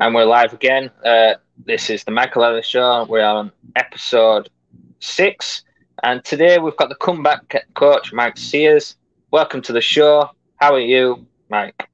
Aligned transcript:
and 0.00 0.14
we're 0.14 0.24
live 0.24 0.54
again. 0.54 0.90
Uh, 1.04 1.34
this 1.66 1.90
is 1.90 2.04
the 2.04 2.10
Michael 2.10 2.42
Ellis 2.42 2.66
Show. 2.66 3.04
We're 3.04 3.22
on 3.22 3.52
episode 3.76 4.48
six, 4.98 5.62
and 6.02 6.24
today 6.24 6.58
we've 6.58 6.76
got 6.76 6.88
the 6.88 6.94
comeback 6.94 7.54
coach, 7.74 8.10
Mike 8.10 8.38
Searles. 8.38 8.96
Welcome 9.30 9.60
to 9.62 9.74
the 9.74 9.82
show. 9.82 10.30
How 10.56 10.72
are 10.72 10.80
you, 10.80 11.26
Mike? 11.50 11.86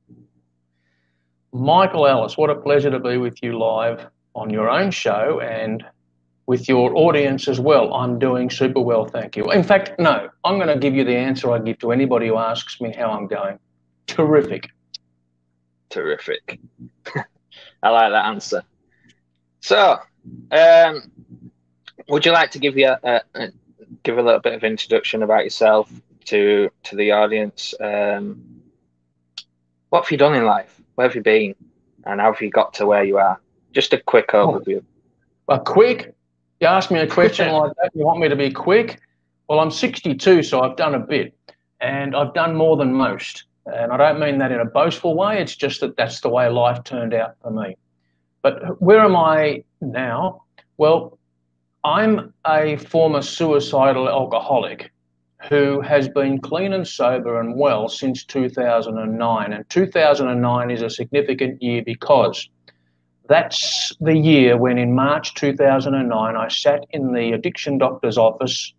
Michael 1.53 2.07
Ellis, 2.07 2.39
what 2.39 2.49
a 2.49 2.55
pleasure 2.55 2.91
to 2.91 3.01
be 3.01 3.17
with 3.17 3.43
you 3.43 3.59
live 3.59 4.07
on 4.37 4.51
your 4.51 4.71
own 4.71 4.93
show 4.93 5.41
and 5.41 5.85
with 6.47 6.69
your 6.69 6.97
audience 6.97 7.49
as 7.49 7.59
well. 7.59 7.93
I'm 7.93 8.21
doing 8.21 8.51
super 8.51 8.81
well, 8.81 9.07
thank 9.07 9.37
you. 9.37 9.51
In 9.51 9.65
fact, 9.65 9.99
no, 9.99 10.29
I'm 10.45 10.59
going 10.59 10.69
to 10.69 10.79
give 10.79 10.95
you 10.95 11.03
the 11.03 11.17
answer 11.17 11.51
I 11.51 11.59
give 11.59 11.81
to 11.81 11.91
anybody 11.91 12.29
who 12.29 12.37
asks 12.37 12.81
me 12.81 12.95
how 12.97 13.11
I'm 13.11 13.27
going. 13.27 13.59
Terrific. 14.07 14.69
Terrific. 15.91 16.61
I 17.87 17.91
like 17.91 18.13
that 18.13 18.27
answer. 18.27 18.63
So, 19.61 19.99
um, 20.51 21.11
would 22.09 22.27
you 22.27 22.33
like 22.33 22.51
to 22.53 22.59
give 22.59 22.77
you 22.77 22.89
a, 22.89 23.23
a, 23.35 23.49
give 24.03 24.19
a 24.19 24.23
little 24.23 24.41
bit 24.41 24.55
of 24.55 24.65
introduction 24.65 25.23
about 25.23 25.45
yourself 25.45 25.91
to 26.27 26.71
to 26.85 26.97
the 26.97 27.13
audience? 27.13 27.75
Um, 27.81 28.63
what 29.91 30.05
have 30.05 30.11
you 30.11 30.19
done 30.19 30.35
in 30.35 30.45
life? 30.45 30.81
Where 30.97 31.07
have 31.07 31.15
you 31.15 31.23
been, 31.23 31.55
and 32.05 32.21
how 32.21 32.33
have 32.33 32.43
you 32.43 32.51
got 32.51 32.75
to 32.75 32.87
where 32.87 33.05
you 33.05 33.19
are? 33.19 33.41
Just 33.73 33.93
a 33.93 33.99
quick 33.99 34.29
overview. 34.29 34.83
A 35.49 35.61
quick. 35.61 36.15
You 36.61 36.67
ask 36.67 36.91
me 36.91 37.01
a 37.01 37.07
question 37.07 37.53
like 37.53 37.73
that. 37.83 37.93
You 37.95 38.05
want 38.05 38.19
me 38.19 38.29
to 38.29 38.37
be 38.37 38.51
quick? 38.51 39.01
Well, 39.49 39.61
I'm 39.61 39.71
62, 39.71 40.43
so 40.43 40.63
I've 40.63 40.77
done 40.77 40.95
a 40.95 40.99
bit, 40.99 41.37
and 41.81 42.17
I've 42.17 42.35
done 42.35 42.57
more 42.57 42.77
than 42.77 42.93
most. 42.93 43.45
And 43.67 43.93
I 43.93 43.97
don't 43.97 44.21
mean 44.21 44.39
that 44.39 44.53
in 44.53 44.61
a 44.61 44.65
boastful 44.65 45.17
way, 45.17 45.41
it's 45.41 45.57
just 45.57 45.81
that 45.81 45.97
that's 45.97 46.21
the 46.21 46.29
way 46.29 46.49
life 46.49 46.85
turned 46.85 47.15
out 47.15 47.35
for 47.43 47.51
me. 47.51 47.77
But 48.43 48.81
where 48.81 49.01
am 49.01 49.17
I 49.17 49.65
now? 49.81 50.45
Well, 50.77 51.19
I'm 51.85 52.33
a 52.47 52.77
former 52.77 53.23
suicidal 53.23 54.09
alcoholic 54.09 54.93
who 55.49 55.81
has 55.81 56.09
been 56.09 56.41
clean 56.41 56.73
and 56.73 56.87
sober 56.87 57.41
and 57.41 57.57
well 57.57 57.89
since 57.89 58.25
2009. 58.25 59.53
And 59.53 59.69
2009 59.69 60.71
is 60.71 60.83
a 60.83 60.91
significant 60.91 61.63
year 61.63 61.83
because 61.85 62.49
that's 63.29 63.95
the 64.01 64.17
year 64.17 64.57
when, 64.57 64.79
in 64.79 64.95
March 64.95 65.35
2009, 65.35 66.37
I 66.37 66.49
sat 66.49 66.85
in 66.91 67.13
the 67.13 67.33
addiction 67.33 67.79
doctor's 67.79 68.19
office 68.19 68.73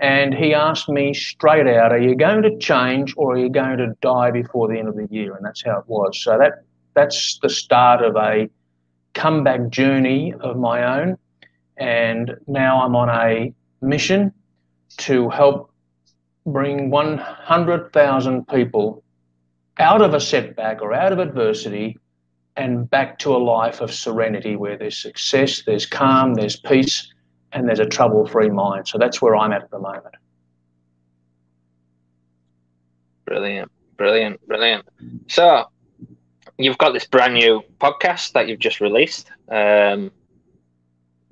and 0.00 0.34
he 0.34 0.54
asked 0.54 0.88
me 0.88 1.12
straight 1.12 1.66
out, 1.66 1.92
Are 1.92 2.00
you 2.00 2.16
going 2.16 2.42
to 2.42 2.56
change 2.56 3.12
or 3.18 3.34
are 3.34 3.38
you 3.38 3.50
going 3.50 3.76
to 3.76 3.94
die 4.00 4.30
before 4.30 4.66
the 4.66 4.78
end 4.78 4.88
of 4.88 4.96
the 4.96 5.06
year? 5.10 5.36
And 5.36 5.44
that's 5.44 5.62
how 5.62 5.78
it 5.78 5.84
was. 5.86 6.22
So 6.22 6.38
that 6.38 6.64
that's 6.94 7.38
the 7.42 7.50
start 7.50 8.02
of 8.02 8.16
a 8.16 8.48
comeback 9.12 9.68
journey 9.68 10.32
of 10.40 10.56
my 10.56 11.00
own. 11.00 11.18
And 11.76 12.34
now 12.46 12.82
I'm 12.82 12.96
on 12.96 13.10
a 13.10 13.52
mission 13.82 14.32
to 14.98 15.28
help 15.28 15.70
bring 16.46 16.90
100,000 16.90 18.48
people 18.48 19.02
out 19.78 20.00
of 20.00 20.14
a 20.14 20.20
setback 20.20 20.80
or 20.80 20.94
out 20.94 21.12
of 21.12 21.18
adversity 21.18 21.98
and 22.56 22.88
back 22.88 23.18
to 23.18 23.34
a 23.34 23.38
life 23.38 23.80
of 23.80 23.92
serenity 23.92 24.56
where 24.56 24.76
there's 24.76 24.98
success, 24.98 25.62
there's 25.64 25.86
calm, 25.86 26.34
there's 26.34 26.58
peace, 26.58 27.12
and 27.52 27.68
there's 27.68 27.80
a 27.80 27.86
trouble 27.86 28.26
free 28.26 28.50
mind. 28.50 28.88
So 28.88 28.98
that's 28.98 29.20
where 29.20 29.36
I'm 29.36 29.52
at 29.52 29.62
at 29.62 29.70
the 29.70 29.78
moment. 29.78 30.14
Brilliant, 33.24 33.70
brilliant, 33.96 34.46
brilliant. 34.46 34.88
So 35.28 35.66
you've 36.58 36.78
got 36.78 36.92
this 36.92 37.06
brand 37.06 37.34
new 37.34 37.62
podcast 37.80 38.32
that 38.32 38.48
you've 38.48 38.58
just 38.58 38.80
released 38.80 39.30
um, 39.48 40.10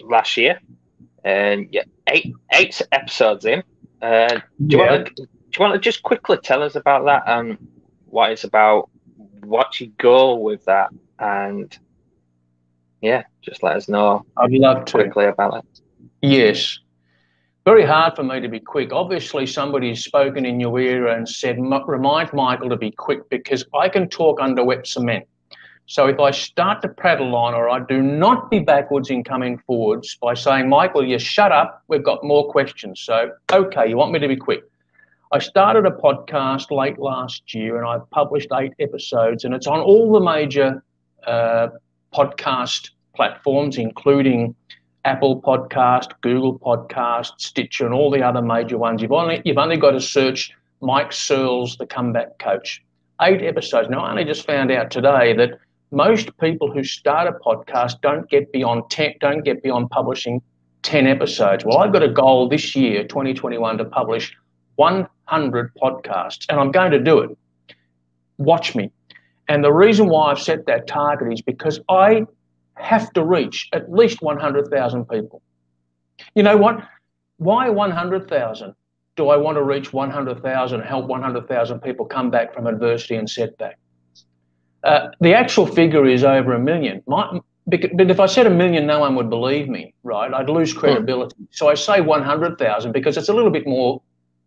last 0.01 0.37
year, 0.37 0.61
and 1.25 1.69
yeah, 1.73 1.83
eight 2.09 2.35
eight 2.53 2.81
episodes 2.93 3.45
in. 3.45 3.63
Uh, 4.01 4.29
do 4.29 4.77
you 4.77 4.79
yeah. 4.79 4.91
want 4.91 5.07
to 5.07 5.15
do 5.15 5.29
you 5.59 5.61
want 5.61 5.75
to 5.75 5.81
just 5.81 6.03
quickly 6.03 6.39
tell 6.43 6.63
us 6.63 6.77
about 6.77 7.05
that 7.07 7.25
and 7.27 7.59
what 8.07 8.31
it's 8.31 8.45
about? 8.45 8.91
What's 9.45 9.81
your 9.81 9.91
goal 9.99 10.43
with 10.43 10.65
that? 10.67 10.91
And 11.19 11.77
yeah, 13.01 13.25
just 13.43 13.63
let 13.63 13.77
us 13.77 13.89
know. 13.89 14.25
I'd 14.37 14.53
love 14.53 14.85
to 14.85 14.93
quickly 14.93 15.25
about 15.27 15.55
that. 15.55 15.78
Yes. 16.23 16.79
Very 17.65 17.85
hard 17.85 18.17
for 18.17 18.23
me 18.23 18.41
to 18.41 18.49
be 18.49 18.61
quick. 18.61 18.93
Obviously, 18.93 19.47
somebody's 19.47 20.03
spoken 20.03 20.47
in 20.47 20.59
your 20.59 20.81
ear 20.81 21.09
and 21.09 21.29
said, 21.29 21.59
remind 21.59 22.33
Michael 22.33 22.71
to 22.71 22.77
be 22.77 22.91
quick 22.91 23.29
because 23.29 23.65
I 23.75 23.89
can 23.89 24.09
talk 24.09 24.41
under 24.41 24.65
wet 24.65 24.87
cement. 24.87 25.27
So 25.85 26.07
if 26.07 26.21
I 26.21 26.31
start 26.31 26.83
to 26.83 26.89
prattle 26.89 27.35
on 27.35 27.55
or 27.55 27.71
I 27.71 27.81
do 27.81 28.03
not 28.03 28.51
be 28.51 28.59
backwards 28.59 29.09
in 29.11 29.25
coming 29.25 29.59
forwards 29.67 30.17
by 30.21 30.35
saying, 30.35 30.69
Michael, 30.69 31.07
you 31.07 31.19
shut 31.19 31.51
up, 31.51 31.83
we've 31.89 32.03
got 32.03 32.23
more 32.23 32.51
questions. 32.51 33.01
So, 33.01 33.33
okay, 33.51 33.89
you 33.89 33.97
want 33.97 34.13
me 34.13 34.19
to 34.19 34.29
be 34.29 34.37
quick. 34.37 34.65
I 35.33 35.39
started 35.39 35.87
a 35.87 35.91
podcast 35.91 36.71
late 36.71 36.99
last 36.99 37.55
year 37.55 37.79
and 37.79 37.87
I've 37.87 38.09
published 38.11 38.49
eight 38.55 38.73
episodes 38.81 39.45
and 39.45 39.55
it's 39.55 39.67
on 39.67 39.81
all 39.81 40.13
the 40.13 40.21
major 40.21 40.83
uh, 41.27 41.69
podcast 42.15 42.91
platforms, 43.15 43.79
including 43.79 44.55
Apple 45.05 45.41
Podcast, 45.41 46.13
Google 46.21 46.59
Podcast, 46.59 47.33
Stitcher, 47.39 47.87
and 47.87 47.95
all 47.95 48.11
the 48.11 48.23
other 48.23 48.43
major 48.43 48.79
ones. 48.79 49.03
You've 49.03 49.13
only 49.13 49.41
you've 49.45 49.59
only 49.59 49.77
got 49.77 49.93
to 49.93 50.01
search 50.01 50.53
Mike 50.81 51.13
Searles, 51.13 51.77
the 51.77 51.87
comeback 51.87 52.39
coach. 52.39 52.83
Eight 53.21 53.43
episodes. 53.43 53.89
Now 53.91 54.01
I 54.05 54.11
only 54.11 54.25
just 54.25 54.47
found 54.47 54.71
out 54.71 54.91
today 54.91 55.35
that 55.35 55.59
most 55.91 56.37
people 56.39 56.71
who 56.71 56.85
start 56.85 57.27
a 57.27 57.33
podcast 57.33 58.01
don't 58.01 58.29
get 58.29 58.53
beyond 58.53 58.85
ten, 58.91 59.15
don't 59.21 59.45
get 59.45 59.63
beyond 59.63 59.91
publishing 59.91 60.43
ten 60.83 61.07
episodes. 61.07 61.65
Well, 61.65 61.79
I've 61.79 61.93
got 61.93 62.03
a 62.03 62.09
goal 62.09 62.49
this 62.49 62.77
year, 62.77 63.03
2021, 63.05 63.79
to 63.79 63.85
publish 63.85 64.37
100 64.77 65.75
podcasts, 65.75 66.47
and 66.49 66.61
I'm 66.61 66.71
going 66.71 66.93
to 66.93 67.01
do 67.01 67.19
it. 67.19 67.37
Watch 68.37 68.77
me. 68.77 68.93
And 69.49 69.65
the 69.65 69.73
reason 69.73 70.09
why 70.09 70.31
I've 70.31 70.39
set 70.39 70.67
that 70.67 70.87
target 70.87 71.33
is 71.33 71.43
because 71.43 71.81
I 71.89 72.27
have 72.79 73.13
to 73.13 73.25
reach 73.25 73.69
at 73.73 73.91
least 73.93 74.23
100,000 74.23 75.05
people. 75.09 75.43
You 76.35 76.43
know 76.43 76.57
what? 76.57 76.83
Why 77.39 77.69
100,000? 77.69 78.75
Do 79.17 79.29
I 79.29 79.37
want 79.37 79.57
to 79.57 79.63
reach 79.63 79.93
100,000 79.93 80.81
and 80.81 80.89
help 80.89 81.07
100,000 81.07 81.81
people 81.81 82.07
come 82.07 82.31
back 82.31 82.55
from 82.55 82.67
adversity 82.67 83.17
and 83.17 83.29
setback? 83.29 83.79
Uh, 84.85 85.09
the 85.21 85.35
actual 85.35 85.67
figure 85.67 86.07
is 86.07 86.23
over 86.25 86.55
a 86.55 86.59
million. 86.59 87.03
My, 87.07 87.41
but 87.67 88.11
if 88.11 88.21
I 88.21 88.27
said 88.27 88.47
a 88.47 88.51
million, 88.51 88.87
no 88.87 89.01
one 89.01 89.15
would 89.17 89.29
believe 89.29 89.69
me, 89.69 89.93
right? 90.03 90.33
I'd 90.33 90.49
lose 90.49 90.73
hmm. 90.73 90.79
credibility. 90.79 91.37
So 91.51 91.69
I 91.69 91.75
say 91.75 92.01
100,000 92.01 92.93
because 92.93 93.17
it's 93.17 93.29
a 93.29 93.35
little 93.35 93.51
bit 93.51 93.67
more 93.67 94.01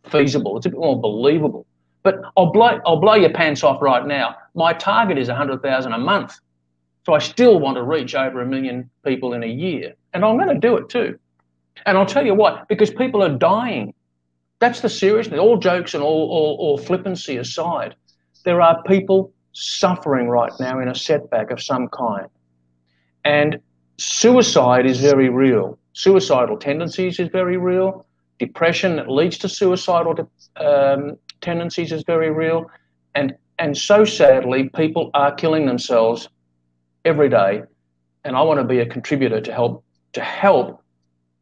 feasible. 0.09 0.57
It's 0.57 0.65
a 0.65 0.69
bit 0.69 0.79
more 0.79 0.99
believable. 0.99 1.65
But 2.03 2.21
I'll 2.35 2.51
blow, 2.51 2.79
I'll 2.85 2.99
blow 2.99 3.13
your 3.13 3.31
pants 3.31 3.63
off 3.63 3.81
right 3.81 4.05
now. 4.05 4.35
My 4.55 4.73
target 4.73 5.17
is 5.17 5.27
100,000 5.27 5.93
a 5.93 5.97
month. 5.97 6.39
So 7.05 7.13
I 7.13 7.19
still 7.19 7.59
want 7.59 7.77
to 7.77 7.83
reach 7.83 8.13
over 8.13 8.41
a 8.41 8.45
million 8.45 8.89
people 9.03 9.33
in 9.33 9.43
a 9.43 9.47
year. 9.47 9.95
And 10.13 10.23
I'm 10.23 10.37
going 10.37 10.49
to 10.49 10.67
do 10.67 10.77
it 10.77 10.89
too. 10.89 11.17
And 11.85 11.97
I'll 11.97 12.05
tell 12.05 12.25
you 12.25 12.35
what, 12.35 12.67
because 12.67 12.91
people 12.91 13.23
are 13.23 13.37
dying. 13.37 13.93
That's 14.59 14.81
the 14.81 14.89
seriousness. 14.89 15.39
All 15.39 15.57
jokes 15.57 15.93
and 15.95 16.03
all, 16.03 16.29
all, 16.29 16.57
all 16.59 16.77
flippancy 16.77 17.37
aside, 17.37 17.95
there 18.45 18.61
are 18.61 18.83
people 18.83 19.33
suffering 19.53 20.29
right 20.29 20.51
now 20.59 20.79
in 20.79 20.87
a 20.87 20.95
setback 20.95 21.49
of 21.49 21.61
some 21.61 21.87
kind. 21.89 22.27
And 23.25 23.59
suicide 23.97 24.85
is 24.85 24.99
very 24.99 25.29
real. 25.29 25.79
Suicidal 25.93 26.57
tendencies 26.57 27.19
is 27.19 27.29
very 27.29 27.57
real. 27.57 28.05
Depression 28.37 28.95
that 28.95 29.09
leads 29.09 29.37
to 29.39 29.49
suicidal 29.49 30.29
um, 30.57 31.17
tendencies 31.41 31.91
is 31.91 32.03
very 32.03 32.29
real. 32.29 32.69
And, 33.15 33.33
and 33.57 33.75
so 33.75 34.05
sadly, 34.05 34.69
people 34.69 35.09
are 35.13 35.33
killing 35.33 35.65
themselves 35.65 36.29
every 37.03 37.29
day, 37.29 37.63
and 38.23 38.35
I 38.35 38.41
want 38.41 38.59
to 38.59 38.63
be 38.63 38.79
a 38.79 38.85
contributor 38.85 39.41
to 39.41 39.53
help 39.53 39.83
to 40.13 40.21
help 40.21 40.83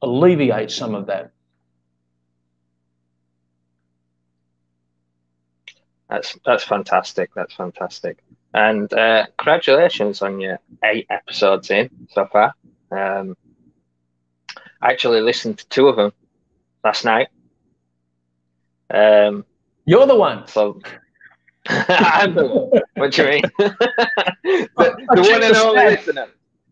alleviate 0.02 0.72
some 0.72 0.96
of 0.96 1.08
that. 1.08 1.32
That's 6.10 6.38
that's 6.46 6.64
fantastic. 6.64 7.32
That's 7.36 7.54
fantastic. 7.54 8.20
And 8.54 8.92
uh, 8.94 9.28
congratulations 9.38 10.22
on 10.22 10.40
your 10.40 10.60
eight 10.84 11.06
episodes 11.10 11.70
in 11.70 11.90
so 12.10 12.28
far. 12.32 12.56
Um, 12.92 13.38
I 14.82 14.92
actually 14.92 15.22
listened 15.22 15.60
to 15.60 15.68
two 15.68 15.88
of 15.88 15.98
them 15.98 16.14
last 16.84 17.06
night. 17.06 17.28
Um, 18.92 19.46
You're 19.86 20.08
the 20.08 20.16
one. 20.16 20.48
So 20.48 20.82
I'm 21.70 22.34
the 22.36 22.48
one. 22.48 22.82
What 22.96 23.12
do 23.12 23.24
you 23.24 23.30
mean? 23.30 23.42
the, 23.58 24.68
the 24.76 25.22
one 25.22 25.44
and 25.44 25.56
only 25.56 25.84
listener. 25.96 26.28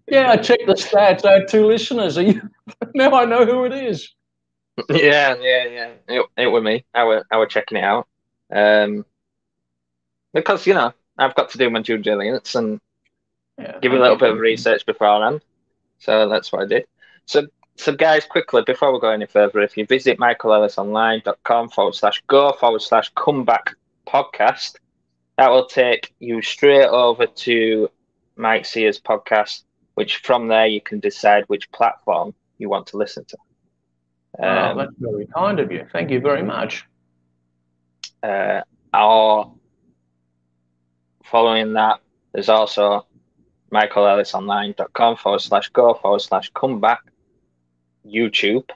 Yeah, 0.08 0.32
I 0.32 0.38
checked 0.38 0.66
the 0.66 0.74
stats. 0.74 1.26
I 1.26 1.34
had 1.40 1.48
two 1.48 1.66
listeners. 1.68 2.18
You, 2.18 2.42
now 2.96 3.14
I 3.14 3.26
know 3.26 3.46
who 3.46 3.66
it 3.66 3.74
is. 3.74 4.14
Yeah, 4.90 5.36
yeah, 5.40 5.66
yeah. 5.66 5.90
It, 6.08 6.26
it 6.38 6.48
was 6.48 6.64
me. 6.64 6.86
I 6.94 7.04
were, 7.04 7.26
I 7.30 7.38
were 7.38 7.46
checking 7.46 7.78
it 7.78 7.84
out. 7.84 8.08
Um, 8.52 9.06
because, 10.34 10.66
you 10.66 10.74
know, 10.74 10.94
I've 11.18 11.36
got 11.36 11.50
to 11.52 11.58
do 11.58 11.70
my 11.70 11.82
due 11.82 11.98
diligence 11.98 12.56
and 12.56 12.80
Yeah, 13.58 13.80
Give 13.82 13.94
a 13.94 14.00
little 14.00 14.18
bit 14.18 14.32
of 14.32 14.40
research 14.40 14.86
beforehand. 14.86 15.42
So 16.00 16.30
that's 16.30 16.52
what 16.52 16.64
I 16.64 16.66
did. 16.66 16.86
So, 17.26 17.48
so 17.76 17.96
guys, 17.96 18.26
quickly 18.26 18.64
before 18.66 18.94
we 18.94 19.00
go 19.00 19.10
any 19.10 19.26
further, 19.26 19.62
if 19.62 19.78
you 19.78 19.86
visit 19.86 20.20
michaelellisonline.com 20.20 21.70
forward 21.70 21.96
slash 21.96 22.24
go 22.28 22.54
forward 22.54 22.82
slash 22.82 23.12
comeback 23.16 23.76
podcast, 24.08 24.76
that 25.38 25.50
will 25.50 25.66
take 25.66 26.14
you 26.20 26.42
straight 26.42 26.88
over 26.88 27.28
to 27.28 27.90
Mike 28.36 28.66
Searles 28.66 29.00
podcast, 29.00 29.64
which 29.94 30.18
from 30.18 30.48
there 30.48 30.68
you 30.68 30.82
can 30.82 31.00
decide 31.00 31.44
which 31.48 31.72
platform 31.72 32.34
you 32.58 32.70
want 32.70 32.88
to 32.88 32.98
listen 32.98 33.26
to. 33.26 33.38
Um, 34.40 34.48
oh, 34.48 34.78
that's 34.78 34.94
very 34.98 35.28
kind 35.28 35.60
of 35.60 35.72
you. 35.72 35.88
Thank 35.92 36.12
you 36.12 36.20
very 36.20 36.44
much. 36.44 36.86
Uh, 38.22 38.62
our 38.94 39.52
following 41.24 41.74
that, 41.74 42.00
there's 42.34 42.50
also 42.50 43.06
michaelellisonline.com 43.72 45.18
forward 45.18 45.42
slash 45.42 45.70
go 45.70 45.94
forward 45.94 46.22
slash 46.22 46.50
comeback 46.54 47.02
YouTube, 48.06 48.70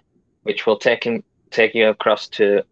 which 0.44 0.66
will 0.66 0.78
take 0.78 1.04
him 1.04 1.24
take 1.50 1.76
you 1.76 1.90
across 1.90 2.28
to 2.30 2.64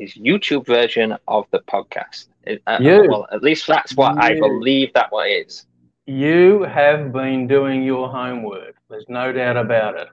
his 0.00 0.14
YouTube 0.14 0.66
version 0.66 1.16
of 1.26 1.46
the 1.50 1.60
podcast. 1.60 2.26
uh, 2.66 2.78
well, 2.80 3.26
at 3.32 3.42
least 3.42 3.66
that's 3.66 3.94
what 3.96 4.14
you. 4.14 4.20
I 4.20 4.38
believe 4.38 4.92
that 4.94 5.12
what 5.12 5.28
is. 5.28 5.66
You 6.06 6.62
have 6.62 7.12
been 7.12 7.46
doing 7.46 7.82
your 7.82 8.08
homework. 8.08 8.76
There's 8.88 9.08
no 9.08 9.32
doubt 9.32 9.56
about 9.56 9.96
it. 9.96 10.08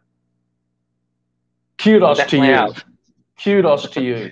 Kudos 1.77 2.25
to 2.25 2.37
you. 2.37 2.43
Have. 2.43 2.83
Kudos 3.41 3.89
to 3.91 4.01
you. 4.01 4.31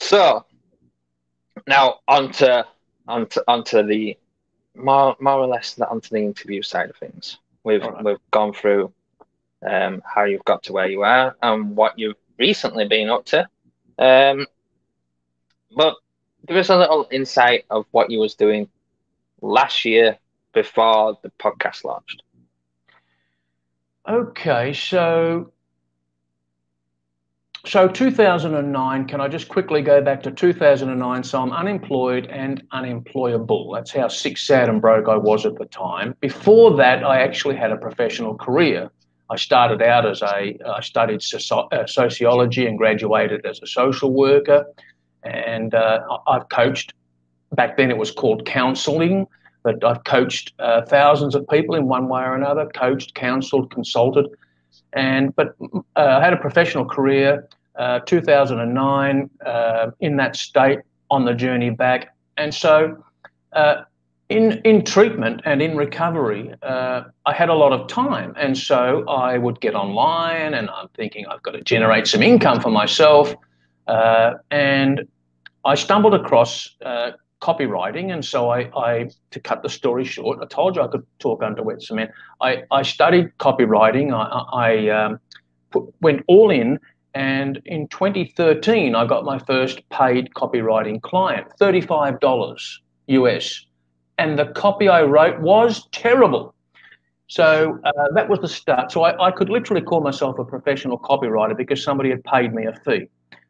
So 0.00 0.46
now 1.66 1.98
onto 2.08 2.62
onto 3.06 3.40
onto 3.46 3.82
the 3.82 4.16
more 4.74 5.16
more 5.20 5.40
or 5.40 5.46
less 5.46 5.78
onto 5.78 6.08
the 6.10 6.22
interview 6.22 6.62
side 6.62 6.90
of 6.90 6.96
things. 6.96 7.38
We've 7.64 7.82
right. 7.82 8.04
we've 8.04 8.30
gone 8.30 8.52
through 8.52 8.92
um, 9.66 10.02
how 10.04 10.24
you've 10.24 10.44
got 10.44 10.62
to 10.64 10.72
where 10.72 10.88
you 10.88 11.02
are 11.02 11.36
and 11.42 11.76
what 11.76 11.98
you've 11.98 12.16
recently 12.40 12.88
been 12.88 13.10
up 13.10 13.26
to. 13.26 13.46
Um, 13.98 14.46
but 15.76 15.94
give 16.48 16.56
us 16.56 16.70
a 16.70 16.76
little 16.76 17.06
insight 17.12 17.66
of 17.70 17.86
what 17.92 18.10
you 18.10 18.18
was 18.18 18.34
doing 18.34 18.68
last 19.40 19.84
year 19.84 20.18
before 20.52 21.18
the 21.22 21.30
podcast 21.38 21.84
launched. 21.84 22.22
Okay, 24.08 24.72
so 24.72 25.52
so 27.66 27.86
2009, 27.86 29.06
can 29.06 29.20
I 29.20 29.28
just 29.28 29.48
quickly 29.48 29.82
go 29.82 30.00
back 30.00 30.22
to 30.22 30.30
2009? 30.30 31.22
So 31.22 31.42
I'm 31.42 31.52
unemployed 31.52 32.26
and 32.26 32.62
unemployable. 32.72 33.72
That's 33.74 33.92
how 33.92 34.08
sick, 34.08 34.38
sad, 34.38 34.70
and 34.70 34.80
broke 34.80 35.08
I 35.08 35.16
was 35.16 35.44
at 35.44 35.56
the 35.56 35.66
time. 35.66 36.16
Before 36.20 36.74
that, 36.78 37.04
I 37.04 37.20
actually 37.20 37.56
had 37.56 37.70
a 37.70 37.76
professional 37.76 38.34
career. 38.34 38.90
I 39.30 39.36
started 39.36 39.80
out 39.80 40.06
as 40.06 40.22
a, 40.22 40.58
I 40.66 40.80
studied 40.80 41.22
uh, 41.52 41.86
sociology 41.86 42.66
and 42.66 42.76
graduated 42.76 43.46
as 43.46 43.60
a 43.62 43.66
social 43.66 44.12
worker. 44.12 44.66
And 45.22 45.72
uh, 45.72 46.00
I've 46.26 46.48
coached, 46.48 46.92
back 47.52 47.76
then 47.76 47.90
it 47.90 47.96
was 47.96 48.10
called 48.10 48.44
counseling, 48.44 49.26
but 49.62 49.84
I've 49.84 50.02
coached 50.04 50.52
uh, 50.58 50.82
thousands 50.82 51.34
of 51.34 51.46
people 51.48 51.76
in 51.76 51.86
one 51.86 52.08
way 52.08 52.22
or 52.22 52.34
another, 52.34 52.66
coached, 52.74 53.14
counseled, 53.14 53.70
consulted. 53.70 54.26
And 54.94 55.34
but 55.36 55.54
uh, 55.96 56.18
I 56.18 56.24
had 56.24 56.32
a 56.32 56.38
professional 56.38 56.84
career, 56.84 57.48
uh, 57.76 58.00
2009, 58.00 59.30
uh, 59.46 59.90
in 60.00 60.16
that 60.16 60.34
state 60.34 60.80
on 61.10 61.24
the 61.24 61.34
journey 61.34 61.70
back. 61.70 62.16
And 62.36 62.52
so 62.52 63.04
uh, 63.52 63.82
in 64.30 64.60
in 64.64 64.84
treatment 64.84 65.42
and 65.44 65.60
in 65.60 65.76
recovery, 65.76 66.54
uh, 66.62 67.02
I 67.26 67.34
had 67.34 67.48
a 67.48 67.54
lot 67.54 67.72
of 67.72 67.88
time, 67.88 68.32
and 68.36 68.56
so 68.56 69.04
I 69.08 69.36
would 69.36 69.60
get 69.60 69.74
online, 69.74 70.54
and 70.54 70.70
I'm 70.70 70.88
thinking 70.94 71.26
I've 71.26 71.42
got 71.42 71.52
to 71.52 71.62
generate 71.62 72.06
some 72.06 72.22
income 72.22 72.60
for 72.60 72.70
myself, 72.70 73.34
uh, 73.88 74.34
and 74.52 75.02
I 75.64 75.74
stumbled 75.74 76.14
across 76.14 76.76
uh, 76.84 77.10
copywriting, 77.42 78.12
and 78.12 78.24
so 78.24 78.50
I, 78.50 78.70
I, 78.76 79.10
to 79.32 79.40
cut 79.40 79.62
the 79.62 79.68
story 79.68 80.04
short, 80.04 80.38
I 80.40 80.46
told 80.46 80.76
you 80.76 80.82
I 80.82 80.86
could 80.86 81.04
talk 81.18 81.42
under 81.42 81.62
wet 81.62 81.82
cement. 81.82 82.12
I, 82.40 82.62
I 82.70 82.82
studied 82.82 83.36
copywriting. 83.38 84.12
I, 84.14 84.68
I 84.68 84.88
um, 84.90 85.20
put, 85.72 85.92
went 86.00 86.22
all 86.28 86.50
in, 86.50 86.78
and 87.14 87.60
in 87.64 87.88
2013, 87.88 88.94
I 88.94 89.06
got 89.06 89.24
my 89.24 89.40
first 89.40 89.86
paid 89.88 90.30
copywriting 90.34 91.02
client, 91.02 91.48
thirty-five 91.58 92.20
dollars 92.20 92.80
US 93.08 93.66
and 94.20 94.38
the 94.38 94.46
copy 94.46 94.86
I 94.88 95.02
wrote 95.02 95.40
was 95.40 95.88
terrible. 95.92 96.54
So 97.26 97.78
uh, 97.84 97.90
that 98.14 98.28
was 98.28 98.40
the 98.40 98.48
start. 98.48 98.92
So 98.92 99.02
I, 99.02 99.28
I, 99.28 99.30
could 99.30 99.48
literally 99.48 99.80
call 99.80 100.00
myself 100.02 100.38
a 100.38 100.44
professional 100.44 100.98
copywriter 100.98 101.56
because 101.56 101.82
somebody 101.82 102.10
had 102.10 102.22
paid 102.24 102.52
me 102.52 102.66
a 102.66 102.74
fee. 102.84 103.08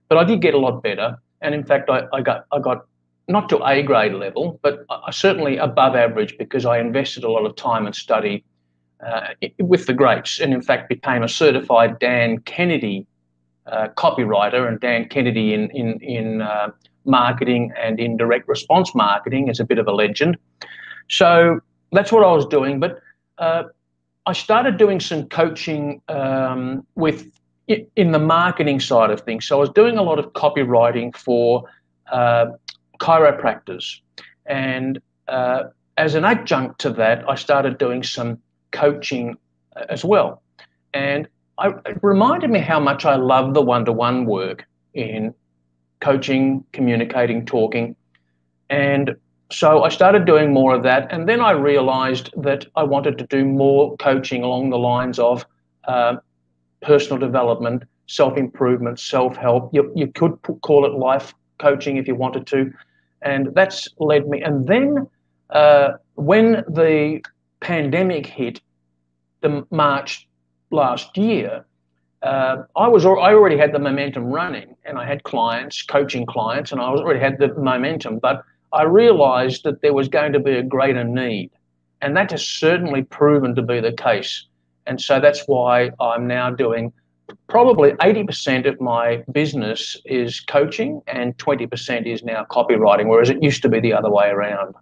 But 0.09 0.19
I 0.19 0.25
did 0.25 0.41
get 0.41 0.55
a 0.55 0.59
lot 0.59 0.83
better, 0.83 1.19
and 1.41 1.55
in 1.55 1.65
fact, 1.65 1.91
I, 1.91 2.03
I 2.13 2.21
got 2.21 2.45
I 2.53 2.59
got 2.61 2.87
not 3.27 3.49
to 3.49 3.59
A 3.65 3.83
grade 3.83 4.13
level, 4.13 4.61
but 4.63 4.85
I, 4.91 5.11
certainly 5.11 5.57
above 5.57 5.97
average 5.97 6.37
because 6.39 6.67
I 6.67 6.79
invested 6.79 7.25
a 7.25 7.31
lot 7.31 7.47
of 7.47 7.57
time 7.57 7.87
and 7.87 7.95
study 7.95 8.45
uh, 9.05 9.29
with 9.59 9.87
the 9.87 9.95
greats, 9.95 10.41
and 10.41 10.53
in 10.53 10.63
fact 10.63 10.89
became 10.89 11.23
a 11.23 11.29
certified 11.29 11.99
Dan 11.99 12.39
Kennedy 12.41 13.07
uh, 13.67 13.89
copywriter 13.97 14.69
and 14.69 14.79
Dan 14.79 15.09
Kennedy 15.09 15.55
in 15.55 15.71
in 15.71 15.99
in 16.01 16.43
uh, 16.43 16.69
marketing 17.05 17.73
and 17.81 17.99
in 17.99 18.17
direct 18.17 18.49
response 18.49 18.95
marketing 18.95 19.49
is 19.49 19.61
a 19.61 19.65
bit 19.65 19.79
of 19.79 19.87
a 19.87 19.93
legend. 19.93 20.37
So 21.09 21.61
that's 21.93 22.13
what 22.13 22.25
I 22.25 22.33
was 22.33 22.47
doing. 22.47 22.81
But 22.81 23.01
uh, 23.39 23.65
I 24.27 24.33
started 24.33 24.77
doing 24.77 25.01
some 25.01 25.29
coaching 25.29 26.03
um, 26.09 26.87
with 26.95 27.31
in 27.97 28.11
the 28.11 28.19
marketing 28.19 28.81
side 28.81 29.11
of 29.11 29.21
things. 29.21 29.47
So 29.47 29.57
I 29.57 29.61
was 29.61 29.71
doing 29.71 29.97
a 29.97 30.03
lot 30.03 30.19
of 30.19 30.33
copywriting 30.33 31.17
for 31.17 31.65
uh, 32.11 32.47
chiropractors, 32.99 34.01
and 34.47 35.01
uh, 35.29 35.65
as 35.97 36.15
an 36.15 36.25
adjunct 36.25 36.81
to 36.81 36.91
that, 36.91 37.29
I 37.29 37.35
started 37.37 37.79
doing 37.79 38.03
some 38.03 38.39
coaching 38.73 39.37
uh, 39.77 39.85
as 39.89 40.05
well. 40.05 40.43
And 40.93 41.29
I, 41.59 41.69
it 41.87 41.99
reminded 42.03 42.51
me 42.51 42.59
how 42.59 42.81
much 42.81 43.05
I 43.05 43.17
love 43.17 43.55
the 43.55 43.63
one-to-one 43.63 44.27
work 44.27 44.67
in 44.95 45.35
coaching, 46.01 46.65
communicating, 46.73 47.47
talking. 47.47 47.97
And 48.69 49.17
so 49.51 49.83
I 49.83 49.89
started 49.89 50.25
doing 50.27 50.53
more 50.53 50.75
of 50.75 50.83
that. 50.85 51.13
And 51.13 51.29
then 51.29 51.41
I 51.41 51.53
realized 51.53 52.31
that 52.37 52.67
I 52.77 52.85
wanted 52.85 53.19
to 53.19 53.27
do 53.27 53.45
more 53.45 53.97
coaching 53.97 54.43
along 54.43 54.71
the 54.71 54.79
lines 54.79 55.19
of 55.19 55.45
uh, 55.85 56.17
personal 56.83 57.19
development, 57.19 57.83
self 58.07 58.37
improvement, 58.37 59.01
self 59.01 59.37
help. 59.37 59.71
You, 59.73 59.93
you 59.95 60.07
could 60.07 60.39
call 60.63 60.87
it 60.87 60.93
life 60.93 61.35
coaching 61.59 61.97
if 61.97 62.07
you 62.07 62.15
wanted 62.15 62.47
to. 62.49 62.73
And 63.23 63.55
that's 63.55 63.89
led 63.99 64.29
me. 64.29 64.41
And 64.41 64.67
then 64.67 65.09
uh, 65.51 65.95
when 66.15 66.65
the 66.69 67.23
pandemic 67.61 68.27
hit, 68.27 68.61
the 69.41 69.67
March 69.71 70.29
last 70.71 71.17
year, 71.17 71.65
uh, 72.23 72.65
I 72.77 72.89
was 72.89 73.07
I 73.07 73.09
already 73.09 73.57
had 73.57 73.73
the 73.73 73.79
momentum 73.79 74.25
running, 74.25 74.77
and 74.85 74.99
I 74.99 75.07
had 75.07 75.23
clients, 75.23 75.83
coaching 75.83 76.27
clients, 76.27 76.73
and 76.73 76.81
I 76.81 76.85
already 76.85 77.21
had 77.21 77.39
the 77.39 77.55
momentum. 77.55 78.19
But 78.19 78.43
I 78.73 78.83
realised 78.83 79.65
that 79.65 79.81
there 79.81 79.95
was 79.95 80.09
going 80.09 80.33
to 80.35 80.41
be 80.41 80.53
a 80.53 80.63
greater 80.63 81.05
need, 81.05 81.51
and 82.03 82.17
that 82.17 82.31
has 82.31 82.47
certainly 82.47 83.03
proven 83.03 83.55
to 83.55 83.63
be 83.63 83.81
the 83.81 83.93
case. 83.93 84.47
And 84.87 85.01
so 85.01 85.21
that's 85.21 85.45
why 85.47 85.91
I'm 86.01 86.27
now 86.27 86.51
doing 86.51 86.93
probably 87.49 87.93
80% 87.93 88.69
of 88.69 88.81
my 88.81 89.23
business 89.33 89.97
is 90.05 90.41
coaching, 90.41 91.01
and 91.07 91.37
20% 91.39 92.07
is 92.07 92.23
now 92.23 92.45
copywriting, 92.51 93.07
whereas 93.07 93.31
it 93.31 93.43
used 93.43 93.63
to 93.63 93.69
be 93.69 93.81
the 93.81 93.93
other 93.93 94.11
way 94.11 94.29
around. 94.29 94.75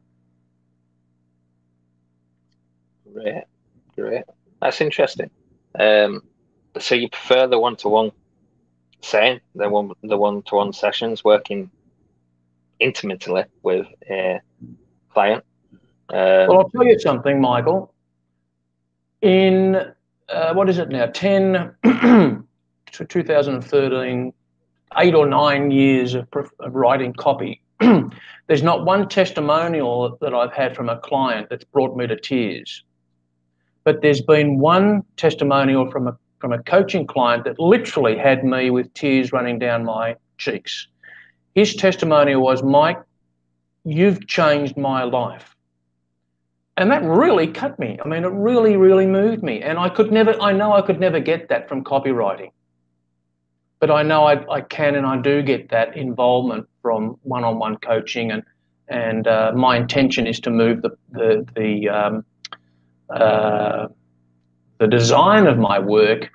Great, 3.12 3.44
great. 3.96 4.24
That's 4.60 4.80
interesting. 4.80 5.30
Um, 5.78 6.22
so 6.78 6.94
you 6.94 7.08
prefer 7.08 7.46
the 7.46 7.58
one 7.58 7.76
to 7.76 7.88
one 7.88 8.12
setting, 9.00 9.40
the 9.54 9.68
one 9.68 9.92
the 10.02 10.16
one 10.16 10.42
to 10.42 10.54
one 10.56 10.72
sessions, 10.72 11.24
working 11.24 11.70
intimately 12.80 13.44
with 13.62 13.86
a 14.10 14.40
client. 15.10 15.44
Um, 16.10 16.48
well, 16.48 16.58
I'll 16.58 16.70
tell 16.70 16.86
you 16.86 16.98
something, 16.98 17.40
Michael. 17.40 17.92
In 19.20 19.92
uh, 20.28 20.54
what 20.54 20.68
is 20.68 20.78
it 20.78 20.88
now? 20.88 21.06
10 21.06 21.74
to 21.84 23.04
2013, 23.04 24.32
eight 24.98 25.14
or 25.14 25.26
nine 25.26 25.70
years 25.70 26.14
of, 26.14 26.28
of 26.60 26.74
writing 26.74 27.12
copy. 27.12 27.62
There's 27.80 28.62
not 28.62 28.84
one 28.84 29.08
testimonial 29.08 30.16
that 30.20 30.34
I've 30.34 30.52
had 30.52 30.74
from 30.74 30.88
a 30.88 30.98
client 30.98 31.48
that's 31.50 31.64
brought 31.64 31.96
me 31.96 32.06
to 32.06 32.16
tears. 32.16 32.84
But 33.84 34.02
there's 34.02 34.20
been 34.20 34.58
one 34.58 35.02
testimonial 35.16 35.90
from 35.90 36.08
a 36.08 36.16
from 36.38 36.52
a 36.52 36.62
coaching 36.62 37.06
client 37.06 37.44
that 37.44 37.58
literally 37.58 38.16
had 38.16 38.44
me 38.44 38.70
with 38.70 38.92
tears 38.94 39.32
running 39.32 39.58
down 39.58 39.84
my 39.84 40.16
cheeks. 40.38 40.86
His 41.54 41.74
testimony 41.74 42.36
was, 42.36 42.62
Mike, 42.62 43.00
you've 43.84 44.26
changed 44.26 44.76
my 44.76 45.02
life. 45.04 45.56
and 46.78 46.92
that 46.92 47.02
really 47.02 47.48
cut 47.48 47.76
me. 47.80 47.98
I 48.04 48.06
mean, 48.06 48.24
it 48.24 48.30
really, 48.32 48.76
really 48.76 49.04
moved 49.06 49.42
me. 49.42 49.60
And 49.62 49.78
I 49.78 49.88
could 49.88 50.12
never, 50.12 50.40
I 50.40 50.52
know 50.52 50.72
I 50.72 50.80
could 50.80 51.00
never 51.00 51.18
get 51.18 51.48
that 51.48 51.68
from 51.68 51.82
copywriting. 51.82 52.52
But 53.80 53.90
I 53.90 54.04
know 54.04 54.24
I, 54.24 54.34
I 54.48 54.60
can 54.60 54.94
and 54.94 55.04
I 55.04 55.20
do 55.20 55.42
get 55.42 55.70
that 55.70 55.96
involvement 55.96 56.68
from 56.80 57.18
one 57.22 57.42
on 57.42 57.58
one 57.58 57.78
coaching. 57.78 58.30
And, 58.30 58.44
and 58.86 59.26
uh, 59.26 59.52
my 59.56 59.76
intention 59.76 60.28
is 60.28 60.38
to 60.40 60.50
move 60.50 60.82
the, 60.82 60.90
the, 61.10 61.46
the, 61.56 61.88
um, 61.88 62.24
uh, 63.10 63.88
the 64.78 64.86
design 64.86 65.46
of 65.46 65.58
my 65.58 65.78
work 65.78 66.30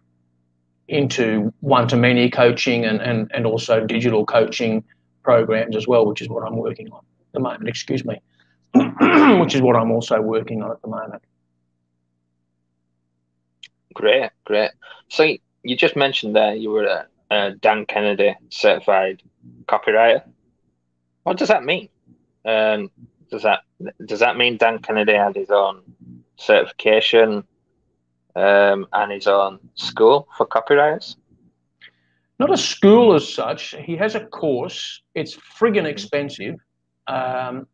into 0.87 1.53
one 1.61 1.87
to 1.87 1.95
many 1.95 2.29
coaching 2.29 2.85
and, 2.85 3.01
and, 3.01 3.31
and 3.33 3.45
also 3.45 3.85
digital 3.85 4.25
coaching 4.25 4.83
programs 5.23 5.75
as 5.75 5.87
well, 5.87 6.05
which 6.05 6.21
is 6.21 6.29
what 6.29 6.45
I'm 6.45 6.57
working 6.57 6.91
on 6.91 6.99
at 6.99 7.33
the 7.33 7.39
moment. 7.39 7.69
Excuse 7.69 8.03
me. 8.05 8.21
which 8.73 9.53
is 9.53 9.61
what 9.61 9.75
I'm 9.75 9.91
also 9.91 10.19
working 10.19 10.63
on 10.63 10.71
at 10.71 10.81
the 10.81 10.87
moment. 10.87 11.21
Great, 13.93 14.31
great. 14.45 14.71
So 15.09 15.35
you 15.61 15.77
just 15.77 15.95
mentioned 15.95 16.35
there 16.35 16.55
you 16.55 16.71
were 16.71 16.85
a, 16.85 17.07
a 17.29 17.51
Dan 17.51 17.85
Kennedy 17.85 18.35
certified 18.49 19.21
copywriter. 19.67 20.23
What 21.21 21.37
does 21.37 21.49
that 21.49 21.63
mean? 21.63 21.89
Um, 22.45 22.89
does 23.29 23.43
that 23.43 23.59
does 24.05 24.19
that 24.19 24.37
mean 24.37 24.57
Dan 24.57 24.79
Kennedy 24.79 25.13
had 25.13 25.35
his 25.35 25.51
own 25.51 25.81
certification 26.37 27.43
um, 28.35 28.87
and 28.93 29.11
his 29.11 29.27
own 29.27 29.59
school 29.75 30.27
for 30.37 30.45
copywriters? 30.45 31.15
Not 32.39 32.51
a 32.51 32.57
school 32.57 33.13
as 33.13 33.31
such. 33.31 33.75
He 33.79 33.95
has 33.97 34.15
a 34.15 34.25
course. 34.25 35.01
It's 35.15 35.35
friggin' 35.35 35.85
expensive. 35.85 36.55
Um, 37.07 37.67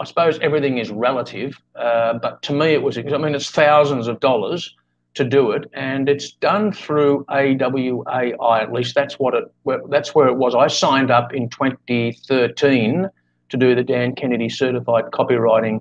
I 0.00 0.04
suppose 0.04 0.38
everything 0.40 0.78
is 0.78 0.90
relative, 0.90 1.56
uh, 1.76 2.14
but 2.14 2.42
to 2.42 2.52
me 2.52 2.68
it 2.74 2.82
was. 2.82 2.98
I 2.98 3.02
mean, 3.02 3.34
it's 3.34 3.50
thousands 3.50 4.08
of 4.08 4.20
dollars 4.20 4.74
to 5.14 5.24
do 5.24 5.52
it, 5.52 5.70
and 5.72 6.08
it's 6.08 6.32
done 6.32 6.72
through 6.72 7.24
AWAI. 7.28 8.62
At 8.62 8.72
least 8.72 8.94
that's 8.94 9.18
what 9.18 9.34
it. 9.34 9.44
That's 9.88 10.14
where 10.14 10.26
it 10.26 10.36
was. 10.36 10.54
I 10.54 10.66
signed 10.66 11.10
up 11.10 11.32
in 11.32 11.48
2013 11.48 13.08
to 13.50 13.56
do 13.56 13.74
the 13.74 13.84
Dan 13.84 14.14
Kennedy 14.14 14.48
Certified 14.48 15.04
Copywriting 15.12 15.80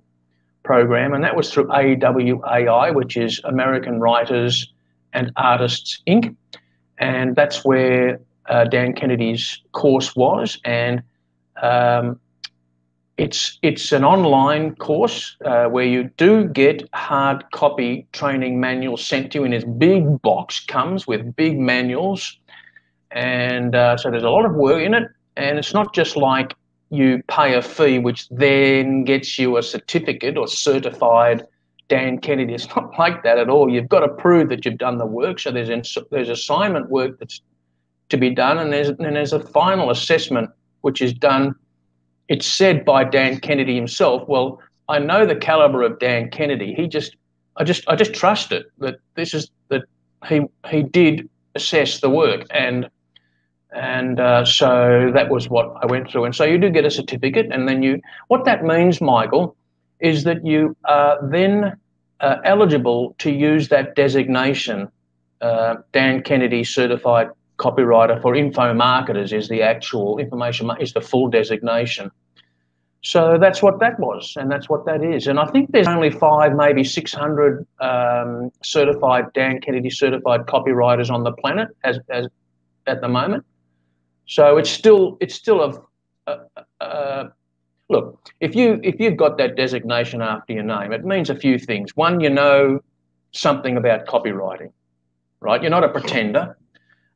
Program, 0.63 1.13
and 1.13 1.23
that 1.23 1.35
was 1.35 1.51
through 1.51 1.67
AWAI, 1.67 2.93
which 2.93 3.17
is 3.17 3.41
American 3.43 3.99
Writers 3.99 4.71
and 5.13 5.31
Artists 5.35 6.01
Inc. 6.07 6.35
And 6.99 7.35
that's 7.35 7.65
where 7.65 8.19
uh, 8.47 8.65
Dan 8.65 8.93
Kennedy's 8.93 9.61
course 9.73 10.15
was, 10.15 10.59
and 10.63 11.03
um, 11.61 12.19
it's 13.17 13.59
it's 13.61 13.91
an 13.91 14.03
online 14.03 14.75
course 14.75 15.37
uh, 15.45 15.65
where 15.65 15.85
you 15.85 16.09
do 16.17 16.45
get 16.45 16.87
hard 16.93 17.43
copy 17.51 18.07
training 18.11 18.59
manuals 18.59 19.05
sent 19.05 19.31
to 19.31 19.39
you. 19.39 19.43
In 19.45 19.51
this 19.51 19.65
big 19.65 20.21
box 20.21 20.65
comes 20.65 21.05
with 21.05 21.35
big 21.35 21.59
manuals. 21.59 22.37
And 23.13 23.75
uh, 23.75 23.97
so 23.97 24.09
there's 24.09 24.23
a 24.23 24.29
lot 24.29 24.45
of 24.45 24.53
work 24.55 24.81
in 24.81 24.93
it. 24.93 25.03
And 25.37 25.57
it's 25.57 25.73
not 25.73 25.93
just 25.93 26.15
like 26.15 26.55
you 26.93 27.23
pay 27.27 27.55
a 27.55 27.61
fee 27.61 27.97
which 27.97 28.29
then 28.29 29.03
gets 29.03 29.39
you 29.39 29.57
a 29.57 29.63
certificate 29.63 30.37
or 30.37 30.47
certified 30.47 31.43
Dan 31.89 32.19
Kennedy. 32.19 32.53
It's 32.53 32.67
not 32.75 32.97
like 32.99 33.23
that 33.23 33.39
at 33.39 33.49
all. 33.49 33.67
You've 33.69 33.89
got 33.89 34.01
to 34.01 34.09
prove 34.09 34.49
that 34.49 34.63
you've 34.63 34.77
done 34.77 34.99
the 34.99 35.05
work. 35.05 35.39
So 35.39 35.51
there's 35.51 35.97
there's 36.11 36.29
assignment 36.29 36.89
work 36.89 37.17
that's 37.19 37.41
to 38.09 38.17
be 38.17 38.29
done 38.29 38.59
and 38.59 38.71
there's 38.71 38.89
and 38.89 39.15
there's 39.15 39.33
a 39.33 39.39
final 39.39 39.89
assessment 39.89 40.51
which 40.81 41.01
is 41.01 41.13
done. 41.13 41.55
It's 42.27 42.45
said 42.45 42.85
by 42.85 43.03
Dan 43.03 43.39
Kennedy 43.39 43.75
himself, 43.75 44.27
well, 44.27 44.61
I 44.87 44.99
know 44.99 45.25
the 45.25 45.35
caliber 45.35 45.81
of 45.81 45.99
Dan 45.99 46.29
Kennedy. 46.29 46.73
He 46.73 46.87
just, 46.87 47.15
I 47.57 47.63
just, 47.63 47.83
I 47.87 47.95
just 47.95 48.13
trust 48.13 48.51
it 48.51 48.67
that 48.79 48.97
this 49.15 49.33
is 49.33 49.49
that 49.69 49.83
he 50.27 50.41
he 50.69 50.83
did 50.83 51.27
assess 51.55 52.01
the 52.01 52.09
work, 52.09 52.45
and 52.51 52.87
and 53.73 54.19
uh, 54.19 54.45
so 54.45 55.11
that 55.13 55.29
was 55.29 55.49
what 55.49 55.73
I 55.81 55.85
went 55.85 56.09
through. 56.09 56.25
And 56.25 56.35
so 56.35 56.43
you 56.43 56.57
do 56.57 56.69
get 56.69 56.85
a 56.85 56.91
certificate, 56.91 57.47
and 57.51 57.67
then 57.67 57.83
you, 57.83 58.01
what 58.27 58.45
that 58.45 58.63
means, 58.63 59.01
Michael, 59.01 59.55
is 59.99 60.23
that 60.23 60.45
you 60.45 60.75
are 60.85 61.19
then 61.29 61.77
uh, 62.19 62.37
eligible 62.43 63.15
to 63.19 63.31
use 63.31 63.69
that 63.69 63.95
designation, 63.95 64.89
uh, 65.41 65.75
Dan 65.91 66.21
Kennedy 66.21 66.63
Certified 66.63 67.29
copywriter 67.57 68.21
for 68.21 68.35
info 68.35 68.73
marketers 68.73 69.31
is 69.31 69.47
the 69.47 69.61
actual 69.61 70.17
information 70.17 70.69
is 70.79 70.93
the 70.93 71.01
full 71.01 71.29
designation. 71.29 72.11
So 73.01 73.37
that's 73.39 73.61
what 73.61 73.79
that 73.81 73.99
was, 73.99 74.35
and 74.37 74.49
that's 74.49 74.69
what 74.69 74.85
that 74.85 75.03
is. 75.03 75.27
And 75.27 75.37
I 75.37 75.45
think 75.47 75.71
there's 75.71 75.87
only 75.87 76.09
five, 76.09 76.55
maybe 76.55 76.85
600 76.85 77.67
um, 77.81 78.49
certified 78.63 79.25
Dan 79.33 79.59
Kennedy 79.59 79.89
certified 79.89 80.41
copywriters 80.45 81.09
on 81.09 81.23
the 81.23 81.33
planet 81.33 81.67
as, 81.83 81.99
as 82.09 82.27
at 82.87 83.01
the 83.01 83.09
moment. 83.09 83.43
So 84.25 84.57
it's 84.57 84.69
still 84.69 85.17
it's 85.19 85.35
still 85.35 85.61
a, 86.27 86.31
a, 86.31 86.63
a 86.79 87.29
look. 87.89 88.29
If 88.39 88.55
you 88.55 88.79
if 88.83 88.99
you've 88.99 89.17
got 89.17 89.37
that 89.37 89.55
designation 89.55 90.21
after 90.21 90.53
your 90.53 90.63
name, 90.63 90.93
it 90.93 91.05
means 91.05 91.29
a 91.29 91.35
few 91.35 91.59
things. 91.59 91.95
One, 91.95 92.19
you 92.19 92.29
know 92.29 92.81
something 93.31 93.77
about 93.77 94.05
copywriting, 94.05 94.71
right? 95.39 95.61
You're 95.61 95.71
not 95.71 95.83
a 95.83 95.89
pretender. 95.89 96.57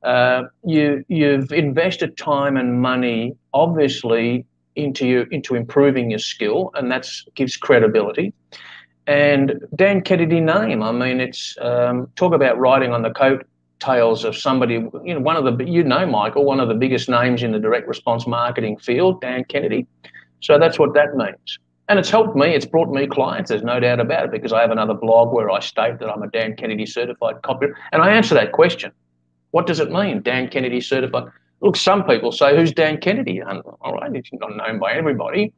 Uh, 0.03 0.43
you 0.63 1.03
you've 1.07 1.51
invested 1.51 2.17
time 2.17 2.57
and 2.57 2.81
money, 2.81 3.35
obviously, 3.53 4.45
into 4.75 5.07
you 5.07 5.25
into 5.31 5.55
improving 5.55 6.09
your 6.11 6.19
skill, 6.19 6.71
and 6.75 6.91
that 6.91 7.07
gives 7.35 7.57
credibility. 7.57 8.33
And 9.07 9.61
Dan 9.75 10.01
Kennedy 10.01 10.41
name, 10.41 10.83
I 10.83 10.91
mean, 10.91 11.21
it's 11.21 11.57
um, 11.61 12.11
talk 12.17 12.33
about 12.33 12.59
writing 12.59 12.91
on 12.93 13.03
the 13.03 13.09
coattails 13.79 14.23
of 14.23 14.35
somebody. 14.35 14.75
You 15.03 15.13
know, 15.13 15.19
one 15.19 15.35
of 15.35 15.57
the 15.57 15.65
you 15.65 15.83
know 15.83 16.05
Michael, 16.05 16.45
one 16.45 16.59
of 16.59 16.67
the 16.67 16.75
biggest 16.75 17.09
names 17.09 17.43
in 17.43 17.51
the 17.51 17.59
direct 17.59 17.87
response 17.87 18.27
marketing 18.27 18.77
field, 18.77 19.21
Dan 19.21 19.43
Kennedy. 19.45 19.87
So 20.41 20.59
that's 20.59 20.77
what 20.77 20.93
that 20.93 21.15
means. 21.15 21.59
And 21.89 21.97
it's 21.97 22.09
helped 22.09 22.35
me. 22.35 22.53
It's 22.53 22.65
brought 22.65 22.89
me 22.89 23.07
clients. 23.07 23.49
There's 23.49 23.63
no 23.63 23.79
doubt 23.79 23.99
about 23.99 24.25
it 24.25 24.31
because 24.31 24.51
I 24.51 24.61
have 24.61 24.71
another 24.71 24.93
blog 24.93 25.33
where 25.33 25.49
I 25.49 25.59
state 25.59 25.99
that 25.99 26.09
I'm 26.09 26.21
a 26.21 26.27
Dan 26.27 26.55
Kennedy 26.55 26.85
certified 26.85 27.35
copywriter, 27.43 27.73
and 27.91 28.01
I 28.01 28.11
answer 28.11 28.35
that 28.35 28.51
question. 28.51 28.91
What 29.51 29.65
does 29.67 29.79
it 29.79 29.91
mean, 29.91 30.21
Dan 30.21 30.49
Kennedy 30.49 30.81
certified? 30.81 31.31
Look, 31.61 31.77
some 31.77 32.03
people 32.03 32.31
say, 32.31 32.55
who's 32.55 32.71
Dan 32.71 32.99
Kennedy? 32.99 33.39
And, 33.39 33.63
all 33.81 33.93
right, 33.93 34.13
he's 34.13 34.29
not 34.33 34.55
known 34.55 34.77
by 34.79 34.93
everybody. 34.93 35.53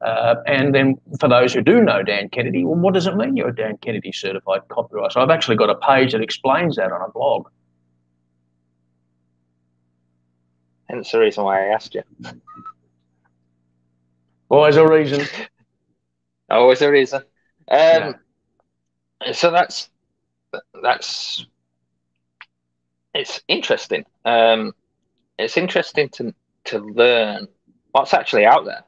Uh, 0.00 0.36
and 0.46 0.74
then 0.74 0.96
for 1.20 1.28
those 1.28 1.52
who 1.52 1.62
do 1.62 1.80
know 1.82 2.02
Dan 2.02 2.28
Kennedy, 2.30 2.64
well, 2.64 2.74
what 2.74 2.94
does 2.94 3.06
it 3.06 3.14
mean 3.14 3.36
you're 3.36 3.50
a 3.50 3.54
Dan 3.54 3.76
Kennedy 3.76 4.10
certified 4.10 4.62
copywriter? 4.68 5.12
So 5.12 5.20
I've 5.20 5.30
actually 5.30 5.56
got 5.56 5.70
a 5.70 5.76
page 5.76 6.12
that 6.12 6.22
explains 6.22 6.76
that 6.76 6.90
on 6.90 7.02
a 7.02 7.10
blog. 7.12 7.46
Hence 10.88 11.12
the 11.12 11.18
reason 11.18 11.44
why 11.44 11.66
I 11.66 11.74
asked 11.74 11.94
you. 11.94 12.02
Always 14.48 14.76
a 14.76 14.86
reason. 14.86 15.26
Always 16.50 16.82
a 16.82 16.90
reason. 16.90 17.22
Um, 17.68 18.14
yeah. 19.20 19.32
So 19.32 19.50
that's 19.50 19.88
that's 20.82 21.46
it's 23.14 23.40
interesting. 23.48 24.04
Um, 24.24 24.72
it's 25.38 25.56
interesting 25.56 26.08
to 26.10 26.34
to 26.66 26.78
learn 26.78 27.48
what's 27.92 28.14
actually 28.14 28.44
out 28.46 28.64
there. 28.64 28.84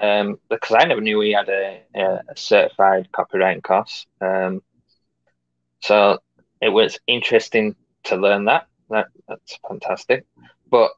Um, 0.00 0.38
because 0.48 0.76
I 0.78 0.84
never 0.84 1.02
knew 1.02 1.18
we 1.18 1.32
had 1.32 1.50
a, 1.50 1.82
a 1.94 2.20
certified 2.34 3.12
copyright 3.12 3.62
course. 3.62 4.06
Um, 4.22 4.62
so 5.80 6.18
it 6.62 6.70
was 6.70 6.98
interesting 7.06 7.76
to 8.04 8.16
learn 8.16 8.46
that. 8.46 8.68
That 8.88 9.08
that's 9.28 9.58
fantastic. 9.68 10.24
But 10.70 10.92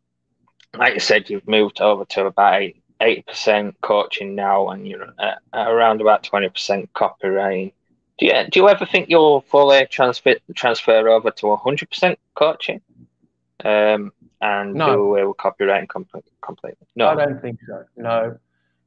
like 0.76 0.94
you 0.94 1.00
said, 1.00 1.30
you've 1.30 1.46
moved 1.48 1.80
over 1.80 2.04
to 2.06 2.26
about 2.26 2.62
eighty 3.00 3.22
percent 3.22 3.76
coaching 3.80 4.34
now, 4.34 4.68
and 4.68 4.86
you're 4.86 5.04
at, 5.18 5.38
at 5.52 5.68
around 5.68 6.00
about 6.00 6.22
twenty 6.22 6.48
percent 6.48 6.92
copywriting. 6.94 7.72
Do 8.18 8.26
you 8.26 8.32
do 8.50 8.60
you 8.60 8.68
ever 8.68 8.86
think 8.86 9.08
you'll 9.08 9.40
fully 9.42 9.86
transfer 9.90 10.36
transfer 10.54 11.08
over 11.08 11.30
to 11.30 11.56
hundred 11.56 11.90
percent 11.90 12.18
coaching, 12.34 12.80
um, 13.64 14.12
and 14.40 14.74
no. 14.74 14.86
do 14.86 15.02
away 15.02 15.24
with 15.24 15.36
copywriting 15.36 15.88
completely? 15.88 16.86
No, 16.96 17.08
I 17.08 17.14
don't 17.14 17.40
think 17.40 17.58
so. 17.66 17.84
No, 17.96 18.38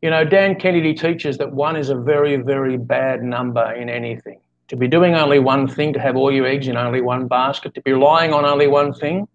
you 0.02 0.10
know, 0.10 0.24
Dan 0.24 0.60
Kennedy 0.60 0.94
teaches 0.94 1.38
that 1.40 1.52
one 1.52 1.76
is 1.76 1.90
a 1.90 1.96
very 1.96 2.38
very 2.38 2.78
bad 2.78 3.24
number 3.24 3.72
in 3.74 3.90
anything. 3.90 4.40
To 4.70 4.76
be 4.76 4.88
doing 4.88 5.16
only 5.16 5.40
one 5.40 5.68
thing, 5.68 5.94
to 5.94 6.00
have 6.00 6.18
all 6.18 6.32
your 6.32 6.46
eggs 6.46 6.68
in 6.68 6.76
only 6.76 7.02
one 7.02 7.28
basket, 7.28 7.74
to 7.76 7.82
be 7.82 7.94
relying 7.94 8.34
on 8.34 8.46
only 8.46 8.68
one 8.68 8.94
thing. 8.94 9.28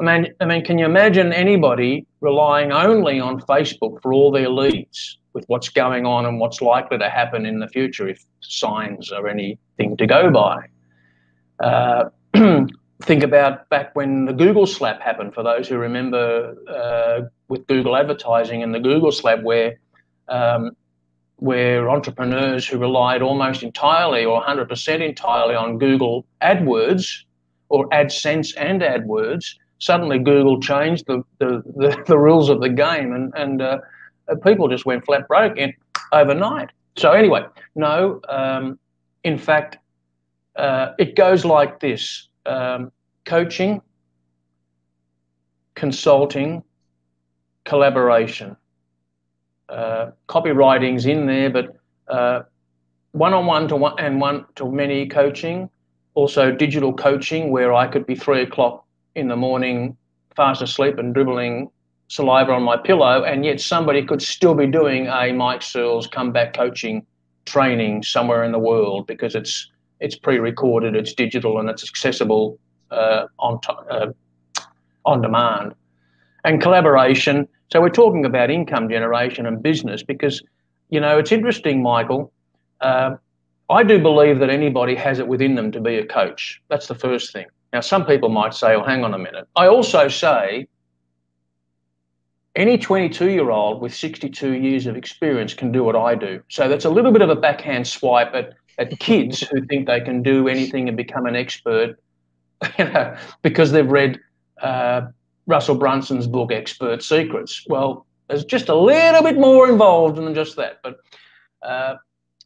I 0.00 0.04
mean, 0.04 0.34
I 0.40 0.44
mean, 0.46 0.64
can 0.64 0.78
you 0.78 0.84
imagine 0.84 1.32
anybody 1.32 2.06
relying 2.20 2.72
only 2.72 3.20
on 3.20 3.40
Facebook 3.40 4.00
for 4.02 4.12
all 4.12 4.30
their 4.30 4.48
leads? 4.48 5.18
with 5.32 5.44
what's 5.46 5.68
going 5.68 6.06
on 6.06 6.26
and 6.26 6.38
what's 6.38 6.60
likely 6.60 6.98
to 6.98 7.08
happen 7.08 7.46
in 7.46 7.58
the 7.58 7.68
future 7.68 8.08
if 8.08 8.24
signs 8.40 9.10
are 9.12 9.28
anything 9.28 9.96
to 9.96 10.06
go 10.06 10.30
by. 10.30 10.66
Uh, 11.60 12.04
think 13.02 13.22
about 13.22 13.68
back 13.68 13.94
when 13.94 14.26
the 14.26 14.32
Google 14.32 14.66
slap 14.66 15.00
happened, 15.00 15.34
for 15.34 15.42
those 15.42 15.68
who 15.68 15.78
remember 15.78 16.54
uh, 16.68 17.28
with 17.48 17.66
Google 17.66 17.96
advertising 17.96 18.62
and 18.62 18.74
the 18.74 18.80
Google 18.80 19.12
slap, 19.12 19.42
where 19.42 19.78
um, 20.28 20.72
where 21.36 21.90
entrepreneurs 21.90 22.66
who 22.66 22.78
relied 22.78 23.20
almost 23.20 23.64
entirely 23.64 24.24
or 24.24 24.40
100% 24.40 25.00
entirely 25.00 25.56
on 25.56 25.76
Google 25.76 26.24
AdWords 26.40 27.24
or 27.68 27.88
AdSense 27.88 28.54
and 28.56 28.80
AdWords, 28.80 29.56
suddenly 29.82 30.20
Google 30.20 30.60
changed 30.60 31.06
the, 31.06 31.24
the, 31.38 31.62
the, 31.76 32.04
the 32.06 32.16
rules 32.16 32.48
of 32.48 32.60
the 32.60 32.68
game 32.68 33.12
and, 33.12 33.32
and 33.36 33.60
uh, 33.60 33.78
people 34.44 34.68
just 34.68 34.86
went 34.86 35.04
flat 35.04 35.26
broke 35.26 35.58
in, 35.58 35.74
overnight. 36.12 36.70
So, 36.96 37.10
anyway, 37.10 37.44
no, 37.74 38.20
um, 38.28 38.78
in 39.24 39.36
fact, 39.36 39.78
uh, 40.54 40.92
it 40.98 41.16
goes 41.16 41.44
like 41.44 41.80
this 41.80 42.28
um, 42.46 42.92
coaching, 43.24 43.82
consulting, 45.74 46.62
collaboration. 47.64 48.56
Uh, 49.68 50.10
copywriting's 50.28 51.06
in 51.06 51.26
there, 51.26 51.50
but 51.50 51.76
uh, 52.08 52.42
one-on-one 53.12 53.66
to 53.68 53.76
one 53.76 53.94
and 53.98 54.20
one 54.20 54.44
to 54.56 54.70
many 54.70 55.08
coaching, 55.08 55.68
also 56.14 56.52
digital 56.52 56.92
coaching, 56.92 57.50
where 57.50 57.72
I 57.72 57.86
could 57.88 58.06
be 58.06 58.14
three 58.14 58.42
o'clock 58.42 58.84
in 59.14 59.28
the 59.28 59.36
morning, 59.36 59.96
fast 60.36 60.62
asleep 60.62 60.98
and 60.98 61.14
dribbling 61.14 61.70
saliva 62.08 62.52
on 62.52 62.62
my 62.62 62.76
pillow, 62.76 63.24
and 63.24 63.44
yet 63.44 63.60
somebody 63.60 64.04
could 64.04 64.20
still 64.20 64.54
be 64.54 64.66
doing 64.66 65.06
a 65.06 65.32
Mike 65.32 65.62
Searles 65.62 66.06
comeback 66.06 66.54
coaching 66.54 67.06
training 67.46 68.02
somewhere 68.02 68.44
in 68.44 68.52
the 68.52 68.58
world 68.58 69.06
because 69.06 69.34
it's 69.34 69.70
it's 70.00 70.16
pre-recorded, 70.16 70.96
it's 70.96 71.14
digital, 71.14 71.58
and 71.58 71.70
it's 71.70 71.84
accessible 71.88 72.58
uh, 72.90 73.26
on 73.38 73.60
uh, 73.90 74.08
on 75.04 75.22
demand. 75.22 75.74
And 76.44 76.60
collaboration. 76.60 77.48
So 77.72 77.80
we're 77.80 77.88
talking 77.88 78.26
about 78.26 78.50
income 78.50 78.88
generation 78.88 79.46
and 79.46 79.62
business 79.62 80.02
because, 80.02 80.42
you 80.90 81.00
know, 81.00 81.18
it's 81.18 81.32
interesting, 81.32 81.82
Michael. 81.82 82.32
Uh, 82.80 83.16
I 83.70 83.84
do 83.84 83.98
believe 83.98 84.40
that 84.40 84.50
anybody 84.50 84.94
has 84.96 85.18
it 85.18 85.26
within 85.26 85.54
them 85.54 85.72
to 85.72 85.80
be 85.80 85.96
a 85.96 86.04
coach. 86.04 86.60
That's 86.68 86.88
the 86.88 86.94
first 86.94 87.32
thing. 87.32 87.46
Now, 87.72 87.80
some 87.80 88.04
people 88.04 88.28
might 88.28 88.54
say, 88.54 88.74
"Oh, 88.74 88.82
hang 88.82 89.04
on 89.04 89.14
a 89.14 89.18
minute." 89.18 89.46
I 89.56 89.66
also 89.66 90.08
say 90.08 90.68
any 92.54 92.76
22 92.76 93.30
year 93.30 93.50
old 93.50 93.80
with 93.80 93.94
62 93.94 94.52
years 94.52 94.86
of 94.86 94.96
experience 94.96 95.54
can 95.54 95.72
do 95.72 95.82
what 95.84 95.96
I 95.96 96.14
do. 96.14 96.42
So 96.48 96.68
that's 96.68 96.84
a 96.84 96.90
little 96.90 97.12
bit 97.12 97.22
of 97.22 97.30
a 97.30 97.36
backhand 97.36 97.86
swipe 97.86 98.34
at, 98.34 98.52
at 98.78 98.98
kids 98.98 99.40
who 99.40 99.64
think 99.64 99.86
they 99.86 100.00
can 100.00 100.22
do 100.22 100.48
anything 100.48 100.86
and 100.88 100.96
become 100.96 101.24
an 101.24 101.34
expert 101.34 101.98
you 102.78 102.84
know, 102.84 103.16
because 103.42 103.72
they've 103.72 103.90
read 103.90 104.20
uh, 104.62 105.02
Russell 105.46 105.74
Brunson's 105.74 106.26
book, 106.26 106.52
Expert 106.52 107.02
Secrets. 107.02 107.64
Well, 107.66 108.06
there's 108.28 108.44
just 108.44 108.68
a 108.68 108.74
little 108.74 109.22
bit 109.22 109.36
more 109.36 109.68
involved 109.68 110.16
than 110.16 110.34
just 110.34 110.56
that. 110.56 110.80
But 110.82 110.98
uh, 111.62 111.96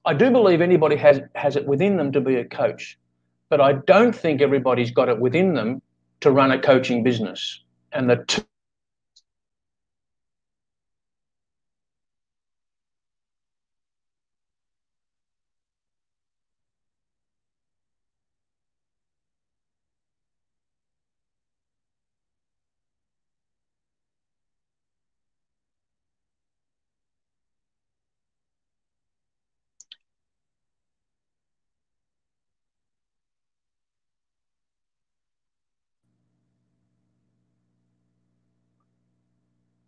I 0.04 0.14
do 0.14 0.30
believe 0.30 0.60
anybody 0.60 0.96
has, 0.96 1.20
has 1.34 1.56
it 1.56 1.66
within 1.66 1.96
them 1.96 2.12
to 2.12 2.20
be 2.20 2.36
a 2.36 2.44
coach. 2.44 2.98
But 3.48 3.60
I 3.60 3.74
don't 3.74 4.14
think 4.14 4.40
everybody's 4.40 4.90
got 4.90 5.08
it 5.08 5.20
within 5.20 5.54
them 5.54 5.82
to 6.20 6.30
run 6.30 6.50
a 6.50 6.58
coaching 6.58 7.02
business. 7.02 7.62
And 7.92 8.10
the 8.10 8.46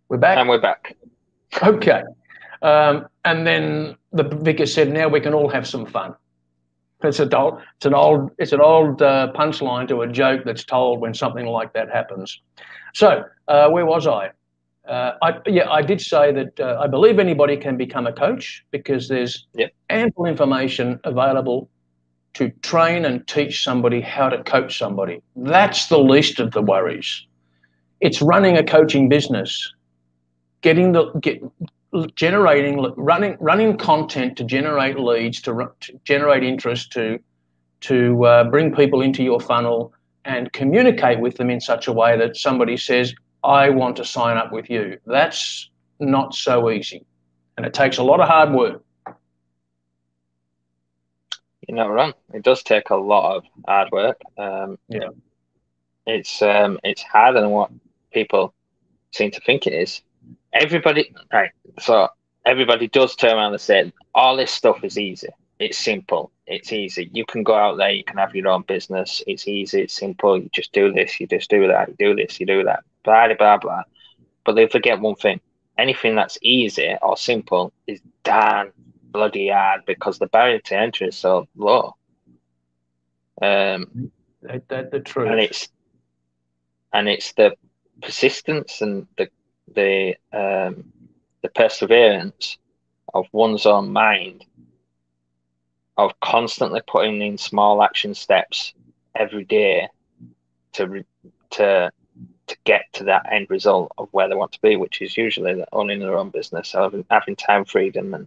We're 0.09 0.17
back. 0.17 0.39
And 0.39 0.49
we're 0.49 0.61
back. 0.61 0.97
Okay. 1.63 2.03
Um, 2.63 3.07
and 3.25 3.47
then 3.47 3.97
the 4.13 4.23
vicar 4.23 4.67
said, 4.67 4.91
"Now 4.91 5.09
we 5.09 5.21
can 5.21 5.35
all 5.35 5.49
have 5.49 5.67
some 5.67 5.85
fun." 5.85 6.15
It's 7.03 7.21
a 7.21 7.37
old, 7.37 7.61
it's 7.77 7.87
an 7.87 7.95
old, 7.95 8.31
it's 8.39 8.53
an 8.53 8.61
old 8.61 9.03
uh, 9.03 9.33
punchline 9.35 9.87
to 9.89 10.03
a 10.03 10.09
joke 10.09 10.43
that's 10.45 10.65
told 10.65 11.01
when 11.01 11.15
something 11.15 11.47
like 11.47 11.73
that 11.75 11.91
happens. 11.91 12.41
So, 12.95 13.25
uh, 13.47 13.69
where 13.71 13.87
was 13.87 14.07
I? 14.07 14.31
Uh, 14.89 15.13
I? 15.23 15.39
Yeah, 15.47 15.71
I 15.71 15.83
did 15.83 16.01
say 16.01 16.33
that 16.33 16.59
uh, 16.59 16.79
I 16.81 16.87
believe 16.89 17.19
anybody 17.19 17.57
can 17.57 17.77
become 17.77 18.07
a 18.07 18.13
coach 18.13 18.65
because 18.71 19.09
there's 19.09 19.47
yep. 19.55 19.73
ample 19.91 20.25
information 20.25 20.99
available 21.05 21.69
to 22.35 22.51
train 22.63 23.05
and 23.05 23.27
teach 23.27 23.63
somebody 23.63 24.01
how 24.01 24.29
to 24.29 24.43
coach 24.43 24.79
somebody. 24.79 25.23
That's 25.37 25.89
the 25.89 25.99
least 25.99 26.41
of 26.41 26.53
the 26.53 26.63
worries. 26.63 27.27
It's 28.01 28.23
running 28.23 28.57
a 28.57 28.65
coaching 28.65 29.09
business 29.09 29.73
getting 30.61 30.93
the 30.93 31.11
get 31.21 31.43
generating 32.15 32.83
running 32.97 33.37
running 33.41 33.77
content 33.77 34.37
to 34.37 34.45
generate 34.45 34.99
leads 34.99 35.41
to, 35.41 35.73
to 35.81 36.01
generate 36.05 36.43
interest 36.45 36.93
to 36.93 37.19
to 37.81 38.25
uh, 38.25 38.45
bring 38.45 38.75
people 38.75 39.01
into 39.01 39.23
your 39.23 39.41
funnel 39.41 39.93
and 40.25 40.53
communicate 40.53 41.21
with 41.21 41.37
them 41.37 41.49
in 41.49 41.61
such 41.61 41.87
a 41.87 41.93
way 41.93 42.17
that 42.19 42.37
somebody 42.37 42.77
says 42.77 43.15
i 43.45 43.71
want 43.71 43.97
to 43.97 44.05
sign 44.05 44.37
up 44.37 44.53
with 44.53 44.69
you. 44.69 44.99
That's 45.07 45.71
not 46.01 46.35
so 46.35 46.71
easy 46.71 47.05
and 47.57 47.65
it 47.65 47.75
takes 47.75 47.99
a 47.99 48.03
lot 48.03 48.21
of 48.21 48.29
hard 48.29 48.53
work. 48.53 48.83
You're 51.67 51.77
not 51.77 51.91
wrong 51.91 52.13
it 52.35 52.43
does 52.43 52.63
take 52.63 52.91
a 52.91 52.97
lot 52.97 53.37
of 53.37 53.45
hard 53.67 53.89
work. 53.93 54.21
Um, 54.37 54.79
yeah. 54.89 55.09
it's 56.07 56.43
um, 56.43 56.79
it's 56.85 57.03
harder 57.03 57.41
than 57.41 57.51
what 57.51 57.71
people 58.13 58.53
seem 59.13 59.31
to 59.31 59.41
think 59.41 59.67
it 59.67 59.73
is 59.73 60.03
everybody 60.53 61.13
right 61.33 61.51
so 61.79 62.09
everybody 62.45 62.89
does 62.89 63.15
turn 63.15 63.37
around 63.37 63.53
and 63.53 63.61
say 63.61 63.93
all 64.15 64.37
this 64.37 64.51
stuff 64.51 64.83
is 64.83 64.99
easy. 64.99 65.29
It's 65.59 65.79
simple. 65.79 66.31
It's 66.47 66.73
easy. 66.73 67.11
You 67.13 67.25
can 67.27 67.43
go 67.43 67.55
out 67.55 67.77
there 67.77 67.91
you 67.91 68.05
can 68.05 68.17
have 68.19 68.35
your 68.35 68.49
own 68.49 68.63
business. 68.63 69.23
It's 69.27 69.47
easy 69.47 69.83
it's 69.83 69.95
simple. 69.95 70.39
You 70.39 70.49
just 70.53 70.73
do 70.73 70.93
this 70.93 71.21
you 71.21 71.27
just 71.27 71.51
do 71.51 71.69
that 71.69 71.89
you 71.89 71.95
do 71.99 72.15
this 72.17 72.41
you 72.41 72.47
do 72.47 72.65
that. 72.65 72.81
Blah 73.05 73.27
blah 73.29 73.37
blah, 73.37 73.59
blah. 73.59 73.83
but 74.45 74.55
they 74.55 74.67
forget 74.69 75.01
one 75.01 75.17
thing. 75.17 75.41
Anything 75.77 76.17
that's 76.17 76.39
easy 76.43 76.97
or 77.03 77.17
simple 77.17 77.73
is 77.87 78.01
damn 78.25 78.73
bloody 79.11 79.49
hard 79.49 79.83
because 79.87 80.19
the 80.19 80.27
barrier 80.27 80.61
to 80.61 80.77
entry 80.77 81.09
is 81.09 81.17
so 81.17 81.47
low. 81.57 81.95
Um 83.43 84.11
that, 84.43 84.69
that 84.69 84.91
the 84.91 85.01
truth. 85.01 85.29
and 85.29 85.41
it's 85.41 85.69
and 86.93 87.09
it's 87.09 87.33
the 87.35 87.55
persistence 88.01 88.81
and 88.81 89.07
the 89.17 89.29
the 89.75 90.15
um, 90.33 90.85
the 91.43 91.49
perseverance 91.49 92.59
of 93.15 93.27
one's 93.33 93.67
own 93.67 93.93
mind 93.93 94.45
of 95.97 96.19
constantly 96.21 96.81
putting 96.87 97.21
in 97.23 97.37
small 97.37 97.83
action 97.83 98.15
steps 98.15 98.73
every 99.15 99.45
day 99.45 99.89
to 100.73 101.05
to 101.51 101.91
to 102.47 102.57
get 102.65 102.83
to 102.95 103.05
that 103.05 103.31
end 103.31 103.47
result 103.51 103.93
of 103.99 104.09
where 104.13 104.29
they 104.29 104.35
want 104.35 104.53
to 104.53 104.61
be, 104.63 104.77
which 104.77 105.03
is 105.03 105.17
usually 105.17 105.63
owning 105.73 106.01
their 106.01 106.17
own 106.17 106.31
business, 106.31 106.73
having, 106.73 107.05
having 107.11 107.37
time 107.37 107.65
freedom 107.65 108.15
and 108.15 108.27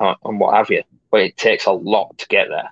uh, 0.00 0.14
and 0.24 0.38
what 0.38 0.54
have 0.54 0.70
you. 0.70 0.82
But 1.10 1.22
it 1.22 1.36
takes 1.36 1.66
a 1.66 1.72
lot 1.72 2.16
to 2.18 2.28
get 2.28 2.48
there. 2.48 2.70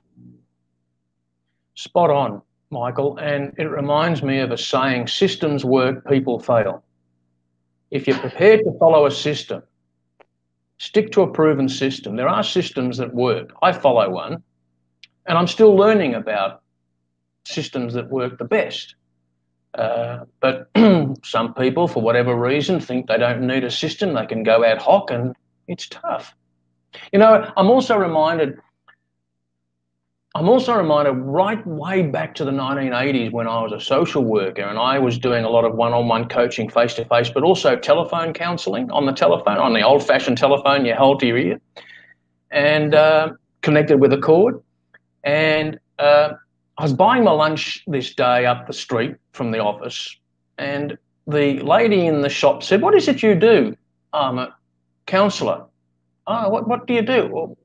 Spot 1.75 2.11
on, 2.11 2.43
Michael. 2.71 3.17
And 3.19 3.53
it 3.59 3.65
reminds 3.65 4.23
me 4.23 4.39
of 4.39 4.53
a 4.53 4.59
saying: 4.59 5.09
"Systems 5.09 5.65
work, 5.65 6.07
people 6.09 6.39
fail." 6.39 6.85
If 7.91 8.07
you're 8.07 8.19
prepared 8.19 8.61
to 8.65 8.79
follow 8.79 9.07
a 9.07 9.11
system, 9.11 9.63
stick 10.79 11.13
to 11.13 11.23
a 11.23 11.31
proven 11.31 11.69
system. 11.69 12.17
There 12.17 12.29
are 12.29 12.43
systems 12.43 12.99
that 12.99 13.15
work. 13.15 13.53
I 13.63 13.73
follow 13.73 14.11
one, 14.11 14.43
and 15.27 15.39
I'm 15.39 15.47
still 15.47 15.75
learning 15.75 16.15
about 16.15 16.63
systems 17.45 17.95
that 17.95 18.11
work 18.11 18.39
the 18.39 18.45
best. 18.45 18.95
Uh, 19.75 20.25
but 20.41 20.71
some 21.25 21.55
people, 21.55 21.87
for 21.87 22.03
whatever 22.03 22.35
reason, 22.35 22.81
think 22.81 23.07
they 23.07 23.19
don't 23.19 23.47
need 23.47 23.65
a 23.65 23.71
system. 23.71 24.15
They 24.15 24.27
can 24.27 24.43
go 24.43 24.65
ad 24.65 24.79
hoc, 24.79 25.11
and 25.11 25.37
it's 25.69 25.89
tough. 25.89 26.35
You 27.13 27.19
know, 27.19 27.51
I'm 27.57 27.71
also 27.71 27.97
reminded 27.97 28.59
I'm 30.37 30.51
also 30.51 30.75
reminded 30.75 31.13
right 31.13 31.67
way 31.67 32.03
back 32.03 32.35
to 32.35 32.45
the 32.45 32.51
1980s 32.51 33.33
when 33.33 33.47
I 33.47 33.63
was 33.63 33.73
a 33.73 33.81
social 33.81 34.23
worker 34.23 34.61
and 34.61 34.79
I 34.79 34.99
was 34.99 35.19
doing 35.19 35.47
a 35.47 35.49
lot 35.49 35.65
of 35.65 35.75
one 35.75 35.95
on 35.95 36.09
one 36.09 36.29
coaching 36.29 36.69
face 36.69 36.93
to 36.95 37.07
face, 37.07 37.31
but 37.31 37.43
also 37.43 37.75
telephone 37.75 38.35
counseling 38.35 38.91
on 38.91 39.07
the 39.07 39.13
telephone, 39.13 39.57
on 39.57 39.73
the 39.73 39.81
old 39.81 40.07
fashioned 40.07 40.37
telephone 40.37 40.85
you 40.85 40.95
hold 40.95 41.21
to 41.21 41.27
your 41.27 41.39
ear 41.39 41.61
and 42.51 42.95
uh, 42.95 43.31
connected 43.63 43.99
with 43.99 44.13
a 44.13 44.19
cord. 44.19 44.61
And 45.25 45.81
uh, 45.99 46.35
I 46.77 46.83
was 46.83 46.93
buying 46.93 47.25
my 47.25 47.33
lunch 47.33 47.83
this 47.87 48.15
day 48.15 48.45
up 48.45 48.67
the 48.67 48.75
street 48.75 49.17
from 49.33 49.53
the 49.53 49.61
office, 49.61 50.15
and 50.59 50.99
the 51.27 51.61
lady 51.61 52.07
in 52.07 52.21
the 52.21 52.29
shop 52.29 52.63
said, 52.63 52.83
What 52.83 52.95
is 52.95 53.09
it 53.09 53.23
you 53.23 53.35
do? 53.35 53.75
I'm 54.13 54.39
a 54.39 54.55
counsellor. 55.07 55.65
Oh, 56.27 56.51
what, 56.51 56.69
what 56.69 56.87
do 56.87 56.93
you 56.93 57.03
do? 57.03 57.31
Well, 57.33 57.57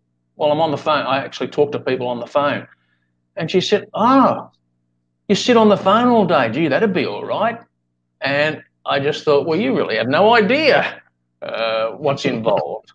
well, 0.42 0.52
I'm 0.52 0.60
on 0.60 0.72
the 0.72 0.78
phone. 0.78 1.06
I 1.06 1.24
actually 1.24 1.50
talk 1.50 1.72
to 1.74 1.80
people 1.80 2.08
on 2.08 2.20
the 2.20 2.26
phone. 2.26 2.68
And 3.36 3.52
she 3.52 3.62
said, 3.62 3.88
Oh, 3.94 4.50
you 5.28 5.36
sit 5.36 5.56
on 5.56 5.70
the 5.70 5.78
phone 5.78 6.08
all 6.08 6.26
day. 6.26 6.50
Gee, 6.50 6.68
that'd 6.68 6.94
be 6.94 7.06
all 7.06 7.24
right. 7.24 7.60
And 8.22 8.64
I 8.84 9.00
just 9.00 9.24
thought, 9.24 9.46
Well, 9.46 9.60
you 9.60 9.78
really 9.78 9.98
have 9.98 10.08
no 10.08 10.34
idea 10.34 11.00
uh, 11.44 11.92
what's 11.92 12.26
involved. 12.26 12.92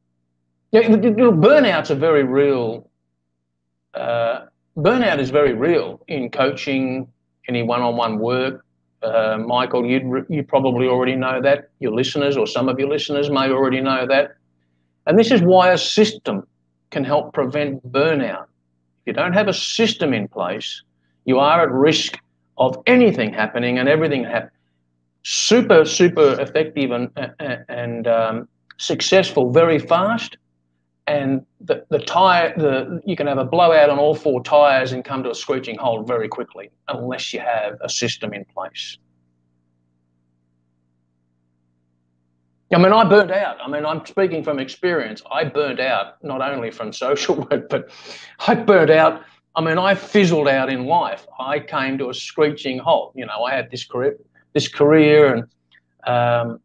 yeah, 0.72 0.88
burnout's 0.88 1.90
a 1.90 1.94
very 1.94 2.24
real, 2.24 2.90
uh, 3.94 4.46
burnout 4.76 5.20
is 5.20 5.30
very 5.30 5.54
real 5.54 6.02
in 6.08 6.28
coaching, 6.28 7.06
any 7.46 7.62
one 7.62 7.82
on 7.82 7.96
one 7.96 8.18
work. 8.18 8.64
Uh, 9.00 9.38
Michael, 9.38 9.86
you 9.86 10.26
you 10.28 10.42
probably 10.42 10.88
already 10.88 11.14
know 11.14 11.40
that. 11.40 11.70
Your 11.78 11.92
listeners, 11.92 12.36
or 12.36 12.48
some 12.48 12.68
of 12.68 12.80
your 12.80 12.88
listeners, 12.88 13.30
may 13.30 13.48
already 13.48 13.80
know 13.80 14.08
that. 14.08 14.32
And 15.10 15.18
this 15.18 15.32
is 15.32 15.42
why 15.42 15.72
a 15.72 15.76
system 15.76 16.46
can 16.90 17.02
help 17.02 17.34
prevent 17.34 17.84
burnout. 17.90 18.44
If 18.44 19.06
you 19.06 19.12
don't 19.12 19.32
have 19.32 19.48
a 19.48 19.52
system 19.52 20.14
in 20.14 20.28
place, 20.28 20.84
you 21.24 21.40
are 21.40 21.62
at 21.64 21.72
risk 21.72 22.16
of 22.58 22.80
anything 22.86 23.32
happening 23.32 23.80
and 23.80 23.88
everything 23.88 24.22
happening. 24.22 24.52
Super, 25.24 25.84
super 25.84 26.40
effective 26.40 26.92
and 26.92 27.10
and 27.68 28.06
um, 28.06 28.48
successful 28.78 29.50
very 29.50 29.80
fast, 29.80 30.36
and 31.08 31.44
the, 31.60 31.84
the 31.88 31.98
tire 31.98 32.54
the 32.56 33.02
you 33.04 33.16
can 33.16 33.26
have 33.26 33.38
a 33.38 33.44
blowout 33.44 33.90
on 33.90 33.98
all 33.98 34.14
four 34.14 34.40
tires 34.44 34.92
and 34.92 35.04
come 35.04 35.24
to 35.24 35.30
a 35.32 35.34
screeching 35.34 35.76
halt 35.76 36.06
very 36.06 36.28
quickly 36.28 36.70
unless 36.86 37.34
you 37.34 37.40
have 37.40 37.78
a 37.80 37.88
system 37.88 38.32
in 38.32 38.44
place 38.44 38.96
I 42.72 42.78
mean, 42.78 42.92
I 42.92 43.04
burned 43.04 43.32
out. 43.32 43.58
I 43.60 43.68
mean, 43.68 43.84
I'm 43.84 44.04
speaking 44.06 44.44
from 44.44 44.58
experience. 44.58 45.22
I 45.30 45.44
burned 45.44 45.80
out 45.80 46.22
not 46.22 46.40
only 46.40 46.70
from 46.70 46.92
social 47.06 47.34
work, 47.34 47.68
but 47.68 47.90
I 48.46 48.54
burned 48.54 48.90
out. 48.90 49.22
I 49.56 49.60
mean, 49.60 49.78
I 49.78 49.94
fizzled 49.94 50.46
out 50.48 50.70
in 50.70 50.86
life. 50.86 51.26
I 51.38 51.58
came 51.58 51.98
to 51.98 52.10
a 52.10 52.14
screeching 52.14 52.78
halt. 52.78 53.12
You 53.16 53.26
know, 53.26 53.42
I 53.44 53.54
had 53.54 53.70
this 53.70 53.84
career, 53.84 54.16
this 54.52 54.68
career, 54.68 55.34
and 55.34 55.44
um, 56.06 56.60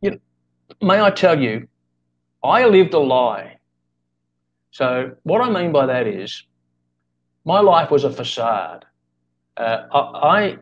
you 0.00 0.12
know, 0.12 0.18
may 0.80 1.00
I 1.00 1.10
tell 1.10 1.38
you, 1.38 1.68
I 2.42 2.66
lived 2.66 2.94
a 2.94 2.98
lie 2.98 3.54
so 4.74 5.12
what 5.22 5.40
I 5.40 5.48
mean 5.50 5.70
by 5.70 5.86
that 5.86 6.08
is, 6.08 6.42
my 7.44 7.60
life 7.60 7.92
was 7.92 8.02
a 8.02 8.10
facade. 8.10 8.84
Uh, 9.56 9.86
I 9.92 10.58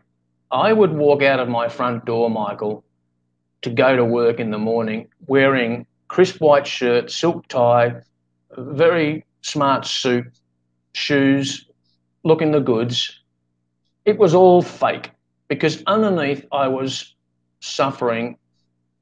I 0.51 0.71
would 0.71 0.93
walk 0.93 1.23
out 1.23 1.39
of 1.39 1.49
my 1.49 1.67
front 1.67 2.05
door, 2.05 2.29
Michael, 2.29 2.83
to 3.63 3.69
go 3.69 3.95
to 3.95 4.05
work 4.05 4.39
in 4.39 4.51
the 4.51 4.57
morning 4.57 5.07
wearing 5.27 5.85
crisp 6.07 6.39
white 6.39 6.67
shirt, 6.67 7.09
silk 7.11 7.47
tie, 7.47 7.95
very 8.57 9.25
smart 9.41 9.85
suit, 9.85 10.27
shoes, 10.93 11.67
looking 12.23 12.51
the 12.51 12.59
goods. 12.59 13.19
It 14.05 14.17
was 14.17 14.33
all 14.33 14.61
fake 14.61 15.11
because 15.47 15.83
underneath 15.87 16.45
I 16.51 16.67
was 16.67 17.15
suffering 17.59 18.37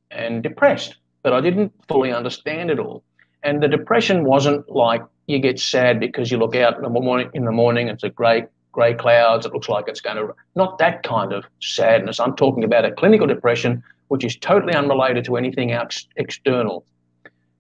and 0.10 0.44
depressed, 0.44 0.96
but 1.24 1.34
I 1.34 1.42
didn't 1.42 1.74
fully 1.88 2.12
understand 2.12 2.70
it 2.70 2.80
all. 2.80 3.04
And 3.44 3.62
the 3.62 3.68
depression 3.68 4.24
wasn't 4.24 4.70
like 4.70 5.02
you 5.28 5.40
get 5.40 5.60
sad 5.60 6.00
because 6.00 6.32
you 6.32 6.38
look 6.38 6.56
out 6.56 6.76
in 6.78 6.84
the 6.84 6.90
morning. 6.90 7.30
In 7.34 7.46
the 7.46 7.52
morning, 7.52 7.88
it's 7.88 8.04
a 8.04 8.10
grey 8.10 8.46
grey 8.72 8.94
clouds. 8.94 9.46
It 9.46 9.54
looks 9.54 9.70
like 9.70 9.88
it's 9.88 10.02
going 10.02 10.18
to. 10.18 10.34
Not 10.56 10.78
that 10.78 11.04
kind 11.04 11.34
of 11.34 11.46
sadness. 11.62 12.20
I'm 12.20 12.36
talking 12.36 12.64
about 12.64 12.86
a 12.86 12.92
clinical 12.92 13.28
depression, 13.28 13.84
which 14.12 14.26
is 14.26 14.36
totally 14.36 14.74
unrelated 14.74 15.24
to 15.24 15.38
anything 15.38 15.72
else 15.72 16.06
external. 16.18 16.84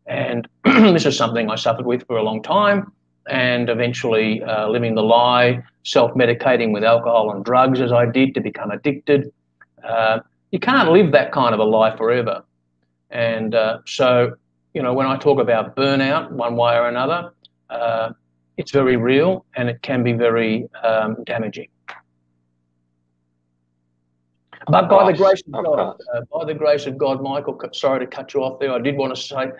And 0.05 0.49
this 0.65 1.05
is 1.05 1.15
something 1.15 1.49
I 1.49 1.55
suffered 1.55 1.85
with 1.85 2.05
for 2.07 2.17
a 2.17 2.23
long 2.23 2.43
time, 2.43 2.91
and 3.29 3.69
eventually 3.69 4.43
uh, 4.43 4.67
living 4.67 4.93
the 4.93 5.01
lie, 5.01 5.63
self-medicating 5.83 6.73
with 6.73 6.83
alcohol 6.83 7.31
and 7.31 7.45
drugs 7.45 7.79
as 7.79 7.93
I 7.93 8.05
did 8.05 8.35
to 8.35 8.41
become 8.41 8.69
addicted. 8.69 9.31
Uh, 9.81 10.19
you 10.51 10.59
can't 10.59 10.91
live 10.91 11.13
that 11.13 11.31
kind 11.31 11.53
of 11.53 11.61
a 11.61 11.63
life 11.63 11.97
forever. 11.97 12.43
And 13.11 13.55
uh, 13.55 13.77
so 13.85 14.33
you 14.73 14.83
know, 14.83 14.93
when 14.93 15.07
I 15.07 15.15
talk 15.15 15.39
about 15.39 15.77
burnout, 15.77 16.31
one 16.31 16.57
way 16.57 16.75
or 16.75 16.89
another, 16.89 17.31
uh, 17.69 18.09
it's 18.57 18.71
very 18.71 18.97
real 18.97 19.45
and 19.55 19.69
it 19.69 19.81
can 19.81 20.03
be 20.03 20.11
very 20.11 20.67
um, 20.83 21.23
damaging. 21.23 21.69
But 24.67 24.89
by 24.89 25.11
the 25.11 25.17
grace 25.17 25.41
of 25.53 25.63
God, 25.65 25.97
uh, 26.13 26.21
by 26.31 26.45
the 26.45 26.53
grace 26.53 26.85
of 26.85 26.97
God, 26.97 27.21
Michael, 27.21 27.59
sorry 27.73 27.99
to 27.99 28.07
cut 28.07 28.33
you 28.33 28.43
off 28.43 28.59
there. 28.59 28.71
I 28.71 28.79
did 28.79 28.95
want 28.95 29.15
to 29.15 29.21
say, 29.21 29.51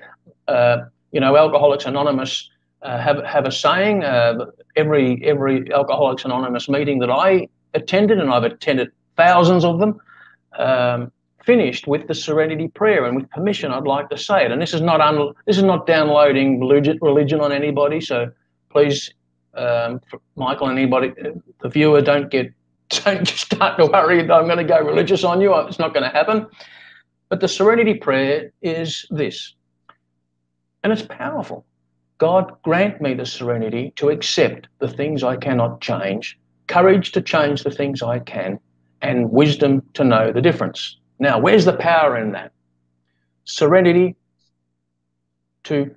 uh, 0.47 0.77
you 1.11 1.19
know, 1.19 1.35
Alcoholics 1.35 1.85
Anonymous 1.85 2.49
uh, 2.81 2.99
have 2.99 3.23
have 3.25 3.45
a 3.45 3.51
saying. 3.51 4.03
Uh, 4.03 4.45
every 4.75 5.23
every 5.25 5.71
Alcoholics 5.73 6.25
Anonymous 6.25 6.69
meeting 6.69 6.99
that 6.99 7.09
I 7.09 7.47
attended, 7.73 8.19
and 8.19 8.29
I've 8.29 8.43
attended 8.43 8.91
thousands 9.17 9.65
of 9.65 9.79
them, 9.79 9.99
um, 10.57 11.11
finished 11.43 11.87
with 11.87 12.07
the 12.07 12.13
Serenity 12.13 12.67
Prayer, 12.67 13.05
and 13.05 13.15
with 13.15 13.29
permission, 13.31 13.71
I'd 13.71 13.83
like 13.83 14.09
to 14.09 14.17
say 14.17 14.45
it. 14.45 14.51
And 14.51 14.61
this 14.61 14.73
is 14.73 14.81
not 14.81 15.01
un- 15.01 15.33
this 15.45 15.57
is 15.57 15.63
not 15.63 15.87
downloading 15.87 16.59
religion 16.59 17.41
on 17.41 17.51
anybody. 17.51 18.01
So 18.01 18.31
please, 18.69 19.11
um, 19.55 19.99
Michael, 20.35 20.67
and 20.67 20.77
anybody, 20.77 21.11
the 21.61 21.69
viewer, 21.69 22.01
don't 22.01 22.29
get 22.29 22.53
don't 22.91 23.23
just 23.23 23.45
start 23.45 23.77
to 23.77 23.85
worry 23.85 24.21
that 24.25 24.33
I'm 24.33 24.45
going 24.45 24.57
to 24.57 24.63
go 24.63 24.79
religious 24.79 25.23
on 25.23 25.41
you. 25.41 25.53
It's 25.59 25.79
not 25.79 25.93
going 25.93 26.03
to 26.03 26.09
happen. 26.09 26.47
But 27.29 27.39
the 27.39 27.47
Serenity 27.47 27.93
Prayer 27.93 28.51
is 28.61 29.05
this, 29.09 29.55
and 30.83 30.91
it's 30.91 31.01
powerful. 31.01 31.65
God 32.17 32.51
grant 32.63 33.01
me 33.01 33.13
the 33.13 33.25
serenity 33.25 33.93
to 33.95 34.09
accept 34.09 34.67
the 34.79 34.87
things 34.87 35.23
I 35.23 35.37
cannot 35.37 35.81
change, 35.81 36.37
courage 36.67 37.13
to 37.13 37.21
change 37.21 37.63
the 37.63 37.71
things 37.71 38.03
I 38.03 38.19
can, 38.19 38.59
and 39.01 39.31
wisdom 39.31 39.81
to 39.93 40.03
know 40.03 40.31
the 40.31 40.41
difference. 40.41 40.97
Now, 41.19 41.39
where's 41.39 41.65
the 41.65 41.73
power 41.73 42.17
in 42.17 42.33
that? 42.33 42.51
Serenity 43.45 44.15
to 45.63 45.95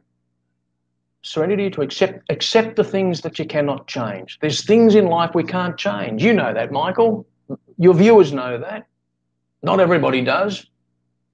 serenity 1.25 1.71
to 1.71 1.81
accept 1.81 2.31
accept 2.31 2.77
the 2.77 2.85
things 2.85 3.23
that 3.23 3.39
you 3.39 3.47
cannot 3.47 3.87
change. 3.87 4.39
There's 4.41 4.65
things 4.65 4.95
in 4.95 5.07
life 5.07 5.35
we 5.35 5.43
can't 5.43 5.77
change. 5.77 6.23
You 6.23 6.35
know 6.35 6.53
that, 6.53 6.71
Michael. 6.71 7.27
Your 7.79 7.95
viewers 7.95 8.33
know 8.33 8.59
that. 8.59 8.87
Not 9.63 9.81
everybody 9.81 10.23
does. 10.23 10.67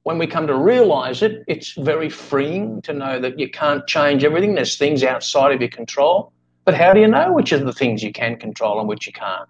When 0.05 0.17
we 0.17 0.27
come 0.27 0.47
to 0.47 0.55
realize 0.55 1.23
it, 1.23 1.45
it's 1.47 1.73
very 1.73 2.09
freeing 2.09 2.81
to 2.83 2.93
know 2.95 3.21
that 3.21 3.39
you 3.39 3.51
can't 3.51 3.87
change 3.87 4.25
everything. 4.25 4.55
There's 4.55 4.79
things 4.79 5.03
outside 5.03 5.53
of 5.53 5.61
your 5.61 5.71
control. 5.71 6.33
But 6.65 6.75
how 6.75 6.93
do 6.95 7.01
you 7.01 7.09
know 7.09 7.33
which 7.33 7.53
are 7.53 7.59
the 7.59 7.73
things 7.73 8.03
you 8.03 8.13
can 8.13 8.37
control 8.37 8.79
and 8.79 8.89
which 8.89 9.07
you 9.07 9.13
can't? 9.13 9.49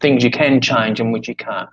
Things 0.00 0.24
you 0.24 0.30
can 0.30 0.60
change 0.60 1.00
and 1.00 1.12
which 1.12 1.28
you 1.28 1.36
can't. 1.36 1.70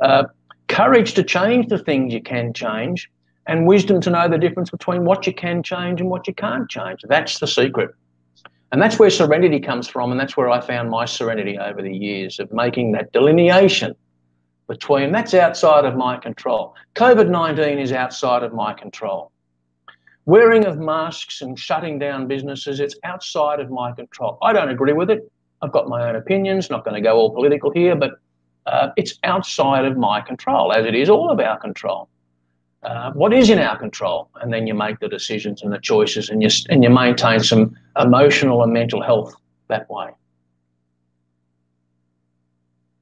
Uh, 0.00 0.24
courage 0.68 1.14
to 1.14 1.22
change 1.22 1.68
the 1.68 1.78
things 1.78 2.12
you 2.12 2.22
can 2.22 2.52
change, 2.52 3.10
and 3.48 3.66
wisdom 3.66 4.00
to 4.02 4.10
know 4.10 4.28
the 4.28 4.38
difference 4.38 4.70
between 4.70 5.04
what 5.04 5.26
you 5.26 5.32
can 5.32 5.62
change 5.62 6.00
and 6.00 6.10
what 6.10 6.28
you 6.28 6.34
can't 6.34 6.68
change. 6.68 7.00
That's 7.08 7.40
the 7.40 7.46
secret. 7.46 7.90
And 8.70 8.80
that's 8.80 8.98
where 8.98 9.08
serenity 9.08 9.58
comes 9.58 9.88
from, 9.88 10.10
and 10.12 10.20
that's 10.20 10.36
where 10.36 10.50
I 10.50 10.60
found 10.60 10.90
my 10.90 11.06
serenity 11.06 11.58
over 11.58 11.80
the 11.80 11.94
years 11.94 12.38
of 12.38 12.52
making 12.52 12.92
that 12.92 13.10
delineation 13.12 13.94
between 14.68 15.10
that's 15.10 15.32
outside 15.32 15.86
of 15.86 15.96
my 15.96 16.18
control. 16.18 16.74
COVID 16.94 17.30
19 17.30 17.78
is 17.78 17.90
outside 17.90 18.42
of 18.42 18.52
my 18.52 18.74
control. 18.74 19.32
Wearing 20.26 20.66
of 20.66 20.78
masks 20.78 21.40
and 21.40 21.58
shutting 21.58 21.98
down 21.98 22.26
businesses, 22.26 22.78
it's 22.78 22.94
outside 23.02 23.60
of 23.60 23.70
my 23.70 23.92
control. 23.92 24.36
I 24.42 24.52
don't 24.52 24.68
agree 24.68 24.92
with 24.92 25.08
it. 25.08 25.32
I've 25.62 25.72
got 25.72 25.88
my 25.88 26.06
own 26.06 26.16
opinions, 26.16 26.68
not 26.68 26.84
going 26.84 26.94
to 26.94 27.00
go 27.00 27.16
all 27.16 27.30
political 27.30 27.70
here, 27.70 27.96
but 27.96 28.20
uh, 28.66 28.90
it's 28.98 29.18
outside 29.24 29.86
of 29.86 29.96
my 29.96 30.20
control, 30.20 30.74
as 30.74 30.84
it 30.84 30.94
is 30.94 31.08
all 31.08 31.30
of 31.30 31.40
our 31.40 31.58
control. 31.58 32.10
Uh, 32.82 33.12
what 33.12 33.32
is 33.32 33.50
in 33.50 33.58
our 33.58 33.76
control? 33.76 34.30
And 34.40 34.52
then 34.52 34.66
you 34.66 34.74
make 34.74 35.00
the 35.00 35.08
decisions 35.08 35.62
and 35.62 35.72
the 35.72 35.78
choices, 35.78 36.28
and 36.30 36.42
you 36.42 36.48
and 36.68 36.82
you 36.82 36.90
maintain 36.90 37.40
some 37.40 37.76
emotional 37.98 38.62
and 38.62 38.72
mental 38.72 39.02
health 39.02 39.34
that 39.68 39.88
way. 39.90 40.10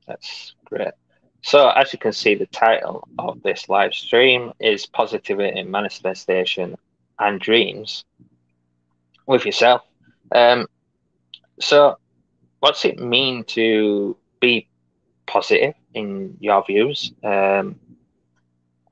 That's 0.06 0.54
great. 0.64 0.94
So, 1.42 1.68
as 1.70 1.92
you 1.92 1.98
can 1.98 2.12
see, 2.12 2.34
the 2.34 2.46
title 2.46 3.06
of 3.18 3.42
this 3.42 3.68
live 3.68 3.94
stream 3.94 4.52
is 4.58 4.86
Positivity 4.86 5.58
in 5.58 5.70
Manifestation 5.70 6.76
and 7.18 7.40
Dreams 7.40 8.04
with 9.26 9.44
yourself. 9.44 9.82
Um, 10.34 10.66
so, 11.60 11.98
what's 12.60 12.84
it 12.84 12.98
mean 12.98 13.44
to 13.44 14.16
be 14.40 14.68
positive 15.26 15.74
in 15.94 16.36
your 16.40 16.64
views. 16.64 17.12
Um, 17.22 17.78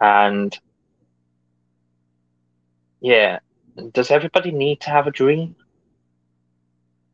and 0.00 0.58
yeah, 3.04 3.40
does 3.92 4.10
everybody 4.10 4.50
need 4.50 4.80
to 4.80 4.88
have 4.88 5.06
a 5.06 5.10
dream? 5.10 5.54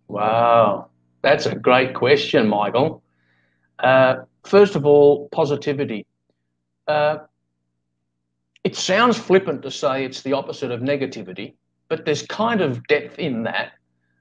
Wow, 0.07 0.87
that's 1.21 1.47
a 1.47 1.55
great 1.57 1.95
question, 1.95 2.49
Michael. 2.49 3.03
Uh, 3.77 4.23
first 4.45 4.77
of 4.77 4.87
all, 4.87 5.29
positivity. 5.31 6.07
Uh, 6.87 7.19
it 8.63 8.77
sounds 8.77 9.19
flippant 9.19 9.63
to 9.63 9.71
say 9.73 10.05
it's 10.05 10.23
the 10.23 10.33
opposite 10.33 10.71
of 10.71 10.81
negativity, 10.81 11.55
but 11.89 12.05
there's 12.05 12.23
kind 12.23 12.61
of 12.61 12.87
depth 12.87 13.19
in 13.19 13.43
that. 13.43 13.73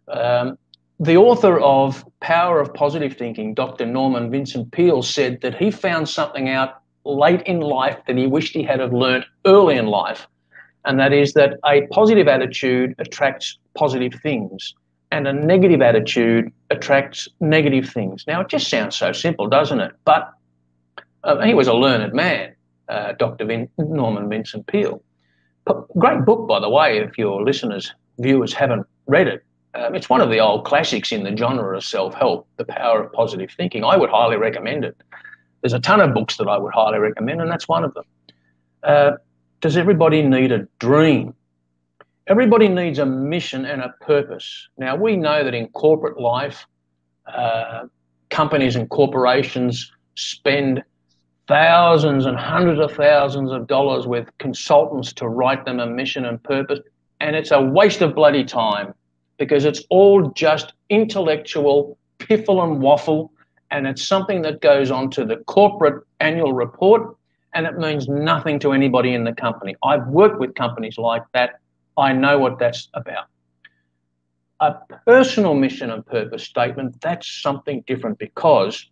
Um, 0.08 0.58
the 1.00 1.18
author 1.18 1.60
of 1.60 2.04
Power 2.20 2.60
of 2.60 2.74
Positive 2.74 3.16
Thinking, 3.16 3.54
Dr. 3.54 3.86
Norman 3.86 4.32
Vincent 4.32 4.72
Peale, 4.72 5.04
said 5.04 5.42
that 5.42 5.56
he 5.56 5.70
found 5.70 6.10
something 6.10 6.50
out 6.50 6.82
late 7.06 7.44
in 7.44 7.60
life 7.60 8.00
that 8.08 8.18
he 8.18 8.26
wished 8.26 8.56
he 8.56 8.64
had 8.64 8.80
have 8.80 8.92
learned 8.92 9.26
early 9.46 9.78
in 9.78 9.86
life, 9.86 10.28
and 10.86 11.00
that 11.00 11.14
is 11.14 11.34
that 11.34 11.60
a 11.66 11.88
positive 11.88 12.28
attitude 12.28 12.96
attracts 13.00 13.58
positive 13.76 14.14
things, 14.22 14.74
and 15.12 15.28
a 15.28 15.34
negative 15.34 15.82
attitude 15.82 16.52
attracts 16.70 17.28
negative 17.40 17.90
things. 17.90 18.26
Now, 18.28 18.42
it 18.42 18.48
just 18.48 18.70
sounds 18.70 18.96
so 18.96 19.12
simple, 19.12 19.48
doesn't 19.48 19.80
it? 19.80 19.92
But 20.06 20.32
uh, 21.24 21.42
he 21.42 21.54
was 21.54 21.68
a 21.68 21.74
learned 21.74 22.14
man, 22.14 22.56
uh, 22.88 23.14
Dr. 23.14 23.46
Vin- 23.46 23.70
Norman 23.78 24.30
Vincent 24.30 24.68
Peale. 24.68 25.02
Great 25.98 26.26
book, 26.26 26.48
by 26.48 26.60
the 26.60 26.70
way, 26.70 26.98
if 26.98 27.18
your 27.18 27.44
listeners, 27.44 27.94
viewers 28.18 28.54
haven't 28.54 28.88
read 29.06 29.28
it. 29.28 29.44
Um, 29.76 29.94
it's 29.94 30.10
one 30.10 30.20
of 30.20 30.30
the 30.30 30.40
old 30.40 30.66
classics 30.66 31.12
in 31.12 31.24
the 31.24 31.36
genre 31.38 31.78
of 31.78 31.84
self 31.84 32.16
help, 32.16 32.48
The 32.58 32.66
Power 32.66 33.04
of 33.04 33.14
Positive 33.14 33.52
Thinking. 33.56 33.84
I 33.84 33.96
would 33.96 34.10
highly 34.10 34.38
recommend 34.38 34.84
it. 34.84 34.98
There's 35.62 35.74
a 35.74 35.80
ton 35.80 36.02
of 36.02 36.14
books 36.14 36.38
that 36.38 36.48
I 36.48 36.58
would 36.58 36.74
highly 36.74 36.98
recommend, 36.98 37.42
and 37.42 37.52
that's 37.52 37.68
one 37.68 37.84
of 37.84 37.94
them. 37.94 38.06
Uh, 38.82 39.12
does 39.62 39.78
everybody 39.78 40.22
need 40.22 40.52
a 40.52 40.68
dream? 40.80 41.34
Everybody 42.28 42.68
needs 42.68 43.00
a 43.00 43.06
mission 43.06 43.66
and 43.66 43.82
a 43.82 43.94
purpose. 44.02 44.68
Now, 44.78 44.96
we 44.96 45.18
know 45.18 45.44
that 45.44 45.54
in 45.54 45.68
corporate 45.70 46.20
life, 46.20 46.66
uh, 47.28 47.86
companies 48.30 48.76
and 48.76 48.90
corporations 48.90 49.92
spend 50.16 50.84
thousands 51.48 52.26
and 52.26 52.38
hundreds 52.38 52.80
of 52.80 52.92
thousands 52.94 53.52
of 53.52 53.68
dollars 53.68 54.06
with 54.06 54.30
consultants 54.38 55.12
to 55.14 55.28
write 55.28 55.66
them 55.66 55.80
a 55.80 55.88
mission 55.88 56.26
and 56.26 56.42
purpose. 56.44 56.80
And 57.20 57.36
it's 57.36 57.52
a 57.52 57.62
waste 57.62 58.02
of 58.02 58.16
bloody 58.16 58.44
time 58.44 58.94
because 59.38 59.66
it's 59.66 59.82
all 59.90 60.30
just 60.32 60.74
intellectual 60.90 61.98
piffle 62.20 62.62
and 62.62 62.82
waffle. 62.82 63.32
And 63.72 63.88
it's 63.88 64.08
something 64.08 64.44
that 64.44 64.62
goes 64.62 64.92
on 64.92 65.10
to 65.12 65.26
the 65.26 65.38
corporate 65.38 66.04
annual 66.20 66.54
report 66.54 67.16
and 67.54 67.66
it 67.66 67.78
means 67.78 68.08
nothing 68.08 68.60
to 68.60 68.72
anybody 68.74 69.14
in 69.14 69.24
the 69.24 69.34
company. 69.34 69.76
I've 69.84 70.08
worked 70.08 70.40
with 70.40 70.56
companies 70.56 70.98
like 70.98 71.24
that. 71.34 71.60
I 71.98 72.14
know 72.14 72.38
what 72.40 72.60
that's 72.60 72.88
about. 72.94 73.26
A 74.60 74.76
personal 75.06 75.54
mission 75.54 75.90
and 75.90 76.06
purpose 76.06 76.44
statement, 76.44 77.00
that's 77.02 77.30
something 77.42 77.84
different 77.88 78.20
because 78.20 78.90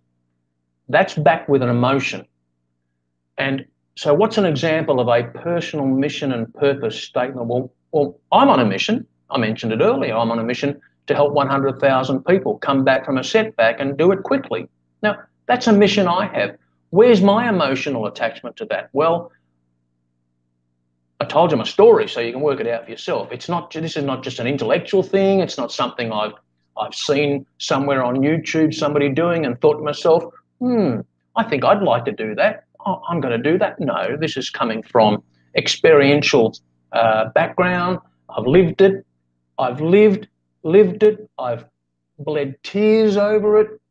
that's 0.90 1.14
backed 1.14 1.50
with 1.50 1.62
an 1.62 1.70
emotion. 1.70 2.26
And 3.38 3.66
so, 3.96 4.14
what's 4.14 4.38
an 4.38 4.46
example 4.46 5.00
of 5.00 5.08
a 5.08 5.24
personal 5.24 5.86
mission 5.86 6.32
and 6.32 6.54
purpose 6.54 7.02
statement? 7.02 7.48
Well, 7.48 7.72
well, 7.92 8.20
I'm 8.32 8.50
on 8.50 8.60
a 8.60 8.66
mission. 8.66 9.06
I 9.30 9.38
mentioned 9.38 9.74
it 9.74 9.82
earlier. 9.82 10.16
I'm 10.16 10.32
on 10.32 10.40
a 10.40 10.44
mission 10.44 10.80
to 11.08 11.16
help 11.16 11.34
100,000 11.34 12.24
people 12.26 12.58
come 12.60 12.84
back 12.84 13.06
from 13.06 13.18
a 13.18 13.24
setback 13.24 13.80
and 13.80 13.98
do 13.98 14.12
it 14.12 14.24
quickly. 14.24 14.68
Now, 15.02 15.18
that's 15.48 15.68
a 15.68 15.74
mission 15.74 16.08
I 16.08 16.28
have. 16.28 16.58
Where's 16.90 17.22
my 17.22 17.50
emotional 17.50 18.06
attachment 18.06 18.58
to 18.58 18.66
that? 18.66 18.90
Well, 18.94 19.32
I 21.20 21.26
told 21.26 21.52
you 21.52 21.58
my 21.58 21.64
story, 21.64 22.08
so 22.08 22.20
you 22.20 22.32
can 22.32 22.42
work 22.42 22.60
it 22.60 22.68
out 22.68 22.86
for 22.86 22.92
yourself. 22.92 23.32
It's 23.32 23.50
not. 23.50 23.72
This 23.72 23.98
is 23.98 24.04
not 24.04 24.24
just 24.24 24.40
an 24.40 24.48
intellectual 24.48 25.04
thing. 25.04 25.40
It's 25.40 25.58
not 25.58 25.72
something 25.72 26.12
I've 26.12 26.34
I've 26.78 26.94
seen 26.94 27.46
somewhere 27.58 28.04
on 28.04 28.18
YouTube 28.18 28.74
somebody 28.74 29.10
doing 29.10 29.46
and 29.46 29.60
thought 29.60 29.78
to 29.78 29.84
myself, 29.84 30.24
hmm, 30.60 31.00
I 31.36 31.44
think 31.44 31.66
I'd 31.66 31.82
like 31.82 32.06
to 32.06 32.12
do 32.12 32.36
that 32.36 32.68
oh, 32.88 33.02
I'm 33.08 33.20
going 33.20 33.42
to 33.42 33.52
do 33.52 33.58
that. 33.60 33.80
No, 33.80 34.18
this 34.18 34.38
is 34.38 34.50
coming 34.50 34.82
from 34.82 35.22
experiential 35.56 36.56
uh, 36.94 37.30
background. 37.36 38.00
I've 38.30 38.48
lived 38.48 38.82
it. 38.82 39.06
I've 39.60 39.82
lived, 39.82 40.28
lived 40.64 41.04
it. 41.04 41.30
I've 41.38 41.66
bled 42.18 42.56
tears 42.64 43.18
over 43.18 43.60
it. 43.62 43.82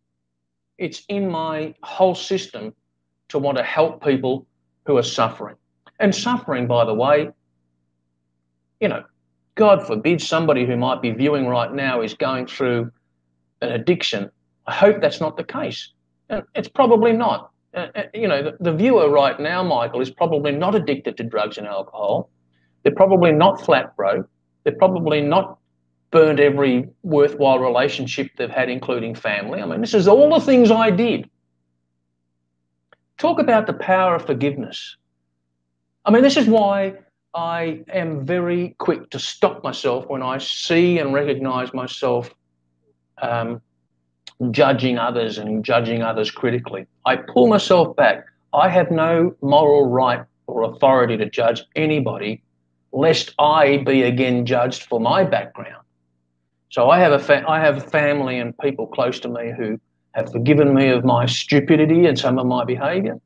It's 0.79 1.03
in 1.09 1.31
my 1.31 1.75
whole 1.83 2.15
system 2.15 2.75
to 3.29 3.39
want 3.39 3.59
to 3.59 3.65
help 3.65 4.03
people 4.03 4.47
who 4.87 4.97
are 4.97 5.03
suffering. 5.03 5.57
And 5.99 6.15
suffering, 6.15 6.67
by 6.67 6.85
the 6.85 6.95
way, 6.95 7.31
you 8.81 8.89
know, 8.89 9.05
God 9.55 9.87
forbid 9.87 10.21
somebody 10.21 10.67
who 10.67 10.77
might 10.77 11.01
be 11.01 11.11
viewing 11.11 11.47
right 11.47 11.73
now 11.73 12.03
is 12.03 12.15
going 12.15 12.47
through 12.47 12.93
an 13.63 13.73
addiction. 13.73 14.31
I 14.67 14.75
hope 14.75 15.01
that's 15.01 15.21
not 15.21 15.37
the 15.37 15.45
case. 15.45 15.93
It's 16.55 16.69
probably 16.69 17.13
not. 17.13 17.51
Uh, 17.75 17.89
uh, 17.95 18.03
you 18.15 18.27
know, 18.27 18.43
the, 18.43 18.57
the, 18.61 18.73
viewer 18.73 19.11
right 19.11 19.39
now, 19.39 19.63
Michael, 19.63 20.01
is 20.01 20.11
probably 20.11 20.51
not 20.51 20.75
addicted 20.75 21.17
to 21.19 21.25
drugs 21.25 21.59
and 21.59 21.67
alcohol. 21.67 22.31
They're 22.83 22.95
probably 22.95 23.33
not 23.33 23.61
flat 23.61 23.95
broke. 23.97 24.29
They're 24.65 24.75
probably 24.75 25.21
not 25.21 25.59
burned 26.11 26.41
every 26.41 26.89
worthwhile 27.03 27.59
relationship 27.59 28.31
they've 28.37 28.51
had, 28.51 28.71
including 28.71 29.15
family. 29.15 29.61
I 29.61 29.67
mean, 29.67 29.81
this 29.81 29.93
is 29.93 30.09
all 30.09 30.31
the 30.31 30.45
things 30.45 30.71
I 30.71 30.91
did. 30.91 31.29
Talk 33.19 33.39
about 33.41 33.67
the 33.67 33.73
power 33.73 34.17
of 34.17 34.27
forgiveness. 34.27 34.97
I 36.05 36.11
mean, 36.11 36.23
this 36.23 36.37
is 36.37 36.47
why 36.47 36.95
I 37.35 37.85
am 37.93 38.27
very 38.27 38.75
quick 38.79 39.11
to 39.11 39.19
stop 39.19 39.65
myself 39.65 40.07
when 40.09 40.23
I 40.23 40.39
see 40.39 40.99
and 40.99 41.15
recognize 41.15 41.73
myself 41.73 42.33
um, 43.21 43.61
judging 44.51 44.99
others 44.99 45.39
and 45.39 45.65
judging 45.65 46.03
others 46.03 46.31
critically. 46.31 46.87
I 47.05 47.17
pull 47.17 47.47
myself 47.47 47.97
back. 47.97 48.27
I 48.53 48.69
have 48.69 48.91
no 48.91 49.35
moral 49.41 49.89
right 49.89 50.25
or 50.47 50.63
authority 50.63 51.17
to 51.17 51.29
judge 51.29 51.63
anybody, 51.75 52.43
lest 52.93 53.35
I 53.39 53.79
be 53.79 54.03
again 54.03 54.47
judged 54.47 54.85
for 54.85 55.01
my 55.01 55.25
background. 55.25 55.85
So 56.71 56.91
I 56.91 56.99
have 56.99 57.13
a 57.13 57.19
fa- 57.19 57.45
I 57.49 57.61
have 57.61 57.91
family 57.91 58.39
and 58.39 58.57
people 58.59 58.87
close 58.87 59.21
to 59.21 59.29
me 59.29 59.53
who 59.57 59.81
have 60.17 60.33
forgiven 60.33 60.75
me 60.75 60.89
of 60.89 61.05
my 61.05 61.27
stupidity 61.27 62.07
and 62.07 62.19
some 62.19 62.39
of 62.39 62.47
my 62.47 62.65
behaviour. 62.65 63.21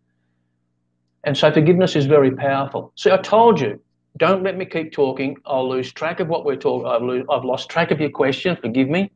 And 1.23 1.37
so 1.37 1.53
forgiveness 1.53 1.95
is 1.95 2.07
very 2.07 2.33
powerful. 2.33 2.93
See, 2.97 3.13
I 3.13 3.17
told 3.19 3.61
you, 3.61 3.81
don't 4.17 4.43
let 4.43 4.57
me 4.57 4.65
keep 4.65 4.93
talking. 4.93 5.37
I'll 5.47 5.69
lose 5.69 5.93
track 5.93 6.19
of 6.19 6.27
what 6.27 6.45
we're 6.45 6.57
talking. 6.57 6.89
I've, 6.89 7.31
I've 7.31 7.45
lost 7.45 7.69
track 7.69 7.93
of 7.93 8.01
your 8.01 8.11
question. 8.11 8.57
Forgive 8.57 8.89
me. 8.89 9.13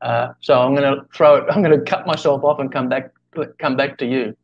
Uh, 0.00 0.34
so 0.40 0.60
I'm 0.60 0.76
going 0.76 0.94
to 0.94 1.04
throw 1.12 1.36
it. 1.36 1.44
I'm 1.50 1.62
going 1.62 1.76
to 1.76 1.84
cut 1.84 2.06
myself 2.06 2.44
off 2.44 2.60
and 2.60 2.70
come 2.70 2.88
back. 2.88 3.10
Come 3.58 3.76
back 3.76 3.98
to 3.98 4.06
you. 4.06 4.36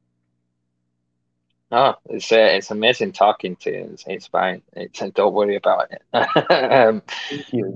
Oh, 1.71 1.94
it's 2.09 2.33
uh, 2.33 2.37
it's 2.37 2.71
amazing 2.71 3.12
talking 3.12 3.55
to 3.57 3.71
you. 3.71 3.90
It's 3.92 4.05
inspiring. 4.05 4.62
It's, 4.73 4.99
don't 5.14 5.35
worry 5.35 5.57
about 5.57 5.90
it. 5.92 6.03
um. 6.73 7.03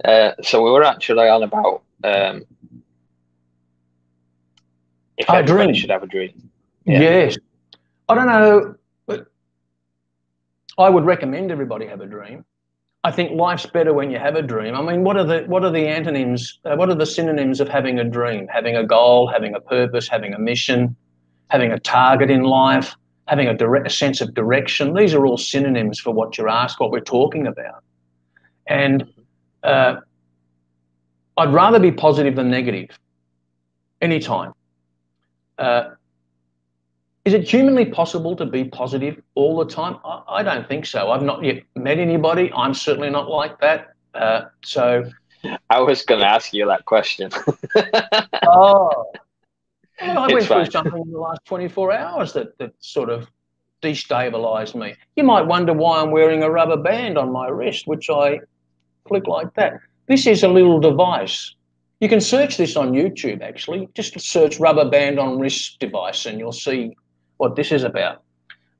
Uh, 0.02 0.32
so 0.42 0.62
we 0.64 0.70
were 0.70 0.82
actually 0.82 1.28
on 1.28 1.42
about 1.42 1.82
um, 2.02 2.46
if 5.22 5.30
I 5.30 5.38
everybody 5.38 5.72
dream. 5.72 5.74
should 5.80 5.90
have 5.90 6.02
a 6.02 6.06
dream. 6.06 6.50
Yeah. 6.84 7.00
Yes. 7.00 7.38
I 8.08 8.14
don't 8.14 8.26
know, 8.26 8.74
but 9.06 9.26
I 10.78 10.88
would 10.88 11.04
recommend 11.04 11.50
everybody 11.50 11.86
have 11.86 12.00
a 12.00 12.06
dream. 12.06 12.44
I 13.04 13.10
think 13.10 13.32
life's 13.32 13.66
better 13.66 13.92
when 13.92 14.10
you 14.10 14.18
have 14.18 14.36
a 14.36 14.42
dream. 14.42 14.74
I 14.74 14.82
mean, 14.82 15.02
what 15.02 15.16
are 15.16 15.24
the 15.24 15.42
what 15.48 15.64
are 15.64 15.70
the 15.70 15.88
antonyms? 15.88 16.60
Uh, 16.64 16.76
what 16.76 16.88
are 16.88 16.94
the 16.94 17.06
synonyms 17.06 17.60
of 17.60 17.68
having 17.68 17.98
a 17.98 18.04
dream? 18.04 18.46
Having 18.46 18.76
a 18.76 18.86
goal, 18.86 19.26
having 19.26 19.54
a 19.54 19.60
purpose, 19.60 20.06
having 20.08 20.34
a 20.34 20.38
mission, 20.38 20.94
having 21.48 21.72
a 21.72 21.80
target 21.80 22.30
in 22.30 22.44
life, 22.44 22.94
having 23.26 23.48
a 23.48 23.54
direct 23.54 23.86
a 23.86 23.90
sense 23.90 24.20
of 24.20 24.34
direction. 24.34 24.94
These 24.94 25.14
are 25.14 25.26
all 25.26 25.36
synonyms 25.36 25.98
for 25.98 26.12
what 26.12 26.38
you're 26.38 26.48
asked, 26.48 26.78
what 26.78 26.92
we're 26.92 27.00
talking 27.00 27.46
about. 27.46 27.82
And 28.68 29.04
uh, 29.64 29.96
I'd 31.36 31.52
rather 31.52 31.80
be 31.80 31.90
positive 31.90 32.36
than 32.36 32.50
negative. 32.50 32.90
Anytime. 34.00 34.52
Uh, 35.62 35.94
is 37.24 37.34
it 37.34 37.48
humanly 37.48 37.84
possible 37.84 38.34
to 38.34 38.44
be 38.44 38.64
positive 38.64 39.22
all 39.36 39.56
the 39.56 39.72
time? 39.72 39.98
I, 40.04 40.22
I, 40.28 40.42
don't 40.42 40.68
think 40.68 40.86
so. 40.86 41.12
I've 41.12 41.22
not 41.22 41.44
yet 41.44 41.62
met 41.76 41.98
anybody. 41.98 42.50
I'm 42.52 42.74
certainly 42.74 43.10
not 43.10 43.30
like 43.30 43.60
that. 43.60 43.94
Uh, 44.12 44.46
so. 44.64 45.08
I 45.70 45.80
was 45.80 46.02
going 46.02 46.20
to 46.20 46.26
ask 46.26 46.52
you 46.52 46.66
that 46.66 46.84
question. 46.84 47.30
oh. 48.42 49.12
Well, 50.00 50.18
I 50.18 50.24
it's 50.24 50.32
went 50.32 50.46
fine. 50.46 50.64
through 50.64 50.72
something 50.72 51.00
in 51.00 51.12
the 51.12 51.18
last 51.18 51.44
24 51.44 51.92
hours 51.92 52.32
that, 52.32 52.58
that 52.58 52.72
sort 52.80 53.08
of 53.08 53.28
destabilized 53.82 54.74
me. 54.74 54.96
You 55.14 55.22
might 55.22 55.42
wonder 55.42 55.72
why 55.72 56.00
I'm 56.00 56.10
wearing 56.10 56.42
a 56.42 56.50
rubber 56.50 56.76
band 56.76 57.18
on 57.18 57.30
my 57.30 57.46
wrist, 57.46 57.86
which 57.86 58.10
I 58.10 58.40
flick 59.06 59.28
like 59.28 59.54
that. 59.54 59.74
This 60.08 60.26
is 60.26 60.42
a 60.42 60.48
little 60.48 60.80
device. 60.80 61.54
You 62.02 62.08
can 62.08 62.20
search 62.20 62.56
this 62.56 62.76
on 62.76 62.90
YouTube, 62.90 63.42
actually. 63.42 63.88
Just 63.94 64.18
search 64.18 64.58
rubber 64.58 64.90
band 64.90 65.20
on 65.20 65.38
wrist 65.38 65.78
device 65.78 66.26
and 66.26 66.36
you'll 66.36 66.50
see 66.50 66.96
what 67.36 67.54
this 67.54 67.70
is 67.70 67.84
about. 67.84 68.24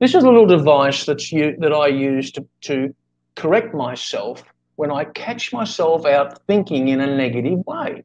This 0.01 0.17
is 0.17 0.25
a 0.25 0.27
little 0.27 0.45
device 0.45 1.07
that's 1.07 1.31
you, 1.31 1.55
that 1.61 1.73
I 1.73 1.87
use 1.87 2.33
to, 2.33 2.45
to 2.63 2.93
correct 3.37 3.77
myself 3.77 4.43
when 4.75 4.91
I 4.91 5.05
catch 5.05 5.53
myself 5.53 6.05
out 6.05 6.45
thinking 6.49 6.89
in 6.89 7.01
a 7.01 7.17
negative 7.17 7.65
way. 7.65 8.03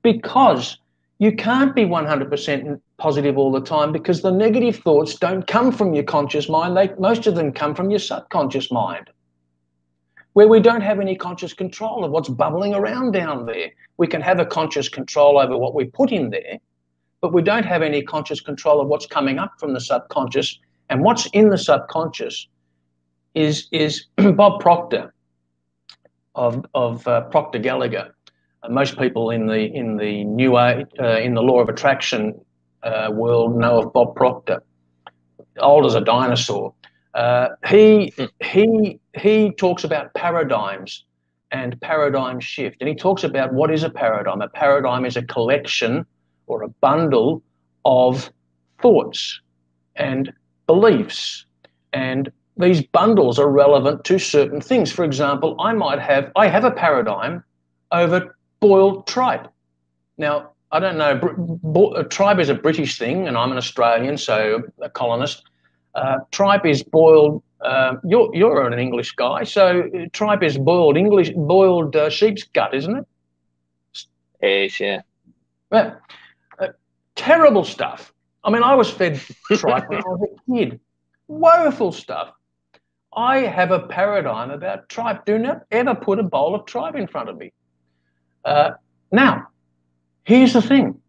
Because 0.00 0.78
you 1.18 1.36
can't 1.36 1.74
be 1.74 1.82
100% 1.82 2.80
positive 2.96 3.36
all 3.36 3.52
the 3.52 3.60
time 3.60 3.92
because 3.92 4.22
the 4.22 4.32
negative 4.32 4.76
thoughts 4.76 5.16
don't 5.16 5.46
come 5.46 5.70
from 5.70 5.92
your 5.92 6.04
conscious 6.04 6.48
mind. 6.48 6.78
They, 6.78 6.94
most 6.98 7.26
of 7.26 7.34
them 7.34 7.52
come 7.52 7.74
from 7.74 7.90
your 7.90 7.98
subconscious 7.98 8.72
mind, 8.72 9.10
where 10.34 10.48
we 10.48 10.60
don't 10.60 10.80
have 10.80 11.00
any 11.00 11.16
conscious 11.16 11.52
control 11.52 12.04
of 12.04 12.10
what's 12.10 12.28
bubbling 12.28 12.74
around 12.74 13.12
down 13.12 13.46
there. 13.46 13.70
We 13.96 14.06
can 14.06 14.20
have 14.20 14.38
a 14.38 14.46
conscious 14.46 14.88
control 14.88 15.38
over 15.38 15.56
what 15.56 15.74
we 15.74 15.86
put 15.86 16.12
in 16.12 16.30
there, 16.30 16.58
but 17.20 17.32
we 17.32 17.42
don't 17.42 17.64
have 17.64 17.82
any 17.82 18.02
conscious 18.02 18.40
control 18.40 18.80
of 18.80 18.88
what's 18.88 19.06
coming 19.06 19.38
up 19.38 19.52
from 19.58 19.74
the 19.74 19.80
subconscious. 19.80 20.58
And 20.88 21.02
what's 21.02 21.26
in 21.26 21.50
the 21.50 21.58
subconscious 21.58 22.48
is, 23.34 23.68
is 23.72 24.06
Bob 24.34 24.60
Proctor 24.60 25.12
of, 26.34 26.64
of 26.74 27.06
uh, 27.06 27.22
Proctor 27.22 27.58
Gallagher 27.58 28.14
uh, 28.62 28.68
most 28.68 28.98
people 28.98 29.30
in 29.30 29.46
the 29.46 29.58
in 29.74 29.96
the 29.96 30.24
new 30.24 30.58
age, 30.58 30.86
uh, 31.00 31.18
in 31.18 31.34
the 31.34 31.42
law 31.42 31.60
of 31.60 31.68
attraction 31.68 32.38
uh, 32.82 33.08
world 33.12 33.56
know 33.56 33.80
of 33.80 33.92
Bob 33.92 34.14
Proctor, 34.14 34.62
old 35.58 35.86
as 35.86 35.94
a 35.94 36.00
dinosaur. 36.00 36.74
Uh, 37.14 37.48
he 37.68 38.12
hmm. 38.16 38.24
he 38.42 38.99
he 39.18 39.50
talks 39.52 39.84
about 39.84 40.14
paradigms 40.14 41.04
and 41.52 41.80
paradigm 41.80 42.40
shift, 42.40 42.76
and 42.80 42.88
he 42.88 42.94
talks 42.94 43.24
about 43.24 43.52
what 43.52 43.70
is 43.70 43.82
a 43.82 43.90
paradigm. 43.90 44.40
A 44.40 44.48
paradigm 44.48 45.04
is 45.04 45.16
a 45.16 45.22
collection 45.22 46.06
or 46.46 46.62
a 46.62 46.68
bundle 46.68 47.42
of 47.84 48.30
thoughts 48.80 49.40
and 49.96 50.32
beliefs, 50.66 51.44
and 51.92 52.30
these 52.56 52.82
bundles 52.82 53.38
are 53.38 53.50
relevant 53.50 54.04
to 54.04 54.18
certain 54.18 54.60
things. 54.60 54.92
For 54.92 55.04
example, 55.04 55.56
I 55.60 55.72
might 55.72 55.98
have 55.98 56.30
I 56.36 56.46
have 56.48 56.64
a 56.64 56.70
paradigm 56.70 57.42
over 57.90 58.36
boiled 58.60 59.06
tripe. 59.06 59.48
Now, 60.18 60.50
I 60.70 60.78
don't 60.78 60.98
know, 60.98 62.04
tripe 62.04 62.38
is 62.38 62.48
a 62.48 62.54
British 62.54 62.98
thing, 62.98 63.26
and 63.26 63.36
I'm 63.36 63.50
an 63.50 63.58
Australian, 63.58 64.16
so 64.18 64.62
a 64.80 64.88
colonist. 64.88 65.42
Uh, 65.94 66.18
tripe 66.30 66.64
is 66.64 66.82
boiled. 66.82 67.42
Uh, 67.62 67.96
you're 68.04 68.34
you're 68.34 68.66
an 68.66 68.78
English 68.78 69.12
guy, 69.12 69.44
so 69.44 69.82
tripe 70.12 70.42
is 70.42 70.56
boiled 70.56 70.96
English 70.96 71.30
boiled 71.30 71.94
uh, 71.94 72.08
sheep's 72.08 72.42
gut, 72.44 72.74
isn't 72.74 72.96
it? 72.96 73.06
It 74.40 74.64
is, 74.64 74.80
yeah. 74.80 75.02
Yeah. 75.70 75.96
Uh, 76.58 76.68
terrible 77.14 77.64
stuff. 77.64 78.12
I 78.42 78.50
mean, 78.50 78.62
I 78.62 78.74
was 78.74 78.90
fed 78.90 79.20
tripe 79.48 79.88
when 79.88 79.98
I 79.98 80.08
was 80.08 80.28
a 80.30 80.52
kid. 80.52 80.80
Woeful 81.28 81.92
stuff. 81.92 82.32
I 83.14 83.38
have 83.40 83.72
a 83.72 83.80
paradigm 83.80 84.50
about 84.50 84.88
tripe. 84.88 85.26
Do 85.26 85.38
not 85.38 85.62
ever 85.70 85.94
put 85.94 86.18
a 86.18 86.22
bowl 86.22 86.54
of 86.54 86.64
tripe 86.64 86.94
in 86.94 87.06
front 87.06 87.28
of 87.28 87.36
me. 87.36 87.52
Uh, 88.44 88.70
now, 89.12 89.48
here's 90.24 90.54
the 90.54 90.62
thing 90.62 91.00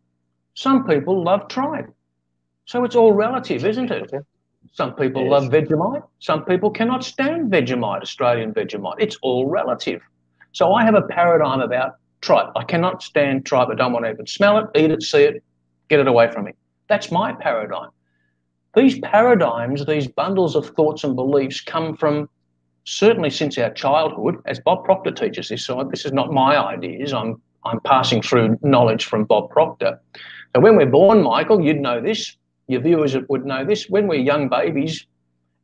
some 0.54 0.86
people 0.86 1.24
love 1.24 1.48
tripe. 1.48 1.90
So 2.66 2.84
it's 2.84 2.96
all 2.96 3.14
relative, 3.14 3.66
isn't 3.66 3.92
it? 3.92 4.12
Some 4.74 4.96
people 4.96 5.24
yes. 5.24 5.32
love 5.32 5.44
Vegemite. 5.46 6.04
Some 6.20 6.46
people 6.46 6.70
cannot 6.70 7.04
stand 7.04 7.52
Vegemite, 7.52 8.02
Australian 8.02 8.54
Vegemite. 8.54 8.96
It's 9.00 9.18
all 9.22 9.48
relative. 9.48 10.02
So 10.54 10.74
I 10.74 10.84
have 10.84 10.96
a 10.96 11.02
paradigm 11.02 11.62
about 11.62 11.96
tripe. 12.22 12.50
I 12.56 12.64
cannot 12.64 13.04
stand 13.04 13.46
tripe. 13.46 13.70
I 13.70 13.76
don't 13.76 13.92
want 13.92 14.06
to 14.06 14.12
even 14.12 14.28
smell 14.28 14.58
it, 14.60 14.66
eat 14.76 14.92
it, 14.92 15.04
see 15.04 15.24
it, 15.24 15.44
get 15.90 16.00
it 16.00 16.08
away 16.08 16.32
from 16.32 16.46
me. 16.46 16.52
That's 16.88 17.12
my 17.12 17.34
paradigm. 17.34 17.90
These 18.76 19.00
paradigms, 19.00 19.86
these 19.86 20.08
bundles 20.08 20.56
of 20.56 20.70
thoughts 20.70 21.04
and 21.04 21.16
beliefs 21.16 21.60
come 21.60 21.98
from 21.98 22.30
certainly 22.86 23.30
since 23.30 23.58
our 23.58 23.72
childhood, 23.72 24.38
as 24.46 24.60
Bob 24.60 24.86
Proctor 24.86 25.12
teaches 25.12 25.50
this, 25.50 25.66
so 25.66 25.84
this 25.84 26.06
is 26.06 26.14
not 26.14 26.32
my 26.32 26.58
ideas. 26.58 27.14
I'm 27.14 27.42
I'm 27.64 27.80
passing 27.82 28.22
through 28.22 28.58
knowledge 28.64 29.06
from 29.06 29.26
Bob 29.26 29.52
Proctor. 29.52 30.00
So 30.56 30.62
when 30.62 30.76
we're 30.76 30.88
born, 30.88 31.22
Michael, 31.22 31.62
you'd 31.62 31.80
know 31.80 32.02
this. 32.02 32.36
Your 32.68 32.82
viewers 32.82 33.16
would 33.30 33.46
know 33.46 33.66
this. 33.66 33.90
When 33.90 34.08
we're 34.08 34.20
young 34.20 34.50
babies, 34.50 35.06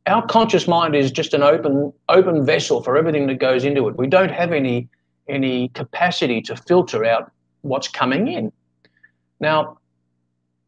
our 0.06 0.26
conscious 0.26 0.66
mind 0.66 0.94
is 0.94 1.10
just 1.10 1.34
an 1.34 1.42
open 1.42 1.92
open 2.08 2.44
vessel 2.44 2.82
for 2.82 2.96
everything 2.96 3.26
that 3.26 3.38
goes 3.38 3.64
into 3.64 3.88
it. 3.88 3.96
We 3.96 4.06
don't 4.06 4.30
have 4.30 4.52
any 4.52 4.88
any 5.28 5.68
capacity 5.68 6.40
to 6.42 6.56
filter 6.56 7.04
out 7.04 7.30
what's 7.62 7.88
coming 7.88 8.28
in. 8.28 8.52
Now, 9.40 9.78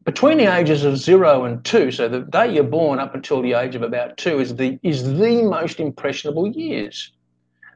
between 0.03 0.37
the 0.37 0.53
ages 0.53 0.83
of 0.83 0.97
zero 0.97 1.45
and 1.45 1.63
two, 1.63 1.91
so 1.91 2.07
the 2.07 2.21
day 2.21 2.53
you're 2.53 2.63
born 2.63 2.99
up 2.99 3.13
until 3.13 3.41
the 3.41 3.53
age 3.53 3.75
of 3.75 3.81
about 3.81 4.17
two 4.17 4.39
is 4.39 4.55
the 4.55 4.79
is 4.83 5.03
the 5.17 5.43
most 5.43 5.79
impressionable 5.79 6.47
years. 6.47 7.11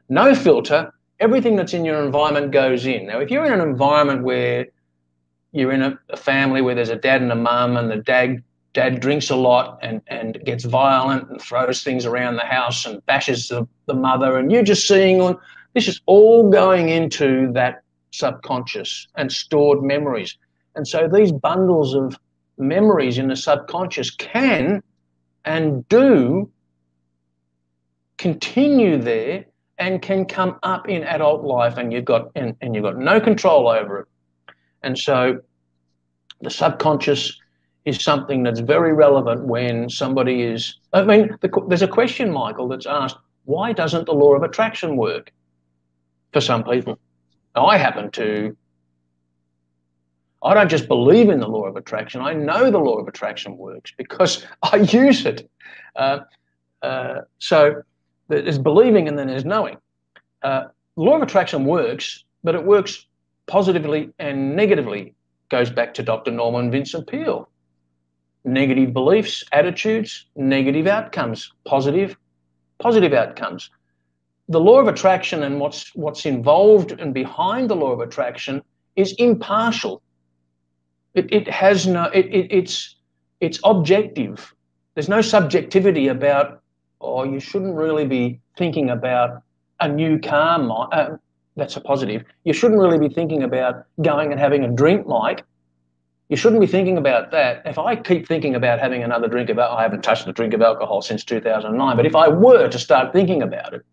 No 0.08 0.34
filter, 0.34 0.92
everything 1.20 1.56
that's 1.56 1.74
in 1.74 1.84
your 1.84 2.04
environment 2.04 2.52
goes 2.52 2.86
in. 2.86 3.06
Now, 3.06 3.20
if 3.20 3.30
you're 3.30 3.46
in 3.46 3.52
an 3.52 3.60
environment 3.60 4.22
where 4.22 4.66
you're 5.56 5.72
in 5.72 5.82
a, 5.82 5.98
a 6.10 6.16
family 6.16 6.62
where 6.62 6.74
there's 6.74 6.90
a 6.90 6.96
dad 6.96 7.22
and 7.22 7.32
a 7.32 7.36
mum, 7.36 7.76
and 7.76 7.90
the 7.90 7.96
dad 7.96 8.42
dad 8.72 9.00
drinks 9.00 9.30
a 9.30 9.36
lot 9.36 9.78
and, 9.80 10.02
and 10.08 10.38
gets 10.44 10.64
violent 10.64 11.30
and 11.30 11.40
throws 11.40 11.82
things 11.82 12.04
around 12.04 12.36
the 12.36 12.44
house 12.44 12.84
and 12.84 13.04
bashes 13.06 13.48
the, 13.48 13.66
the 13.86 13.94
mother, 13.94 14.36
and 14.36 14.52
you're 14.52 14.62
just 14.62 14.86
seeing 14.86 15.20
on 15.20 15.38
this 15.72 15.88
is 15.88 16.00
all 16.06 16.50
going 16.50 16.88
into 16.88 17.52
that 17.52 17.82
subconscious 18.10 19.08
and 19.16 19.30
stored 19.30 19.82
memories. 19.82 20.36
And 20.74 20.86
so 20.86 21.08
these 21.10 21.32
bundles 21.32 21.94
of 21.94 22.18
memories 22.58 23.18
in 23.18 23.28
the 23.28 23.36
subconscious 23.36 24.10
can 24.10 24.82
and 25.44 25.86
do 25.88 26.50
continue 28.18 28.98
there 28.98 29.44
and 29.78 30.00
can 30.00 30.24
come 30.24 30.58
up 30.62 30.88
in 30.88 31.02
adult 31.04 31.44
life 31.44 31.76
and 31.76 31.92
you've 31.92 32.06
got 32.06 32.30
and, 32.34 32.56
and 32.62 32.74
you've 32.74 32.84
got 32.84 32.96
no 32.96 33.20
control 33.20 33.68
over 33.68 34.00
it. 34.00 34.06
And 34.82 34.98
so 34.98 35.40
the 36.40 36.50
subconscious 36.50 37.38
is 37.84 38.02
something 38.02 38.42
that's 38.42 38.60
very 38.60 38.92
relevant 38.92 39.44
when 39.44 39.88
somebody 39.88 40.42
is 40.42 40.78
I 40.92 41.04
mean 41.04 41.36
the, 41.40 41.50
there's 41.68 41.82
a 41.82 41.88
question 41.88 42.32
Michael 42.32 42.68
that's 42.68 42.86
asked 42.86 43.16
why 43.46 43.72
doesn't 43.72 44.06
the 44.06 44.12
law 44.12 44.34
of 44.34 44.42
attraction 44.42 44.96
work 44.96 45.32
for 46.32 46.40
some 46.40 46.64
people? 46.64 46.98
Now, 47.54 47.66
I 47.66 47.78
happen 47.78 48.10
to 48.12 48.56
I 50.42 50.54
don't 50.54 50.68
just 50.68 50.86
believe 50.86 51.28
in 51.30 51.40
the 51.40 51.48
law 51.48 51.64
of 51.64 51.76
attraction. 51.76 52.20
I 52.20 52.32
know 52.34 52.70
the 52.70 52.78
law 52.78 52.98
of 52.98 53.08
attraction 53.08 53.56
works 53.56 53.92
because 53.96 54.46
I 54.62 54.76
use 54.76 55.24
it. 55.26 55.50
Uh, 55.96 56.20
uh, 56.82 57.22
so 57.38 57.82
there's 58.28 58.58
believing 58.58 59.08
and 59.08 59.18
then 59.18 59.28
there's 59.28 59.44
knowing. 59.44 59.78
Uh, 60.42 60.64
law 60.96 61.16
of 61.16 61.22
attraction 61.22 61.64
works, 61.64 62.24
but 62.44 62.54
it 62.54 62.64
works 62.64 63.06
positively 63.46 64.10
and 64.18 64.54
negatively. 64.54 65.14
Goes 65.48 65.70
back 65.70 65.94
to 65.94 66.02
Dr. 66.02 66.30
Norman 66.30 66.70
Vincent 66.70 67.06
Peale. 67.06 67.48
Negative 68.44 68.92
beliefs, 68.92 69.44
attitudes, 69.52 70.26
negative 70.36 70.86
outcomes. 70.86 71.52
Positive, 71.64 72.16
positive 72.78 73.12
outcomes. 73.12 73.70
The 74.48 74.60
law 74.60 74.80
of 74.80 74.86
attraction 74.86 75.42
and 75.42 75.58
what's 75.58 75.94
what's 75.96 76.26
involved 76.26 76.92
and 76.92 77.12
behind 77.12 77.68
the 77.68 77.76
law 77.76 77.90
of 77.90 78.00
attraction 78.00 78.62
is 78.94 79.12
impartial 79.18 80.02
it, 81.16 81.32
it 81.32 81.48
has 81.48 81.86
no, 81.86 82.04
it, 82.04 82.26
it, 82.26 82.46
it's, 82.50 82.96
it's 83.40 83.58
objective. 83.64 84.54
There's 84.94 85.08
no 85.08 85.22
subjectivity 85.22 86.08
about, 86.08 86.62
oh, 87.00 87.24
you 87.24 87.40
shouldn't 87.40 87.74
really 87.74 88.06
be 88.06 88.40
thinking 88.56 88.90
about 88.90 89.42
a 89.80 89.88
new 89.88 90.18
car. 90.18 90.60
Uh, 90.92 91.16
that's 91.56 91.76
a 91.76 91.80
positive. 91.80 92.24
You 92.44 92.52
shouldn't 92.52 92.80
really 92.80 92.98
be 92.98 93.12
thinking 93.12 93.42
about 93.42 93.86
going 94.02 94.30
and 94.30 94.40
having 94.40 94.64
a 94.64 94.68
drink, 94.68 95.06
Mike. 95.06 95.44
You 96.28 96.36
shouldn't 96.36 96.60
be 96.60 96.66
thinking 96.66 96.98
about 96.98 97.30
that. 97.30 97.62
If 97.64 97.78
I 97.78 97.96
keep 97.96 98.26
thinking 98.26 98.54
about 98.54 98.80
having 98.80 99.02
another 99.02 99.28
drink 99.28 99.48
of 99.48 99.58
I 99.58 99.82
haven't 99.82 100.02
touched 100.02 100.26
a 100.26 100.32
drink 100.32 100.54
of 100.54 100.60
alcohol 100.60 101.00
since 101.00 101.24
2009, 101.24 101.96
but 101.96 102.04
if 102.04 102.16
I 102.16 102.28
were 102.28 102.68
to 102.68 102.78
start 102.78 103.12
thinking 103.12 103.42
about 103.42 103.74
it, 103.74 103.84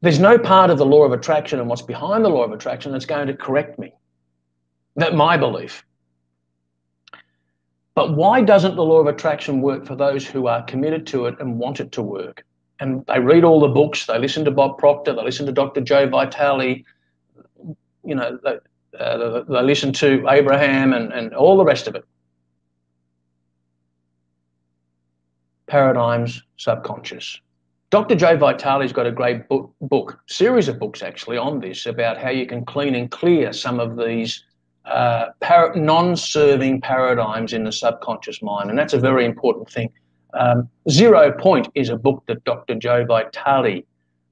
there's 0.00 0.18
no 0.18 0.38
part 0.38 0.70
of 0.70 0.78
the 0.78 0.86
law 0.86 1.04
of 1.04 1.12
attraction 1.12 1.60
and 1.60 1.68
what's 1.68 1.82
behind 1.82 2.24
the 2.24 2.28
law 2.28 2.44
of 2.44 2.52
attraction 2.52 2.92
that's 2.92 3.06
going 3.06 3.26
to 3.26 3.34
correct 3.34 3.78
me. 3.78 3.92
That 4.96 5.14
my 5.14 5.36
belief. 5.36 5.84
But 7.94 8.14
why 8.14 8.42
doesn't 8.42 8.76
the 8.76 8.84
law 8.84 9.00
of 9.00 9.06
attraction 9.06 9.62
work 9.62 9.86
for 9.86 9.96
those 9.96 10.26
who 10.26 10.46
are 10.46 10.62
committed 10.64 11.06
to 11.08 11.26
it 11.26 11.36
and 11.40 11.58
want 11.58 11.80
it 11.80 11.92
to 11.92 12.02
work? 12.02 12.44
And 12.80 13.04
they 13.06 13.20
read 13.20 13.44
all 13.44 13.60
the 13.60 13.68
books, 13.68 14.06
they 14.06 14.18
listen 14.18 14.44
to 14.44 14.50
Bob 14.50 14.78
Proctor, 14.78 15.14
they 15.14 15.22
listen 15.22 15.46
to 15.46 15.52
Dr. 15.52 15.80
Joe 15.80 16.08
Vitale, 16.08 16.84
you 18.04 18.14
know, 18.14 18.38
they, 18.44 18.58
uh, 18.98 19.42
they 19.48 19.62
listen 19.62 19.92
to 19.94 20.26
Abraham 20.28 20.92
and, 20.92 21.12
and 21.12 21.34
all 21.34 21.56
the 21.56 21.64
rest 21.64 21.88
of 21.88 21.94
it. 21.94 22.04
Paradigms, 25.66 26.42
subconscious. 26.58 27.40
Dr. 27.90 28.14
Joe 28.14 28.36
Vitale's 28.36 28.92
got 28.92 29.06
a 29.06 29.12
great 29.12 29.48
book, 29.48 29.72
book, 29.80 30.18
series 30.26 30.68
of 30.68 30.78
books 30.78 31.02
actually 31.02 31.38
on 31.38 31.60
this 31.60 31.86
about 31.86 32.18
how 32.18 32.30
you 32.30 32.46
can 32.46 32.64
clean 32.64 32.94
and 32.94 33.10
clear 33.10 33.52
some 33.52 33.80
of 33.80 33.96
these 33.96 34.44
uh, 34.86 35.26
par- 35.40 35.74
non-serving 35.74 36.80
paradigms 36.80 37.52
in 37.52 37.64
the 37.64 37.72
subconscious 37.72 38.42
mind, 38.42 38.70
and 38.70 38.78
that's 38.78 38.92
a 38.92 38.98
very 38.98 39.24
important 39.24 39.68
thing. 39.70 39.92
Um, 40.36 40.68
Zero 40.90 41.32
Point 41.32 41.68
is 41.74 41.88
a 41.88 41.96
book 41.96 42.22
that 42.26 42.44
Dr. 42.44 42.74
Joe 42.74 43.04
Vitale 43.04 43.84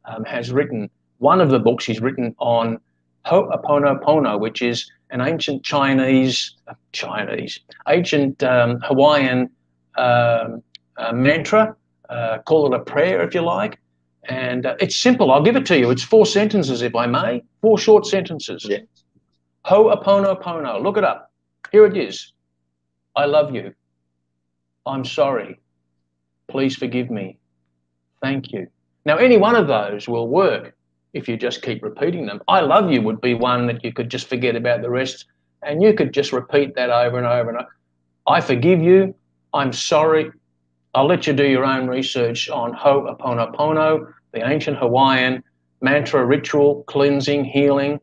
um, 0.04 0.24
has 0.24 0.52
written. 0.52 0.90
One 1.18 1.40
of 1.40 1.50
the 1.50 1.58
books 1.58 1.84
he's 1.84 2.00
written 2.00 2.34
on 2.38 2.78
Ho'oponopono, 3.26 4.38
which 4.38 4.60
is 4.60 4.90
an 5.10 5.20
ancient 5.20 5.62
Chinese, 5.64 6.54
Chinese, 6.92 7.60
ancient 7.88 8.42
um, 8.42 8.80
Hawaiian 8.80 9.50
um, 9.96 10.62
uh, 10.96 11.12
mantra. 11.12 11.74
Uh, 12.08 12.38
call 12.38 12.72
it 12.72 12.76
a 12.78 12.82
prayer 12.84 13.22
if 13.22 13.34
you 13.34 13.40
like. 13.40 13.78
And 14.28 14.66
uh, 14.66 14.76
it's 14.80 14.96
simple. 14.96 15.32
I'll 15.32 15.42
give 15.42 15.56
it 15.56 15.66
to 15.66 15.78
you. 15.78 15.90
It's 15.90 16.02
four 16.02 16.26
sentences, 16.26 16.82
if 16.82 16.94
I 16.94 17.06
may. 17.06 17.42
Four 17.62 17.78
short 17.78 18.06
sentences. 18.06 18.66
Yeah. 18.68 18.78
Ho'oponopono. 19.66 20.82
Look 20.82 20.98
it 20.98 21.04
up. 21.04 21.30
Here 21.72 21.86
it 21.86 21.96
is. 21.96 22.32
I 23.16 23.24
love 23.24 23.54
you. 23.54 23.74
I'm 24.86 25.04
sorry. 25.04 25.60
Please 26.48 26.76
forgive 26.76 27.10
me. 27.10 27.38
Thank 28.22 28.52
you. 28.52 28.68
Now, 29.04 29.16
any 29.16 29.36
one 29.36 29.56
of 29.56 29.66
those 29.66 30.08
will 30.08 30.28
work 30.28 30.74
if 31.12 31.28
you 31.28 31.36
just 31.36 31.62
keep 31.62 31.82
repeating 31.82 32.26
them. 32.26 32.40
I 32.48 32.60
love 32.60 32.90
you 32.90 33.02
would 33.02 33.20
be 33.20 33.34
one 33.34 33.66
that 33.66 33.84
you 33.84 33.92
could 33.92 34.10
just 34.10 34.28
forget 34.28 34.56
about 34.56 34.82
the 34.82 34.90
rest 34.90 35.26
and 35.62 35.82
you 35.82 35.94
could 35.94 36.12
just 36.12 36.32
repeat 36.32 36.74
that 36.74 36.90
over 36.90 37.18
and 37.18 37.26
over 37.26 37.50
and 37.50 37.58
over. 37.58 37.76
I 38.26 38.40
forgive 38.40 38.82
you. 38.82 39.14
I'm 39.52 39.72
sorry. 39.72 40.30
I'll 40.94 41.06
let 41.06 41.26
you 41.26 41.32
do 41.32 41.46
your 41.46 41.64
own 41.64 41.86
research 41.86 42.48
on 42.48 42.72
Ho'oponopono, 42.72 44.12
the 44.32 44.48
ancient 44.48 44.78
Hawaiian 44.78 45.42
mantra 45.80 46.24
ritual, 46.24 46.84
cleansing, 46.86 47.44
healing. 47.44 48.00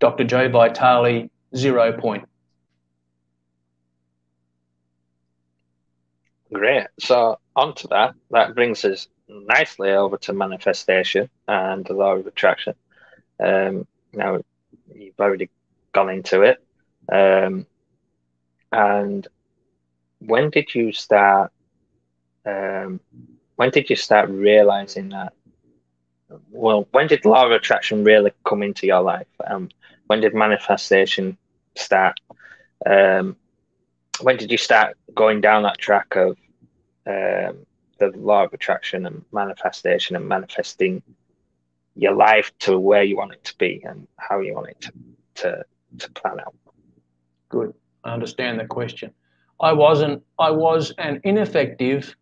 Dr. 0.00 0.24
Joe 0.24 0.48
Vitale, 0.48 1.30
zero 1.54 1.92
point. 1.92 2.24
Great. 6.52 6.86
So 6.98 7.38
onto 7.54 7.88
that, 7.88 8.14
that 8.30 8.54
brings 8.54 8.84
us 8.84 9.08
nicely 9.28 9.90
over 9.90 10.16
to 10.18 10.32
manifestation 10.32 11.28
and 11.48 11.84
the 11.84 11.94
law 11.94 12.14
of 12.14 12.26
attraction. 12.26 12.74
Um, 13.42 13.86
now 14.12 14.40
you've 14.94 15.18
already 15.18 15.50
gone 15.92 16.10
into 16.10 16.42
it. 16.42 16.62
Um, 17.10 17.66
and 18.70 19.26
when 20.20 20.50
did 20.50 20.74
you 20.74 20.92
start? 20.92 21.52
Um, 22.46 23.00
when 23.56 23.70
did 23.70 23.90
you 23.90 23.96
start 23.96 24.30
realizing 24.30 25.10
that? 25.10 25.32
Well, 26.50 26.88
when 26.92 27.06
did 27.08 27.24
law 27.24 27.44
of 27.44 27.52
attraction 27.52 28.04
really 28.04 28.32
come 28.46 28.62
into 28.62 28.86
your 28.86 29.02
life? 29.02 29.26
Um, 29.46 29.68
when 30.06 30.20
did 30.20 30.34
manifestation 30.34 31.36
start? 31.76 32.18
Um, 32.86 33.36
when 34.20 34.36
did 34.36 34.50
you 34.50 34.58
start 34.58 34.96
going 35.14 35.40
down 35.40 35.64
that 35.64 35.78
track 35.78 36.16
of 36.16 36.36
um, 37.06 37.66
the 37.98 38.12
law 38.16 38.44
of 38.44 38.52
attraction 38.52 39.06
and 39.06 39.24
manifestation 39.32 40.16
and 40.16 40.28
manifesting 40.28 41.02
your 41.94 42.14
life 42.14 42.52
to 42.60 42.78
where 42.78 43.02
you 43.02 43.16
want 43.16 43.32
it 43.32 43.44
to 43.44 43.56
be 43.58 43.82
and 43.84 44.06
how 44.16 44.40
you 44.40 44.54
want 44.54 44.68
it 44.68 44.80
to, 44.80 44.92
to, 45.34 45.64
to 45.98 46.10
plan 46.12 46.40
out? 46.40 46.54
Good. 47.48 47.74
I 48.04 48.12
understand 48.12 48.58
the 48.58 48.66
question. 48.66 49.12
I 49.60 49.72
wasn't, 49.72 50.22
I 50.38 50.50
was 50.50 50.92
an 50.98 51.20
ineffective 51.24 52.16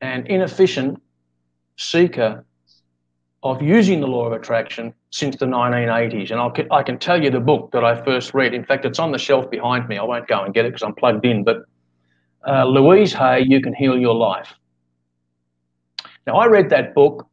and 0.00 0.26
inefficient 0.28 1.02
seeker 1.76 2.44
of 3.42 3.62
using 3.62 4.00
the 4.00 4.06
law 4.06 4.26
of 4.26 4.32
attraction 4.32 4.92
since 5.10 5.36
the 5.36 5.46
1980s. 5.46 6.30
And 6.30 6.40
I'll, 6.40 6.52
I 6.70 6.82
can 6.82 6.98
tell 6.98 7.22
you 7.22 7.30
the 7.30 7.40
book 7.40 7.70
that 7.72 7.84
I 7.84 8.02
first 8.02 8.34
read. 8.34 8.54
In 8.54 8.64
fact, 8.64 8.84
it's 8.84 8.98
on 8.98 9.12
the 9.12 9.18
shelf 9.18 9.50
behind 9.50 9.88
me. 9.88 9.98
I 9.98 10.02
won't 10.02 10.26
go 10.26 10.42
and 10.42 10.52
get 10.52 10.64
it 10.64 10.72
because 10.72 10.82
I'm 10.82 10.94
plugged 10.94 11.24
in. 11.24 11.44
But 11.44 11.64
uh, 12.46 12.64
Louise 12.64 13.12
Hay, 13.12 13.44
You 13.46 13.60
Can 13.60 13.74
Heal 13.74 13.98
Your 13.98 14.14
Life. 14.14 14.54
Now, 16.26 16.36
I 16.36 16.46
read 16.46 16.70
that 16.70 16.94
book 16.94 17.28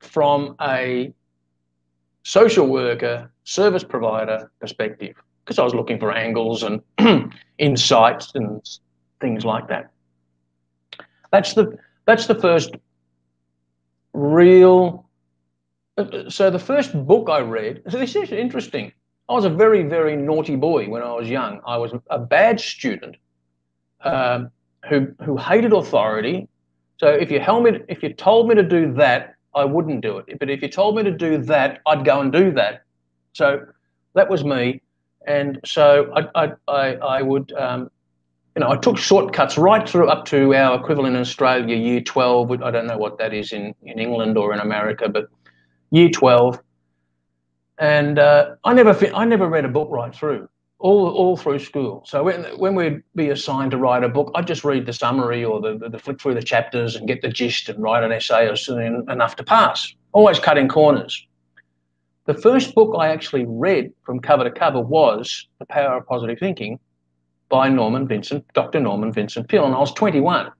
from 0.00 0.56
a 0.60 1.12
social 2.22 2.66
worker, 2.66 3.30
service 3.44 3.84
provider 3.84 4.50
perspective 4.60 5.16
because 5.44 5.58
I 5.58 5.64
was 5.64 5.74
looking 5.74 5.98
for 5.98 6.12
angles 6.12 6.62
and 6.62 6.80
insights 7.58 8.32
and 8.34 8.60
things 9.20 9.44
like 9.44 9.68
that. 9.68 9.90
That's 11.32 11.54
the 11.54 11.76
that's 12.04 12.26
the 12.26 12.34
first 12.34 12.74
real. 14.12 15.06
So 16.28 16.50
the 16.50 16.58
first 16.58 17.06
book 17.06 17.28
I 17.28 17.40
read. 17.40 17.82
So 17.88 17.98
this 17.98 18.14
is 18.14 18.30
interesting. 18.30 18.92
I 19.28 19.34
was 19.34 19.44
a 19.44 19.50
very 19.50 19.82
very 19.82 20.16
naughty 20.16 20.56
boy 20.56 20.88
when 20.88 21.02
I 21.02 21.12
was 21.12 21.28
young. 21.28 21.60
I 21.66 21.76
was 21.76 21.92
a 22.10 22.18
bad 22.18 22.60
student 22.60 23.16
um, 24.04 24.50
who 24.88 25.08
who 25.24 25.36
hated 25.36 25.72
authority. 25.72 26.48
So 26.98 27.08
if 27.08 27.30
you 27.30 27.40
held 27.40 27.64
me, 27.64 27.80
if 27.88 28.02
you 28.02 28.12
told 28.12 28.48
me 28.48 28.54
to 28.54 28.62
do 28.62 28.92
that, 28.94 29.34
I 29.54 29.64
wouldn't 29.64 30.02
do 30.02 30.18
it. 30.18 30.38
But 30.38 30.50
if 30.50 30.62
you 30.62 30.68
told 30.68 30.96
me 30.96 31.02
to 31.02 31.10
do 31.10 31.38
that, 31.38 31.80
I'd 31.86 32.04
go 32.04 32.20
and 32.20 32.32
do 32.32 32.52
that. 32.52 32.84
So 33.32 33.66
that 34.14 34.28
was 34.28 34.44
me 34.44 34.82
and 35.26 35.60
so 35.64 36.12
I, 36.14 36.44
I, 36.44 36.52
I, 36.68 36.94
I 36.96 37.22
would, 37.22 37.52
um, 37.52 37.90
you 38.56 38.60
know, 38.60 38.70
I 38.70 38.76
took 38.76 38.98
shortcuts 38.98 39.56
right 39.56 39.88
through 39.88 40.08
up 40.08 40.24
to 40.26 40.54
our 40.54 40.78
equivalent 40.78 41.16
in 41.16 41.20
Australia, 41.20 41.76
year 41.76 42.00
12. 42.00 42.62
I 42.62 42.70
don't 42.70 42.86
know 42.86 42.98
what 42.98 43.18
that 43.18 43.32
is 43.32 43.52
in, 43.52 43.74
in 43.82 43.98
England 43.98 44.36
or 44.36 44.52
in 44.52 44.60
America, 44.60 45.08
but 45.08 45.28
year 45.90 46.10
12. 46.10 46.58
And 47.78 48.18
uh, 48.18 48.56
I 48.64 48.74
never, 48.74 48.96
I 49.14 49.24
never 49.24 49.48
read 49.48 49.64
a 49.64 49.68
book 49.68 49.88
right 49.90 50.14
through, 50.14 50.48
all, 50.82 51.08
all 51.10 51.36
through 51.36 51.60
school. 51.60 52.02
So 52.04 52.24
when, 52.24 52.42
when 52.58 52.74
we'd 52.74 53.02
be 53.14 53.30
assigned 53.30 53.70
to 53.70 53.78
write 53.78 54.02
a 54.02 54.08
book, 54.08 54.32
I'd 54.34 54.48
just 54.48 54.64
read 54.64 54.84
the 54.84 54.92
summary 54.92 55.44
or 55.44 55.60
the, 55.60 55.78
the, 55.78 55.90
the 55.90 55.98
flick 55.98 56.20
through 56.20 56.34
the 56.34 56.42
chapters 56.42 56.96
and 56.96 57.06
get 57.06 57.22
the 57.22 57.28
gist 57.28 57.68
and 57.68 57.80
write 57.80 58.02
an 58.02 58.10
essay 58.10 58.48
or 58.48 58.56
something 58.56 59.04
enough 59.08 59.36
to 59.36 59.44
pass. 59.44 59.94
Always 60.10 60.40
cutting 60.40 60.66
corners. 60.66 61.24
The 62.26 62.34
first 62.34 62.74
book 62.74 62.96
I 62.98 63.08
actually 63.08 63.44
read 63.46 63.92
from 64.02 64.18
cover 64.18 64.42
to 64.42 64.50
cover 64.50 64.80
was 64.80 65.46
The 65.60 65.66
Power 65.66 65.98
of 65.98 66.06
Positive 66.06 66.38
Thinking 66.38 66.80
by 67.48 67.68
Norman 67.68 68.08
Vincent, 68.08 68.44
Dr. 68.52 68.80
Norman 68.80 69.12
Vincent 69.12 69.48
Peale, 69.48 69.66
and 69.66 69.74
I 69.74 69.78
was 69.78 69.92
21. 69.94 70.50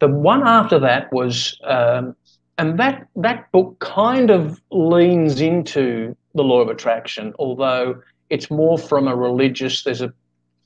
The 0.00 0.08
one 0.08 0.46
after 0.46 0.78
that 0.80 1.10
was, 1.12 1.58
um, 1.64 2.14
and 2.58 2.78
that 2.78 3.06
that 3.16 3.50
book 3.52 3.78
kind 3.78 4.30
of 4.30 4.60
leans 4.70 5.40
into 5.40 6.14
the 6.34 6.42
law 6.42 6.60
of 6.60 6.68
attraction, 6.68 7.32
although 7.38 8.02
it's 8.32 8.50
more 8.50 8.78
from 8.78 9.06
a 9.06 9.14
religious. 9.14 9.84
There's 9.84 10.00
a 10.00 10.12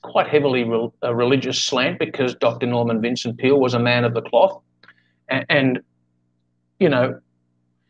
quite 0.01 0.27
heavily 0.27 0.63
re, 0.63 0.89
a 1.01 1.13
religious 1.13 1.61
slant 1.61 1.99
because 1.99 2.33
Dr. 2.35 2.65
Norman 2.65 3.01
Vincent 3.01 3.37
Peale 3.37 3.59
was 3.59 3.73
a 3.73 3.79
man 3.79 4.05
of 4.05 4.13
the 4.13 4.21
cloth, 4.21 4.61
and, 5.27 5.45
and 5.49 5.79
you 6.79 6.87
know, 6.87 7.19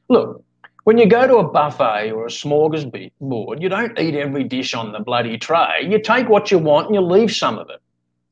look, 0.09 0.43
when 0.85 0.97
you 0.97 1.05
go 1.05 1.27
to 1.27 1.37
a 1.37 1.43
buffet 1.43 2.11
or 2.11 2.25
a 2.25 2.29
smorgasbord, 2.29 3.61
you 3.61 3.69
don't 3.69 3.99
eat 3.99 4.15
every 4.15 4.43
dish 4.43 4.73
on 4.73 4.93
the 4.93 4.99
bloody 4.99 5.37
tray. 5.37 5.85
You 5.87 6.01
take 6.01 6.27
what 6.27 6.49
you 6.49 6.57
want 6.57 6.87
and 6.87 6.95
you 6.95 7.01
leave 7.01 7.31
some 7.31 7.59
of 7.59 7.69
it. 7.69 7.79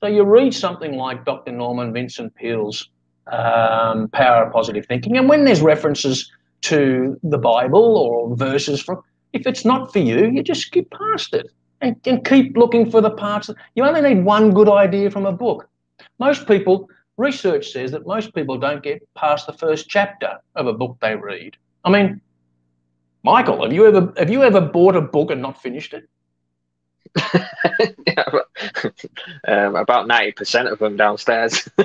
So 0.02 0.08
you 0.08 0.24
read 0.24 0.54
something 0.54 0.96
like 0.96 1.26
Dr. 1.26 1.52
Norman 1.52 1.94
Vincent 1.94 2.34
Peale's 2.36 2.90
um, 3.32 4.10
Power 4.10 4.46
of 4.46 4.52
Positive 4.52 4.86
Thinking, 4.88 5.16
and 5.16 5.30
when 5.30 5.46
there's 5.46 5.62
references 5.62 6.32
to 6.62 7.20
the 7.22 7.38
Bible 7.38 7.98
or 7.98 8.36
verses 8.36 8.82
from, 8.82 9.04
if 9.36 9.46
it's 9.46 9.66
not 9.66 9.92
for 9.92 10.00
you, 10.00 10.26
you 10.28 10.42
just 10.42 10.62
skip 10.62 10.90
past 10.92 11.34
it 11.34 11.52
and, 11.82 11.96
and 12.06 12.26
keep 12.26 12.56
looking 12.56 12.90
for 12.90 13.02
the 13.02 13.12
parts. 13.12 13.50
You 13.76 13.84
only 13.84 14.02
need 14.02 14.24
one 14.24 14.54
good 14.54 14.70
idea 14.70 15.12
from 15.12 15.26
a 15.26 15.32
book. 15.32 15.70
Most 16.20 16.48
people, 16.48 16.90
research 17.18 17.72
says 17.72 17.92
that 17.92 18.08
most 18.08 18.34
people 18.34 18.58
don't 18.58 18.82
get 18.82 19.08
past 19.14 19.46
the 19.46 19.54
first 19.54 19.90
chapter 19.90 20.40
of 20.56 20.68
a 20.68 20.74
book 20.74 20.98
they 21.02 21.16
read. 21.16 21.58
I 21.84 21.90
mean, 21.90 22.22
Michael, 23.24 23.62
have 23.64 23.74
you 23.74 23.86
ever 23.88 24.14
have 24.18 24.30
you 24.30 24.44
ever 24.44 24.62
bought 24.62 24.96
a 24.96 25.02
book 25.02 25.32
and 25.32 25.42
not 25.42 25.62
finished 25.62 25.94
it? 25.94 26.08
yeah, 28.08 28.24
um, 29.48 29.76
about 29.76 30.08
ninety 30.08 30.32
percent 30.32 30.70
of 30.70 30.80
them 30.80 30.96
downstairs. 30.96 31.68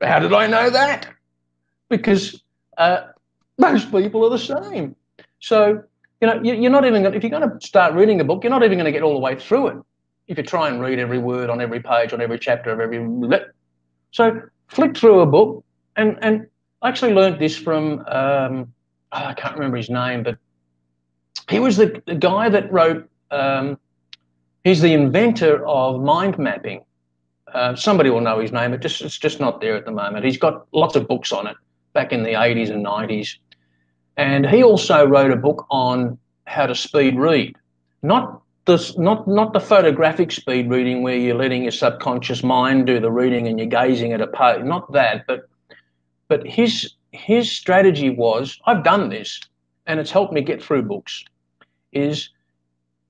How 0.00 0.20
did 0.20 0.32
I 0.32 0.46
know 0.46 0.70
that? 0.70 1.08
Because 1.88 2.42
uh, 2.78 3.08
most 3.58 3.90
people 3.90 4.24
are 4.24 4.30
the 4.30 4.38
same. 4.38 4.96
So 5.40 5.82
you 6.20 6.26
know, 6.26 6.42
you, 6.42 6.66
are 6.66 6.70
not 6.70 6.84
even 6.84 7.02
going 7.02 7.12
to, 7.12 7.16
if 7.16 7.22
you're 7.22 7.38
going 7.38 7.48
to 7.48 7.66
start 7.66 7.94
reading 7.94 8.20
a 8.20 8.24
book, 8.24 8.42
you're 8.42 8.50
not 8.50 8.62
even 8.62 8.78
going 8.78 8.86
to 8.86 8.92
get 8.92 9.02
all 9.02 9.12
the 9.12 9.20
way 9.20 9.38
through 9.38 9.68
it. 9.68 9.76
If 10.28 10.38
you 10.38 10.44
try 10.44 10.68
and 10.68 10.80
read 10.80 10.98
every 10.98 11.18
word 11.18 11.50
on 11.50 11.60
every 11.60 11.80
page, 11.80 12.12
on 12.12 12.20
every 12.20 12.38
chapter 12.38 12.70
of 12.70 12.80
every, 12.80 13.06
so 14.10 14.40
flick 14.68 14.96
through 14.96 15.20
a 15.20 15.26
book, 15.26 15.64
and 15.94 16.18
and 16.20 16.46
I 16.82 16.88
actually 16.88 17.12
learned 17.12 17.38
this 17.40 17.56
from 17.56 18.04
um, 18.08 18.72
I 19.12 19.34
can't 19.34 19.54
remember 19.54 19.76
his 19.76 19.88
name, 19.88 20.24
but 20.24 20.38
he 21.48 21.60
was 21.60 21.76
the, 21.76 22.02
the 22.06 22.14
guy 22.14 22.48
that 22.48 22.72
wrote. 22.72 23.08
Um, 23.30 23.78
he's 24.64 24.80
the 24.80 24.92
inventor 24.92 25.64
of 25.66 26.02
mind 26.02 26.38
mapping. 26.38 26.82
Uh, 27.52 27.76
somebody 27.76 28.10
will 28.10 28.20
know 28.20 28.40
his 28.40 28.50
name. 28.50 28.74
It 28.74 28.80
just 28.80 29.02
it's 29.02 29.18
just 29.18 29.38
not 29.38 29.60
there 29.60 29.76
at 29.76 29.84
the 29.84 29.92
moment. 29.92 30.24
He's 30.24 30.38
got 30.38 30.66
lots 30.72 30.96
of 30.96 31.06
books 31.06 31.30
on 31.30 31.46
it 31.46 31.56
back 31.92 32.12
in 32.12 32.24
the 32.24 32.30
80s 32.30 32.70
and 32.70 32.84
90s, 32.84 33.36
and 34.16 34.46
he 34.46 34.62
also 34.62 35.06
wrote 35.06 35.30
a 35.30 35.36
book 35.36 35.66
on 35.70 36.18
how 36.46 36.66
to 36.66 36.74
speed 36.74 37.18
read, 37.18 37.54
not 38.02 38.42
this 38.66 38.96
not 38.98 39.28
not 39.28 39.52
the 39.52 39.60
photographic 39.60 40.32
speed 40.32 40.68
reading 40.68 41.02
where 41.02 41.16
you're 41.16 41.36
letting 41.36 41.62
your 41.62 41.72
subconscious 41.72 42.42
mind 42.42 42.86
do 42.86 42.98
the 42.98 43.10
reading 43.10 43.46
and 43.46 43.58
you're 43.58 43.68
gazing 43.68 44.12
at 44.12 44.20
a 44.20 44.26
page. 44.26 44.64
Not 44.64 44.90
that, 44.92 45.26
but 45.26 45.48
but 46.28 46.46
his 46.46 46.94
his 47.12 47.50
strategy 47.50 48.10
was 48.10 48.58
I've 48.66 48.84
done 48.84 49.08
this 49.08 49.40
and 49.86 50.00
it's 50.00 50.10
helped 50.10 50.32
me 50.32 50.40
get 50.40 50.62
through 50.62 50.82
books. 50.82 51.24
is 51.92 52.30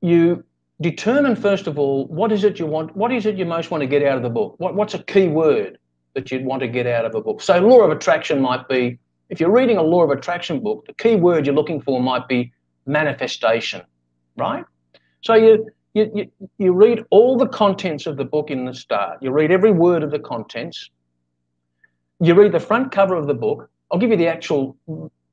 you 0.03 0.45
determine 0.81 1.35
first 1.35 1.67
of 1.67 1.79
all 1.79 2.07
what 2.09 2.31
is 2.31 2.45
it 2.45 2.59
you 2.59 2.67
want 2.67 2.95
what 2.95 3.11
is 3.11 3.25
it 3.25 3.37
you 3.37 3.47
most 3.47 3.71
want 3.71 3.81
to 3.81 3.87
get 3.87 4.03
out 4.03 4.17
of 4.17 4.23
the 4.23 4.29
book 4.29 4.55
what, 4.59 4.75
what's 4.75 4.93
a 4.93 5.03
key 5.03 5.27
word 5.27 5.79
that 6.15 6.31
you'd 6.31 6.45
want 6.45 6.61
to 6.61 6.69
get 6.69 6.87
out 6.87 7.07
of 7.07 7.15
a 7.15 7.21
book 7.21 7.41
so 7.41 7.59
law 7.59 7.81
of 7.81 7.91
attraction 7.91 8.41
might 8.43 8.69
be 8.69 8.99
if 9.29 9.41
you're 9.41 9.51
reading 9.51 9.77
a 9.77 9.83
law 9.83 10.03
of 10.03 10.11
attraction 10.11 10.61
book 10.61 10.85
the 10.87 10.95
key 10.95 11.17
word 11.17 11.47
you're 11.47 11.55
looking 11.55 11.81
for 11.81 12.01
might 12.01 12.27
be 12.29 12.53
manifestation 12.87 13.83
right 14.37 14.65
so 15.23 15.35
you 15.35 15.67
you, 15.95 16.11
you, 16.15 16.49
you 16.59 16.73
read 16.73 17.03
all 17.11 17.39
the 17.39 17.49
contents 17.49 18.07
of 18.07 18.17
the 18.17 18.25
book 18.25 18.51
in 18.51 18.65
the 18.65 18.75
start 18.75 19.19
you 19.23 19.31
read 19.31 19.51
every 19.51 19.73
word 19.73 20.03
of 20.03 20.11
the 20.11 20.19
contents 20.19 20.91
you 22.21 22.35
read 22.35 22.53
the 22.53 22.61
front 22.61 22.93
cover 22.93 23.15
of 23.15 23.27
the 23.27 23.35
book 23.35 23.71
i'll 23.91 23.99
give 23.99 24.11
you 24.11 24.17
the 24.17 24.29
actual 24.29 24.77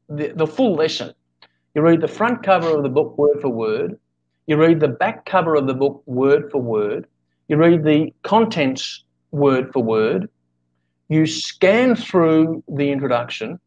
the, 0.10 0.34
the 0.36 0.48
full 0.48 0.74
lesson 0.76 1.14
you 1.76 1.82
read 1.82 2.02
the 2.02 2.08
front 2.08 2.44
cover 2.44 2.76
of 2.76 2.84
the 2.84 2.90
book 2.90 3.18
word 3.18 3.42
for 3.42 3.50
word 3.50 4.00
you 4.46 4.58
read 4.58 4.80
the 4.80 4.90
back 4.90 5.26
cover 5.26 5.56
of 5.56 5.68
the 5.68 5.74
book 5.74 6.04
word 6.06 6.52
for 6.52 6.62
word. 6.62 7.08
You 7.48 7.58
read 7.58 7.84
the 7.84 8.14
contents 8.24 9.04
word 9.32 9.72
for 9.72 9.82
word. 9.82 10.30
You 11.08 11.26
scan 11.26 11.96
through 11.96 12.64
the 12.68 12.92
introduction. 12.92 13.60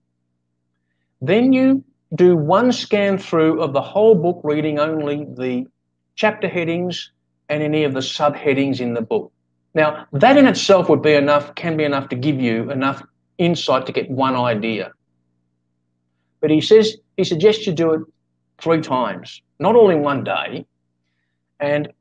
Then 1.21 1.53
you 1.53 1.85
do 2.15 2.37
one 2.37 2.73
scan 2.73 3.19
through 3.19 3.61
of 3.63 3.73
the 3.73 3.81
whole 3.81 4.15
book, 4.15 4.41
reading 4.45 4.79
only 4.79 5.27
the 5.37 5.67
chapter 6.15 6.49
headings 6.49 7.11
and 7.49 7.63
any 7.63 7.85
of 7.85 7.95
the 7.95 8.01
subheadings 8.01 8.81
in 8.81 8.95
the 8.95 9.03
book. 9.03 9.33
Now, 9.75 10.07
that 10.13 10.37
in 10.37 10.47
itself 10.47 10.89
would 10.89 11.03
be 11.03 11.15
enough, 11.15 11.55
can 11.55 11.77
be 11.77 11.85
enough 11.85 12.09
to 12.09 12.17
give 12.17 12.41
you 12.41 12.71
enough 12.71 13.03
insight 13.39 13.87
to 13.87 13.93
get 13.93 14.11
one 14.11 14.35
idea. 14.35 14.93
But 16.41 16.51
he 16.51 16.61
says, 16.61 16.97
he 17.17 17.25
suggests 17.25 17.67
you 17.67 17.73
do 17.73 17.93
it 17.93 18.03
three 18.59 18.81
times 18.81 19.43
not 19.59 19.77
all 19.77 19.91
in 19.91 20.03
one 20.03 20.25
day. 20.25 20.67
And 21.61 21.93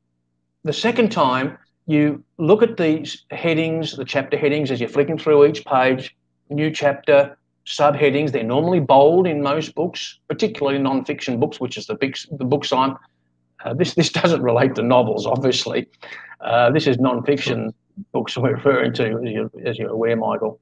the 0.64 0.72
second 0.72 1.10
time, 1.10 1.58
you 1.86 2.24
look 2.38 2.62
at 2.62 2.76
these 2.76 3.24
headings, 3.30 3.96
the 3.96 4.04
chapter 4.04 4.36
headings, 4.36 4.70
as 4.70 4.80
you're 4.80 4.88
flicking 4.88 5.18
through 5.18 5.46
each 5.46 5.64
page, 5.64 6.16
new 6.50 6.70
chapter, 6.70 7.35
subheadings. 7.66 8.32
They're 8.32 8.42
normally 8.44 8.80
bold 8.80 9.26
in 9.26 9.42
most 9.42 9.74
books, 9.74 10.18
particularly 10.28 10.78
non-fiction 10.78 11.38
books, 11.38 11.60
which 11.60 11.76
is 11.76 11.86
the 11.86 11.94
big 11.94 12.16
the 12.30 12.44
books 12.44 12.72
I'm. 12.72 12.96
Uh, 13.64 13.74
this 13.74 13.94
this 13.94 14.10
doesn't 14.20 14.42
relate 14.42 14.74
to 14.76 14.82
novels, 14.82 15.26
obviously. 15.26 15.88
Uh, 16.40 16.70
this 16.70 16.86
is 16.86 16.98
non-fiction 16.98 17.74
books 18.12 18.36
we're 18.36 18.54
referring 18.54 18.92
to, 18.92 19.04
as, 19.04 19.32
you, 19.32 19.50
as 19.64 19.78
you're 19.78 19.90
aware, 19.90 20.16
Michael. 20.16 20.60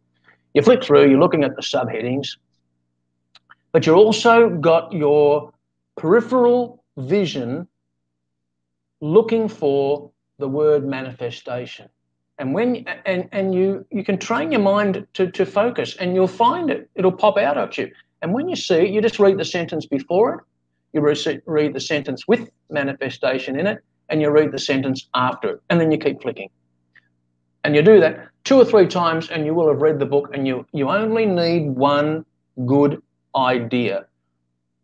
You 0.55 0.62
flip 0.62 0.84
through, 0.84 1.11
you're 1.11 1.18
looking 1.18 1.42
at 1.42 1.57
the 1.57 1.62
subheadings, 1.62 2.36
but 3.72 3.86
you've 3.86 3.96
also 3.96 4.50
got 4.50 4.92
your 4.92 5.52
peripheral 5.96 6.84
vision 6.96 7.66
looking 9.00 9.48
for 9.48 10.12
the 10.38 10.48
word 10.48 10.86
manifestation. 10.86 11.88
And 12.39 12.53
when 12.53 12.85
and 13.07 13.28
and 13.32 13.55
you 13.55 13.87
you 13.91 14.05
can 14.05 14.18
train 14.18 14.51
your 14.51 14.61
mind 14.61 15.07
to, 15.14 15.30
to 15.30 15.47
focus 15.47 15.97
and 15.97 16.14
you'll 16.14 16.26
find 16.26 16.70
it. 16.70 16.91
It'll 16.95 17.12
pop 17.12 17.39
out 17.39 17.57
at 17.57 17.78
you. 17.78 17.91
And 18.22 18.32
when 18.32 18.49
you 18.49 18.57
see 18.57 18.76
it, 18.76 18.91
you 18.91 19.01
just 19.01 19.18
read 19.18 19.39
the 19.39 19.45
sentence 19.45 19.87
before 19.87 20.35
it, 20.35 20.41
you 20.93 21.41
read 21.47 21.74
the 21.74 21.80
sentence 21.80 22.26
with 22.26 22.49
manifestation 22.70 23.59
in 23.59 23.66
it, 23.66 23.78
and 24.09 24.20
you 24.20 24.30
read 24.30 24.51
the 24.51 24.59
sentence 24.59 25.09
after 25.14 25.51
it, 25.51 25.61
and 25.68 25.80
then 25.80 25.93
you 25.93 25.99
keep 25.99 26.22
flicking. 26.22 26.49
And 27.62 27.74
you 27.76 27.82
do 27.82 28.01
that 28.01 28.28
two 28.45 28.57
or 28.57 28.64
three 28.64 28.87
times, 28.87 29.30
and 29.30 29.47
you 29.47 29.55
will 29.55 29.68
have 29.68 29.82
read 29.82 29.99
the 29.99 30.07
book, 30.07 30.30
and 30.35 30.47
you 30.47 30.66
you 30.72 30.89
only 30.89 31.26
need 31.26 31.70
one 31.70 32.24
good 32.66 33.01
idea 33.37 34.07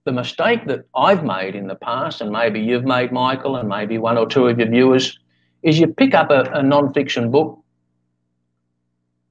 the 0.04 0.12
mistake 0.12 0.66
that 0.66 0.84
I've 0.94 1.24
made 1.24 1.54
in 1.54 1.66
the 1.66 1.74
past, 1.74 2.20
and 2.20 2.30
maybe 2.30 2.60
you've 2.60 2.84
made, 2.84 3.12
Michael, 3.12 3.56
and 3.56 3.68
maybe 3.68 3.98
one 3.98 4.16
or 4.16 4.26
two 4.26 4.46
of 4.48 4.58
your 4.58 4.68
viewers, 4.68 5.18
is 5.62 5.78
you 5.78 5.86
pick 5.88 6.14
up 6.14 6.30
a, 6.30 6.42
a 6.52 6.62
non-fiction 6.62 7.30
book 7.30 7.58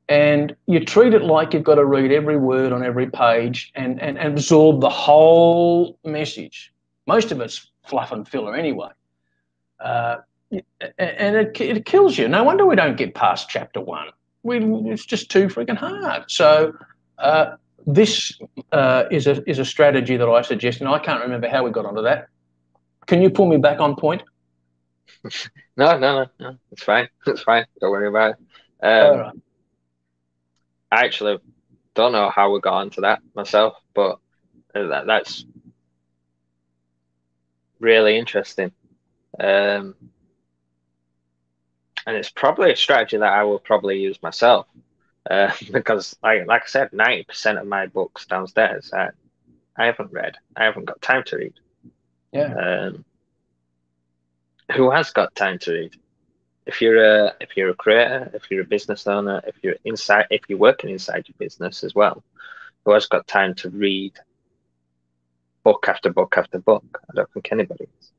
and 0.07 0.55
you 0.65 0.83
treat 0.83 1.13
it 1.13 1.23
like 1.23 1.53
you've 1.53 1.63
got 1.63 1.75
to 1.75 1.85
read 1.85 2.11
every 2.11 2.37
word 2.37 2.71
on 2.71 2.83
every 2.83 3.09
page 3.09 3.71
and, 3.75 4.01
and, 4.01 4.17
and 4.17 4.33
absorb 4.33 4.81
the 4.81 4.89
whole 4.89 5.97
message. 6.03 6.73
Most 7.05 7.31
of 7.31 7.39
it's 7.41 7.69
fluff 7.87 8.11
and 8.11 8.27
filler 8.27 8.55
anyway. 8.55 8.89
Uh, 9.79 10.17
and 10.51 11.35
it, 11.35 11.61
it 11.61 11.85
kills 11.85 12.17
you. 12.17 12.27
No 12.27 12.43
wonder 12.43 12.65
we 12.65 12.75
don't 12.75 12.97
get 12.97 13.13
past 13.13 13.49
chapter 13.49 13.79
one. 13.79 14.07
We, 14.43 14.57
it's 14.91 15.05
just 15.05 15.29
too 15.29 15.47
freaking 15.47 15.77
hard. 15.77 16.23
So 16.29 16.73
uh, 17.19 17.55
this 17.85 18.37
uh, 18.71 19.03
is 19.11 19.27
a 19.27 19.47
is 19.49 19.59
a 19.59 19.65
strategy 19.65 20.17
that 20.17 20.27
I 20.27 20.41
suggest, 20.41 20.79
and 20.79 20.89
I 20.89 20.99
can't 20.99 21.21
remember 21.21 21.47
how 21.47 21.63
we 21.63 21.71
got 21.71 21.85
onto 21.85 22.01
that. 22.01 22.27
Can 23.05 23.21
you 23.21 23.29
pull 23.29 23.47
me 23.47 23.57
back 23.57 23.79
on 23.79 23.95
point? 23.95 24.23
No, 25.77 25.97
no, 25.97 26.23
no, 26.23 26.25
no. 26.39 26.57
It's 26.71 26.83
fine. 26.83 27.09
It's 27.27 27.43
fine. 27.43 27.65
Don't 27.79 27.91
worry 27.91 28.07
about 28.07 28.35
it. 28.35 28.85
Um, 28.85 29.19
right. 29.19 29.33
I 30.91 31.05
actually 31.05 31.39
don't 31.93 32.11
know 32.11 32.29
how 32.29 32.51
we 32.51 32.59
got 32.59 32.75
onto 32.75 33.01
that 33.01 33.21
myself, 33.35 33.75
but 33.93 34.19
that, 34.73 35.05
that's 35.05 35.45
really 37.79 38.17
interesting. 38.17 38.71
Um, 39.39 39.95
and 42.05 42.17
it's 42.17 42.29
probably 42.29 42.71
a 42.71 42.75
strategy 42.75 43.17
that 43.17 43.33
I 43.33 43.43
will 43.43 43.59
probably 43.59 43.99
use 43.99 44.21
myself 44.23 44.67
uh, 45.29 45.51
because, 45.71 46.15
like, 46.23 46.47
like 46.47 46.63
I 46.63 46.67
said, 46.67 46.93
ninety 46.93 47.23
percent 47.23 47.59
of 47.59 47.67
my 47.67 47.87
books 47.87 48.25
downstairs 48.25 48.91
I, 48.93 49.09
I 49.77 49.85
haven't 49.85 50.11
read. 50.11 50.35
I 50.55 50.63
haven't 50.63 50.85
got 50.85 51.01
time 51.01 51.23
to 51.25 51.37
read. 51.37 51.53
Yeah. 52.31 52.53
Um, 52.53 53.05
who 54.75 54.91
has 54.91 55.11
got 55.11 55.35
time 55.35 55.59
to 55.59 55.71
read? 55.71 55.95
If 56.65 56.81
you're 56.81 57.03
a 57.03 57.35
if 57.39 57.57
you're 57.57 57.69
a 57.69 57.75
creator, 57.75 58.29
if 58.33 58.49
you're 58.51 58.61
a 58.61 58.67
business 58.67 59.07
owner, 59.07 59.41
if 59.47 59.55
you're 59.63 59.77
inside, 59.85 60.27
if 60.29 60.41
you're 60.47 60.59
working 60.59 60.89
inside 60.91 61.25
your 61.27 61.35
business 61.39 61.83
as 61.83 61.95
well, 61.95 62.23
who 62.85 62.91
has 62.91 63.07
got 63.07 63.27
time 63.27 63.55
to 63.55 63.69
read 63.69 64.13
book 65.63 65.85
after 65.87 66.11
book 66.11 66.35
after 66.37 66.59
book? 66.59 67.01
I 67.09 67.15
don't 67.15 67.31
think 67.31 67.49
anybody 67.51 67.87
is. 67.99 68.11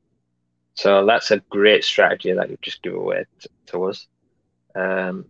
So 0.73 1.05
that's 1.05 1.31
a 1.31 1.39
great 1.49 1.83
strategy 1.83 2.33
that 2.33 2.49
you've 2.49 2.61
just 2.61 2.81
give 2.81 2.95
away 2.95 3.25
to, 3.41 3.49
to 3.67 3.83
us. 3.85 4.07
Um, 4.75 5.25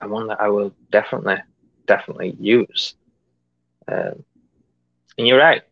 and 0.00 0.10
one 0.10 0.26
that 0.28 0.40
I 0.40 0.48
will 0.48 0.72
definitely, 0.90 1.38
definitely 1.86 2.36
use. 2.38 2.94
Um, 3.86 4.24
and 5.16 5.26
you're 5.26 5.38
right. 5.38 5.62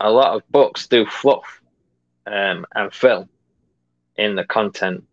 A 0.00 0.10
lot 0.10 0.34
of 0.34 0.48
books 0.50 0.88
do 0.88 1.06
fluff 1.06 1.60
um, 2.26 2.66
and 2.74 2.92
fill 2.92 3.28
in 4.20 4.36
the 4.36 4.44
content 4.44 5.04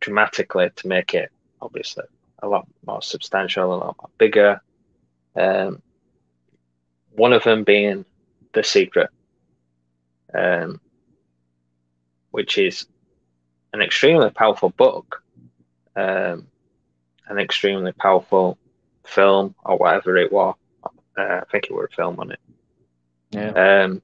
dramatically 0.00 0.70
to 0.76 0.88
make 0.88 1.14
it 1.14 1.30
obviously 1.62 2.04
a 2.42 2.48
lot 2.48 2.66
more 2.86 3.00
substantial, 3.00 3.72
a 3.72 3.76
lot 3.76 4.10
bigger. 4.18 4.60
Um, 5.34 5.80
one 7.12 7.32
of 7.32 7.44
them 7.44 7.64
being 7.64 8.04
The 8.52 8.62
Secret, 8.62 9.10
um, 10.34 10.80
which 12.30 12.58
is 12.58 12.86
an 13.72 13.80
extremely 13.80 14.30
powerful 14.30 14.70
book. 14.70 15.22
Um, 15.94 16.48
an 17.28 17.38
extremely 17.38 17.92
powerful 17.92 18.58
film 19.04 19.54
or 19.64 19.76
whatever 19.78 20.16
it 20.16 20.32
was. 20.32 20.54
Uh, 20.84 21.40
I 21.40 21.44
think 21.50 21.64
it 21.64 21.72
was 21.72 21.88
a 21.90 21.96
film 21.96 22.20
on 22.20 22.32
it. 22.32 22.40
Yeah. 23.30 23.50
Um, 23.50 24.02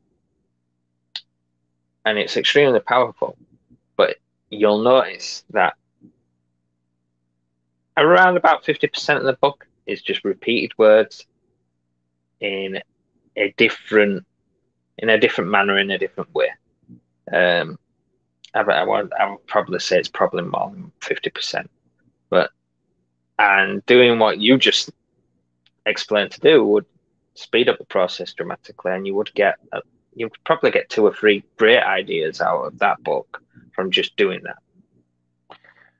and 2.04 2.18
it's 2.18 2.36
extremely 2.36 2.80
powerful, 2.80 3.36
but 3.96 4.16
you'll 4.50 4.82
notice 4.82 5.44
that 5.50 5.74
around 7.96 8.36
about 8.36 8.64
fifty 8.64 8.86
percent 8.86 9.18
of 9.18 9.24
the 9.24 9.34
book 9.34 9.66
is 9.86 10.02
just 10.02 10.24
repeated 10.24 10.72
words 10.78 11.26
in 12.40 12.80
a 13.36 13.54
different 13.56 14.26
in 14.98 15.08
a 15.08 15.18
different 15.18 15.50
manner 15.50 15.78
in 15.78 15.90
a 15.90 15.98
different 15.98 16.32
way. 16.34 16.50
Um, 17.32 17.78
I, 18.54 18.60
I, 18.60 18.84
would, 18.84 19.12
I 19.18 19.30
would 19.30 19.46
probably 19.46 19.78
say 19.78 19.98
it's 19.98 20.08
probably 20.08 20.42
more 20.42 20.70
than 20.70 20.92
fifty 21.00 21.30
percent, 21.30 21.70
but 22.30 22.50
and 23.38 23.84
doing 23.86 24.18
what 24.18 24.38
you 24.38 24.58
just 24.58 24.90
explained 25.86 26.30
to 26.32 26.40
do 26.40 26.64
would 26.64 26.86
speed 27.34 27.68
up 27.68 27.78
the 27.78 27.84
process 27.84 28.32
dramatically 28.34 28.92
and 28.92 29.06
you 29.06 29.14
would 29.14 29.32
get 29.34 29.56
a, 29.72 29.80
you 30.14 30.26
would 30.26 30.44
probably 30.44 30.70
get 30.70 30.90
two 30.90 31.04
or 31.04 31.14
three 31.14 31.42
great 31.56 31.82
ideas 31.82 32.40
out 32.40 32.62
of 32.62 32.78
that 32.78 33.02
book 33.02 33.41
from 33.74 33.90
just 33.90 34.16
doing 34.16 34.40
that 34.44 34.58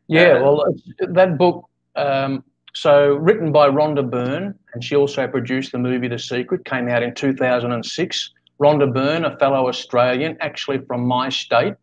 yeah 0.09 0.33
um, 0.33 0.43
well 0.43 0.75
that 1.01 1.39
book 1.39 1.69
um, 1.97 2.45
so 2.75 3.15
written 3.17 3.53
by 3.53 3.69
rhonda 3.69 4.09
byrne 4.09 4.55
and 4.75 4.83
she 4.83 4.97
also 4.97 5.27
produced 5.27 5.73
the 5.73 5.79
movie 5.79 6.09
the 6.09 6.19
secret 6.19 6.65
came 6.65 6.89
out 6.89 7.03
in 7.03 7.15
2006 7.15 8.31
rhonda 8.61 8.93
byrne 8.93 9.25
a 9.25 9.37
fellow 9.39 9.69
australian 9.69 10.37
actually 10.41 10.79
from 10.79 11.07
my 11.07 11.29
state 11.29 11.75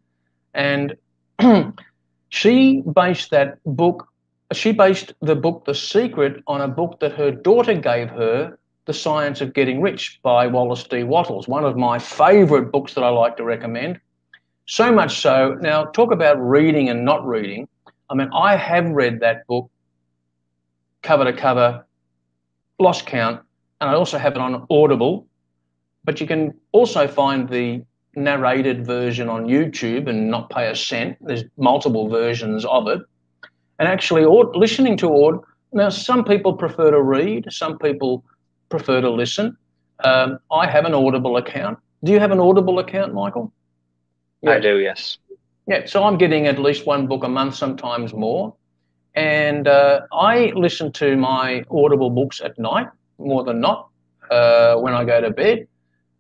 and 0.54 0.96
she 2.30 2.82
based 2.94 3.30
that 3.32 3.58
book 3.66 4.10
she 4.54 4.72
based 4.72 5.14
the 5.22 5.36
book 5.36 5.66
The 5.66 5.76
Secret 5.76 6.44
on 6.48 6.62
a 6.62 6.68
book 6.68 7.00
that 7.02 7.14
her 7.14 7.32
daughter 7.32 7.76
gave 7.76 8.10
her 8.10 8.58
The 8.86 8.94
Science 8.94 9.42
of 9.42 9.54
Getting 9.54 9.82
Rich 9.82 10.20
by 10.24 10.48
Wallace 10.48 10.84
D. 10.84 11.04
Wattles, 11.04 11.48
one 11.48 11.66
of 11.66 11.78
my 11.78 12.00
favorite 12.00 12.72
books 12.72 12.94
that 12.96 13.04
I 13.04 13.10
like 13.10 13.38
to 13.38 13.44
recommend. 13.44 14.00
So 14.70 14.92
much 14.92 15.20
so, 15.20 15.58
now 15.62 15.86
talk 15.86 16.12
about 16.12 16.40
reading 16.40 16.90
and 16.90 17.04
not 17.04 17.26
reading. 17.26 17.68
I 18.08 18.14
mean, 18.14 18.30
I 18.32 18.56
have 18.56 18.86
read 18.86 19.20
that 19.22 19.48
book 19.48 19.68
cover 21.02 21.24
to 21.26 21.34
cover, 21.34 21.84
lost 22.78 23.08
count, 23.08 23.42
and 23.82 23.90
I 23.90 23.96
also 23.96 24.20
have 24.20 24.34
it 24.34 24.38
on 24.38 24.68
Audible. 24.70 25.26
But 26.04 26.22
you 26.22 26.28
can 26.28 26.54
also 26.72 27.08
find 27.08 27.50
the 27.50 27.84
narrated 28.16 28.86
version 28.86 29.28
on 29.28 29.48
YouTube 29.48 30.08
and 30.08 30.30
not 30.30 30.52
pay 30.52 30.70
a 30.70 30.76
cent. 30.76 31.18
There's 31.20 31.46
multiple 31.58 32.08
versions 32.08 32.64
of 32.64 32.88
it. 32.90 33.02
And 33.80 33.88
actually, 33.88 34.24
listening 34.54 34.98
to 34.98 35.10
Aud, 35.10 35.40
now 35.74 35.90
some 35.90 36.24
people 36.24 36.54
prefer 36.54 36.92
to 36.92 37.02
read, 37.02 37.52
some 37.52 37.80
people 37.80 38.24
prefer 38.70 39.02
to 39.02 39.10
listen. 39.10 39.58
Um, 40.04 40.38
I 40.52 40.70
have 40.70 40.86
an 40.86 40.94
Audible 40.94 41.38
account. 41.38 41.80
Do 42.04 42.12
you 42.12 42.20
have 42.20 42.30
an 42.30 42.40
Audible 42.40 42.78
account, 42.78 43.16
Michael? 43.16 43.52
Yeah. 44.42 44.52
I 44.52 44.60
do, 44.60 44.80
yes. 44.80 45.18
Yeah, 45.68 45.86
so 45.86 46.04
I'm 46.04 46.18
getting 46.18 46.48
at 46.48 46.60
least 46.60 46.86
one 46.86 47.08
book 47.08 47.24
a 47.24 47.30
month, 47.30 47.56
sometimes 47.56 48.14
more. 48.14 48.56
And 49.16 49.68
uh, 49.68 50.02
I 50.12 50.52
listen 50.56 50.92
to 50.94 51.16
my 51.18 51.64
Audible 51.70 52.10
books 52.10 52.42
at 52.42 52.58
night 52.58 52.88
more 53.18 53.44
than 53.44 53.60
not 53.60 53.90
uh, 54.32 54.76
when 54.76 54.94
I 54.94 55.04
go 55.04 55.22
to 55.22 55.30
bed. 55.30 55.68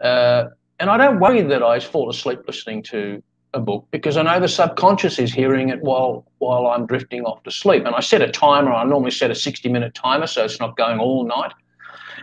Uh, 0.01 0.45
and 0.79 0.89
I 0.89 0.97
don't 0.97 1.19
worry 1.19 1.41
that 1.41 1.63
I 1.63 1.79
fall 1.79 2.09
asleep 2.09 2.39
listening 2.47 2.83
to 2.83 3.21
a 3.53 3.59
book 3.59 3.87
because 3.91 4.17
I 4.17 4.21
know 4.21 4.39
the 4.39 4.47
subconscious 4.47 5.17
is 5.17 5.33
hearing 5.33 5.69
it 5.69 5.81
while 5.81 6.25
while 6.37 6.67
I'm 6.67 6.85
drifting 6.85 7.23
off 7.23 7.43
to 7.43 7.51
sleep. 7.51 7.85
And 7.85 7.95
I 7.95 7.99
set 7.99 8.21
a 8.21 8.31
timer. 8.31 8.71
I 8.71 8.83
normally 8.83 9.11
set 9.11 9.31
a 9.31 9.35
60 9.35 9.69
minute 9.69 9.93
timer 9.93 10.27
so 10.27 10.45
it's 10.45 10.59
not 10.59 10.77
going 10.77 10.99
all 10.99 11.25
night. 11.25 11.53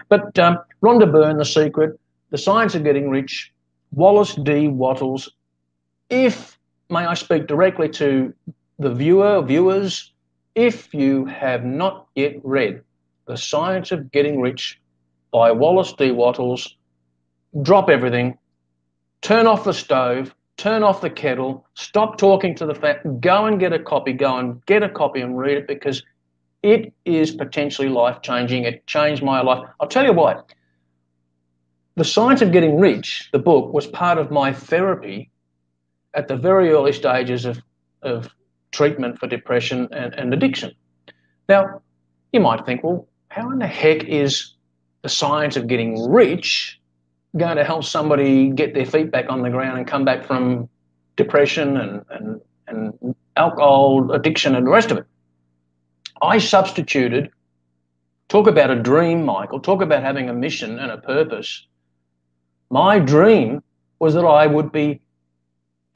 But 0.09 0.39
um, 0.39 0.59
Rhonda 0.83 1.11
Byrne, 1.11 1.39
The 1.39 1.45
Secret, 1.45 1.99
The 2.31 2.39
Science 2.39 2.75
of 2.75 2.85
Getting 2.85 3.11
Rich, 3.11 3.53
Wallace 3.93 4.35
D. 4.37 4.69
Wattles. 4.69 5.31
If, 6.09 6.59
may 6.89 7.05
I 7.05 7.15
speak 7.15 7.47
directly 7.47 7.89
to 7.91 8.33
the 8.79 8.95
viewer, 8.95 9.43
viewers, 9.43 10.13
if 10.55 10.95
you 10.95 11.25
have 11.27 11.65
not 11.65 12.07
yet 12.15 12.37
read 12.45 12.83
The 13.27 13.37
Science 13.37 13.91
of 13.91 14.13
Getting 14.13 14.41
Rich 14.41 14.81
by 15.33 15.51
Wallace 15.51 15.93
D. 15.93 16.13
Wattles, 16.13 16.77
drop 17.63 17.91
everything, 17.91 18.39
turn 19.21 19.47
off 19.47 19.65
the 19.65 19.75
stove, 19.75 20.35
turn 20.57 20.83
off 20.83 21.01
the 21.01 21.11
kettle, 21.11 21.67
stop 21.75 22.19
talking 22.19 22.55
to 22.55 22.67
the 22.67 22.75
fan, 22.75 23.19
go 23.21 23.47
and 23.47 23.59
get 23.59 23.73
a 23.73 23.79
copy, 23.79 24.13
go 24.13 24.39
and 24.39 24.65
get 24.67 24.83
a 24.83 24.89
copy 24.89 25.21
and 25.21 25.37
read 25.37 25.59
it 25.59 25.67
because 25.67 26.03
it 26.63 26.93
is 27.05 27.33
potentially 27.33 27.89
life 27.89 28.23
changing. 28.23 28.65
It 28.65 28.87
changed 28.87 29.23
my 29.23 29.41
life. 29.43 29.69
I'll 29.81 29.89
tell 29.89 30.05
you 30.05 30.13
what, 30.13 30.53
The 31.97 32.05
Science 32.05 32.43
of 32.43 32.53
Getting 32.53 32.79
Rich, 32.79 33.31
the 33.33 33.39
book, 33.41 33.73
was 33.73 33.87
part 33.89 34.19
of 34.19 34.31
my 34.31 34.53
therapy 34.53 35.31
at 36.15 36.29
the 36.29 36.37
very 36.37 36.71
early 36.71 36.93
stages 36.93 37.45
of, 37.45 37.61
of 38.03 38.29
treatment 38.73 39.19
for 39.19 39.27
depression 39.27 39.89
and, 39.93 40.15
and 40.15 40.33
addiction. 40.33 40.73
Now, 41.49 41.83
you 42.33 42.41
might 42.41 42.67
think, 42.67 42.83
well, 42.83 43.09
how 43.29 43.51
in 43.51 43.59
the 43.59 43.67
heck 43.67 44.05
is 44.05 44.55
the 45.03 45.09
science 45.09 45.57
of 45.57 45.67
getting 45.67 46.11
rich 46.11 46.81
going 47.37 47.57
to 47.57 47.65
help 47.65 47.85
somebody 47.85 48.51
get 48.51 48.75
their 48.75 48.87
feet 48.87 49.11
back 49.11 49.27
on 49.29 49.43
the 49.43 49.51
ground 49.51 49.79
and 49.79 49.87
come 49.87 50.05
back 50.05 50.25
from 50.25 50.69
depression 51.17 51.77
and, 51.77 52.05
and, 52.11 52.41
and 52.69 53.15
alcohol 53.37 54.11
addiction 54.13 54.55
and 54.55 54.67
the 54.67 54.71
rest 54.71 54.91
of 54.91 54.99
it? 54.99 55.07
I 56.23 56.39
substituted, 56.39 57.31
talk 58.29 58.47
about 58.47 58.71
a 58.71 58.77
dream, 58.77 59.25
Michael, 59.25 59.61
talk 59.61 59.83
about 59.83 60.03
having 60.03 60.31
a 60.31 60.33
mission 60.33 60.79
and 60.79 60.91
a 60.91 60.99
purpose. 60.99 61.67
My 62.71 62.99
dream 62.99 63.63
was 63.99 64.15
that 64.15 64.25
I 64.25 64.47
would 64.47 64.73
be 64.73 65.01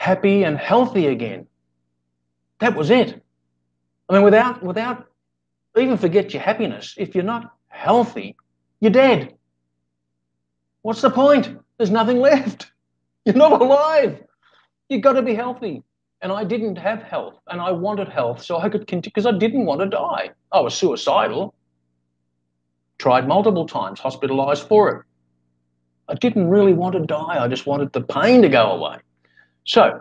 happy 0.01 0.44
and 0.44 0.57
healthy 0.57 1.09
again. 1.09 1.46
That 2.61 2.74
was 2.74 2.88
it. 2.90 3.22
I 4.09 4.14
mean, 4.14 4.22
without, 4.22 4.62
without, 4.62 5.07
even 5.76 5.98
forget 5.98 6.32
your 6.32 6.42
happiness. 6.42 6.94
If 6.96 7.14
you're 7.14 7.22
not 7.22 7.53
healthy, 7.68 8.34
you're 8.80 8.90
dead. 8.90 9.34
What's 10.80 11.03
the 11.03 11.11
point? 11.11 11.55
There's 11.76 11.90
nothing 11.90 12.18
left. 12.30 12.72
You're 13.26 13.34
not 13.34 13.61
alive. 13.61 14.24
You've 14.88 15.03
got 15.03 15.12
to 15.12 15.22
be 15.22 15.34
healthy. 15.34 15.82
And 16.22 16.32
I 16.32 16.44
didn't 16.44 16.76
have 16.76 17.03
health, 17.03 17.38
and 17.48 17.61
I 17.61 17.70
wanted 17.72 18.09
health, 18.09 18.42
so 18.42 18.59
I 18.59 18.70
could 18.70 18.86
continue 18.86 19.11
because 19.11 19.26
I 19.26 19.36
didn't 19.36 19.66
want 19.66 19.80
to 19.80 19.86
die. 19.86 20.30
I 20.51 20.61
was 20.61 20.74
suicidal. 20.74 21.55
Tried 22.98 23.28
multiple 23.28 23.66
times, 23.66 24.01
hospitalized 24.01 24.66
for 24.66 24.90
it. 24.90 25.03
I 26.09 26.14
didn't 26.14 26.48
really 26.48 26.72
want 26.72 26.94
to 26.94 27.01
die. 27.01 27.36
I 27.38 27.48
just 27.48 27.66
wanted 27.66 27.92
the 27.92 28.01
pain 28.01 28.40
to 28.42 28.48
go 28.48 28.72
away. 28.72 28.96
So 29.65 30.01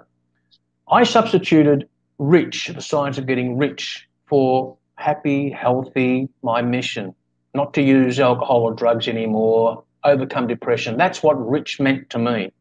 I 0.91 1.03
substituted 1.03 1.87
rich, 2.17 2.67
the 2.67 2.81
science 2.81 3.17
of 3.17 3.25
getting 3.27 3.57
rich, 3.57 4.07
for 4.27 4.77
happy, 4.95 5.49
healthy, 5.49 6.29
my 6.43 6.61
mission. 6.61 7.15
Not 7.53 7.73
to 7.75 7.81
use 7.81 8.19
alcohol 8.19 8.61
or 8.61 8.73
drugs 8.73 9.07
anymore, 9.07 9.83
overcome 10.03 10.47
depression. 10.47 10.97
That's 10.97 11.23
what 11.23 11.33
rich 11.33 11.79
meant 11.79 12.09
to 12.11 12.19
me. 12.19 12.51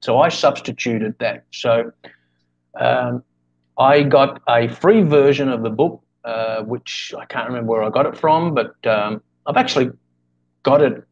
So 0.00 0.20
I 0.20 0.28
substituted 0.28 1.18
that. 1.18 1.44
So 1.50 1.92
um, 2.78 3.24
I 3.76 4.02
got 4.02 4.40
a 4.48 4.68
free 4.68 5.02
version 5.02 5.48
of 5.48 5.62
the 5.62 5.70
book, 5.70 6.02
uh, 6.24 6.62
which 6.62 7.14
I 7.18 7.24
can't 7.24 7.48
remember 7.48 7.72
where 7.72 7.82
I 7.82 7.90
got 7.90 8.06
it 8.06 8.16
from, 8.16 8.54
but 8.54 8.74
um, 8.86 9.22
I've 9.46 9.56
actually 9.56 9.90
got 10.62 10.82
it. 10.82 11.04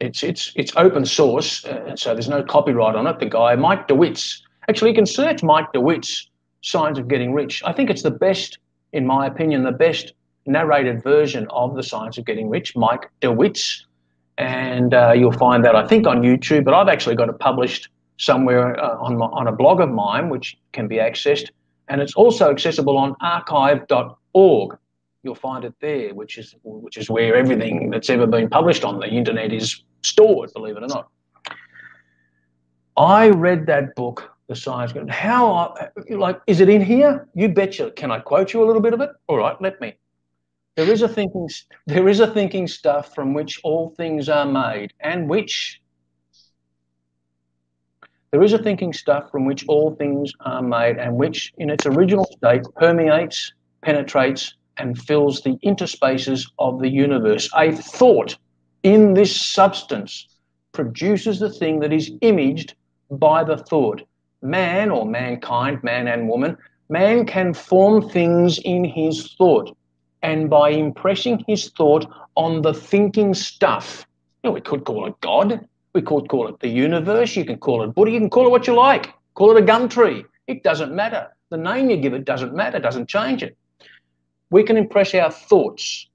It's 0.00 0.22
it's 0.22 0.52
it's 0.56 0.72
open 0.76 1.04
source, 1.04 1.64
uh, 1.64 1.96
so 1.96 2.12
there's 2.14 2.28
no 2.28 2.42
copyright 2.42 2.94
on 2.94 3.06
it. 3.06 3.18
The 3.18 3.26
guy 3.26 3.56
Mike 3.56 3.88
DeWitt's 3.88 4.42
actually 4.68 4.90
you 4.90 4.96
can 4.96 5.06
search 5.06 5.42
Mike 5.42 5.72
DeWitt's 5.72 6.30
Science 6.62 6.98
of 6.98 7.08
Getting 7.08 7.32
Rich. 7.32 7.62
I 7.64 7.72
think 7.72 7.88
it's 7.88 8.02
the 8.02 8.10
best, 8.10 8.58
in 8.92 9.06
my 9.06 9.26
opinion, 9.26 9.62
the 9.62 9.72
best 9.72 10.12
narrated 10.44 11.02
version 11.02 11.46
of 11.50 11.76
the 11.76 11.82
Science 11.82 12.18
of 12.18 12.26
Getting 12.26 12.50
Rich. 12.50 12.76
Mike 12.76 13.10
DeWitt's 13.20 13.86
and 14.38 14.92
uh, 14.92 15.12
you'll 15.12 15.32
find 15.32 15.64
that 15.64 15.74
I 15.74 15.86
think 15.86 16.06
on 16.06 16.20
YouTube, 16.20 16.64
but 16.64 16.74
I've 16.74 16.88
actually 16.88 17.16
got 17.16 17.28
it 17.28 17.38
published 17.38 17.88
somewhere 18.18 18.78
uh, 18.82 18.98
on 18.98 19.16
my, 19.16 19.26
on 19.26 19.46
a 19.46 19.52
blog 19.52 19.80
of 19.80 19.90
mine, 19.90 20.28
which 20.28 20.56
can 20.72 20.88
be 20.88 20.96
accessed, 20.96 21.48
and 21.88 22.00
it's 22.00 22.14
also 22.14 22.50
accessible 22.50 22.96
on 22.98 23.14
archive.org. 23.20 24.78
You'll 25.26 25.34
find 25.34 25.64
it 25.64 25.74
there, 25.80 26.14
which 26.14 26.38
is 26.38 26.54
which 26.62 26.96
is 26.96 27.10
where 27.10 27.34
everything 27.34 27.90
that's 27.90 28.08
ever 28.10 28.28
been 28.28 28.48
published 28.48 28.84
on 28.84 29.00
the 29.00 29.08
internet 29.08 29.52
is 29.52 29.82
stored. 30.02 30.52
Believe 30.54 30.76
it 30.76 30.84
or 30.84 30.86
not. 30.86 31.08
I 32.96 33.30
read 33.30 33.66
that 33.66 33.96
book, 33.96 34.30
The 34.46 34.54
Science. 34.54 34.92
How 35.08 35.74
like 36.08 36.40
is 36.46 36.60
it 36.60 36.68
in 36.68 36.80
here? 36.80 37.26
You 37.34 37.48
betcha. 37.48 37.90
Can 37.90 38.12
I 38.12 38.20
quote 38.20 38.52
you 38.52 38.62
a 38.62 38.66
little 38.66 38.80
bit 38.80 38.94
of 38.94 39.00
it? 39.00 39.10
All 39.26 39.38
right, 39.38 39.60
let 39.60 39.80
me. 39.80 39.94
There 40.76 40.88
is 40.88 41.02
a 41.02 41.08
thinking, 41.08 41.48
there 41.88 42.06
is 42.06 42.20
a 42.20 42.28
thinking 42.28 42.68
stuff 42.68 43.12
from 43.12 43.34
which 43.34 43.58
all 43.64 43.90
things 43.96 44.28
are 44.28 44.46
made, 44.46 44.92
and 45.00 45.28
which 45.28 45.80
there 48.30 48.44
is 48.44 48.52
a 48.52 48.58
thinking 48.58 48.92
stuff 48.92 49.32
from 49.32 49.44
which 49.44 49.64
all 49.66 49.96
things 49.96 50.32
are 50.38 50.62
made, 50.62 50.98
and 50.98 51.16
which, 51.16 51.52
in 51.58 51.68
its 51.68 51.84
original 51.84 52.26
state, 52.26 52.62
permeates, 52.76 53.52
penetrates, 53.82 54.54
and 54.78 54.98
fills 54.98 55.42
the 55.42 55.58
interspaces 55.64 56.50
of 56.58 56.80
the 56.80 56.88
universe. 56.88 57.48
A 57.56 57.72
thought 57.72 58.36
in 58.82 59.14
this 59.14 59.34
substance 59.40 60.28
produces 60.72 61.38
the 61.38 61.50
thing 61.50 61.80
that 61.80 61.92
is 61.92 62.12
imaged 62.20 62.74
by 63.10 63.42
the 63.44 63.56
thought. 63.56 64.02
Man 64.42 64.90
or 64.90 65.06
mankind, 65.06 65.82
man 65.82 66.06
and 66.06 66.28
woman, 66.28 66.56
man 66.88 67.26
can 67.26 67.54
form 67.54 68.08
things 68.08 68.58
in 68.58 68.84
his 68.84 69.34
thought 69.34 69.76
and 70.22 70.50
by 70.50 70.70
impressing 70.70 71.44
his 71.46 71.70
thought 71.70 72.06
on 72.36 72.62
the 72.62 72.74
thinking 72.74 73.34
stuff. 73.34 74.06
You 74.42 74.50
know, 74.50 74.54
we 74.54 74.60
could 74.60 74.84
call 74.84 75.06
it 75.06 75.20
God, 75.20 75.66
we 75.94 76.02
could 76.02 76.28
call 76.28 76.48
it 76.48 76.60
the 76.60 76.68
universe, 76.68 77.36
you 77.36 77.44
can 77.44 77.58
call 77.58 77.82
it 77.82 77.94
Buddha, 77.94 78.10
you 78.10 78.20
can 78.20 78.30
call 78.30 78.46
it 78.46 78.50
what 78.50 78.66
you 78.66 78.74
like, 78.74 79.12
call 79.34 79.56
it 79.56 79.62
a 79.62 79.66
gum 79.66 79.88
tree. 79.88 80.24
It 80.46 80.62
doesn't 80.62 80.94
matter. 80.94 81.28
The 81.50 81.56
name 81.56 81.90
you 81.90 81.96
give 81.96 82.12
it 82.12 82.24
doesn't 82.24 82.54
matter, 82.54 82.78
doesn't 82.78 83.08
change 83.08 83.42
it. 83.42 83.56
We 84.50 84.62
can 84.62 84.76
impress 84.76 85.14
our 85.14 85.30
thoughts 85.30 86.08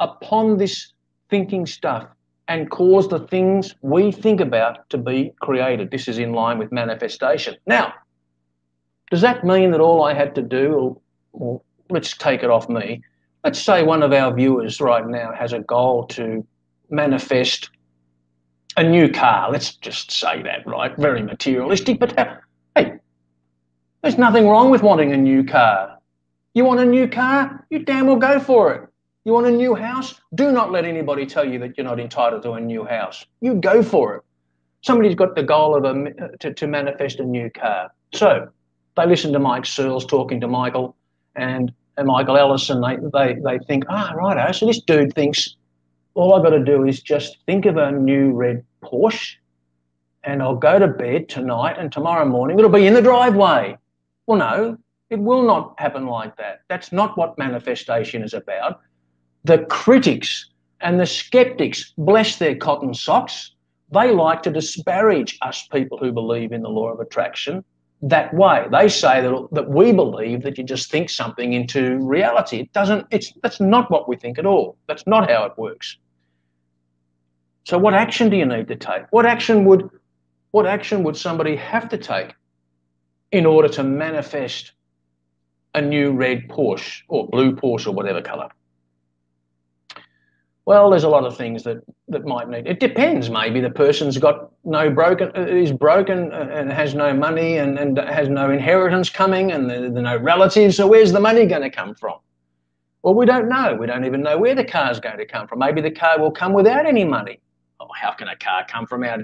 upon 0.00 0.58
this 0.58 0.92
thinking 1.30 1.66
stuff 1.66 2.06
and 2.48 2.70
cause 2.70 3.08
the 3.08 3.20
things 3.20 3.74
we 3.82 4.10
think 4.10 4.40
about 4.40 4.88
to 4.90 4.98
be 4.98 5.32
created. 5.40 5.90
This 5.90 6.08
is 6.08 6.18
in 6.18 6.32
line 6.32 6.58
with 6.58 6.72
manifestation. 6.72 7.56
Now, 7.66 7.92
does 9.10 9.20
that 9.20 9.44
mean 9.44 9.70
that 9.72 9.80
all 9.80 10.02
I 10.02 10.14
had 10.14 10.34
to 10.34 10.42
do, 10.42 10.72
or, 10.72 11.00
or 11.32 11.62
let's 11.90 12.16
take 12.16 12.42
it 12.42 12.50
off 12.50 12.68
me, 12.68 13.02
let's 13.44 13.58
say 13.58 13.82
one 13.82 14.02
of 14.02 14.12
our 14.12 14.34
viewers 14.34 14.80
right 14.80 15.06
now 15.06 15.32
has 15.32 15.52
a 15.52 15.60
goal 15.60 16.06
to 16.08 16.46
manifest 16.90 17.70
a 18.76 18.82
new 18.82 19.10
car. 19.10 19.50
Let's 19.50 19.74
just 19.74 20.10
say 20.10 20.42
that, 20.42 20.66
right? 20.66 20.96
Very 20.96 21.22
materialistic, 21.22 21.98
but 21.98 22.16
hey, 22.76 22.94
there's 24.02 24.18
nothing 24.18 24.48
wrong 24.48 24.70
with 24.70 24.82
wanting 24.82 25.12
a 25.12 25.16
new 25.16 25.44
car. 25.44 25.97
You 26.54 26.64
want 26.64 26.80
a 26.80 26.84
new 26.84 27.08
car? 27.08 27.66
You 27.70 27.80
damn 27.80 28.06
well 28.06 28.16
go 28.16 28.40
for 28.40 28.74
it. 28.74 28.88
You 29.24 29.32
want 29.32 29.46
a 29.46 29.50
new 29.50 29.74
house? 29.74 30.20
Do 30.34 30.52
not 30.52 30.72
let 30.72 30.84
anybody 30.84 31.26
tell 31.26 31.44
you 31.44 31.58
that 31.60 31.76
you're 31.76 31.84
not 31.84 32.00
entitled 32.00 32.42
to 32.44 32.52
a 32.52 32.60
new 32.60 32.84
house. 32.84 33.26
You 33.40 33.54
go 33.54 33.82
for 33.82 34.16
it. 34.16 34.22
Somebody's 34.82 35.14
got 35.14 35.34
the 35.34 35.42
goal 35.42 35.76
of 35.76 35.84
a, 35.84 36.36
to, 36.38 36.54
to 36.54 36.66
manifest 36.66 37.20
a 37.20 37.24
new 37.24 37.50
car. 37.50 37.90
So 38.14 38.48
they 38.96 39.06
listen 39.06 39.32
to 39.32 39.38
Mike 39.38 39.66
Searles 39.66 40.06
talking 40.06 40.40
to 40.40 40.48
Michael 40.48 40.96
and, 41.36 41.72
and 41.96 42.06
Michael 42.06 42.36
Ellison. 42.36 42.80
They, 42.80 42.96
they, 43.12 43.40
they 43.40 43.58
think, 43.66 43.84
ah, 43.88 44.12
righto, 44.16 44.50
so 44.52 44.66
this 44.66 44.80
dude 44.80 45.14
thinks 45.14 45.56
all 46.14 46.34
I've 46.34 46.42
got 46.42 46.50
to 46.50 46.64
do 46.64 46.84
is 46.84 47.02
just 47.02 47.38
think 47.46 47.66
of 47.66 47.76
a 47.76 47.92
new 47.92 48.32
red 48.32 48.64
Porsche 48.82 49.36
and 50.24 50.42
I'll 50.42 50.56
go 50.56 50.78
to 50.78 50.88
bed 50.88 51.28
tonight 51.28 51.76
and 51.78 51.92
tomorrow 51.92 52.24
morning 52.24 52.58
it'll 52.58 52.70
be 52.70 52.86
in 52.86 52.94
the 52.94 53.02
driveway. 53.02 53.76
Well, 54.26 54.38
no, 54.38 54.78
it 55.10 55.18
will 55.18 55.42
not 55.42 55.74
happen 55.78 56.06
like 56.06 56.36
that. 56.36 56.60
That's 56.68 56.92
not 56.92 57.16
what 57.16 57.38
manifestation 57.38 58.22
is 58.22 58.34
about. 58.34 58.80
The 59.44 59.58
critics 59.66 60.50
and 60.80 61.00
the 61.00 61.06
skeptics, 61.06 61.92
bless 61.96 62.36
their 62.36 62.54
cotton 62.54 62.94
socks, 62.94 63.52
they 63.90 64.12
like 64.12 64.42
to 64.42 64.50
disparage 64.50 65.38
us 65.42 65.66
people 65.68 65.98
who 65.98 66.12
believe 66.12 66.52
in 66.52 66.62
the 66.62 66.68
law 66.68 66.88
of 66.92 67.00
attraction 67.00 67.64
that 68.02 68.32
way. 68.34 68.66
They 68.70 68.88
say 68.88 69.20
that, 69.22 69.48
that 69.52 69.70
we 69.70 69.92
believe 69.92 70.42
that 70.42 70.58
you 70.58 70.64
just 70.64 70.90
think 70.90 71.10
something 71.10 71.52
into 71.52 71.98
reality. 71.98 72.60
It 72.60 72.72
doesn't, 72.72 73.06
it's 73.10 73.32
that's 73.42 73.60
not 73.60 73.90
what 73.90 74.08
we 74.08 74.16
think 74.16 74.38
at 74.38 74.46
all. 74.46 74.76
That's 74.86 75.06
not 75.06 75.30
how 75.30 75.44
it 75.46 75.56
works. 75.56 75.96
So 77.64 77.76
what 77.76 77.94
action 77.94 78.30
do 78.30 78.36
you 78.36 78.46
need 78.46 78.68
to 78.68 78.76
take? 78.76 79.04
What 79.10 79.26
action 79.26 79.64
would 79.64 79.90
what 80.52 80.66
action 80.66 81.02
would 81.02 81.16
somebody 81.16 81.56
have 81.56 81.88
to 81.90 81.98
take 81.98 82.34
in 83.32 83.44
order 83.44 83.68
to 83.68 83.82
manifest 83.82 84.72
a 85.74 85.80
new 85.80 86.12
red 86.12 86.48
Porsche 86.48 87.02
or 87.08 87.28
blue 87.28 87.54
Porsche 87.54 87.88
or 87.88 87.92
whatever 87.92 88.22
color? 88.22 88.48
Well, 90.66 90.90
there's 90.90 91.04
a 91.04 91.08
lot 91.08 91.24
of 91.24 91.34
things 91.34 91.62
that, 91.62 91.78
that 92.08 92.26
might 92.26 92.48
need. 92.48 92.66
It 92.66 92.78
depends. 92.78 93.30
Maybe 93.30 93.60
the 93.60 93.70
person's 93.70 94.18
got 94.18 94.50
no 94.64 94.90
broken, 94.90 95.34
is 95.34 95.72
broken 95.72 96.30
and 96.30 96.70
has 96.70 96.94
no 96.94 97.14
money 97.14 97.56
and, 97.56 97.78
and 97.78 97.96
has 97.96 98.28
no 98.28 98.50
inheritance 98.50 99.08
coming 99.08 99.52
and 99.52 99.70
there, 99.70 99.90
there 99.90 100.02
no 100.02 100.18
relatives. 100.18 100.76
So 100.76 100.86
where's 100.86 101.10
the 101.10 101.20
money 101.20 101.46
going 101.46 101.62
to 101.62 101.70
come 101.70 101.94
from? 101.94 102.18
Well, 103.02 103.14
we 103.14 103.24
don't 103.24 103.48
know. 103.48 103.76
We 103.80 103.86
don't 103.86 104.04
even 104.04 104.22
know 104.22 104.36
where 104.36 104.54
the 104.54 104.64
car's 104.64 105.00
going 105.00 105.16
to 105.16 105.24
come 105.24 105.48
from. 105.48 105.60
Maybe 105.60 105.80
the 105.80 105.90
car 105.90 106.20
will 106.20 106.32
come 106.32 106.52
without 106.52 106.84
any 106.84 107.04
money. 107.04 107.40
Oh, 107.80 107.88
how 107.98 108.12
can 108.12 108.28
a 108.28 108.36
car 108.36 108.66
come 108.68 108.86
from 108.86 109.04
out 109.04 109.20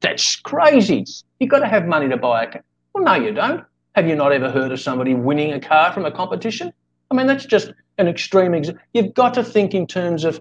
that's 0.00 0.36
crazy. 0.36 1.04
You've 1.38 1.50
got 1.50 1.60
to 1.60 1.68
have 1.68 1.86
money 1.86 2.08
to 2.08 2.16
buy 2.16 2.44
a 2.44 2.52
car. 2.52 2.64
Well, 2.94 3.04
no, 3.04 3.14
you 3.14 3.32
don't. 3.32 3.64
Have 3.94 4.06
you 4.06 4.14
not 4.14 4.32
ever 4.32 4.50
heard 4.50 4.72
of 4.72 4.80
somebody 4.80 5.14
winning 5.14 5.52
a 5.52 5.60
car 5.60 5.92
from 5.92 6.06
a 6.06 6.10
competition? 6.10 6.72
I 7.10 7.14
mean, 7.14 7.26
that's 7.26 7.44
just 7.44 7.72
an 7.98 8.06
extreme 8.06 8.54
example. 8.54 8.82
You've 8.94 9.14
got 9.14 9.34
to 9.34 9.44
think 9.44 9.74
in 9.74 9.86
terms 9.86 10.24
of 10.24 10.40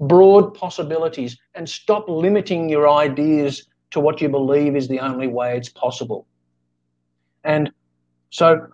broad 0.00 0.54
possibilities 0.54 1.38
and 1.54 1.68
stop 1.68 2.08
limiting 2.08 2.68
your 2.68 2.88
ideas 2.88 3.66
to 3.90 4.00
what 4.00 4.20
you 4.20 4.28
believe 4.28 4.76
is 4.76 4.88
the 4.88 5.00
only 5.00 5.26
way 5.26 5.56
it's 5.56 5.68
possible. 5.68 6.26
And 7.44 7.70
so 8.30 8.68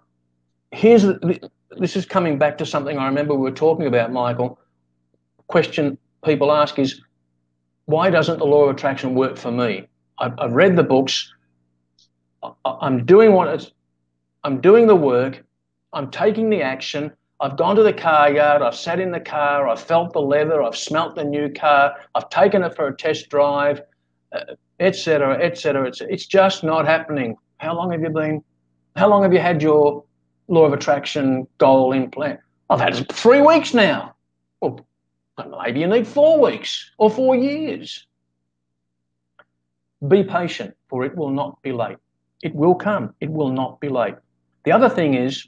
here's 0.72 1.04
this 1.78 1.96
is 1.96 2.04
coming 2.04 2.38
back 2.38 2.58
to 2.58 2.66
something 2.66 2.98
I 2.98 3.06
remember 3.06 3.34
we 3.34 3.42
were 3.42 3.50
talking 3.50 3.86
about, 3.86 4.12
Michael. 4.12 4.58
Question 5.46 5.98
people 6.24 6.52
ask 6.52 6.78
is, 6.78 7.00
why 7.86 8.10
doesn't 8.10 8.38
the 8.38 8.46
law 8.46 8.64
of 8.64 8.74
attraction 8.74 9.14
work 9.14 9.36
for 9.36 9.50
me? 9.50 9.88
I've, 10.18 10.32
I've 10.38 10.52
read 10.52 10.76
the 10.76 10.82
books. 10.82 11.32
I'm 12.64 13.04
doing 13.04 13.32
what 13.32 13.48
it's, 13.48 13.70
I'm 14.46 14.60
doing 14.60 14.86
the 14.86 14.94
work. 14.94 15.44
I'm 15.92 16.08
taking 16.08 16.50
the 16.50 16.62
action. 16.62 17.10
I've 17.40 17.56
gone 17.56 17.74
to 17.74 17.82
the 17.82 17.92
car 17.92 18.30
yard. 18.30 18.62
I've 18.62 18.76
sat 18.76 19.00
in 19.00 19.10
the 19.10 19.18
car. 19.18 19.66
I've 19.66 19.80
felt 19.80 20.12
the 20.12 20.20
leather. 20.20 20.62
I've 20.62 20.76
smelt 20.76 21.16
the 21.16 21.24
new 21.24 21.52
car. 21.52 21.96
I've 22.14 22.30
taken 22.30 22.62
it 22.62 22.76
for 22.76 22.86
a 22.86 22.96
test 22.96 23.28
drive, 23.28 23.82
uh, 24.30 24.54
etc., 24.78 25.42
etc. 25.42 25.88
It's, 25.88 26.00
it's 26.00 26.26
just 26.26 26.62
not 26.62 26.86
happening. 26.86 27.36
How 27.56 27.74
long 27.74 27.90
have 27.90 28.00
you 28.00 28.10
been? 28.10 28.44
How 28.94 29.08
long 29.08 29.24
have 29.24 29.32
you 29.32 29.40
had 29.40 29.60
your 29.60 30.04
law 30.46 30.64
of 30.64 30.72
attraction 30.72 31.48
goal 31.58 31.90
in 31.90 32.08
plan? 32.08 32.38
I've 32.70 32.78
had 32.78 32.94
it 32.94 33.12
three 33.12 33.42
weeks 33.42 33.74
now. 33.74 34.14
Well, 34.60 34.86
maybe 35.64 35.80
you 35.80 35.88
need 35.88 36.06
four 36.06 36.40
weeks 36.40 36.92
or 36.98 37.10
four 37.10 37.34
years. 37.34 38.06
Be 40.06 40.22
patient, 40.22 40.76
for 40.88 41.04
it 41.04 41.16
will 41.16 41.30
not 41.30 41.60
be 41.62 41.72
late. 41.72 41.96
It 42.44 42.54
will 42.54 42.76
come. 42.76 43.12
It 43.20 43.28
will 43.28 43.50
not 43.50 43.80
be 43.80 43.88
late. 43.88 44.14
The 44.66 44.72
other 44.72 44.88
thing 44.88 45.14
is, 45.14 45.46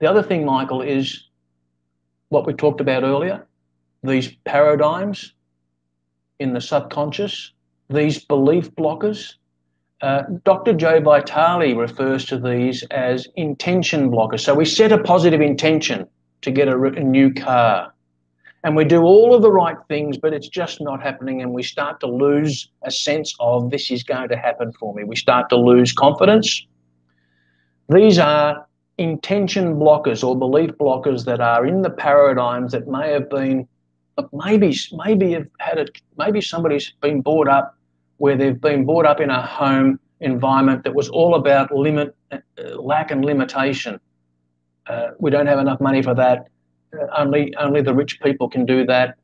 the 0.00 0.08
other 0.08 0.22
thing, 0.22 0.46
Michael, 0.46 0.80
is 0.80 1.28
what 2.30 2.46
we 2.46 2.54
talked 2.54 2.80
about 2.80 3.04
earlier 3.04 3.46
these 4.02 4.34
paradigms 4.44 5.32
in 6.38 6.52
the 6.52 6.60
subconscious, 6.60 7.52
these 7.88 8.22
belief 8.22 8.70
blockers. 8.74 9.34
Uh, 10.02 10.24
Dr. 10.44 10.74
Joe 10.74 11.00
Vitale 11.00 11.74
refers 11.74 12.26
to 12.26 12.38
these 12.38 12.82
as 12.90 13.26
intention 13.36 14.10
blockers. 14.10 14.40
So 14.40 14.54
we 14.54 14.66
set 14.66 14.92
a 14.92 14.98
positive 14.98 15.40
intention 15.40 16.06
to 16.42 16.50
get 16.50 16.68
a, 16.68 16.78
a 16.78 17.00
new 17.00 17.32
car 17.32 17.94
and 18.62 18.74
we 18.74 18.84
do 18.84 19.02
all 19.02 19.34
of 19.34 19.42
the 19.42 19.52
right 19.52 19.76
things, 19.88 20.16
but 20.16 20.32
it's 20.32 20.48
just 20.48 20.80
not 20.80 21.02
happening. 21.02 21.42
And 21.42 21.52
we 21.52 21.62
start 21.62 22.00
to 22.00 22.06
lose 22.06 22.68
a 22.82 22.90
sense 22.90 23.34
of 23.38 23.70
this 23.70 23.90
is 23.90 24.02
going 24.02 24.30
to 24.30 24.36
happen 24.36 24.72
for 24.72 24.94
me. 24.94 25.04
We 25.04 25.16
start 25.16 25.50
to 25.50 25.56
lose 25.56 25.92
confidence. 25.92 26.66
These 27.88 28.18
are 28.18 28.66
intention 28.98 29.76
blockers 29.76 30.22
or 30.26 30.38
belief 30.38 30.70
blockers 30.72 31.24
that 31.24 31.40
are 31.40 31.66
in 31.66 31.82
the 31.82 31.90
paradigms 31.90 32.72
that 32.72 32.88
may 32.88 33.10
have 33.10 33.28
been, 33.28 33.68
maybe, 34.32 34.74
maybe 34.92 35.32
have 35.32 35.48
had 35.58 35.78
it, 35.78 35.90
maybe 36.16 36.40
somebody's 36.40 36.92
been 37.00 37.20
brought 37.20 37.48
up 37.48 37.76
where 38.18 38.36
they've 38.36 38.60
been 38.60 38.84
brought 38.86 39.06
up 39.06 39.20
in 39.20 39.30
a 39.30 39.44
home 39.44 39.98
environment 40.20 40.84
that 40.84 40.94
was 40.94 41.08
all 41.08 41.34
about 41.34 41.74
limit, 41.74 42.14
uh, 42.30 42.38
lack 42.80 43.10
and 43.10 43.24
limitation. 43.24 44.00
Uh, 44.86 45.08
we 45.18 45.30
don't 45.30 45.46
have 45.46 45.58
enough 45.58 45.80
money 45.80 46.02
for 46.02 46.14
that 46.14 46.48
only 47.16 47.54
only 47.56 47.82
the 47.82 47.94
rich 47.94 48.20
people 48.20 48.48
can 48.48 48.64
do 48.64 48.84
that, 48.86 49.16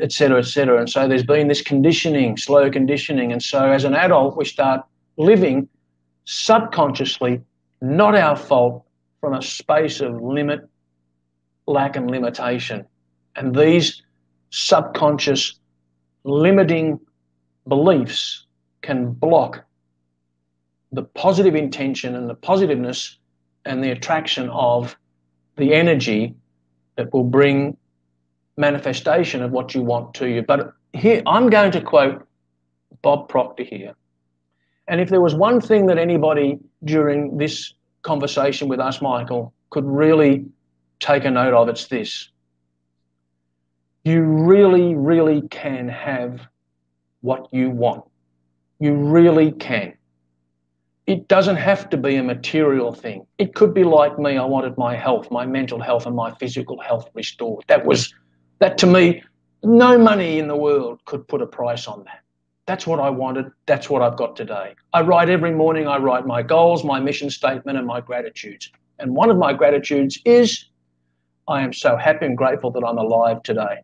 etc., 0.00 0.38
etc. 0.38 0.78
And 0.78 0.90
so 0.90 1.08
there's 1.08 1.24
been 1.24 1.48
this 1.48 1.62
conditioning, 1.62 2.36
slow 2.36 2.70
conditioning, 2.70 3.32
and 3.32 3.42
so 3.42 3.70
as 3.70 3.84
an 3.84 3.94
adult 3.94 4.36
we 4.36 4.44
start 4.44 4.84
living 5.16 5.68
subconsciously, 6.24 7.40
not 7.80 8.14
our 8.14 8.36
fault, 8.36 8.84
from 9.20 9.34
a 9.34 9.42
space 9.42 10.00
of 10.00 10.22
limit, 10.22 10.60
lack, 11.66 11.96
and 11.96 12.10
limitation. 12.10 12.86
And 13.34 13.54
these 13.54 14.02
subconscious 14.50 15.58
limiting 16.24 17.00
beliefs 17.66 18.46
can 18.82 19.12
block 19.12 19.64
the 20.92 21.02
positive 21.02 21.54
intention 21.54 22.14
and 22.14 22.28
the 22.30 22.34
positiveness 22.34 23.18
and 23.64 23.82
the 23.82 23.90
attraction 23.90 24.48
of 24.50 24.96
the 25.56 25.74
energy 25.74 26.34
that 26.96 27.12
will 27.12 27.24
bring 27.24 27.76
manifestation 28.56 29.42
of 29.42 29.50
what 29.50 29.74
you 29.74 29.82
want 29.82 30.14
to 30.14 30.28
you. 30.28 30.42
But 30.42 30.72
here, 30.92 31.22
I'm 31.26 31.50
going 31.50 31.72
to 31.72 31.80
quote 31.80 32.26
Bob 33.02 33.28
Proctor 33.28 33.64
here. 33.64 33.94
And 34.88 35.00
if 35.00 35.08
there 35.08 35.20
was 35.20 35.34
one 35.34 35.60
thing 35.60 35.86
that 35.86 35.98
anybody 35.98 36.58
during 36.84 37.38
this 37.38 37.74
conversation 38.02 38.68
with 38.68 38.80
us, 38.80 39.02
Michael, 39.02 39.52
could 39.70 39.84
really 39.84 40.44
take 41.00 41.24
a 41.24 41.30
note 41.30 41.54
of, 41.54 41.68
it's 41.68 41.86
this. 41.86 42.30
You 44.04 44.22
really, 44.22 44.94
really 44.94 45.42
can 45.48 45.88
have 45.88 46.40
what 47.20 47.48
you 47.52 47.70
want. 47.70 48.04
You 48.78 48.94
really 48.94 49.50
can 49.52 49.94
it 51.06 51.28
doesn't 51.28 51.56
have 51.56 51.88
to 51.90 51.96
be 51.96 52.16
a 52.16 52.22
material 52.22 52.92
thing. 52.92 53.26
It 53.38 53.54
could 53.54 53.72
be 53.72 53.84
like 53.84 54.18
me. 54.18 54.36
I 54.36 54.44
wanted 54.44 54.76
my 54.76 54.96
health, 54.96 55.30
my 55.30 55.46
mental 55.46 55.80
health, 55.80 56.06
and 56.06 56.16
my 56.16 56.34
physical 56.34 56.80
health 56.80 57.08
restored. 57.14 57.64
That 57.68 57.86
was, 57.86 58.12
that 58.58 58.76
to 58.78 58.86
me, 58.86 59.22
no 59.62 59.96
money 59.96 60.38
in 60.38 60.48
the 60.48 60.56
world 60.56 61.00
could 61.04 61.26
put 61.28 61.42
a 61.42 61.46
price 61.46 61.86
on 61.86 62.04
that. 62.04 62.22
That's 62.66 62.86
what 62.86 62.98
I 62.98 63.10
wanted. 63.10 63.50
That's 63.66 63.88
what 63.88 64.02
I've 64.02 64.16
got 64.16 64.34
today. 64.34 64.74
I 64.92 65.00
write 65.00 65.28
every 65.28 65.52
morning, 65.52 65.86
I 65.86 65.98
write 65.98 66.26
my 66.26 66.42
goals, 66.42 66.84
my 66.84 66.98
mission 66.98 67.30
statement, 67.30 67.78
and 67.78 67.86
my 67.86 68.00
gratitudes. 68.00 68.70
And 68.98 69.14
one 69.14 69.30
of 69.30 69.36
my 69.36 69.52
gratitudes 69.52 70.18
is 70.24 70.66
I 71.48 71.62
am 71.62 71.72
so 71.72 71.96
happy 71.96 72.26
and 72.26 72.36
grateful 72.36 72.72
that 72.72 72.84
I'm 72.84 72.98
alive 72.98 73.42
today. 73.44 73.82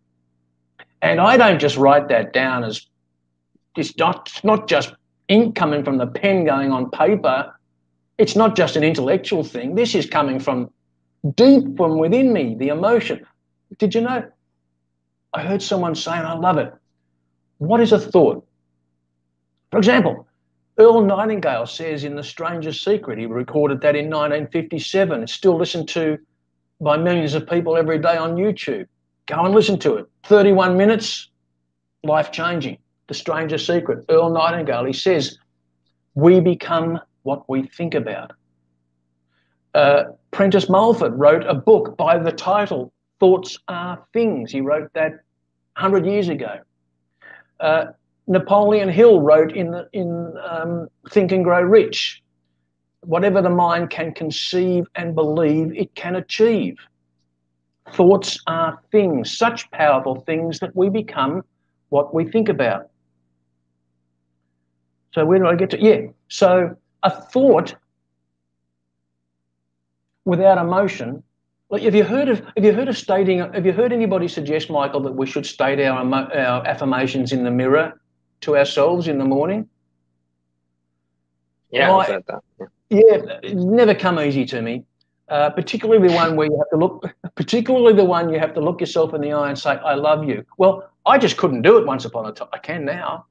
And 1.00 1.20
I 1.20 1.36
don't 1.36 1.60
just 1.60 1.76
write 1.76 2.08
that 2.08 2.32
down 2.32 2.64
as 2.64 2.86
it's 3.76 3.96
not, 3.96 4.40
not 4.42 4.68
just 4.68 4.94
ink 5.28 5.54
coming 5.54 5.84
from 5.84 5.98
the 5.98 6.06
pen 6.06 6.44
going 6.44 6.72
on 6.72 6.90
paper. 6.90 7.54
It's 8.18 8.36
not 8.36 8.56
just 8.56 8.76
an 8.76 8.82
intellectual 8.82 9.44
thing. 9.44 9.74
This 9.74 9.94
is 9.94 10.06
coming 10.06 10.40
from 10.40 10.70
deep 11.36 11.76
from 11.76 11.98
within 11.98 12.32
me, 12.32 12.56
the 12.58 12.68
emotion. 12.68 13.24
Did 13.78 13.94
you 13.94 14.00
know? 14.00 14.24
I 15.32 15.42
heard 15.42 15.62
someone 15.62 15.94
saying, 15.94 16.22
I 16.22 16.34
love 16.34 16.58
it. 16.58 16.74
What 17.58 17.80
is 17.80 17.92
a 17.92 17.98
thought? 17.98 18.46
For 19.72 19.78
example, 19.78 20.28
Earl 20.78 21.00
Nightingale 21.00 21.66
says 21.66 22.04
in 22.04 22.14
The 22.14 22.22
Strangest 22.22 22.84
Secret, 22.84 23.18
he 23.18 23.24
recorded 23.24 23.80
that 23.80 23.96
in 23.96 24.10
1957. 24.10 25.22
It's 25.22 25.32
still 25.32 25.56
listened 25.56 25.88
to 25.88 26.18
by 26.80 26.98
millions 26.98 27.34
of 27.34 27.48
people 27.48 27.78
every 27.78 27.98
day 27.98 28.18
on 28.18 28.36
YouTube. 28.36 28.86
Go 29.26 29.44
and 29.46 29.54
listen 29.54 29.78
to 29.78 29.94
it. 29.96 30.06
31 30.24 30.76
minutes, 30.76 31.30
life 32.04 32.30
changing. 32.30 32.76
The 33.06 33.14
Strangest 33.14 33.66
Secret, 33.66 34.04
Earl 34.10 34.30
Nightingale, 34.30 34.84
he 34.84 34.92
says, 34.92 35.38
We 36.14 36.40
become 36.40 37.00
what 37.22 37.48
we 37.48 37.62
think 37.62 37.94
about. 37.94 38.32
Uh, 39.74 40.04
Prentice 40.32 40.68
Mulford 40.68 41.18
wrote 41.18 41.46
a 41.46 41.54
book 41.54 41.96
by 41.96 42.18
the 42.18 42.32
title 42.32 42.92
Thoughts 43.20 43.58
Are 43.68 44.04
Things. 44.12 44.52
He 44.52 44.60
wrote 44.60 44.92
that 44.92 45.12
100 45.76 46.04
years 46.04 46.28
ago. 46.28 46.58
Uh, 47.58 47.86
Napoleon 48.32 48.88
Hill 48.88 49.20
wrote 49.20 49.52
in, 49.52 49.84
in 49.92 50.34
um, 50.48 50.88
Think 51.10 51.32
and 51.32 51.44
Grow 51.44 51.62
Rich 51.62 52.22
whatever 53.04 53.42
the 53.42 53.50
mind 53.50 53.90
can 53.90 54.12
conceive 54.12 54.86
and 54.94 55.14
believe, 55.14 55.72
it 55.74 55.94
can 55.94 56.16
achieve. 56.16 56.76
Thoughts 57.92 58.40
are 58.46 58.80
things, 58.90 59.36
such 59.36 59.70
powerful 59.70 60.20
things 60.20 60.60
that 60.60 60.74
we 60.74 60.88
become 60.88 61.42
what 61.88 62.14
we 62.14 62.24
think 62.24 62.48
about. 62.48 62.88
So 65.12 65.26
where 65.26 65.38
do 65.38 65.46
I 65.46 65.56
get 65.56 65.70
to? 65.70 65.80
Yeah. 65.80 66.06
So 66.28 66.76
a 67.02 67.10
thought 67.10 67.74
without 70.24 70.58
emotion. 70.58 71.22
Like, 71.68 71.82
have 71.82 71.94
you 71.94 72.04
heard 72.04 72.28
of 72.28 72.38
have 72.56 72.64
you 72.64 72.72
heard 72.72 72.88
of 72.88 72.96
stating? 72.96 73.40
Have 73.40 73.66
you 73.66 73.72
heard 73.72 73.92
anybody 73.92 74.28
suggest, 74.28 74.70
Michael, 74.70 75.00
that 75.00 75.12
we 75.12 75.26
should 75.26 75.44
state 75.44 75.80
our 75.80 75.98
our 75.98 76.66
affirmations 76.66 77.32
in 77.32 77.44
the 77.44 77.50
mirror 77.50 78.00
to 78.42 78.56
ourselves 78.56 79.08
in 79.08 79.18
the 79.18 79.24
morning? 79.24 79.68
Yeah, 81.70 81.94
I, 81.94 82.06
that. 82.06 82.24
Yeah. 82.60 82.66
yeah, 82.90 83.38
it's 83.42 83.64
never 83.64 83.94
come 83.94 84.20
easy 84.20 84.44
to 84.46 84.60
me. 84.60 84.84
Uh, 85.28 85.48
particularly 85.48 86.06
the 86.08 86.14
one 86.14 86.36
where 86.36 86.48
you 86.48 86.58
have 86.58 86.68
to 86.70 86.76
look, 86.76 87.04
particularly 87.36 87.94
the 87.94 88.04
one 88.04 88.28
you 88.28 88.38
have 88.38 88.52
to 88.52 88.60
look 88.60 88.80
yourself 88.80 89.14
in 89.14 89.22
the 89.22 89.32
eye 89.32 89.48
and 89.48 89.58
say, 89.58 89.70
"I 89.70 89.94
love 89.94 90.28
you." 90.28 90.44
Well, 90.58 90.90
I 91.06 91.16
just 91.16 91.38
couldn't 91.38 91.62
do 91.62 91.78
it 91.78 91.86
once 91.86 92.04
upon 92.04 92.26
a 92.26 92.32
time. 92.32 92.48
I 92.52 92.58
can 92.58 92.84
now. 92.84 93.24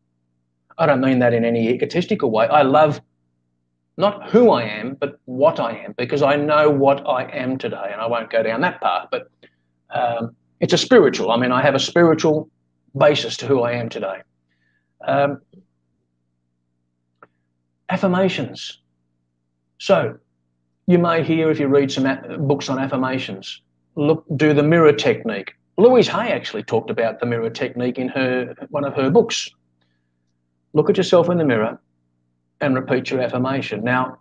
I 0.80 0.88
don't 0.88 1.02
mean 1.02 1.20
that 1.20 1.34
in 1.34 1.46
any 1.46 1.70
egotistical 1.70 2.32
way. 2.32 2.48
I 2.48 2.64
love 2.64 3.00
not 3.98 4.32
who 4.32 4.50
I 4.50 4.64
am, 4.64 4.96
but 4.96 5.20
what 5.26 5.60
I 5.60 5.74
am, 5.74 5.94
because 5.96 6.24
I 6.24 6.36
know 6.38 6.70
what 6.70 7.06
I 7.08 7.26
am 7.26 7.58
today, 7.60 7.90
and 7.92 8.02
I 8.02 8.08
won't 8.08 8.32
go 8.32 8.42
down 8.42 8.62
that 8.62 8.82
path. 8.82 9.10
But 9.12 9.30
um, 9.92 10.36
it's 10.60 10.74
a 10.74 10.78
spiritual. 10.78 11.30
I 11.30 11.38
mean, 11.38 11.52
I 11.52 11.62
have 11.62 11.76
a 11.76 11.80
spiritual 11.80 12.50
basis 12.98 13.38
to 13.38 13.46
who 13.48 13.62
I 13.62 13.74
am 13.74 13.90
today. 13.90 14.22
Um, 15.06 15.42
affirmations. 17.90 18.80
So, 19.78 20.18
you 20.88 20.98
may 20.98 21.24
hear 21.24 21.50
if 21.52 21.60
you 21.60 21.68
read 21.68 21.92
some 21.92 22.06
books 22.48 22.70
on 22.70 22.80
affirmations. 22.80 23.62
Look, 23.96 24.26
do 24.36 24.54
the 24.54 24.64
mirror 24.64 24.94
technique. 24.94 25.54
Louise 25.78 26.08
Hay 26.08 26.32
actually 26.32 26.64
talked 26.64 26.90
about 26.90 27.20
the 27.20 27.26
mirror 27.26 27.50
technique 27.50 27.98
in 27.98 28.08
her 28.10 28.54
one 28.70 28.86
of 28.86 28.94
her 28.96 29.10
books. 29.10 29.50
Look 30.74 30.90
at 30.90 30.98
yourself 30.98 31.30
in 31.30 31.38
the 31.38 31.46
mirror 31.46 31.80
and 32.62 32.76
repeat 32.76 33.10
your 33.10 33.22
affirmation. 33.22 33.84
Now, 33.84 34.20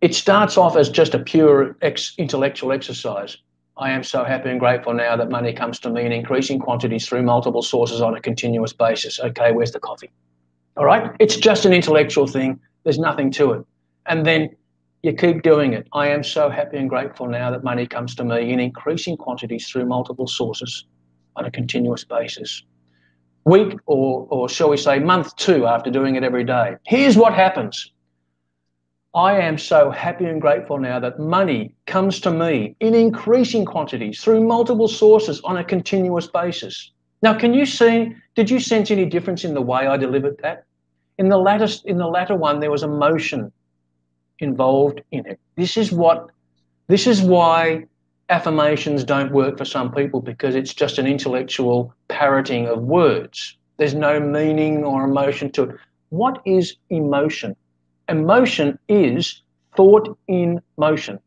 it 0.00 0.14
starts 0.14 0.56
off 0.56 0.76
as 0.76 0.88
just 0.88 1.14
a 1.14 1.18
pure 1.18 1.76
ex- 1.82 2.14
intellectual 2.18 2.72
exercise. 2.72 3.36
I 3.78 3.90
am 3.90 4.02
so 4.02 4.24
happy 4.24 4.50
and 4.50 4.58
grateful 4.58 4.92
now 4.92 5.16
that 5.16 5.30
money 5.30 5.52
comes 5.52 5.78
to 5.80 5.90
me 5.90 6.04
in 6.04 6.12
increasing 6.12 6.58
quantities 6.58 7.06
through 7.06 7.22
multiple 7.22 7.62
sources 7.62 8.00
on 8.00 8.16
a 8.16 8.20
continuous 8.20 8.72
basis. 8.72 9.20
Okay, 9.20 9.52
where's 9.52 9.72
the 9.72 9.80
coffee? 9.80 10.10
All 10.76 10.84
right, 10.84 11.12
it's 11.20 11.36
just 11.36 11.64
an 11.64 11.72
intellectual 11.72 12.26
thing. 12.26 12.60
There's 12.84 12.98
nothing 12.98 13.30
to 13.32 13.52
it. 13.52 13.66
And 14.06 14.26
then 14.26 14.50
you 15.02 15.12
keep 15.12 15.42
doing 15.42 15.74
it. 15.74 15.86
I 15.92 16.08
am 16.08 16.24
so 16.24 16.50
happy 16.50 16.76
and 16.76 16.88
grateful 16.88 17.28
now 17.28 17.50
that 17.52 17.62
money 17.62 17.86
comes 17.86 18.14
to 18.16 18.24
me 18.24 18.52
in 18.52 18.58
increasing 18.58 19.16
quantities 19.16 19.68
through 19.68 19.86
multiple 19.86 20.26
sources 20.26 20.84
on 21.36 21.44
a 21.44 21.50
continuous 21.50 22.04
basis 22.04 22.64
week 23.48 23.78
or, 23.86 24.26
or 24.30 24.48
shall 24.48 24.68
we 24.68 24.76
say 24.76 24.98
month 24.98 25.34
two 25.36 25.66
after 25.66 25.90
doing 25.90 26.16
it 26.16 26.22
every 26.22 26.44
day. 26.44 26.76
Here's 26.86 27.16
what 27.16 27.32
happens. 27.34 27.92
I 29.18 29.40
am 29.40 29.58
so 29.58 29.90
happy 29.90 30.26
and 30.26 30.40
grateful 30.40 30.78
now 30.78 31.00
that 31.00 31.18
money 31.18 31.74
comes 31.86 32.20
to 32.20 32.30
me 32.30 32.76
in 32.78 32.94
increasing 32.94 33.64
quantities 33.64 34.22
through 34.22 34.46
multiple 34.46 34.86
sources 34.86 35.40
on 35.40 35.56
a 35.56 35.64
continuous 35.64 36.28
basis. 36.28 36.92
Now, 37.20 37.36
can 37.36 37.52
you 37.52 37.66
see, 37.66 38.14
did 38.36 38.48
you 38.48 38.60
sense 38.60 38.92
any 38.92 39.06
difference 39.06 39.42
in 39.42 39.54
the 39.54 39.60
way 39.60 39.88
I 39.88 39.96
delivered 39.96 40.38
that? 40.44 40.66
In 41.18 41.28
the 41.28 41.36
latter, 41.36 41.66
in 41.84 41.98
the 41.98 42.06
latter 42.06 42.36
one, 42.36 42.60
there 42.60 42.70
was 42.70 42.84
emotion 42.84 43.50
involved 44.38 45.00
in 45.10 45.26
it. 45.26 45.40
This 45.56 45.76
is 45.76 45.90
what, 45.90 46.30
this 46.86 47.08
is 47.08 47.20
why 47.20 47.86
affirmations 48.28 49.02
don't 49.02 49.32
work 49.32 49.58
for 49.58 49.64
some 49.64 49.92
people 49.92 50.20
because 50.20 50.54
it's 50.54 50.72
just 50.72 50.96
an 50.96 51.08
intellectual 51.08 51.92
parroting 52.06 52.68
of 52.68 52.84
words. 52.84 53.56
There's 53.78 53.94
no 53.94 54.20
meaning 54.20 54.84
or 54.84 55.02
emotion 55.02 55.50
to 55.54 55.64
it. 55.64 55.76
What 56.10 56.40
is 56.46 56.76
emotion? 56.88 57.56
Emotion 58.08 58.78
is 58.88 59.42
thought 59.76 60.18
in 60.28 60.60
motion. 60.76 61.18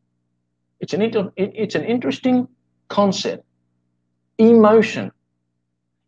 It's 0.80 0.94
an, 0.94 1.02
inter- 1.02 1.32
it's 1.38 1.76
an 1.76 1.86
interesting 1.86 2.48
concept. 2.88 3.46
Emotion 4.38 5.12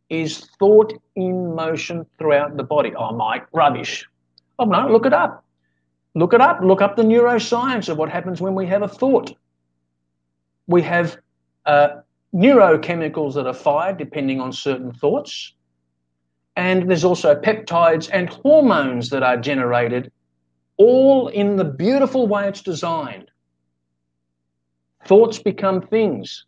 is 0.09 0.49
thought 0.59 0.93
in 1.15 1.53
motion 1.55 2.05
throughout 2.17 2.57
the 2.57 2.63
body. 2.63 2.93
Oh, 2.95 3.15
Mike, 3.15 3.45
rubbish. 3.53 4.07
Oh, 4.57 4.65
no, 4.65 4.87
look 4.87 5.05
it 5.05 5.13
up. 5.13 5.45
Look 6.15 6.33
it 6.33 6.41
up. 6.41 6.61
Look 6.61 6.81
up 6.81 6.95
the 6.95 7.03
neuroscience 7.03 7.89
of 7.89 7.97
what 7.97 8.09
happens 8.09 8.41
when 8.41 8.55
we 8.55 8.65
have 8.67 8.81
a 8.81 8.87
thought 8.87 9.33
we 10.67 10.81
have 10.81 11.17
uh, 11.65 11.89
neurochemicals 12.33 13.33
that 13.33 13.47
are 13.47 13.53
fired 13.53 13.97
depending 13.97 14.39
on 14.39 14.51
certain 14.51 14.91
thoughts. 14.93 15.53
And 16.55 16.89
there's 16.89 17.03
also 17.03 17.35
peptides 17.35 18.09
and 18.13 18.29
hormones 18.29 19.09
that 19.09 19.23
are 19.23 19.37
generated, 19.37 20.11
all 20.77 21.27
in 21.27 21.55
the 21.55 21.65
beautiful 21.65 22.27
way 22.27 22.47
it's 22.47 22.61
designed. 22.61 23.29
Thoughts 25.05 25.39
become 25.39 25.81
things, 25.81 26.45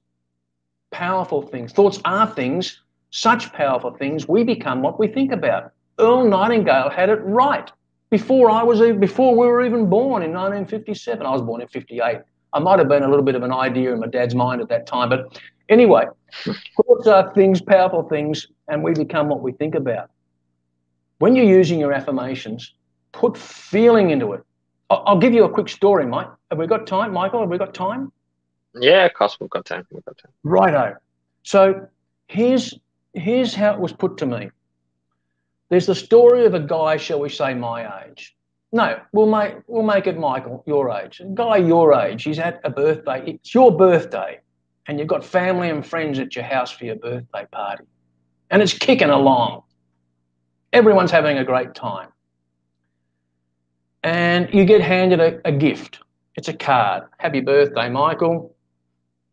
powerful 0.91 1.41
things. 1.41 1.73
Thoughts 1.73 1.99
are 2.05 2.27
things, 2.27 2.81
such 3.09 3.51
powerful 3.53 3.91
things, 3.91 4.27
we 4.27 4.43
become 4.43 4.81
what 4.81 4.99
we 4.99 5.07
think 5.07 5.31
about. 5.31 5.71
Earl 5.99 6.27
Nightingale 6.27 6.89
had 6.89 7.09
it 7.09 7.19
right 7.23 7.71
before 8.09 8.49
I 8.49 8.63
was 8.63 8.79
before 8.97 9.35
we 9.35 9.47
were 9.47 9.65
even 9.65 9.89
born 9.89 10.21
in 10.23 10.31
1957. 10.31 11.25
I 11.25 11.31
was 11.31 11.41
born 11.41 11.61
in 11.61 11.67
58. 11.67 12.19
I 12.53 12.59
might 12.59 12.79
have 12.79 12.87
been 12.87 13.03
a 13.03 13.09
little 13.09 13.25
bit 13.25 13.35
of 13.35 13.43
an 13.43 13.51
idea 13.51 13.93
in 13.93 13.99
my 13.99 14.07
dad's 14.07 14.35
mind 14.35 14.61
at 14.61 14.69
that 14.69 14.87
time. 14.87 15.09
But 15.09 15.41
anyway, 15.69 16.05
thoughts 16.43 17.07
are 17.07 17.33
things, 17.33 17.61
powerful 17.61 18.03
things, 18.03 18.47
and 18.67 18.83
we 18.83 18.93
become 18.93 19.27
what 19.27 19.41
we 19.41 19.51
think 19.51 19.75
about. 19.75 20.09
When 21.19 21.35
you're 21.35 21.45
using 21.45 21.79
your 21.79 21.93
affirmations, 21.93 22.74
put 23.15 23.37
feeling 23.37 24.09
into 24.09 24.33
it. 24.33 24.43
I'll 24.89 25.17
give 25.17 25.33
you 25.33 25.45
a 25.45 25.49
quick 25.49 25.69
story, 25.69 26.05
Mike. 26.05 26.27
Have 26.51 26.59
we 26.59 26.67
got 26.67 26.85
time, 26.85 27.13
Michael? 27.13 27.39
Have 27.39 27.49
we 27.49 27.57
got 27.57 27.73
time? 27.73 28.11
Yeah, 28.75 29.05
of 29.05 29.13
course 29.13 29.37
we've 29.39 29.49
got 29.49 29.65
time. 29.65 29.87
We've 29.89 30.05
got 30.05 30.17
time. 30.17 30.31
Righto. 30.43 30.95
So 31.43 31.87
here's 32.27 32.73
here's 33.13 33.55
how 33.55 33.73
it 33.73 33.79
was 33.79 33.93
put 33.93 34.17
to 34.17 34.25
me. 34.25 34.51
There's 35.69 35.85
the 35.85 35.95
story 35.95 36.45
of 36.45 36.53
a 36.53 36.59
guy, 36.59 36.97
shall 36.97 37.19
we 37.19 37.29
say, 37.29 37.53
my 37.53 38.05
age. 38.05 38.35
No, 38.71 38.99
we'll 39.13 39.27
make 39.27 39.55
we'll 39.67 39.83
make 39.83 40.07
it 40.07 40.19
Michael, 40.19 40.63
your 40.67 40.91
age. 40.91 41.21
A 41.21 41.25
guy 41.25 41.57
your 41.57 41.93
age, 41.93 42.23
he's 42.23 42.39
at 42.39 42.59
a 42.63 42.69
birthday. 42.69 43.23
It's 43.25 43.53
your 43.53 43.75
birthday, 43.75 44.39
and 44.87 44.99
you've 44.99 45.07
got 45.07 45.23
family 45.23 45.69
and 45.69 45.85
friends 45.85 46.19
at 46.19 46.35
your 46.35 46.43
house 46.43 46.71
for 46.71 46.85
your 46.85 46.97
birthday 46.97 47.47
party, 47.51 47.85
and 48.51 48.61
it's 48.61 48.73
kicking 48.73 49.09
along. 49.09 49.63
Everyone's 50.73 51.11
having 51.11 51.37
a 51.37 51.45
great 51.45 51.73
time, 51.73 52.09
and 54.05 54.53
you 54.53 54.65
get 54.65 54.81
handed 54.81 55.19
a, 55.19 55.41
a 55.45 55.51
gift. 55.51 55.99
It's 56.35 56.47
a 56.47 56.53
card. 56.53 57.03
Happy 57.17 57.41
birthday, 57.41 57.89
Michael. 57.89 58.55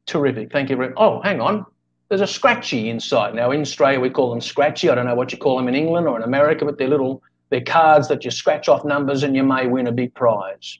Terrific. 0.06 0.50
Thank 0.50 0.70
you 0.70 0.76
very. 0.76 0.88
much. 0.88 0.98
Oh, 0.98 1.20
hang 1.20 1.40
on. 1.40 1.66
There's 2.08 2.22
a 2.22 2.26
scratchy 2.26 2.88
inside. 2.88 3.34
Now 3.34 3.50
in 3.50 3.60
Australia 3.60 4.00
we 4.00 4.10
call 4.10 4.30
them 4.30 4.40
scratchy. 4.40 4.88
I 4.88 4.94
don't 4.94 5.06
know 5.06 5.14
what 5.14 5.30
you 5.30 5.38
call 5.38 5.56
them 5.58 5.68
in 5.68 5.74
England 5.74 6.08
or 6.08 6.16
in 6.16 6.22
America, 6.22 6.64
but 6.64 6.78
they're 6.78 6.88
little 6.88 7.22
they're 7.50 7.60
cards 7.60 8.08
that 8.08 8.24
you 8.24 8.30
scratch 8.30 8.68
off 8.68 8.84
numbers 8.84 9.22
and 9.22 9.36
you 9.36 9.42
may 9.42 9.66
win 9.66 9.86
a 9.86 9.92
big 9.92 10.14
prize. 10.14 10.78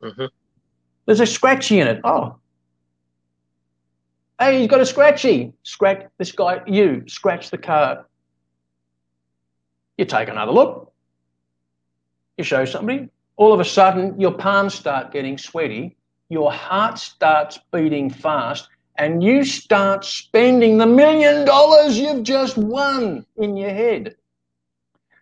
Mm-hmm. 0.00 0.26
There's 1.06 1.20
a 1.20 1.26
scratchy 1.26 1.80
in 1.80 1.88
it. 1.88 2.00
Oh. 2.04 2.36
Hey, 4.38 4.60
he's 4.60 4.68
got 4.68 4.80
a 4.80 4.86
scratchy. 4.86 5.52
Scratch 5.64 6.06
this 6.18 6.30
guy, 6.30 6.60
you 6.66 7.02
scratch 7.08 7.50
the 7.50 7.58
card. 7.58 7.98
You 9.96 10.04
take 10.04 10.28
another 10.28 10.52
look. 10.52 10.87
You 12.38 12.44
show 12.44 12.64
somebody. 12.64 13.08
All 13.36 13.52
of 13.52 13.60
a 13.60 13.64
sudden, 13.64 14.18
your 14.18 14.32
palms 14.32 14.74
start 14.74 15.12
getting 15.12 15.36
sweaty. 15.36 15.96
Your 16.28 16.52
heart 16.52 16.98
starts 16.98 17.58
beating 17.72 18.10
fast 18.10 18.68
and 18.96 19.22
you 19.22 19.44
start 19.44 20.04
spending 20.04 20.78
the 20.78 20.86
million 20.86 21.44
dollars 21.44 21.98
you've 21.98 22.22
just 22.22 22.56
won 22.56 23.26
in 23.36 23.56
your 23.56 23.70
head. 23.70 24.16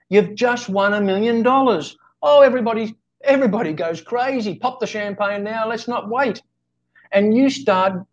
You've 0.09 0.35
just 0.35 0.69
won 0.69 0.95
a 0.95 1.01
million 1.01 1.43
dollars. 1.43 1.97
Oh, 2.23 2.43
everybody, 2.43 2.97
everybody 3.23 3.73
goes 3.73 4.01
crazy. 4.01 4.55
Pop 4.55 4.81
the 4.81 4.87
champagne 4.87 5.43
now. 5.43 5.69
Let's 5.69 5.89
not 5.89 6.09
wait. 6.09 6.43
And 7.13 7.37
you 7.37 7.51
start 7.51 8.05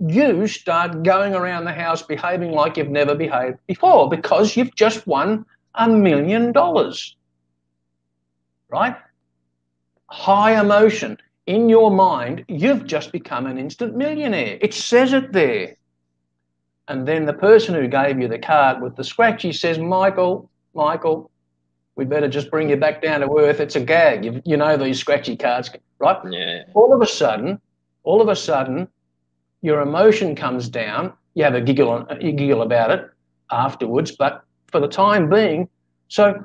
you 0.00 0.46
start 0.46 1.02
going 1.02 1.34
around 1.34 1.64
the 1.64 1.72
house 1.72 2.02
behaving 2.02 2.52
like 2.52 2.76
you've 2.76 2.88
never 2.88 3.16
behaved 3.16 3.58
before 3.66 4.08
because 4.08 4.56
you've 4.56 4.74
just 4.76 5.06
won 5.08 5.44
a 5.74 5.88
million 5.88 6.52
dollars. 6.52 7.16
Right? 8.70 8.96
High 10.06 10.60
emotion. 10.60 11.18
In 11.46 11.68
your 11.68 11.90
mind, 11.90 12.44
you've 12.48 12.86
just 12.86 13.10
become 13.10 13.46
an 13.46 13.56
instant 13.56 13.96
millionaire. 13.96 14.58
It 14.60 14.74
says 14.74 15.12
it 15.12 15.32
there. 15.32 15.76
And 16.88 17.06
then 17.06 17.26
the 17.26 17.32
person 17.32 17.74
who 17.74 17.86
gave 17.88 18.18
you 18.18 18.28
the 18.28 18.38
card 18.38 18.82
with 18.82 18.96
the 18.96 19.04
scratchy 19.04 19.52
says, 19.52 19.78
Michael, 19.78 20.50
Michael, 20.74 21.30
we 21.96 22.04
better 22.04 22.28
just 22.28 22.50
bring 22.50 22.70
you 22.70 22.76
back 22.76 23.02
down 23.02 23.20
to 23.20 23.38
earth. 23.38 23.60
It's 23.60 23.76
a 23.76 23.80
gag. 23.80 24.24
You, 24.24 24.42
you 24.44 24.56
know 24.56 24.76
these 24.76 25.00
scratchy 25.00 25.36
cards, 25.36 25.70
right? 25.98 26.16
Yeah. 26.30 26.62
All 26.74 26.94
of 26.94 27.02
a 27.02 27.06
sudden, 27.06 27.60
all 28.04 28.20
of 28.22 28.28
a 28.28 28.36
sudden, 28.36 28.88
your 29.62 29.80
emotion 29.80 30.36
comes 30.36 30.68
down. 30.68 31.12
You 31.34 31.44
have 31.44 31.54
a 31.54 31.60
giggle, 31.60 32.06
you 32.20 32.32
giggle 32.32 32.62
about 32.62 32.90
it 32.90 33.10
afterwards, 33.50 34.12
but 34.12 34.44
for 34.68 34.80
the 34.80 34.88
time 34.88 35.28
being, 35.28 35.68
so 36.08 36.44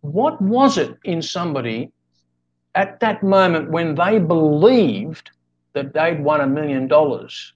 what 0.00 0.40
was 0.40 0.78
it 0.78 0.96
in 1.04 1.22
somebody 1.22 1.92
at 2.74 3.00
that 3.00 3.22
moment 3.22 3.70
when 3.70 3.94
they 3.94 4.18
believed 4.18 5.30
that 5.72 5.92
they'd 5.92 6.22
won 6.22 6.40
a 6.40 6.46
million 6.46 6.88
dollars? 6.88 7.52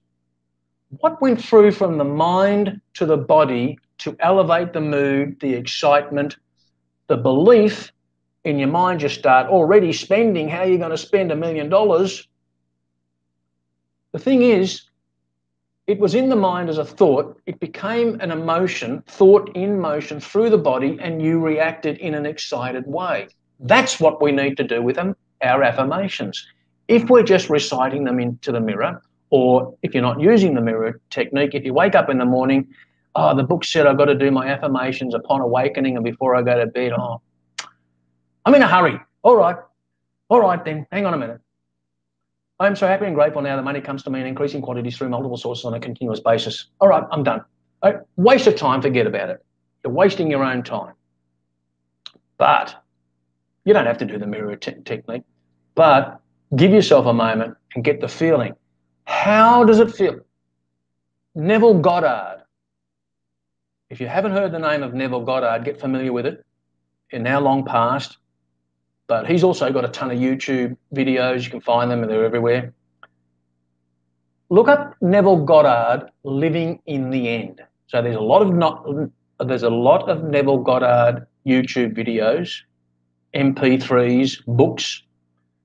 What 1.00 1.20
went 1.20 1.42
through 1.42 1.72
from 1.72 1.98
the 1.98 2.04
mind 2.04 2.80
to 2.94 3.06
the 3.06 3.16
body 3.16 3.78
to 3.98 4.16
elevate 4.20 4.72
the 4.72 4.80
mood, 4.80 5.40
the 5.40 5.54
excitement, 5.54 6.36
the 7.08 7.16
belief 7.16 7.90
in 8.44 8.58
your 8.58 8.68
mind? 8.68 9.02
You 9.02 9.08
start 9.08 9.48
already 9.48 9.92
spending 9.92 10.48
how 10.48 10.62
you're 10.62 10.78
going 10.78 10.90
to 10.90 10.98
spend 10.98 11.32
a 11.32 11.36
million 11.36 11.68
dollars 11.68 12.28
the 14.14 14.20
thing 14.20 14.42
is, 14.42 14.82
it 15.86 15.98
was 15.98 16.14
in 16.14 16.28
the 16.28 16.36
mind 16.36 16.70
as 16.70 16.78
a 16.78 16.84
thought, 16.84 17.38
it 17.46 17.60
became 17.60 18.18
an 18.20 18.30
emotion, 18.30 19.02
thought 19.06 19.54
in 19.54 19.78
motion 19.78 20.18
through 20.18 20.50
the 20.50 20.58
body, 20.58 20.98
and 21.00 21.20
you 21.20 21.38
reacted 21.38 21.98
in 21.98 22.14
an 22.14 22.24
excited 22.24 22.86
way. 22.86 23.28
That's 23.60 24.00
what 24.00 24.22
we 24.22 24.32
need 24.32 24.56
to 24.56 24.64
do 24.64 24.82
with 24.82 24.96
them, 24.96 25.14
our 25.42 25.62
affirmations. 25.62 26.46
If 26.88 27.10
we're 27.10 27.22
just 27.22 27.50
reciting 27.50 28.04
them 28.04 28.18
into 28.18 28.50
the 28.50 28.60
mirror, 28.60 29.02
or 29.28 29.76
if 29.82 29.92
you're 29.92 30.02
not 30.02 30.20
using 30.20 30.54
the 30.54 30.60
mirror 30.60 31.00
technique, 31.10 31.54
if 31.54 31.64
you 31.64 31.74
wake 31.74 31.94
up 31.94 32.08
in 32.08 32.18
the 32.18 32.24
morning, 32.24 32.66
oh, 33.14 33.36
the 33.36 33.42
book 33.42 33.64
said 33.64 33.86
I've 33.86 33.98
got 33.98 34.06
to 34.06 34.14
do 34.14 34.30
my 34.30 34.46
affirmations 34.48 35.14
upon 35.14 35.42
awakening 35.42 35.96
and 35.96 36.04
before 36.04 36.34
I 36.34 36.42
go 36.42 36.58
to 36.58 36.66
bed, 36.66 36.92
oh, 36.92 37.20
I'm 38.46 38.54
in 38.54 38.62
a 38.62 38.68
hurry. 38.68 38.98
All 39.22 39.36
right. 39.36 39.56
All 40.30 40.40
right, 40.40 40.64
then, 40.64 40.86
hang 40.90 41.04
on 41.04 41.12
a 41.12 41.18
minute. 41.18 41.40
I 42.60 42.66
am 42.66 42.76
so 42.76 42.86
happy 42.86 43.06
and 43.06 43.14
grateful 43.14 43.42
now 43.42 43.56
that 43.56 43.62
money 43.62 43.80
comes 43.80 44.02
to 44.04 44.10
me 44.10 44.20
in 44.20 44.26
increasing 44.26 44.62
quantities 44.62 44.96
through 44.96 45.08
multiple 45.08 45.36
sources 45.36 45.64
on 45.64 45.74
a 45.74 45.80
continuous 45.80 46.20
basis. 46.20 46.66
All 46.80 46.88
right, 46.88 47.02
I'm 47.10 47.24
done. 47.24 47.44
Waste 48.16 48.46
of 48.46 48.56
time, 48.56 48.80
forget 48.80 49.06
about 49.06 49.30
it. 49.30 49.44
You're 49.82 49.92
wasting 49.92 50.30
your 50.30 50.44
own 50.44 50.62
time. 50.62 50.94
But 52.38 52.74
you 53.64 53.74
don't 53.74 53.86
have 53.86 53.98
to 53.98 54.04
do 54.04 54.18
the 54.18 54.26
mirror 54.26 54.56
technique, 54.56 55.22
but 55.74 56.20
give 56.54 56.70
yourself 56.70 57.06
a 57.06 57.12
moment 57.12 57.56
and 57.74 57.82
get 57.82 58.00
the 58.00 58.08
feeling. 58.08 58.54
How 59.04 59.64
does 59.64 59.80
it 59.80 59.92
feel? 59.94 60.20
Neville 61.34 61.80
Goddard. 61.80 62.42
If 63.90 64.00
you 64.00 64.06
haven't 64.06 64.32
heard 64.32 64.52
the 64.52 64.58
name 64.58 64.82
of 64.82 64.94
Neville 64.94 65.24
Goddard, 65.24 65.64
get 65.64 65.80
familiar 65.80 66.12
with 66.12 66.26
it. 66.26 66.44
You're 67.12 67.20
now 67.20 67.40
long 67.40 67.64
past. 67.64 68.18
But 69.06 69.26
he's 69.26 69.44
also 69.44 69.70
got 69.70 69.84
a 69.84 69.88
ton 69.88 70.10
of 70.10 70.18
YouTube 70.18 70.76
videos. 70.94 71.44
You 71.44 71.50
can 71.50 71.60
find 71.60 71.90
them, 71.90 72.02
and 72.02 72.10
they're 72.10 72.24
everywhere. 72.24 72.72
Look 74.50 74.68
up 74.68 74.94
Neville 75.00 75.44
Goddard 75.44 76.10
living 76.22 76.80
in 76.86 77.10
the 77.10 77.28
end. 77.28 77.60
So 77.88 78.02
there's 78.02 78.16
a 78.16 78.20
lot 78.20 78.42
of 78.42 78.54
not 78.54 78.86
there's 79.40 79.62
a 79.62 79.70
lot 79.70 80.08
of 80.08 80.24
Neville 80.24 80.58
Goddard 80.58 81.26
YouTube 81.46 81.94
videos, 81.96 82.60
MP3s, 83.34 84.44
books, 84.46 85.02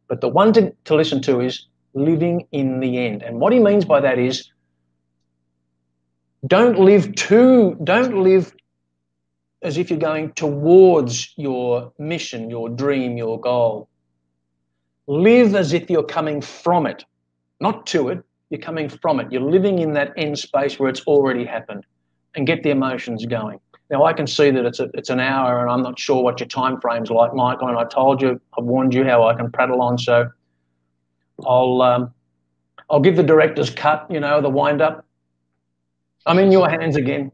but 0.08 0.22
the 0.22 0.28
one 0.28 0.52
to, 0.54 0.74
to 0.86 0.96
listen 0.96 1.22
to 1.22 1.40
is 1.40 1.68
living 1.94 2.48
in 2.52 2.80
the 2.80 2.98
end. 2.98 3.22
And 3.22 3.40
what 3.40 3.54
he 3.54 3.60
means 3.60 3.86
by 3.86 4.00
that 4.02 4.20
is 4.20 4.50
don't 6.48 6.80
live 6.80 7.14
too 7.16 7.78
don't 7.84 8.24
live 8.24 8.54
as 9.62 9.78
if 9.78 9.90
you're 9.90 10.00
going 10.00 10.32
towards 10.34 11.34
your 11.38 11.92
mission, 12.00 12.50
your 12.50 12.70
dream, 12.70 13.18
your 13.18 13.40
goal. 13.40 13.90
Live 15.08 15.56
as 15.56 15.74
if 15.74 15.90
you're 15.90 16.04
coming 16.04 16.42
from 16.42 16.86
it, 16.86 17.04
not 17.60 17.86
to 17.88 18.10
it. 18.10 18.24
You're 18.50 18.62
coming 18.62 18.90
from 18.90 19.20
it. 19.20 19.32
You're 19.32 19.42
living 19.42 19.80
in 19.80 19.94
that 19.94 20.14
end 20.18 20.40
space 20.40 20.80
where 20.80 20.90
it's 20.90 21.02
already 21.02 21.46
happened, 21.46 21.86
and 22.36 22.48
get 22.48 22.64
the 22.64 22.70
emotions 22.70 23.26
going. 23.26 23.60
Now 23.90 24.06
I 24.06 24.14
can 24.14 24.28
see 24.28 24.52
that 24.52 24.66
it's 24.66 24.80
a, 24.80 24.90
it's 24.94 25.10
an 25.10 25.20
hour, 25.20 25.62
and 25.62 25.72
I'm 25.72 25.82
not 25.82 26.00
sure 26.00 26.24
what 26.24 26.40
your 26.40 26.48
time 26.48 26.80
frame's 26.80 27.10
like, 27.10 27.34
Michael. 27.34 27.68
And 27.70 27.78
I 27.78 27.86
told 27.86 28.22
you, 28.22 28.40
I've 28.58 28.64
warned 28.64 28.94
you 28.94 29.04
how 29.04 29.28
I 29.28 29.34
can 29.34 29.52
prattle 29.52 29.82
on. 29.82 29.98
So 29.98 30.30
I'll 31.46 31.82
um, 31.82 32.14
I'll 32.90 33.00
give 33.00 33.16
the 33.16 33.24
director's 33.24 33.70
cut. 33.70 34.06
You 34.10 34.20
know, 34.20 34.42
the 34.42 34.50
wind 34.50 34.82
up. 34.82 35.06
I'm 36.26 36.38
in 36.38 36.52
your 36.52 36.70
hands 36.70 36.96
again. 36.96 37.32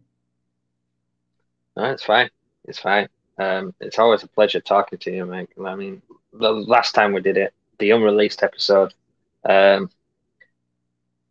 No, 1.75 1.85
it's 1.91 2.03
fine. 2.03 2.29
It's 2.65 2.79
fine. 2.79 3.09
Um, 3.37 3.73
it's 3.79 3.99
always 3.99 4.23
a 4.23 4.27
pleasure 4.27 4.61
talking 4.61 4.99
to 4.99 5.11
you, 5.11 5.25
mate. 5.25 5.49
I 5.63 5.75
mean, 5.75 6.01
the 6.33 6.51
last 6.51 6.93
time 6.93 7.13
we 7.13 7.21
did 7.21 7.37
it, 7.37 7.53
the 7.79 7.91
unreleased 7.91 8.43
episode, 8.43 8.93
um, 9.47 9.89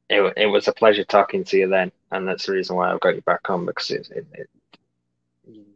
it, 0.08 0.32
it 0.36 0.46
was 0.46 0.68
a 0.68 0.72
pleasure 0.72 1.04
talking 1.04 1.44
to 1.44 1.56
you 1.56 1.68
then, 1.68 1.90
and 2.10 2.26
that's 2.28 2.46
the 2.46 2.52
reason 2.52 2.76
why 2.76 2.92
I've 2.92 3.00
got 3.00 3.14
you 3.14 3.22
back 3.22 3.48
on 3.48 3.66
because 3.66 3.90
it, 3.90 4.08
it, 4.10 4.26
it 4.34 4.50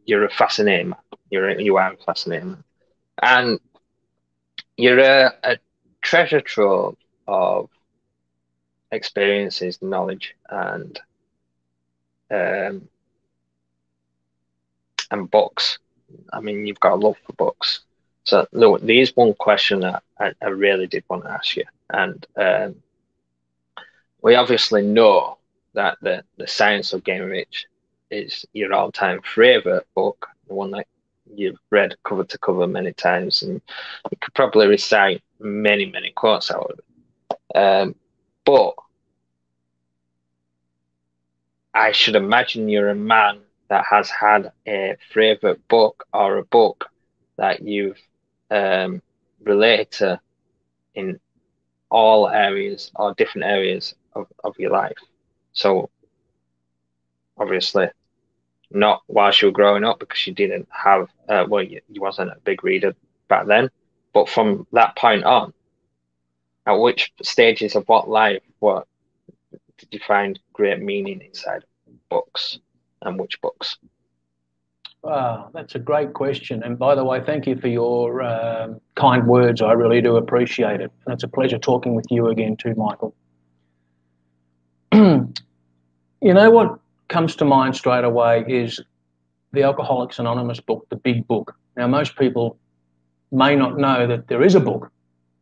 you're 0.05 0.25
a 0.25 0.29
fascinating 0.29 0.89
man. 0.89 0.99
You're 1.29 1.49
a, 1.49 1.61
you 1.61 1.77
are 1.77 1.93
a 1.93 1.97
fascinating 1.97 2.51
man, 2.51 2.63
and 3.21 3.59
you're 4.77 4.99
a, 4.99 5.33
a 5.43 5.57
treasure 6.01 6.41
trove 6.41 6.95
of 7.27 7.69
experiences, 8.91 9.81
knowledge, 9.81 10.35
and 10.49 10.99
um, 12.31 12.87
and 15.11 15.29
books. 15.29 15.79
I 16.33 16.39
mean, 16.39 16.65
you've 16.65 16.79
got 16.79 16.93
a 16.93 16.95
love 16.95 17.17
for 17.25 17.33
books. 17.33 17.81
So, 18.23 18.47
look, 18.51 18.81
there's 18.81 19.15
one 19.15 19.33
question 19.33 19.81
that 19.81 20.03
I, 20.19 20.33
I 20.41 20.47
really 20.47 20.87
did 20.87 21.03
want 21.09 21.23
to 21.23 21.31
ask 21.31 21.55
you. 21.55 21.65
And 21.89 22.25
um, 22.35 22.75
we 24.21 24.35
obviously 24.35 24.81
know 24.81 25.37
that 25.73 25.97
the, 26.01 26.23
the 26.37 26.47
Science 26.47 26.93
of 26.93 27.03
Getting 27.03 27.27
Rich 27.27 27.65
is 28.11 28.45
your 28.53 28.73
all 28.73 28.91
time 28.91 29.21
favorite 29.21 29.87
book, 29.95 30.27
the 30.47 30.53
one 30.53 30.71
that 30.71 30.87
you've 31.35 31.59
read 31.69 31.95
cover 32.03 32.23
to 32.23 32.37
cover 32.37 32.67
many 32.67 32.93
times, 32.93 33.43
and 33.43 33.61
you 34.11 34.17
could 34.19 34.33
probably 34.33 34.67
recite 34.67 35.21
many, 35.39 35.85
many 35.85 36.11
quotes 36.11 36.51
out 36.51 36.71
of 36.71 36.79
it. 36.79 37.57
Um, 37.57 37.95
but 38.45 38.75
I 41.73 41.91
should 41.91 42.15
imagine 42.15 42.69
you're 42.69 42.89
a 42.89 42.95
man 42.95 43.39
that 43.69 43.85
has 43.89 44.09
had 44.09 44.51
a 44.67 44.95
favorite 45.13 45.65
book 45.67 46.05
or 46.13 46.37
a 46.37 46.43
book 46.43 46.89
that 47.37 47.61
you've 47.61 47.99
um, 48.51 49.01
related 49.43 49.91
to 49.91 50.19
in 50.95 51.19
all 51.89 52.27
areas 52.27 52.91
or 52.95 53.13
different 53.13 53.45
areas 53.45 53.95
of, 54.13 54.27
of 54.43 54.57
your 54.59 54.71
life. 54.71 54.97
So, 55.53 55.89
obviously, 57.37 57.87
not 58.71 59.01
whilst 59.07 59.41
you 59.41 59.47
were 59.47 59.53
growing 59.53 59.83
up 59.83 59.99
because 59.99 60.25
you 60.27 60.33
didn't 60.33 60.67
have, 60.71 61.07
uh, 61.27 61.45
well, 61.47 61.63
you, 61.63 61.81
you 61.89 62.01
wasn't 62.01 62.31
a 62.31 62.37
big 62.43 62.63
reader 62.63 62.95
back 63.27 63.45
then. 63.47 63.69
But 64.13 64.29
from 64.29 64.67
that 64.73 64.95
point 64.95 65.23
on, 65.23 65.53
at 66.65 66.73
which 66.73 67.11
stages 67.23 67.75
of 67.75 67.87
what 67.87 68.09
life, 68.09 68.41
what 68.59 68.87
did 69.77 69.89
you 69.91 69.99
find 70.05 70.39
great 70.53 70.81
meaning 70.81 71.21
inside 71.21 71.63
books? 72.09 72.59
And 73.03 73.19
which 73.19 73.41
books? 73.41 73.77
Wow, 75.01 75.49
that's 75.53 75.75
a 75.75 75.79
great 75.79 76.13
question. 76.13 76.61
And 76.63 76.77
by 76.77 76.93
the 76.93 77.05
way, 77.05 77.21
thank 77.23 77.47
you 77.47 77.55
for 77.55 77.69
your 77.69 78.21
um, 78.21 78.81
kind 78.95 79.25
words. 79.27 79.61
I 79.61 79.71
really 79.71 80.01
do 80.01 80.17
appreciate 80.17 80.81
it. 80.81 80.91
And 81.05 81.13
it's 81.13 81.23
a 81.23 81.27
pleasure 81.27 81.57
talking 81.57 81.95
with 81.95 82.05
you 82.09 82.27
again, 82.27 82.57
too, 82.57 82.75
Michael. 82.75 83.15
you 84.93 85.33
know 86.21 86.51
what 86.51 86.79
comes 87.07 87.35
to 87.37 87.45
mind 87.45 87.75
straight 87.75 88.03
away 88.03 88.43
is 88.47 88.81
the 89.53 89.63
Alcoholics 89.63 90.19
Anonymous 90.19 90.59
book, 90.59 90.85
the 90.89 90.97
big 90.97 91.25
book. 91.27 91.55
Now, 91.77 91.87
most 91.87 92.17
people 92.17 92.57
may 93.31 93.55
not 93.55 93.77
know 93.77 94.05
that 94.05 94.27
there 94.27 94.43
is 94.43 94.55
a 94.55 94.59
book 94.59 94.91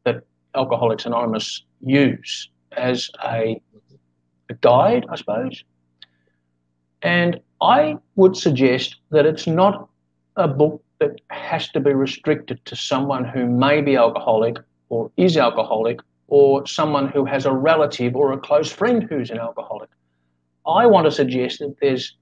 that 0.03 0.23
Alcoholics 0.55 1.05
Anonymous 1.05 1.63
use 1.81 2.49
as 2.73 3.09
a, 3.23 3.59
a 4.49 4.53
guide, 4.61 5.05
I 5.09 5.15
suppose. 5.15 5.63
And 7.01 7.39
I 7.61 7.97
would 8.15 8.35
suggest 8.35 8.95
that 9.11 9.25
it's 9.25 9.47
not 9.47 9.89
a 10.35 10.47
book 10.47 10.83
that 10.99 11.19
has 11.29 11.69
to 11.69 11.79
be 11.79 11.93
restricted 11.93 12.63
to 12.65 12.75
someone 12.75 13.23
who 13.23 13.45
may 13.45 13.81
be 13.81 13.95
alcoholic 13.95 14.57
or 14.89 15.11
is 15.17 15.37
alcoholic 15.37 15.99
or 16.27 16.65
someone 16.67 17.07
who 17.07 17.25
has 17.25 17.45
a 17.45 17.51
relative 17.51 18.15
or 18.15 18.33
a 18.33 18.37
close 18.37 18.71
friend 18.71 19.03
who's 19.09 19.29
an 19.29 19.39
alcoholic. 19.39 19.89
I 20.65 20.85
want 20.85 21.05
to 21.05 21.11
suggest 21.11 21.59
that 21.59 21.75
there's 21.81 22.15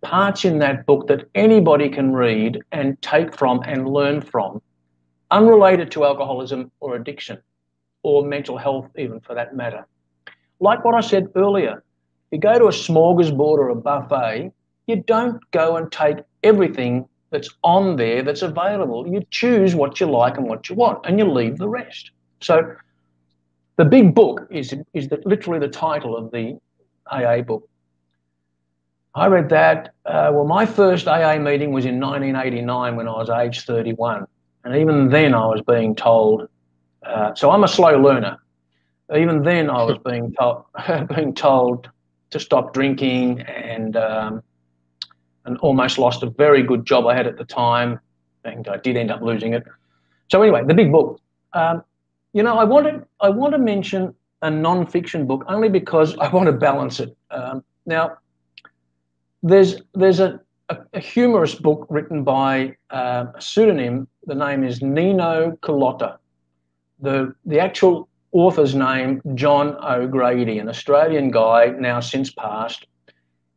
parts 0.00 0.44
in 0.44 0.58
that 0.58 0.84
book 0.86 1.06
that 1.06 1.28
anybody 1.34 1.88
can 1.88 2.12
read 2.12 2.60
and 2.72 3.00
take 3.02 3.36
from 3.36 3.62
and 3.66 3.88
learn 3.88 4.20
from, 4.20 4.60
unrelated 5.30 5.90
to 5.92 6.04
alcoholism 6.04 6.72
or 6.80 6.96
addiction 6.96 7.38
or 8.02 8.24
mental 8.24 8.58
health, 8.58 8.88
even 8.98 9.20
for 9.20 9.34
that 9.34 9.54
matter. 9.54 9.86
Like 10.58 10.84
what 10.84 10.94
I 10.94 11.00
said 11.00 11.28
earlier, 11.36 11.84
you 12.32 12.38
go 12.38 12.58
to 12.58 12.64
a 12.64 12.70
smorgasbord 12.70 13.58
or 13.58 13.68
a 13.68 13.76
buffet, 13.76 14.52
you 14.86 14.96
don't 14.96 15.38
go 15.52 15.76
and 15.76 15.92
take 15.92 16.16
everything 16.42 17.06
that's 17.30 17.50
on 17.62 17.96
there 17.96 18.22
that's 18.22 18.42
available. 18.42 19.06
You 19.06 19.24
choose 19.30 19.74
what 19.74 20.00
you 20.00 20.10
like 20.10 20.38
and 20.38 20.48
what 20.48 20.68
you 20.68 20.74
want, 20.74 21.04
and 21.04 21.18
you 21.18 21.30
leave 21.30 21.58
the 21.58 21.68
rest. 21.68 22.10
So, 22.40 22.74
the 23.76 23.84
big 23.84 24.14
book 24.14 24.48
is 24.50 24.74
is 24.92 25.08
the, 25.08 25.20
literally 25.24 25.60
the 25.60 25.68
title 25.68 26.16
of 26.16 26.30
the 26.32 26.58
AA 27.10 27.42
book. 27.42 27.68
I 29.14 29.26
read 29.26 29.50
that. 29.50 29.92
Uh, 30.06 30.30
well, 30.32 30.46
my 30.46 30.64
first 30.64 31.06
AA 31.06 31.38
meeting 31.38 31.72
was 31.72 31.84
in 31.84 32.00
1989 32.00 32.96
when 32.96 33.08
I 33.08 33.12
was 33.12 33.28
age 33.28 33.60
31. 33.60 34.26
And 34.64 34.76
even 34.76 35.10
then, 35.10 35.34
I 35.34 35.44
was 35.46 35.60
being 35.60 35.94
told, 35.94 36.48
uh, 37.04 37.34
so 37.34 37.50
I'm 37.50 37.64
a 37.64 37.68
slow 37.68 37.98
learner. 37.98 38.38
Even 39.14 39.42
then, 39.42 39.68
I 39.68 39.82
was 39.82 39.98
being 39.98 40.32
told, 40.32 40.64
being 41.14 41.34
told 41.34 41.90
to 42.32 42.40
stop 42.40 42.74
drinking 42.74 43.40
and, 43.42 43.96
um, 43.96 44.42
and 45.44 45.56
almost 45.58 45.98
lost 45.98 46.22
a 46.22 46.30
very 46.30 46.62
good 46.62 46.84
job 46.84 47.06
I 47.06 47.14
had 47.14 47.26
at 47.26 47.38
the 47.38 47.44
time. 47.44 48.00
And 48.44 48.66
I 48.68 48.76
did 48.76 48.96
end 48.96 49.10
up 49.10 49.22
losing 49.22 49.54
it. 49.54 49.62
So, 50.30 50.42
anyway, 50.42 50.62
the 50.66 50.74
big 50.74 50.90
book. 50.90 51.20
Um, 51.52 51.84
you 52.32 52.42
know, 52.42 52.58
I 52.58 52.64
wanted, 52.64 53.04
I 53.20 53.28
want 53.28 53.52
to 53.52 53.58
mention 53.58 54.14
a 54.40 54.50
non 54.50 54.86
fiction 54.86 55.26
book 55.26 55.44
only 55.48 55.68
because 55.68 56.16
I 56.18 56.28
want 56.28 56.46
to 56.46 56.52
balance 56.52 57.00
it. 57.00 57.16
Um, 57.30 57.62
now, 57.86 58.18
there's 59.42 59.82
there's 59.94 60.20
a, 60.20 60.40
a, 60.68 61.00
humorous 61.00 61.54
book 61.54 61.86
written 61.90 62.22
by 62.22 62.76
uh, 62.90 63.26
a 63.34 63.40
pseudonym. 63.40 64.08
The 64.26 64.34
name 64.34 64.62
is 64.64 64.82
Nino 64.82 65.58
Culotta. 65.62 66.18
The 67.00 67.34
the 67.44 67.58
actual 67.58 68.08
author's 68.32 68.74
name 68.74 69.20
John 69.34 69.76
O'Grady, 69.82 70.58
an 70.58 70.68
Australian 70.68 71.30
guy 71.30 71.68
now 71.78 72.00
since 72.00 72.32
passed, 72.32 72.86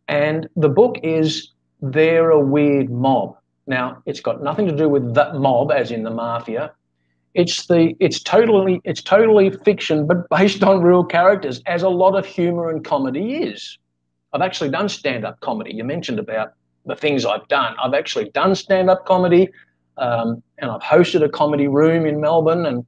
and 0.07 0.47
the 0.55 0.69
book 0.69 0.97
is 1.03 1.51
They're 1.81 2.29
a 2.29 2.39
Weird 2.39 2.89
Mob. 2.89 3.37
Now 3.67 4.01
it's 4.05 4.19
got 4.19 4.43
nothing 4.43 4.67
to 4.67 4.75
do 4.75 4.87
with 4.87 5.15
that 5.15 5.35
mob, 5.35 5.71
as 5.71 5.91
in 5.91 6.03
the 6.03 6.11
mafia. 6.11 6.71
It's 7.33 7.65
the 7.67 7.95
it's 7.99 8.21
totally 8.21 8.81
it's 8.83 9.01
totally 9.01 9.49
fiction, 9.63 10.05
but 10.05 10.29
based 10.37 10.63
on 10.63 10.81
real 10.81 11.03
characters, 11.03 11.61
as 11.65 11.83
a 11.83 11.89
lot 11.89 12.15
of 12.15 12.25
humor 12.25 12.69
and 12.69 12.83
comedy 12.83 13.35
is. 13.35 13.77
I've 14.33 14.41
actually 14.41 14.69
done 14.69 14.89
stand 14.89 15.25
up 15.25 15.39
comedy. 15.39 15.73
You 15.73 15.85
mentioned 15.85 16.19
about 16.19 16.53
the 16.85 16.95
things 16.95 17.25
I've 17.25 17.47
done. 17.47 17.75
I've 17.81 17.93
actually 17.93 18.29
done 18.31 18.53
stand 18.53 18.89
up 18.89 19.05
comedy 19.05 19.49
um, 19.97 20.43
and 20.57 20.69
I've 20.71 20.81
hosted 20.81 21.23
a 21.23 21.29
comedy 21.29 21.67
room 21.67 22.05
in 22.05 22.19
Melbourne 22.19 22.65
and, 22.65 22.85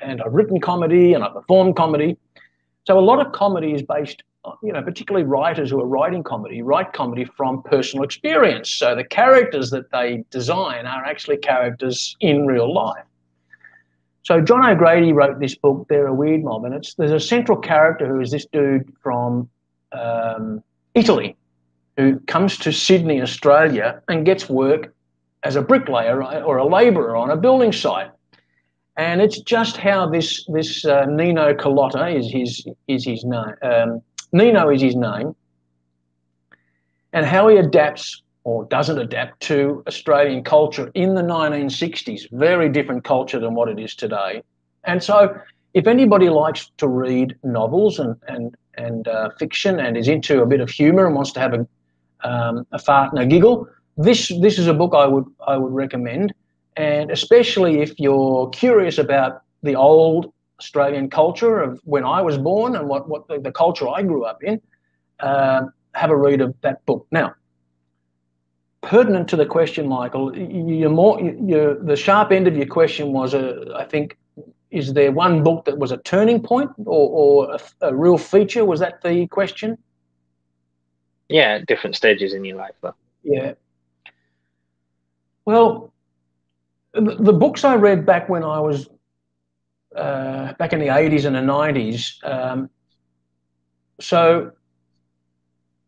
and 0.00 0.22
I've 0.22 0.32
written 0.32 0.60
comedy 0.60 1.14
and 1.14 1.22
I've 1.22 1.34
performed 1.34 1.76
comedy. 1.76 2.16
So 2.84 2.98
a 2.98 3.00
lot 3.00 3.24
of 3.24 3.32
comedy 3.32 3.74
is 3.74 3.82
based, 3.82 4.22
you 4.62 4.72
know, 4.72 4.82
particularly 4.82 5.26
writers 5.26 5.70
who 5.70 5.80
are 5.80 5.86
writing 5.86 6.22
comedy, 6.22 6.62
write 6.62 6.92
comedy 6.92 7.24
from 7.24 7.62
personal 7.62 8.04
experience. 8.04 8.70
So 8.70 8.94
the 8.94 9.04
characters 9.04 9.70
that 9.70 9.90
they 9.92 10.24
design 10.30 10.86
are 10.86 11.04
actually 11.04 11.36
characters 11.36 12.16
in 12.20 12.46
real 12.46 12.72
life. 12.72 13.04
So 14.24 14.40
John 14.40 14.64
O'Grady 14.64 15.12
wrote 15.12 15.40
this 15.40 15.54
book, 15.54 15.86
They're 15.88 16.06
a 16.06 16.14
Weird 16.14 16.44
Mob, 16.44 16.64
and 16.64 16.74
it's 16.74 16.94
there's 16.94 17.10
a 17.10 17.20
central 17.20 17.58
character 17.58 18.06
who 18.06 18.20
is 18.20 18.30
this 18.30 18.46
dude 18.46 18.92
from 19.02 19.48
um, 19.90 20.62
Italy 20.94 21.36
who 21.96 22.18
comes 22.20 22.56
to 22.58 22.72
Sydney, 22.72 23.20
Australia, 23.20 24.00
and 24.08 24.24
gets 24.24 24.48
work 24.48 24.94
as 25.42 25.56
a 25.56 25.62
bricklayer 25.62 26.22
or 26.44 26.56
a 26.56 26.64
labourer 26.64 27.16
on 27.16 27.30
a 27.30 27.36
building 27.36 27.72
site. 27.72 28.10
And 28.96 29.22
it's 29.22 29.40
just 29.40 29.76
how 29.76 30.08
this 30.08 30.44
this 30.48 30.84
uh, 30.84 31.06
Nino 31.06 31.54
Culotta 31.54 32.14
is 32.14 32.30
his 32.30 32.66
is 32.88 33.04
his 33.04 33.24
name. 33.24 33.54
Um, 33.62 34.02
Nino 34.32 34.68
is 34.70 34.82
his 34.82 34.96
name, 34.96 35.34
and 37.12 37.24
how 37.24 37.48
he 37.48 37.56
adapts 37.56 38.22
or 38.44 38.64
doesn't 38.64 38.98
adapt 38.98 39.40
to 39.40 39.82
Australian 39.86 40.42
culture 40.42 40.90
in 40.94 41.14
the 41.14 41.22
1960s. 41.22 42.30
Very 42.32 42.68
different 42.68 43.04
culture 43.04 43.38
than 43.38 43.54
what 43.54 43.68
it 43.68 43.78
is 43.78 43.94
today. 43.94 44.42
And 44.84 45.02
so, 45.02 45.38
if 45.74 45.86
anybody 45.86 46.28
likes 46.28 46.70
to 46.78 46.88
read 46.88 47.36
novels 47.44 47.98
and 47.98 48.16
and 48.28 48.54
and 48.76 49.08
uh, 49.08 49.30
fiction 49.38 49.80
and 49.80 49.96
is 49.96 50.08
into 50.08 50.42
a 50.42 50.46
bit 50.46 50.60
of 50.60 50.68
humour 50.68 51.06
and 51.06 51.14
wants 51.14 51.32
to 51.32 51.40
have 51.40 51.54
a, 51.54 51.66
um, 52.28 52.66
a 52.72 52.78
fart 52.78 53.12
and 53.12 53.22
a 53.22 53.26
giggle, 53.26 53.68
this 53.96 54.28
this 54.40 54.58
is 54.58 54.66
a 54.66 54.74
book 54.74 54.92
I 54.94 55.06
would 55.06 55.24
I 55.46 55.56
would 55.56 55.72
recommend, 55.72 56.34
and 56.76 57.10
especially 57.10 57.80
if 57.80 57.98
you're 57.98 58.48
curious 58.50 58.98
about 58.98 59.42
the 59.62 59.74
old 59.76 60.32
Australian 60.58 61.10
culture 61.10 61.60
of 61.60 61.80
when 61.84 62.04
I 62.04 62.22
was 62.22 62.38
born 62.38 62.76
and 62.76 62.88
what 62.88 63.08
what 63.08 63.28
the, 63.28 63.38
the 63.38 63.52
culture 63.52 63.88
I 63.88 64.02
grew 64.02 64.24
up 64.24 64.42
in, 64.42 64.60
uh, 65.20 65.62
have 65.94 66.10
a 66.10 66.16
read 66.16 66.40
of 66.40 66.54
that 66.62 66.84
book. 66.86 67.06
Now, 67.10 67.34
pertinent 68.82 69.28
to 69.28 69.36
the 69.36 69.46
question, 69.46 69.88
Michael, 69.88 70.36
you're 70.36 70.90
more 70.90 71.20
you're, 71.20 71.74
the 71.82 71.96
sharp 71.96 72.32
end 72.32 72.46
of 72.48 72.56
your 72.56 72.66
question 72.66 73.12
was, 73.12 73.34
uh, 73.34 73.72
I 73.74 73.84
think, 73.84 74.18
is 74.70 74.92
there 74.92 75.12
one 75.12 75.42
book 75.42 75.64
that 75.66 75.78
was 75.78 75.92
a 75.92 75.98
turning 75.98 76.42
point 76.42 76.70
or, 76.78 77.08
or 77.10 77.54
a, 77.54 77.88
a, 77.88 77.94
real 77.94 78.18
feature? 78.18 78.64
Was 78.64 78.80
that 78.80 79.02
the 79.02 79.26
question? 79.28 79.78
Yeah, 81.28 81.60
different 81.66 81.96
stages 81.96 82.34
in 82.34 82.44
your 82.44 82.56
life, 82.56 82.74
though. 82.82 82.94
Yeah. 83.22 83.52
Well, 85.44 85.92
the, 86.92 87.32
books 87.32 87.64
I 87.64 87.74
read 87.74 88.04
back 88.04 88.28
when 88.28 88.42
I 88.42 88.60
was 88.60 88.88
uh, 89.96 90.52
back 90.54 90.72
in 90.72 90.78
the 90.78 90.86
80s 90.86 91.24
and 91.24 91.34
the 91.34 91.40
90s, 91.40 92.22
um, 92.24 92.70
so 94.00 94.52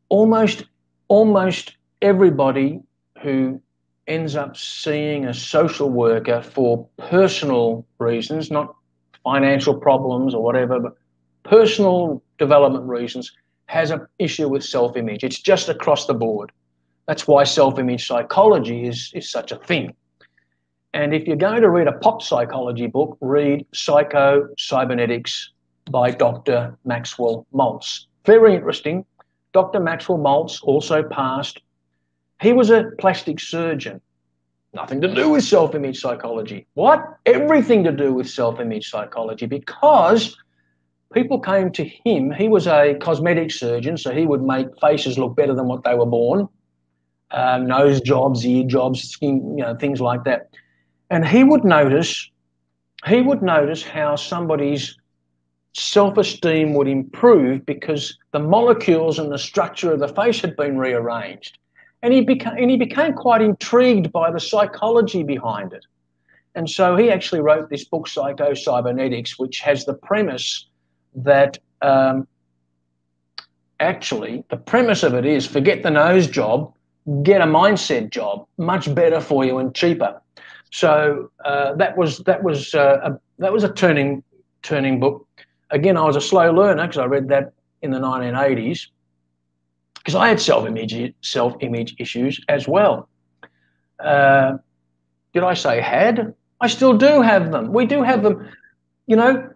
almost 0.08 0.64
almost 1.08 1.76
everybody 2.02 2.80
who 3.22 3.60
ends 4.06 4.36
up 4.36 4.56
seeing 4.56 5.26
a 5.26 5.34
social 5.34 5.90
worker 5.90 6.42
for 6.42 6.86
personal 6.98 7.86
reasons, 7.98 8.50
not 8.50 8.74
financial 9.22 9.74
problems 9.74 10.34
or 10.34 10.42
whatever, 10.42 10.78
but 10.80 10.94
personal 11.42 12.22
development 12.38 12.86
reasons, 12.86 13.32
has 13.66 13.90
an 13.90 14.06
issue 14.18 14.48
with 14.48 14.62
self 14.62 14.96
image. 14.96 15.24
It's 15.24 15.40
just 15.40 15.68
across 15.68 16.06
the 16.06 16.14
board. 16.14 16.52
That's 17.06 17.26
why 17.26 17.44
self 17.44 17.78
image 17.78 18.06
psychology 18.06 18.86
is, 18.86 19.10
is 19.14 19.30
such 19.30 19.52
a 19.52 19.56
thing. 19.56 19.94
And 20.94 21.12
if 21.12 21.26
you're 21.26 21.36
going 21.36 21.60
to 21.62 21.70
read 21.70 21.88
a 21.88 21.92
pop 21.92 22.22
psychology 22.22 22.86
book, 22.86 23.18
read 23.20 23.66
Psycho 23.74 24.48
Cybernetics 24.56 25.50
by 25.90 26.12
Dr. 26.12 26.78
Maxwell 26.84 27.46
Maltz. 27.52 28.06
Very 28.24 28.54
interesting. 28.54 29.04
Dr. 29.52 29.80
Maxwell 29.80 30.18
Maltz 30.18 30.62
also 30.62 31.02
passed 31.02 31.60
he 32.40 32.52
was 32.52 32.70
a 32.70 32.90
plastic 32.98 33.40
surgeon. 33.40 34.00
Nothing 34.72 35.00
to 35.00 35.12
do 35.12 35.30
with 35.30 35.44
self 35.44 35.74
image 35.74 36.00
psychology. 36.00 36.66
What? 36.74 37.00
Everything 37.26 37.84
to 37.84 37.92
do 37.92 38.14
with 38.14 38.28
self 38.28 38.60
image 38.60 38.88
psychology 38.88 39.46
because 39.46 40.36
people 41.12 41.40
came 41.40 41.72
to 41.72 41.84
him. 41.84 42.30
He 42.30 42.48
was 42.48 42.66
a 42.66 42.94
cosmetic 43.00 43.50
surgeon, 43.50 43.96
so 43.96 44.12
he 44.12 44.26
would 44.26 44.42
make 44.42 44.66
faces 44.80 45.18
look 45.18 45.36
better 45.36 45.54
than 45.54 45.66
what 45.66 45.84
they 45.84 45.94
were 45.94 46.06
born 46.06 46.48
um, 47.34 47.66
nose 47.66 48.00
jobs, 48.00 48.46
ear 48.46 48.64
jobs, 48.64 49.02
skin, 49.02 49.58
you 49.58 49.64
know, 49.64 49.74
things 49.76 50.00
like 50.00 50.24
that. 50.24 50.50
And 51.10 51.26
he 51.26 51.44
would 51.44 51.64
notice, 51.64 52.30
he 53.06 53.20
would 53.20 53.42
notice 53.42 53.82
how 53.82 54.16
somebody's 54.16 54.96
self-esteem 55.74 56.74
would 56.74 56.88
improve 56.88 57.66
because 57.66 58.16
the 58.32 58.38
molecules 58.38 59.18
and 59.18 59.30
the 59.30 59.38
structure 59.38 59.92
of 59.92 59.98
the 59.98 60.08
face 60.08 60.40
had 60.40 60.56
been 60.56 60.78
rearranged 60.78 61.58
and 62.04 62.12
he 62.12 62.20
became 62.20 62.54
and 62.58 62.70
he 62.70 62.76
became 62.76 63.14
quite 63.14 63.40
intrigued 63.40 64.12
by 64.12 64.30
the 64.30 64.38
psychology 64.38 65.22
behind 65.22 65.72
it. 65.72 65.84
And 66.54 66.68
so 66.68 66.96
he 66.96 67.10
actually 67.10 67.40
wrote 67.40 67.70
this 67.70 67.84
book, 67.84 68.06
Psycho 68.06 68.52
Cybernetics, 68.52 69.38
which 69.38 69.60
has 69.60 69.86
the 69.86 69.94
premise 69.94 70.68
that 71.16 71.58
um, 71.80 72.28
actually 73.80 74.44
the 74.50 74.58
premise 74.58 75.02
of 75.02 75.14
it 75.14 75.24
is 75.24 75.46
forget 75.46 75.82
the 75.82 75.90
nose 75.90 76.28
job, 76.28 76.74
get 77.22 77.40
a 77.40 77.46
mindset 77.46 78.10
job, 78.10 78.46
much 78.58 78.94
better 78.94 79.20
for 79.20 79.44
you 79.44 79.56
and 79.58 79.74
cheaper. 79.74 80.20
So 80.74 81.30
uh, 81.44 81.74
that 81.76 81.96
was 81.96 82.18
that 82.24 82.42
was 82.42 82.74
uh, 82.74 82.98
a, 83.04 83.20
that 83.38 83.52
was 83.52 83.62
a 83.62 83.72
turning 83.72 84.24
turning 84.62 84.98
book. 84.98 85.24
Again, 85.70 85.96
I 85.96 86.02
was 86.02 86.16
a 86.16 86.20
slow 86.20 86.50
learner 86.50 86.82
because 86.82 86.98
I 86.98 87.04
read 87.04 87.28
that 87.28 87.52
in 87.82 87.92
the 87.92 88.00
1980s, 88.00 88.88
because 89.94 90.16
I 90.16 90.26
had 90.26 90.40
self-image 90.40 91.14
self-image 91.20 91.94
issues 92.00 92.40
as 92.48 92.66
well. 92.66 93.08
Uh, 94.00 94.58
did 95.32 95.44
I 95.44 95.54
say 95.54 95.80
had? 95.80 96.34
I 96.60 96.66
still 96.66 96.98
do 96.98 97.22
have 97.22 97.52
them. 97.52 97.72
We 97.72 97.86
do 97.86 98.02
have 98.02 98.24
them. 98.24 98.48
You 99.06 99.14
know, 99.14 99.50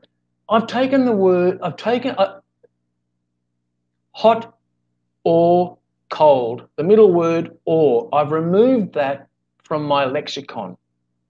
I've 0.48 0.68
taken 0.68 1.04
the 1.04 1.16
word, 1.16 1.58
I've 1.64 1.76
taken 1.76 2.14
uh, 2.16 2.38
hot 4.12 4.56
or 5.24 5.78
cold, 6.10 6.68
the 6.76 6.84
middle 6.84 7.12
word 7.12 7.58
or. 7.64 8.08
I've 8.12 8.30
removed 8.30 8.94
that 8.94 9.26
from 9.64 9.82
my 9.82 10.04
lexicon. 10.04 10.76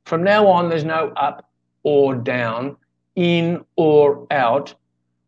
From 0.09 0.25
now 0.25 0.47
on, 0.47 0.71
there's 0.71 0.87
no 0.87 1.13
up 1.17 1.51
or 1.83 2.15
down, 2.15 2.79
in 3.15 3.63
or 3.77 4.27
out, 4.31 4.75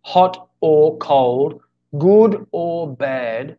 hot 0.01 0.49
or 0.63 0.97
cold, 0.97 1.61
good 1.99 2.47
or 2.51 2.91
bad. 2.91 3.59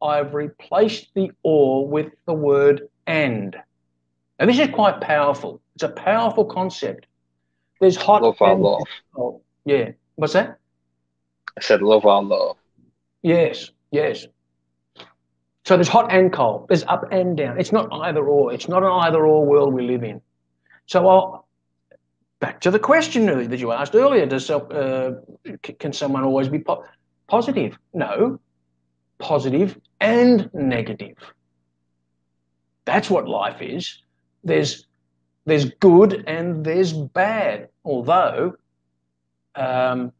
I've 0.00 0.32
replaced 0.32 1.08
the 1.14 1.30
or 1.42 1.86
with 1.86 2.12
the 2.24 2.32
word 2.32 2.88
and. 3.06 3.54
And 4.38 4.48
this 4.48 4.58
is 4.58 4.68
quite 4.68 5.02
powerful. 5.02 5.60
It's 5.74 5.84
a 5.84 5.90
powerful 5.90 6.46
concept. 6.46 7.06
There's 7.78 7.96
hot 7.96 8.22
love 8.22 8.38
and 8.40 8.62
love. 8.62 8.80
Cold. 9.14 9.42
Yeah. 9.66 9.90
What's 10.14 10.32
that? 10.32 10.58
I 11.54 11.60
said 11.60 11.82
love 11.82 12.06
our 12.06 12.22
love. 12.22 12.56
Yes, 13.20 13.70
yes. 13.90 14.26
So 15.66 15.76
there's 15.76 15.88
hot 15.88 16.10
and 16.10 16.32
cold. 16.32 16.68
There's 16.68 16.84
up 16.84 17.12
and 17.12 17.36
down. 17.36 17.60
It's 17.60 17.72
not 17.72 17.92
either 17.92 18.24
or. 18.24 18.54
It's 18.54 18.68
not 18.68 18.82
an 18.82 18.90
either 18.90 19.26
or 19.26 19.44
world 19.44 19.74
we 19.74 19.86
live 19.86 20.02
in. 20.02 20.22
So 20.86 21.08
I'll, 21.08 21.48
back 22.40 22.60
to 22.62 22.70
the 22.70 22.78
question 22.78 23.26
that 23.26 23.58
you 23.58 23.72
asked 23.72 23.94
earlier: 23.94 24.26
Does 24.26 24.50
uh, 24.50 25.20
can 25.62 25.92
someone 25.92 26.24
always 26.24 26.48
be 26.48 26.58
po- 26.58 26.84
positive? 27.28 27.78
No, 27.94 28.40
positive 29.18 29.78
and 30.00 30.50
negative. 30.52 31.16
That's 32.84 33.08
what 33.08 33.28
life 33.28 33.62
is. 33.62 34.02
There's 34.44 34.86
there's 35.44 35.66
good 35.66 36.24
and 36.26 36.64
there's 36.64 36.92
bad. 36.92 37.68
Although, 37.84 38.54
um, 39.54 40.12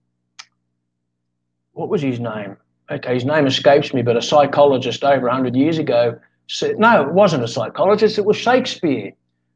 what 1.73 1.89
was 1.89 2.03
his 2.03 2.19
name? 2.19 2.57
Okay, 2.91 3.15
his 3.15 3.25
name 3.25 3.47
escapes 3.47 3.95
me, 3.95 4.03
but 4.03 4.17
a 4.17 4.23
psychologist 4.23 5.05
over 5.05 5.27
100 5.27 5.55
years 5.55 5.79
ago 5.79 6.19
said, 6.49 6.79
no, 6.79 7.03
it 7.03 7.13
wasn't 7.13 7.43
a 7.43 7.49
psychologist, 7.49 8.19
it 8.19 8.25
was 8.25 8.37
Shakespeare 8.37 9.13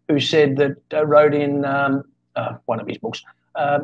who 0.08 0.20
said 0.20 0.56
that, 0.56 0.76
uh, 0.92 1.06
wrote 1.06 1.34
in 1.34 1.64
um, 1.64 2.04
uh, 2.34 2.54
one 2.66 2.80
of 2.80 2.86
his 2.86 2.98
books, 2.98 3.22
uh, 3.54 3.80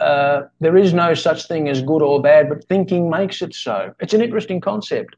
uh, 0.00 0.42
there 0.60 0.76
is 0.76 0.94
no 0.94 1.14
such 1.14 1.46
thing 1.46 1.68
as 1.68 1.82
good 1.82 2.02
or 2.02 2.22
bad, 2.22 2.48
but 2.48 2.64
thinking 2.64 3.10
makes 3.10 3.42
it 3.42 3.54
so. 3.54 3.94
It's 4.00 4.14
an 4.14 4.22
interesting 4.22 4.60
concept. 4.60 5.16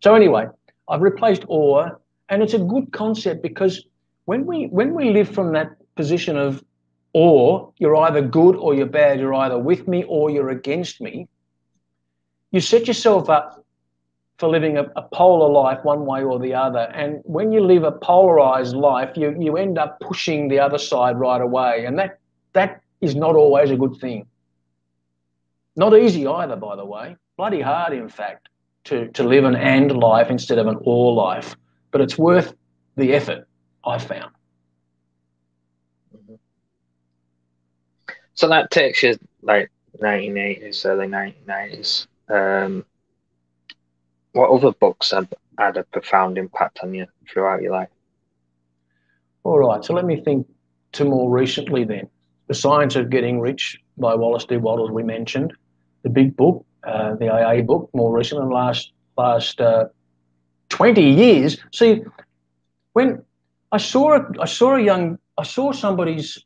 So 0.00 0.14
anyway, 0.14 0.46
I've 0.88 1.02
replaced 1.02 1.44
or, 1.48 2.00
and 2.28 2.42
it's 2.42 2.54
a 2.54 2.58
good 2.58 2.92
concept 2.92 3.42
because 3.42 3.84
when 4.24 4.46
we 4.46 4.66
when 4.66 4.94
we 4.94 5.10
live 5.10 5.28
from 5.28 5.52
that 5.52 5.70
position 5.96 6.36
of 6.36 6.64
or, 7.12 7.72
you're 7.78 7.96
either 7.96 8.20
good 8.20 8.56
or 8.56 8.74
you're 8.74 8.86
bad, 8.86 9.18
you're 9.18 9.34
either 9.34 9.58
with 9.58 9.88
me 9.88 10.04
or 10.04 10.28
you're 10.28 10.50
against 10.50 11.00
me, 11.00 11.26
you 12.50 12.60
set 12.60 12.86
yourself 12.86 13.30
up 13.30 13.64
for 14.38 14.48
living 14.48 14.76
a, 14.76 14.84
a, 14.96 15.02
polar 15.02 15.50
life 15.50 15.82
one 15.82 16.04
way 16.04 16.22
or 16.22 16.38
the 16.38 16.52
other. 16.52 16.90
And 16.94 17.20
when 17.24 17.52
you 17.52 17.60
live 17.60 17.84
a 17.84 17.92
polarized 17.92 18.76
life, 18.76 19.16
you, 19.16 19.34
you 19.38 19.56
end 19.56 19.78
up 19.78 19.98
pushing 20.00 20.48
the 20.48 20.58
other 20.58 20.78
side 20.78 21.18
right 21.18 21.40
away. 21.40 21.84
And 21.86 21.98
that 21.98 22.18
that 22.52 22.82
is 23.00 23.14
not 23.14 23.34
always 23.34 23.70
a 23.70 23.76
good 23.76 23.96
thing. 23.96 24.26
Not 25.76 25.96
easy 25.96 26.26
either, 26.26 26.56
by 26.56 26.76
the 26.76 26.84
way. 26.84 27.16
Bloody 27.36 27.60
hard, 27.60 27.92
in 27.92 28.08
fact, 28.08 28.48
to, 28.84 29.08
to 29.08 29.22
live 29.22 29.44
an 29.44 29.56
and 29.56 29.92
life 29.92 30.30
instead 30.30 30.58
of 30.58 30.66
an 30.66 30.78
or 30.80 31.12
life. 31.12 31.54
But 31.90 32.00
it's 32.00 32.16
worth 32.18 32.54
the 32.96 33.12
effort, 33.14 33.46
I've 33.84 34.02
found. 34.02 34.32
So 38.34 38.48
that 38.48 38.70
takes 38.70 39.02
you 39.02 39.18
like 39.42 39.70
1980s, 40.00 40.84
early 40.84 41.08
1990s. 41.08 42.06
Um, 42.28 42.84
what 44.36 44.50
other 44.50 44.72
books 44.72 45.12
have 45.12 45.32
had 45.58 45.78
a 45.78 45.82
profound 45.84 46.36
impact 46.36 46.80
on 46.82 46.92
you 46.92 47.06
throughout 47.32 47.62
your 47.62 47.72
life? 47.72 47.88
All 49.44 49.58
right, 49.58 49.82
so 49.82 49.94
let 49.94 50.04
me 50.04 50.20
think 50.20 50.46
to 50.92 51.04
more 51.04 51.30
recently 51.30 51.84
then. 51.84 52.08
The 52.48 52.54
Science 52.54 52.96
of 52.96 53.08
Getting 53.10 53.40
Rich 53.40 53.80
by 53.96 54.14
Wallace 54.14 54.44
D. 54.44 54.58
Wattles, 54.58 54.90
we 54.90 55.02
mentioned. 55.02 55.54
The 56.02 56.10
big 56.10 56.36
book, 56.36 56.64
uh, 56.86 57.14
the 57.14 57.32
AA 57.32 57.62
book, 57.62 57.88
more 57.94 58.12
recent 58.12 58.40
the 58.40 58.46
last, 58.46 58.92
last 59.16 59.60
uh, 59.60 59.86
20 60.68 61.02
years. 61.02 61.58
See, 61.72 62.02
when 62.92 63.22
I 63.72 63.78
saw 63.78 64.16
a, 64.16 64.26
I 64.38 64.46
saw 64.46 64.76
a 64.76 64.82
young, 64.82 65.18
I 65.38 65.44
saw 65.44 65.72
somebody's, 65.72 66.44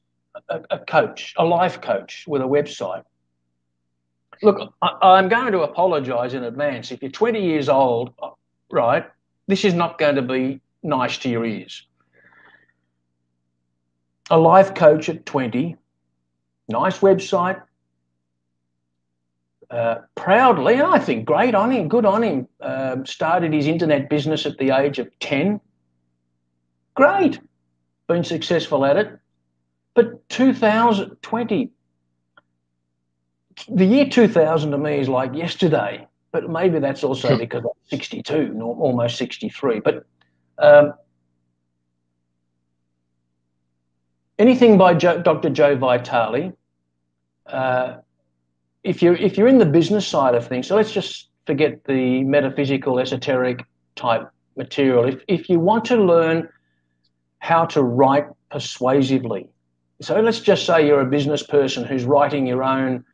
a, 0.48 0.60
a 0.70 0.78
coach, 0.78 1.34
a 1.36 1.44
life 1.44 1.80
coach 1.80 2.24
with 2.28 2.40
a 2.40 2.46
website 2.46 3.02
look, 4.42 4.74
I, 4.82 5.18
am 5.18 5.28
going 5.28 5.52
to 5.52 5.60
apologise 5.60 6.34
in 6.34 6.44
advance. 6.44 6.90
If 6.90 7.02
you're 7.02 7.10
20 7.10 7.42
years 7.42 7.68
old, 7.68 8.12
right, 8.70 9.04
this 9.46 9.64
is 9.64 9.74
not 9.74 9.98
going 9.98 10.16
to 10.16 10.22
be 10.22 10.60
nice 10.82 11.18
to 11.18 11.28
your 11.28 11.44
ears. 11.44 11.86
A 14.30 14.38
life 14.38 14.74
coach 14.74 15.08
at 15.08 15.26
20, 15.26 15.76
nice 16.68 16.98
website, 16.98 17.60
uh, 19.70 20.00
proudly, 20.16 20.80
I 20.82 20.98
think 20.98 21.26
great 21.26 21.54
on 21.54 21.70
him, 21.70 21.88
good 21.88 22.04
on 22.04 22.22
him. 22.22 22.48
Uh, 22.60 22.96
started 23.04 23.52
his 23.52 23.68
internet 23.68 24.10
business 24.10 24.44
at 24.44 24.58
the 24.58 24.70
age 24.70 24.98
of 24.98 25.08
10. 25.20 25.60
Great, 26.94 27.40
been 28.08 28.24
successful 28.24 28.84
at 28.84 28.96
it. 28.96 29.18
But 29.94 30.28
2020, 30.28 31.70
the 33.68 33.84
year 33.84 34.08
2000 34.08 34.70
to 34.70 34.78
me 34.78 34.98
is 34.98 35.08
like 35.08 35.34
yesterday, 35.34 36.06
but 36.32 36.48
maybe 36.48 36.78
that's 36.78 37.04
also 37.04 37.36
because 37.36 37.64
I'm 37.64 37.70
62, 37.88 38.58
almost 38.60 39.16
63. 39.16 39.80
But 39.80 40.04
um, 40.58 40.94
anything 44.38 44.78
by 44.78 44.94
Dr. 44.94 45.50
Joe 45.50 45.76
Vitale, 45.76 46.52
uh, 47.46 47.96
if 48.82 49.02
you're 49.02 49.16
if 49.16 49.36
you're 49.36 49.48
in 49.48 49.58
the 49.58 49.66
business 49.66 50.06
side 50.06 50.34
of 50.34 50.46
things, 50.46 50.66
so 50.66 50.76
let's 50.76 50.92
just 50.92 51.28
forget 51.46 51.84
the 51.84 52.22
metaphysical, 52.24 52.98
esoteric 52.98 53.64
type 53.96 54.30
material. 54.56 55.04
If 55.04 55.22
if 55.28 55.48
you 55.50 55.60
want 55.60 55.84
to 55.86 55.96
learn 55.96 56.48
how 57.38 57.66
to 57.66 57.82
write 57.82 58.26
persuasively, 58.50 59.48
so 60.00 60.18
let's 60.20 60.40
just 60.40 60.64
say 60.64 60.86
you're 60.86 61.00
a 61.00 61.06
business 61.06 61.42
person 61.42 61.84
who's 61.84 62.04
writing 62.04 62.46
your 62.46 62.62
own 62.62 63.04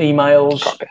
emails. 0.00 0.62
Copy. 0.62 0.86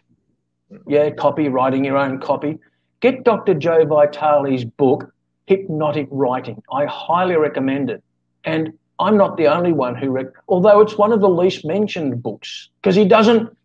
Yeah, 0.87 1.09
copy, 1.11 1.47
writing 1.47 1.85
your 1.85 1.97
own 1.97 2.19
copy. 2.19 2.59
Get 2.99 3.23
Dr. 3.23 3.53
Joe 3.53 3.85
Vitale's 3.85 4.65
book, 4.65 5.13
Hypnotic 5.45 6.07
Writing. 6.11 6.61
I 6.71 6.85
highly 6.85 7.35
recommend 7.35 7.89
it. 7.89 8.03
And 8.43 8.73
I'm 8.99 9.17
not 9.17 9.37
the 9.37 9.47
only 9.47 9.71
one 9.71 9.95
who, 9.95 10.09
rec- 10.09 10.33
although 10.47 10.81
it's 10.81 10.97
one 10.97 11.11
of 11.11 11.21
the 11.21 11.29
least 11.29 11.63
mentioned 11.63 12.21
books, 12.21 12.69
because 12.81 12.95
he 12.95 13.05
doesn't, 13.05 13.55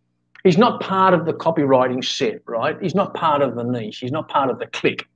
he's 0.44 0.59
not 0.59 0.80
part 0.80 1.14
of 1.14 1.24
the 1.24 1.32
copywriting 1.32 2.04
set, 2.04 2.42
right? 2.46 2.76
He's 2.80 2.94
not 2.94 3.14
part 3.14 3.42
of 3.42 3.54
the 3.54 3.64
niche. 3.64 3.98
He's 3.98 4.12
not 4.12 4.28
part 4.28 4.50
of 4.50 4.59
the 4.59 4.66
clique. 4.66 5.06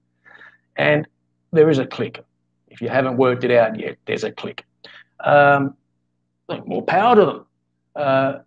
And 0.77 1.07
there 1.53 1.69
is 1.69 1.79
a 1.79 1.87
clique. 1.87 2.21
If 2.69 2.81
you 2.81 2.89
haven't 2.89 3.17
worked 3.17 3.45
it 3.45 3.51
out 3.51 3.79
yet, 3.79 3.97
there's 4.07 4.25
a 4.25 4.33
clique. 4.33 4.65
Um, 5.21 5.75
more 6.65 6.83
power 6.83 7.17
to 7.17 7.25
them. 7.25 7.47
Uh, 7.97 8.41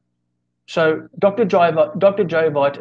so 0.67 1.07
Dr. 1.17 1.45
Joe, 1.45 1.93
Dr. 1.97 2.23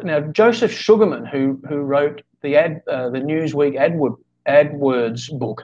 Now 0.03 0.19
Joseph 0.19 0.71
Sugarman, 0.71 1.25
who 1.25 1.59
who 1.67 1.77
wrote 1.77 2.21
the 2.41 2.55
ad, 2.55 2.83
uh, 2.87 3.09
the 3.09 3.19
Newsweek 3.19 3.75
AdWord, 3.75 4.15
AdWords 4.47 5.37
book, 5.37 5.63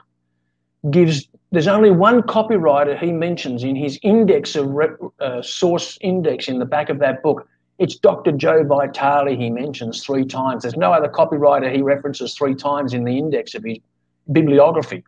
gives 0.90 1.28
there's 1.52 1.68
only 1.68 1.90
one 1.90 2.22
copywriter 2.22 2.98
he 2.98 3.12
mentions 3.12 3.62
in 3.62 3.76
his 3.76 3.98
index 4.02 4.56
of 4.56 4.76
uh, 5.20 5.40
source 5.40 5.98
index 6.00 6.48
in 6.48 6.58
the 6.58 6.64
back 6.64 6.90
of 6.90 6.98
that 6.98 7.22
book. 7.22 7.48
It's 7.78 7.96
Dr. 7.96 8.32
Joe 8.32 8.64
Vitale 8.64 9.36
he 9.36 9.50
mentions 9.50 10.04
three 10.04 10.24
times. 10.24 10.62
There's 10.62 10.76
no 10.76 10.92
other 10.92 11.08
copywriter 11.08 11.72
he 11.72 11.82
references 11.82 12.34
three 12.34 12.54
times 12.54 12.94
in 12.94 13.04
the 13.04 13.16
index 13.16 13.54
of 13.54 13.62
his 13.64 13.78
bibliography. 14.32 15.04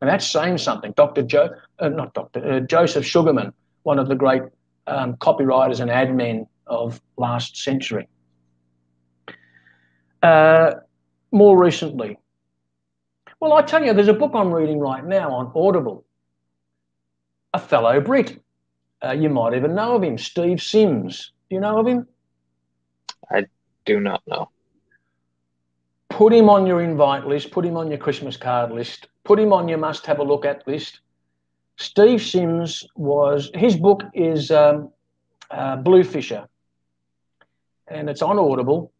And 0.00 0.08
that's 0.08 0.30
saying 0.30 0.58
something. 0.58 0.92
Dr. 0.92 1.22
Joe, 1.22 1.50
uh, 1.80 1.88
not 1.88 2.14
Dr. 2.14 2.48
Uh, 2.48 2.60
Joseph 2.60 3.04
Sugarman, 3.04 3.52
one 3.82 3.98
of 3.98 4.08
the 4.08 4.14
great 4.14 4.42
um, 4.88 5.14
copywriters 5.16 5.80
and 5.80 5.90
admin 5.90 6.46
of 6.66 7.00
last 7.16 7.56
century. 7.56 8.08
Uh, 10.22 10.74
more 11.30 11.62
recently, 11.62 12.18
well, 13.40 13.52
I 13.52 13.62
tell 13.62 13.84
you, 13.84 13.92
there's 13.92 14.08
a 14.08 14.14
book 14.14 14.32
I'm 14.34 14.52
reading 14.52 14.80
right 14.80 15.04
now 15.04 15.30
on 15.30 15.52
Audible. 15.54 16.04
A 17.54 17.58
fellow 17.58 18.00
Brit. 18.00 18.42
Uh, 19.04 19.12
you 19.12 19.28
might 19.28 19.54
even 19.54 19.76
know 19.76 19.94
of 19.94 20.02
him, 20.02 20.18
Steve 20.18 20.60
Sims. 20.60 21.32
Do 21.48 21.54
you 21.54 21.60
know 21.60 21.78
of 21.78 21.86
him? 21.86 22.08
I 23.30 23.46
do 23.84 24.00
not 24.00 24.22
know. 24.26 24.50
Put 26.10 26.32
him 26.32 26.50
on 26.50 26.66
your 26.66 26.82
invite 26.82 27.26
list, 27.26 27.52
put 27.52 27.64
him 27.64 27.76
on 27.76 27.90
your 27.90 27.98
Christmas 27.98 28.36
card 28.36 28.72
list, 28.72 29.06
put 29.22 29.38
him 29.38 29.52
on 29.52 29.68
your 29.68 29.78
must 29.78 30.04
have 30.06 30.18
a 30.18 30.24
look 30.24 30.44
at 30.44 30.66
list. 30.66 31.00
Steve 31.78 32.20
Sims 32.20 32.84
was, 32.96 33.50
his 33.54 33.76
book 33.76 34.02
is 34.12 34.50
um, 34.50 34.90
uh, 35.50 35.76
Blue 35.76 36.02
Fisher, 36.02 36.46
and 37.86 38.10
it's 38.10 38.20
on 38.20 38.38
Audible. 38.38 38.92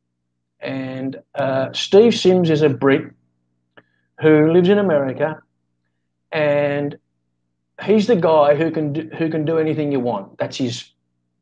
And 0.60 1.16
uh, 1.34 1.72
Steve 1.72 2.14
Sims 2.14 2.50
is 2.50 2.62
a 2.62 2.68
Brit 2.68 3.02
who 4.20 4.52
lives 4.52 4.68
in 4.68 4.78
America, 4.78 5.42
and 6.30 6.96
he's 7.82 8.06
the 8.06 8.16
guy 8.16 8.54
who 8.54 8.70
can 8.70 8.92
do, 8.92 9.10
who 9.18 9.28
can 9.28 9.44
do 9.44 9.58
anything 9.58 9.90
you 9.90 10.00
want. 10.00 10.38
That's 10.38 10.56
his 10.56 10.92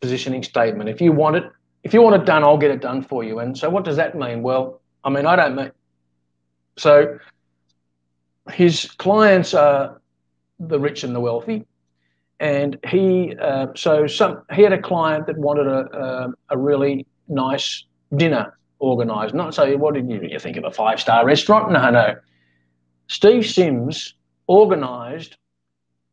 positioning 0.01 0.43
statement. 0.43 0.89
If 0.89 1.01
you 1.03 1.13
want 1.13 1.37
it, 1.37 1.45
if 1.83 1.93
you 1.93 2.01
want 2.01 2.21
it 2.21 2.27
done, 2.27 2.45
I'll 2.45 2.59
get 2.59 2.71
it 2.71 2.81
done 2.81 3.03
for 3.03 3.25
you. 3.25 3.41
And 3.41 3.57
so, 3.57 3.69
what 3.71 3.85
does 3.85 3.97
that 3.97 4.15
mean? 4.15 4.43
Well, 4.43 4.81
I 5.05 5.11
mean, 5.11 5.27
I 5.27 5.37
don't 5.37 5.55
mean 5.55 5.73
so. 6.79 7.19
His 8.53 8.87
clients 8.87 9.55
are 9.55 10.01
the 10.59 10.79
rich 10.79 11.05
and 11.05 11.15
the 11.15 11.21
wealthy, 11.21 11.67
and 12.41 12.79
he 12.87 13.35
uh, 13.41 13.69
so 13.75 14.07
some 14.07 14.43
he 14.53 14.63
had 14.63 14.73
a 14.73 14.81
client 14.81 15.27
that 15.27 15.39
wanted 15.39 15.67
a 15.67 15.81
a, 15.97 16.33
a 16.51 16.59
really 16.59 17.07
nice 17.29 17.85
dinner 18.17 18.57
organised. 18.81 19.35
Not 19.35 19.55
so. 19.55 19.77
What 19.77 19.95
did 19.95 20.11
you, 20.11 20.21
you 20.23 20.39
think 20.39 20.57
of 20.57 20.65
a 20.65 20.71
five 20.71 21.01
star 21.01 21.25
restaurant? 21.25 21.73
No, 21.73 21.91
no. 21.91 22.15
Steve 23.09 23.47
Sims 23.47 24.15
organised 24.49 25.37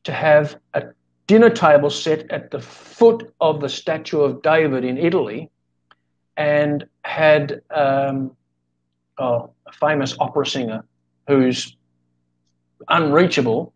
to 0.03 0.11
have 0.11 0.57
a 0.74 0.84
dinner 1.28 1.49
table 1.49 1.90
set 1.90 2.30
at 2.32 2.52
the 2.52 2.60
foot 2.60 3.34
of 3.40 3.61
the 3.61 3.70
statue 3.70 4.20
of 4.20 4.41
David 4.41 4.84
in 4.84 4.98
Italy, 4.98 5.49
and 6.38 6.86
had 7.03 7.61
um, 7.72 8.36
oh, 9.18 9.52
a 9.65 9.72
famous 9.72 10.15
opera 10.20 10.45
singer 10.45 10.86
who's 11.28 11.76
unreachable 12.90 13.73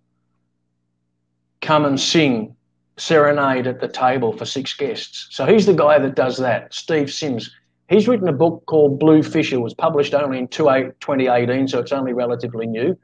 come 1.61 1.85
and 1.85 1.99
sing 1.99 2.55
serenade 2.97 3.67
at 3.67 3.79
the 3.79 3.87
table 3.87 4.33
for 4.35 4.45
six 4.45 4.73
guests. 4.73 5.27
So 5.31 5.45
he's 5.45 5.65
the 5.65 5.73
guy 5.73 5.99
that 5.99 6.15
does 6.15 6.37
that, 6.37 6.73
Steve 6.73 7.11
Sims. 7.11 7.51
He's 7.89 8.07
written 8.07 8.27
a 8.27 8.33
book 8.33 8.63
called 8.65 8.99
Blue 8.99 9.23
Fisher. 9.23 9.55
It 9.55 9.59
was 9.59 9.73
published 9.73 10.13
only 10.13 10.39
in 10.39 10.47
2018, 10.49 11.67
so 11.67 11.79
it's 11.79 11.91
only 11.91 12.13
relatively 12.13 12.67
new. 12.67 12.97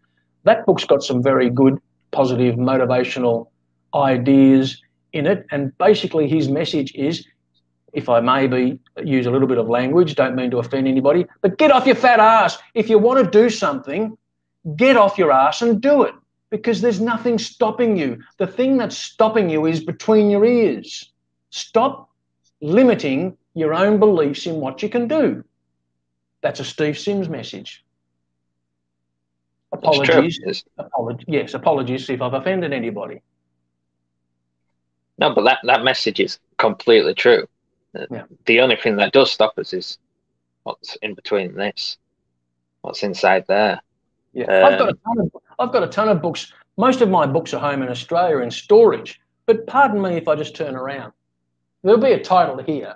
That 0.43 0.65
book's 0.65 0.84
got 0.84 1.03
some 1.03 1.23
very 1.23 1.49
good, 1.49 1.80
positive, 2.11 2.55
motivational 2.55 3.47
ideas 3.95 4.81
in 5.13 5.25
it. 5.25 5.45
And 5.51 5.77
basically, 5.77 6.27
his 6.27 6.49
message 6.49 6.93
is 6.95 7.25
if 7.93 8.09
I 8.09 8.19
may 8.19 8.47
be 8.47 8.80
use 9.03 9.25
a 9.25 9.31
little 9.31 9.47
bit 9.47 9.59
of 9.59 9.69
language, 9.69 10.15
don't 10.15 10.35
mean 10.35 10.51
to 10.51 10.57
offend 10.57 10.88
anybody, 10.88 11.27
but 11.41 11.57
get 11.57 11.71
off 11.71 11.85
your 11.85 11.95
fat 11.95 12.19
ass. 12.19 12.57
If 12.73 12.89
you 12.89 12.97
want 12.97 13.23
to 13.23 13.30
do 13.30 13.49
something, 13.49 14.17
get 14.75 14.97
off 14.97 15.17
your 15.17 15.31
ass 15.31 15.61
and 15.61 15.80
do 15.80 16.03
it 16.03 16.15
because 16.53 16.81
there's 16.81 17.01
nothing 17.01 17.39
stopping 17.39 17.97
you. 17.97 18.21
The 18.38 18.45
thing 18.45 18.77
that's 18.77 18.95
stopping 18.95 19.49
you 19.49 19.65
is 19.65 19.84
between 19.84 20.30
your 20.30 20.45
ears. 20.45 21.11
Stop 21.49 22.11
limiting 22.61 23.35
your 23.55 23.73
own 23.73 23.99
beliefs 23.99 24.45
in 24.45 24.57
what 24.57 24.84
you 24.84 24.88
can 24.88 25.07
do. 25.07 25.43
That's 26.41 26.59
a 26.59 26.63
Steve 26.63 26.99
Sims 26.99 27.27
message. 27.27 27.84
Apologies. 29.71 30.63
Apologies. 30.77 31.25
Yes, 31.27 31.55
apologies 31.55 32.07
if 32.11 32.21
I've 32.21 32.35
offended 32.35 32.71
anybody. 32.71 33.23
No, 35.17 35.34
but 35.34 35.45
that, 35.45 35.57
that 35.63 35.84
message 35.84 36.19
is 36.19 36.38
completely 36.59 37.15
true. 37.15 37.47
Yeah. 38.11 38.25
The 38.45 38.59
only 38.59 38.75
thing 38.75 38.97
that 38.97 39.11
does 39.11 39.31
stop 39.31 39.57
us 39.57 39.73
is 39.73 39.97
what's 40.61 40.97
in 40.97 41.15
between 41.15 41.55
this, 41.55 41.97
what's 42.81 43.01
inside 43.01 43.45
there. 43.47 43.81
Yeah, 44.34 44.45
um, 44.45 44.65
I've 44.65 44.80
got 44.80 44.89
a 44.89 44.93
ton 44.93 45.19
of 45.19 45.31
I've 45.59 45.71
got 45.71 45.84
a 45.84 45.88
ton 45.88 46.09
of 46.09 46.21
books. 46.21 46.51
Most 46.77 47.01
of 47.01 47.09
my 47.09 47.25
books 47.25 47.53
are 47.53 47.59
home 47.59 47.84
in 47.84 47.89
Australia 47.89 48.39
in 48.39 48.51
storage. 48.51 49.19
But 49.45 49.67
pardon 49.67 50.01
me 50.01 50.15
if 50.15 50.27
I 50.27 50.35
just 50.35 50.55
turn 50.55 50.75
around. 50.75 51.13
There'll 51.84 51.99
be 51.99 52.13
a 52.13 52.23
title 52.23 52.57
here. 52.63 52.95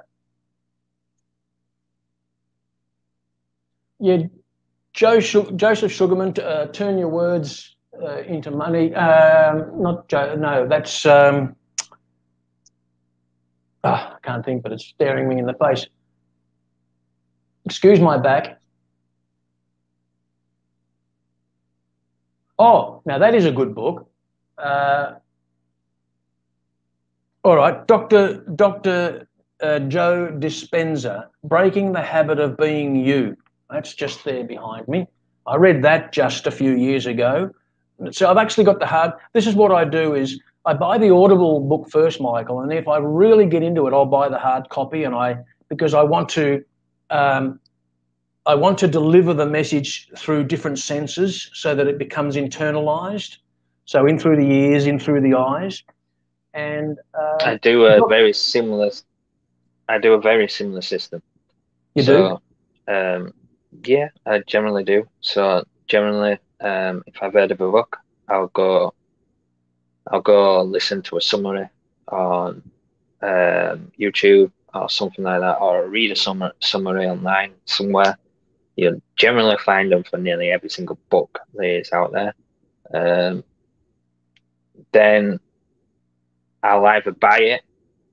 Yeah, 4.00 4.24
Joe 4.94 5.20
Joseph 5.20 5.92
Sugarman, 5.92 6.34
uh, 6.42 6.68
turn 6.68 6.98
your 6.98 7.10
words 7.10 7.76
uh, 8.02 8.20
into 8.20 8.52
money. 8.52 8.94
Um, 8.96 9.82
not 9.82 10.08
Joe. 10.08 10.36
No, 10.36 10.68
that's. 10.68 11.06
Um, 11.06 11.56
oh, 13.84 13.90
I 13.90 14.16
can't 14.24 14.46
think, 14.46 14.64
but 14.64 14.72
it's 14.72 14.86
staring 14.86 15.28
me 15.28 15.40
in 15.40 15.46
the 15.46 15.56
face. 15.56 15.88
Excuse 17.66 18.00
my 18.00 18.18
back. 18.18 18.57
Oh, 22.60 23.02
now 23.06 23.18
that 23.20 23.36
is 23.36 23.46
a 23.46 23.52
good 23.52 23.76
book. 23.76 24.10
Uh, 24.58 25.16
all 27.44 27.56
right, 27.56 27.86
Dr. 27.88 28.44
Dr. 28.56 29.28
Uh, 29.62 29.80
Joe 29.80 30.32
Dispenza, 30.40 31.28
Breaking 31.44 31.94
the 31.94 32.02
Habit 32.02 32.40
of 32.40 32.58
Being 32.58 32.96
You. 32.96 33.38
That's 33.70 33.94
just 33.94 34.24
there 34.24 34.44
behind 34.44 34.88
me. 34.88 35.08
I 35.46 35.56
read 35.56 35.84
that 35.84 36.12
just 36.12 36.48
a 36.48 36.52
few 36.52 36.76
years 36.76 37.06
ago. 37.06 37.52
So 38.12 38.30
I've 38.30 38.38
actually 38.38 38.66
got 38.66 38.80
the 38.80 38.86
hard. 38.86 39.14
This 39.34 39.48
is 39.48 39.56
what 39.56 39.72
I 39.72 39.86
do: 39.86 40.16
is 40.16 40.40
I 40.66 40.74
buy 40.74 40.98
the 40.98 41.12
Audible 41.12 41.60
book 41.62 41.90
first, 41.90 42.20
Michael, 42.20 42.62
and 42.62 42.74
if 42.74 42.88
I 42.88 42.98
really 42.98 43.46
get 43.46 43.64
into 43.64 43.88
it, 43.88 43.94
I'll 43.94 44.06
buy 44.06 44.30
the 44.30 44.38
hard 44.38 44.70
copy, 44.70 45.04
and 45.04 45.16
I 45.16 45.38
because 45.70 45.94
I 45.94 46.04
want 46.04 46.30
to 46.30 46.64
um, 47.10 47.60
I 48.48 48.56
want 48.56 48.78
to 48.80 48.88
deliver 48.88 49.34
the 49.34 49.46
message 49.46 50.10
through 50.18 50.46
different 50.46 50.80
senses 50.80 51.52
so 51.54 51.76
that 51.76 51.86
it 51.86 51.98
becomes 51.98 52.38
internalized. 52.38 53.38
So 53.84 54.06
in 54.06 54.18
through 54.18 54.38
the 54.38 54.50
ears, 54.50 54.88
in 54.88 55.00
through 55.00 55.22
the 55.22 55.38
eyes, 55.38 55.84
and 56.54 56.98
uh, 57.14 57.38
I 57.42 57.58
do 57.62 57.86
a 57.86 58.08
very 58.08 58.32
similar. 58.32 58.90
I 59.90 59.98
do 59.98 60.14
a 60.14 60.22
very 60.22 60.48
similar 60.48 60.82
system. 60.82 61.22
You 61.94 62.04
so, 62.04 62.42
do? 62.88 62.94
Um, 62.94 63.34
yeah, 63.84 64.10
I 64.26 64.40
generally 64.40 64.84
do. 64.86 65.08
So 65.20 65.66
generally, 65.88 66.38
um, 66.62 67.04
if 67.06 67.22
I've 67.22 67.34
heard 67.34 67.52
of 67.52 67.60
a 67.60 67.72
book, 67.72 67.98
I'll 68.30 68.48
go. 68.48 68.94
I'll 70.10 70.22
go 70.22 70.62
listen 70.64 71.02
to 71.04 71.18
a 71.18 71.22
summary 71.22 71.68
on 72.08 72.62
um, 73.22 73.92
YouTube 74.00 74.52
or 74.74 74.90
something 74.90 75.26
like 75.26 75.42
that, 75.42 75.60
or 75.60 75.88
read 75.88 76.12
a 76.12 76.52
summary 76.62 77.08
online 77.08 77.54
somewhere 77.66 78.18
You'll 78.78 79.02
generally 79.16 79.58
find 79.58 79.92
them 79.92 80.04
for 80.04 80.18
nearly 80.18 80.52
every 80.52 80.70
single 80.70 81.00
book 81.10 81.40
that 81.56 81.66
is 81.66 81.92
out 81.92 82.14
there. 82.14 82.34
Um, 82.94 83.44
then 84.92 85.40
I'll 86.64 86.86
either 86.86 87.12
buy 87.12 87.40
it 87.40 87.62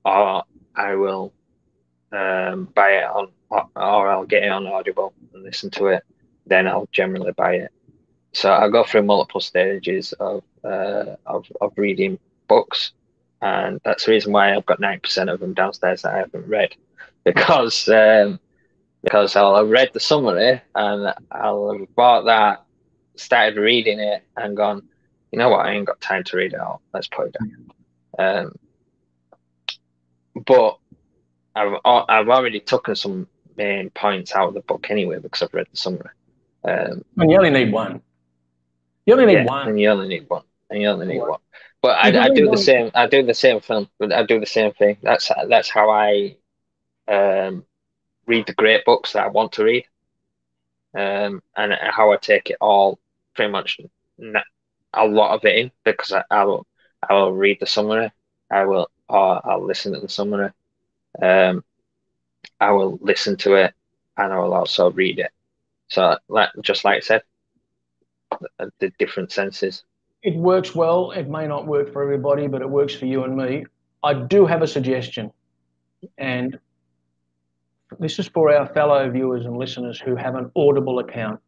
or 0.03 0.43
I 0.75 0.95
will 0.95 1.33
um, 2.11 2.65
buy 2.73 2.91
it 2.93 3.05
on, 3.05 3.29
or, 3.49 4.09
I'll 4.09 4.25
get 4.25 4.43
it 4.43 4.51
on 4.51 4.67
Audible 4.67 5.13
and 5.33 5.43
listen 5.43 5.69
to 5.71 5.87
it. 5.87 6.03
Then 6.47 6.67
I'll 6.67 6.89
generally 6.91 7.31
buy 7.31 7.55
it. 7.55 7.71
So 8.33 8.51
I 8.51 8.67
go 8.69 8.83
through 8.83 9.03
multiple 9.03 9.41
stages 9.41 10.13
of 10.13 10.43
uh, 10.63 11.15
of, 11.25 11.45
of 11.61 11.73
reading 11.77 12.19
books, 12.47 12.91
and 13.41 13.79
that's 13.85 14.05
the 14.05 14.11
reason 14.11 14.33
why 14.33 14.53
I've 14.53 14.65
got 14.65 14.79
nine 14.79 14.99
percent 14.99 15.29
of 15.29 15.39
them 15.39 15.53
downstairs 15.53 16.01
that 16.01 16.13
I 16.13 16.17
haven't 16.17 16.47
read, 16.47 16.75
because 17.23 17.87
um, 17.87 18.39
because 19.05 19.35
I'll 19.35 19.63
read 19.67 19.91
the 19.93 19.99
summary 19.99 20.59
and 20.73 21.13
I'll 21.31 21.85
bought 21.95 22.25
that, 22.25 22.65
started 23.15 23.55
reading 23.59 23.99
it, 23.99 24.23
and 24.35 24.57
gone, 24.57 24.81
you 25.31 25.37
know 25.37 25.49
what, 25.49 25.63
I 25.67 25.73
ain't 25.73 25.85
got 25.85 26.01
time 26.01 26.23
to 26.23 26.37
read 26.37 26.53
it 26.53 26.59
all. 26.59 26.81
Let's 26.91 27.07
put 27.07 27.27
it 27.27 27.35
down. 27.39 27.71
Um, 28.17 28.55
but 30.43 30.79
I've 31.55 31.77
I've 31.85 32.29
already 32.29 32.59
taken 32.59 32.95
some 32.95 33.27
main 33.55 33.91
points 33.91 34.35
out 34.35 34.47
of 34.47 34.53
the 34.55 34.61
book 34.61 34.87
anyway 34.89 35.19
because 35.19 35.43
I've 35.43 35.53
read 35.53 35.67
the 35.69 35.77
summary. 35.77 36.09
Um, 36.63 37.05
and 37.17 37.29
you 37.29 37.37
only 37.37 37.51
need 37.51 37.71
one. 37.71 38.01
You 39.05 39.13
only 39.13 39.27
need 39.27 39.33
yeah, 39.33 39.45
one. 39.45 39.69
And 39.69 39.79
you 39.79 39.87
only 39.87 40.07
need 40.07 40.25
one. 40.27 40.41
And 40.71 40.81
you 40.81 40.87
only 40.87 41.05
need 41.05 41.19
one. 41.19 41.39
But 41.83 41.99
I, 42.03 42.25
I 42.25 42.29
do 42.29 42.49
the 42.49 42.57
same. 42.57 42.89
I 42.95 43.05
do 43.05 43.21
the 43.21 43.35
same 43.35 43.59
film. 43.59 43.87
I 44.01 44.23
do 44.23 44.39
the 44.39 44.47
same 44.47 44.71
thing. 44.73 44.97
That's 45.03 45.29
that's 45.47 45.69
how 45.69 45.91
I 45.91 46.37
um, 47.07 47.65
read 48.27 48.47
the 48.47 48.53
great 48.53 48.85
books 48.85 49.13
that 49.13 49.25
I 49.25 49.29
want 49.29 49.53
to 49.53 49.63
read, 49.63 49.85
um, 50.95 51.41
and 51.55 51.73
how 51.73 52.11
I 52.11 52.17
take 52.17 52.49
it 52.49 52.57
all 52.61 52.99
pretty 53.35 53.51
much 53.51 53.79
a 54.93 55.05
lot 55.05 55.35
of 55.35 55.45
it 55.45 55.57
in 55.57 55.71
because 55.83 56.11
I, 56.11 56.23
I 56.31 56.45
will 56.45 56.65
I 57.07 57.13
will 57.13 57.33
read 57.33 57.57
the 57.59 57.65
summary, 57.65 58.11
I 58.49 58.65
will 58.65 58.89
or 59.07 59.47
I'll 59.47 59.65
listen 59.65 59.93
to 59.93 59.99
the 59.99 60.09
summary, 60.09 60.49
um, 61.21 61.63
I 62.59 62.71
will 62.71 62.97
listen 63.01 63.37
to 63.37 63.55
it, 63.55 63.73
and 64.17 64.33
I 64.33 64.39
will 64.39 64.53
also 64.53 64.91
read 64.91 65.19
it. 65.19 65.31
So, 65.87 66.17
like 66.27 66.49
just 66.61 66.83
like 66.83 66.97
I 66.97 66.99
said, 67.01 67.21
the, 68.59 68.71
the 68.79 68.91
different 68.97 69.31
senses. 69.31 69.83
It 70.23 70.35
works 70.35 70.73
well. 70.73 71.11
It 71.11 71.29
may 71.29 71.47
not 71.47 71.67
work 71.67 71.93
for 71.93 72.01
everybody, 72.01 72.47
but 72.47 72.61
it 72.61 72.69
works 72.69 72.95
for 72.95 73.05
you 73.05 73.23
and 73.23 73.37
me. 73.37 73.65
I 74.03 74.13
do 74.13 74.45
have 74.45 74.61
a 74.61 74.67
suggestion, 74.67 75.31
and 76.17 76.59
this 77.99 78.19
is 78.19 78.27
for 78.27 78.53
our 78.53 78.67
fellow 78.73 79.09
viewers 79.09 79.45
and 79.45 79.57
listeners 79.57 79.99
who 79.99 80.15
have 80.15 80.35
an 80.35 80.51
Audible 80.55 80.99
account. 80.99 81.39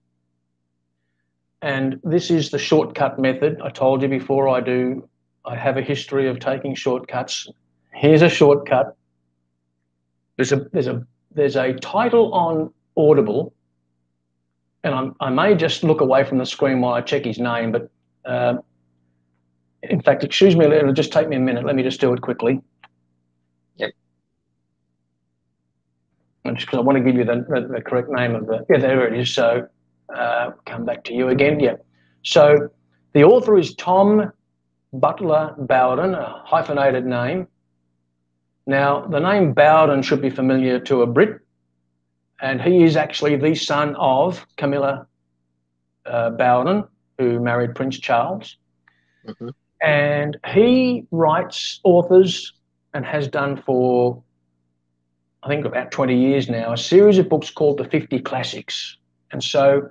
And 1.62 2.00
this 2.04 2.30
is 2.30 2.52
the 2.52 2.60
shortcut 2.60 3.18
method. 3.18 3.60
I 3.64 3.70
told 3.70 4.02
you 4.02 4.08
before 4.08 4.48
I 4.48 4.62
do, 4.62 5.08
I 5.46 5.56
have 5.56 5.78
a 5.78 5.82
history 5.82 6.28
of 6.28 6.40
taking 6.40 6.76
shortcuts. 6.76 7.50
Here's 7.94 8.22
a 8.22 8.30
shortcut. 8.30 8.96
There's 10.36 10.52
a 10.52 10.68
there's 10.72 10.88
a 10.88 11.06
there's 11.32 11.56
a 11.56 11.74
title 11.74 12.34
on 12.34 12.72
Audible, 12.96 13.54
and 14.84 14.94
I'm, 14.94 15.16
i 15.20 15.30
may 15.30 15.56
just 15.56 15.84
look 15.84 16.02
away 16.02 16.24
from 16.24 16.38
the 16.38 16.46
screen 16.46 16.82
while 16.82 16.94
I 16.94 17.02
check 17.02 17.26
his 17.26 17.40
name, 17.40 17.72
but 17.72 17.90
uh, 18.26 18.58
in 19.84 20.02
fact, 20.02 20.24
excuse 20.24 20.56
me, 20.56 20.66
it'll 20.66 20.94
just 20.94 21.12
take 21.12 21.28
me 21.28 21.38
a 21.38 21.40
minute. 21.40 21.66
Let 21.66 21.76
me 21.76 21.84
just 21.84 22.00
do 22.00 22.14
it 22.14 22.22
quickly. 22.22 22.62
Yep. 23.78 23.90
Just 23.90 23.96
because 26.56 26.78
I 26.78 26.82
want 26.82 26.98
to 26.98 27.04
give 27.04 27.16
you 27.16 27.26
the, 27.26 27.46
the, 27.48 27.68
the, 27.76 27.82
correct 27.82 28.10
name 28.10 28.36
of 28.36 28.48
the, 28.48 28.66
yeah, 28.70 28.78
there 28.78 29.08
it 29.08 29.20
is. 29.20 29.34
So 29.34 29.68
uh, 30.14 30.52
come 30.66 30.86
back 30.86 31.04
to 31.06 31.14
you 31.14 31.30
again. 31.30 31.60
Yeah. 31.60 31.76
So 32.24 32.70
the 33.14 33.24
author 33.24 33.58
is 33.58 33.76
Tom 33.76 34.32
Butler 34.94 35.56
Bowdon, 35.58 36.16
a 36.16 36.44
hyphenated 36.46 37.06
name. 37.06 37.48
Now, 38.66 39.08
the 39.08 39.20
name 39.20 39.54
Bowden 39.54 40.02
should 40.02 40.22
be 40.22 40.30
familiar 40.30 40.80
to 40.82 41.02
a 41.02 41.08
Brit, 41.08 41.40
and 42.42 42.62
he 42.62 42.84
is 42.84 42.98
actually 42.98 43.38
the 43.38 43.56
son 43.56 43.96
of 43.96 44.46
Camilla 44.58 45.08
uh, 46.06 46.32
Bowden, 46.32 46.84
who 47.18 47.40
married 47.40 47.76
Prince 47.76 48.00
Charles. 48.00 48.58
Mm-hmm. 49.26 49.50
And 49.82 50.38
he 50.48 51.06
writes 51.12 51.80
authors 51.84 52.54
and 52.94 53.06
has 53.06 53.28
done 53.28 53.62
for, 53.66 54.24
I 55.48 55.50
think, 55.50 55.66
about 55.66 55.92
20 55.92 56.14
years 56.14 56.50
now, 56.50 56.74
a 56.74 56.78
series 56.78 57.18
of 57.20 57.30
books 57.30 57.50
called 57.50 57.78
the 57.78 57.86
50 57.86 58.20
Classics. 58.20 58.98
And 59.32 59.42
so, 59.42 59.90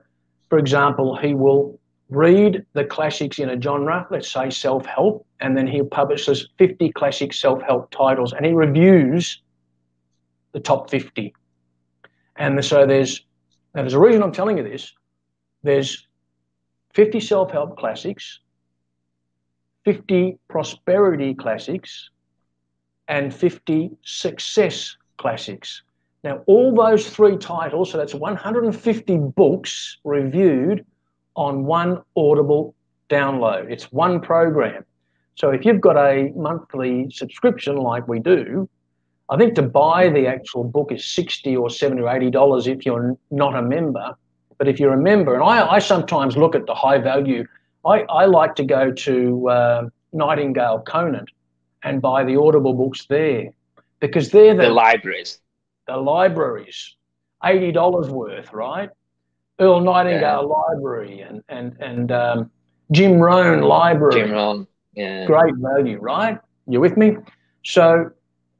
for 0.50 0.58
example, 0.58 1.16
he 1.16 1.32
will 1.32 1.80
read 2.10 2.66
the 2.74 2.84
classics 2.84 3.38
in 3.38 3.48
a 3.48 3.58
genre, 3.58 4.06
let's 4.10 4.30
say 4.30 4.50
self 4.50 4.84
help, 4.84 5.26
and 5.40 5.56
then 5.56 5.66
he 5.66 5.82
publishes 5.82 6.50
50 6.58 6.92
classic 6.92 7.32
self 7.32 7.62
help 7.62 7.90
titles 7.90 8.34
and 8.34 8.44
he 8.44 8.52
reviews 8.52 9.40
the 10.52 10.60
top 10.60 10.90
50. 10.90 11.34
And 12.36 12.62
so 12.62 12.86
there's, 12.86 13.24
now 13.74 13.80
there's 13.80 13.94
a 13.94 13.98
reason 13.98 14.22
I'm 14.22 14.32
telling 14.32 14.58
you 14.58 14.62
this. 14.62 14.92
There's 15.62 16.06
50 16.92 17.18
self 17.18 17.50
help 17.50 17.78
classics, 17.78 18.40
50 19.86 20.38
prosperity 20.48 21.32
classics, 21.32 22.10
and 23.08 23.34
50 23.34 23.92
success 24.02 24.98
classics. 25.16 25.82
Now, 26.24 26.43
all 26.47 26.74
those 26.74 27.09
three 27.09 27.36
titles, 27.36 27.90
so 27.93 27.98
that's 27.98 28.14
150 28.14 29.18
books 29.36 29.98
reviewed 30.05 30.84
on 31.36 31.64
one 31.64 32.02
Audible 32.16 32.74
download. 33.09 33.70
It's 33.70 33.93
one 33.93 34.20
program. 34.20 34.84
So 35.36 35.51
if 35.51 35.64
you've 35.64 35.80
got 35.80 35.97
a 35.97 36.32
monthly 36.34 37.10
subscription 37.10 37.76
like 37.76 38.09
we 38.09 38.18
do, 38.18 38.68
I 39.28 39.36
think 39.36 39.55
to 39.55 39.62
buy 39.62 40.09
the 40.09 40.26
actual 40.26 40.64
book 40.64 40.93
is 40.93 41.05
60 41.06 41.56
or 41.56 41.68
70 41.68 42.02
or 42.02 42.09
80 42.09 42.30
dollars 42.30 42.66
if 42.66 42.86
you're 42.86 43.16
not 43.30 43.55
a 43.55 43.62
member. 43.62 44.16
But 44.59 44.68
if 44.68 44.80
you're 44.80 44.94
a 44.94 45.01
member, 45.01 45.34
and 45.34 45.43
I, 45.43 45.74
I 45.74 45.78
sometimes 45.78 46.36
look 46.36 46.55
at 46.55 46.66
the 46.66 46.74
high 46.74 46.98
value, 46.98 47.47
I, 47.84 48.01
I 48.09 48.24
like 48.24 48.55
to 48.56 48.64
go 48.64 48.90
to 48.90 49.48
uh, 49.51 49.88
Nightingale 50.12 50.80
Conant 50.80 51.28
and 51.82 52.01
buy 52.01 52.24
the 52.24 52.40
Audible 52.40 52.72
books 52.72 53.06
there 53.06 53.51
because 54.06 54.30
they're 54.30 54.54
the, 54.54 54.64
the 54.64 54.70
libraries. 54.70 55.38
The 55.86 55.96
libraries, 55.96 56.96
$80 57.42 58.08
worth, 58.08 58.52
right? 58.52 58.90
Earl 59.58 59.80
Nightingale 59.80 60.20
yeah. 60.20 60.38
Library 60.40 61.20
and 61.20 61.42
and 61.48 61.76
and 61.80 62.12
um, 62.12 62.50
Jim 62.92 63.18
Rohn 63.18 63.62
Library. 63.62 64.20
Jim 64.20 64.32
Rohn, 64.32 64.66
yeah, 64.94 65.26
great 65.26 65.54
value, 65.56 65.98
right? 65.98 66.38
You 66.68 66.80
with 66.80 66.96
me? 66.96 67.16
So 67.64 68.10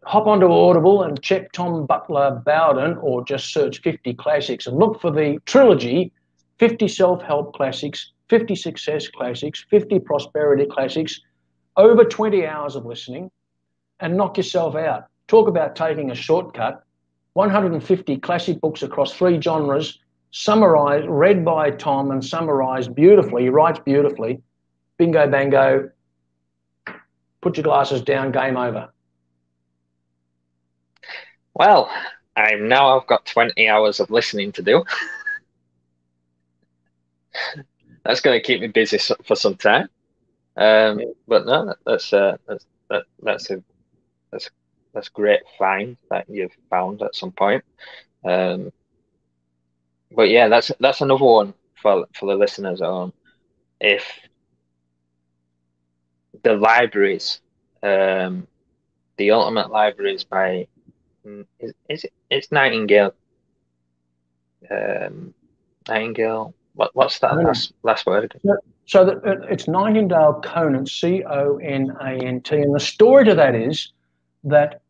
hop 0.05 0.27
onto 0.27 0.47
Audible 0.47 1.03
and 1.03 1.21
check 1.21 1.53
Tom 1.53 1.85
Butler 1.87 2.43
Bowdon, 2.45 2.97
or 2.99 3.25
just 3.25 3.53
search 3.53 3.83
50 3.83 4.15
classics 4.15 4.67
and 4.67 4.79
look 4.79 5.01
for 5.01 5.11
the 5.11 5.39
trilogy: 5.45 6.13
50 6.59 6.89
self-help 6.89 7.55
classics, 7.55 8.13
50 8.29 8.55
success 8.55 9.09
classics, 9.09 9.67
50 9.69 9.99
prosperity 10.01 10.67
classics. 10.67 11.21
Over 11.79 12.05
20 12.05 12.47
hours 12.47 12.75
of 12.75 12.87
listening, 12.87 13.31
and 14.01 14.17
knock 14.17 14.39
yourself 14.39 14.77
out. 14.77 15.09
Talk 15.29 15.49
about 15.49 15.77
taking 15.77 16.11
a 16.11 16.15
shortcut. 16.15 16.83
150 17.35 18.17
classic 18.19 18.61
books 18.61 18.83
across 18.83 19.13
three 19.13 19.41
genres 19.41 19.99
summarized, 20.31 21.07
read 21.09 21.45
by 21.45 21.71
Tom 21.71 22.11
and 22.11 22.25
summarized 22.25 22.95
beautifully. 22.95 23.45
He 23.45 23.49
writes 23.49 23.79
beautifully. 23.79 24.43
Bingo, 24.99 25.29
bango. 25.31 25.91
Put 27.41 27.57
your 27.57 27.65
glasses 27.65 28.03
down, 28.03 28.33
game 28.33 28.57
over. 28.57 28.93
Well, 31.55 31.91
I'm 32.37 32.69
now 32.69 32.99
I've 32.99 33.07
got 33.07 33.25
20 33.25 33.69
hours 33.69 34.01
of 34.01 34.11
listening 34.11 34.53
to 34.53 34.63
do. 34.63 34.85
that's 38.05 38.21
going 38.21 38.39
to 38.39 38.47
keep 38.47 38.61
me 38.61 38.69
busy 38.69 38.99
for 39.25 39.37
some 39.37 39.57
time. 39.57 39.89
Um, 40.57 41.01
but 41.27 41.47
no, 41.47 41.75
that's 41.85 42.13
uh, 42.13 42.37
that's 42.47 42.67
that, 42.89 43.05
that's 43.23 43.51
a 43.51 43.63
that's 44.31 44.51
that's 44.97 45.11
great 45.11 45.43
find 45.59 45.99
that 46.11 46.25
you've 46.27 46.57
found 46.71 47.03
at 47.03 47.15
some 47.15 47.31
point. 47.31 47.63
Um, 48.25 48.73
but 50.11 50.31
yeah, 50.31 50.49
that's 50.49 50.73
that's 50.81 51.03
another 51.03 51.25
one 51.25 51.53
for 51.81 52.07
for 52.15 52.27
the 52.27 52.35
listeners 52.35 52.81
on. 52.81 53.13
If 53.79 54.07
the 56.43 56.55
libraries, 56.55 57.43
um, 57.83 58.47
the 59.19 59.33
ultimate 59.33 59.71
libraries 59.71 60.25
by 60.25 60.67
mm, 61.27 61.45
is, 61.61 61.75
is 61.91 62.05
it 62.05 62.13
it's 62.31 62.51
Nightingale. 62.51 63.15
Um, 64.71 65.35
Nightingale. 65.89 66.55
What 66.73 66.97
what's 66.97 67.19
that 67.19 67.37
last 67.37 67.75
last 67.83 68.07
word? 68.07 68.41
So 68.87 69.05
that 69.05 69.47
it's 69.51 69.69
Nightingale 69.69 70.41
Conant, 70.43 70.89
C 70.89 71.23
O 71.23 71.59
N 71.59 71.95
A 72.01 72.13
N 72.13 72.41
T, 72.41 72.57
and 72.57 72.75
the 72.75 72.81
story 72.81 73.27
to 73.27 73.35
that 73.35 73.55
is 73.55 73.93
that 74.45 74.81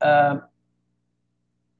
uh, 0.00 0.38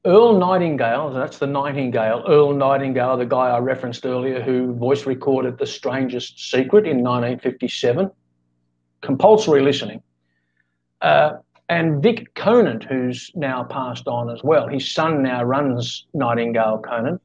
Earl 0.05 0.39
Nightingale, 0.39 1.11
that's 1.11 1.37
the 1.39 1.47
Nightingale, 1.47 2.23
Earl 2.27 2.53
Nightingale, 2.53 3.17
the 3.17 3.25
guy 3.25 3.49
I 3.49 3.59
referenced 3.59 4.05
earlier 4.05 4.41
who 4.41 4.73
voice 4.73 5.05
recorded 5.05 5.57
The 5.57 5.65
Strangest 5.65 6.51
Secret 6.51 6.85
in 6.85 7.03
1957, 7.03 8.09
compulsory 9.01 9.61
listening. 9.61 10.01
Uh, 11.01 11.37
and 11.67 12.01
Vic 12.01 12.33
Conant, 12.33 12.83
who's 12.83 13.31
now 13.35 13.63
passed 13.63 14.07
on 14.07 14.29
as 14.29 14.41
well, 14.43 14.67
his 14.67 14.89
son 14.89 15.21
now 15.21 15.43
runs 15.43 16.07
Nightingale 16.13 16.79
Conant. 16.79 17.21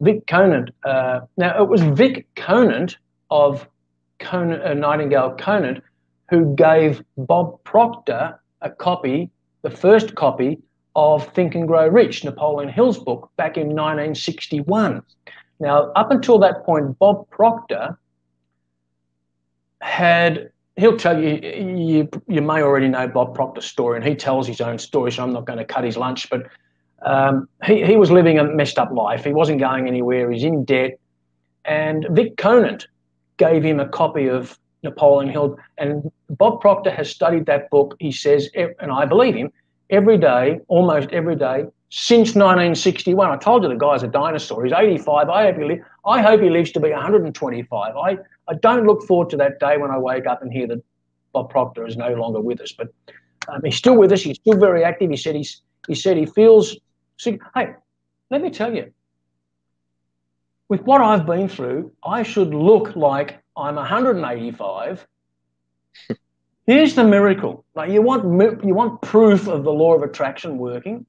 Vic 0.00 0.26
Conant, 0.26 0.70
uh, 0.84 1.20
now 1.36 1.62
it 1.62 1.68
was 1.68 1.80
Vic 1.82 2.26
Conant 2.34 2.96
of 3.30 3.66
Conant, 4.18 4.62
uh, 4.62 4.74
Nightingale 4.74 5.30
Conant 5.38 5.82
who 6.32 6.54
gave 6.54 7.04
Bob 7.16 7.62
Proctor 7.62 8.40
a 8.62 8.70
copy, 8.70 9.30
the 9.62 9.70
first 9.70 10.14
copy 10.14 10.60
of 10.94 11.26
Think 11.34 11.54
and 11.54 11.66
Grow 11.66 11.88
Rich, 11.88 12.24
Napoleon 12.24 12.68
Hill's 12.68 12.98
book, 12.98 13.30
back 13.36 13.56
in 13.56 13.68
1961. 13.68 15.02
Now, 15.60 15.90
up 15.92 16.10
until 16.10 16.38
that 16.40 16.64
point, 16.64 16.98
Bob 16.98 17.28
Proctor 17.30 17.98
had, 19.80 20.50
he'll 20.76 20.96
tell 20.96 21.22
you, 21.22 21.40
you, 21.40 22.08
you 22.28 22.42
may 22.42 22.62
already 22.62 22.88
know 22.88 23.08
Bob 23.08 23.34
Proctor's 23.34 23.64
story, 23.64 23.96
and 23.96 24.06
he 24.06 24.14
tells 24.14 24.46
his 24.46 24.60
own 24.60 24.78
story, 24.78 25.12
so 25.12 25.22
I'm 25.22 25.32
not 25.32 25.46
going 25.46 25.58
to 25.58 25.64
cut 25.64 25.84
his 25.84 25.96
lunch, 25.96 26.28
but 26.28 26.46
um, 27.02 27.48
he, 27.64 27.84
he 27.84 27.96
was 27.96 28.10
living 28.10 28.38
a 28.38 28.44
messed 28.44 28.78
up 28.78 28.92
life. 28.92 29.24
He 29.24 29.32
wasn't 29.32 29.60
going 29.60 29.86
anywhere, 29.86 30.30
he's 30.30 30.44
in 30.44 30.64
debt. 30.64 30.98
And 31.64 32.06
Vic 32.10 32.36
Conant 32.36 32.86
gave 33.36 33.62
him 33.62 33.80
a 33.80 33.88
copy 33.88 34.28
of 34.28 34.58
Napoleon 34.82 35.30
Hill, 35.30 35.58
and 35.78 36.10
Bob 36.32 36.60
Proctor 36.60 36.90
has 36.90 37.10
studied 37.10 37.46
that 37.46 37.68
book. 37.70 37.96
He 37.98 38.10
says, 38.10 38.48
and 38.54 38.90
I 38.90 39.04
believe 39.04 39.34
him, 39.34 39.52
every 39.90 40.16
day, 40.16 40.60
almost 40.68 41.10
every 41.12 41.36
day, 41.36 41.66
since 41.90 42.28
1961. 42.28 43.30
I 43.30 43.36
told 43.36 43.62
you 43.62 43.68
the 43.68 43.74
guy's 43.74 44.02
a 44.02 44.08
dinosaur. 44.08 44.64
He's 44.64 44.72
85. 44.72 45.28
I 45.28 45.44
hope 45.44 45.58
he, 45.58 45.64
li- 45.64 45.82
I 46.06 46.22
hope 46.22 46.40
he 46.40 46.48
lives 46.48 46.72
to 46.72 46.80
be 46.80 46.90
125. 46.90 47.96
I, 47.96 48.18
I 48.48 48.54
don't 48.54 48.86
look 48.86 49.02
forward 49.02 49.28
to 49.30 49.36
that 49.36 49.60
day 49.60 49.76
when 49.76 49.90
I 49.90 49.98
wake 49.98 50.26
up 50.26 50.40
and 50.42 50.50
hear 50.50 50.66
that 50.68 50.82
Bob 51.32 51.50
Proctor 51.50 51.86
is 51.86 51.98
no 51.98 52.14
longer 52.14 52.40
with 52.40 52.62
us. 52.62 52.72
But 52.72 52.88
um, 53.48 53.60
he's 53.62 53.76
still 53.76 53.96
with 53.96 54.10
us. 54.12 54.22
He's 54.22 54.38
still 54.38 54.58
very 54.58 54.84
active. 54.84 55.10
He 55.10 55.16
said 55.16 55.36
he's 55.36 55.60
he 55.86 55.94
said 55.94 56.16
he 56.16 56.26
feels 56.26 56.76
sick. 57.18 57.40
Hey, 57.54 57.74
let 58.30 58.40
me 58.40 58.50
tell 58.50 58.74
you, 58.74 58.92
with 60.68 60.82
what 60.82 61.00
I've 61.00 61.26
been 61.26 61.48
through, 61.48 61.92
I 62.04 62.22
should 62.22 62.54
look 62.54 62.94
like 62.96 63.42
I'm 63.56 63.74
185 63.74 65.06
Here's 66.66 66.94
the 66.94 67.04
miracle. 67.04 67.64
Like 67.74 67.90
you 67.90 68.02
want 68.02 68.64
you 68.64 68.74
want 68.74 69.02
proof 69.02 69.48
of 69.48 69.64
the 69.64 69.72
law 69.72 69.94
of 69.94 70.02
attraction 70.02 70.58
working. 70.58 71.06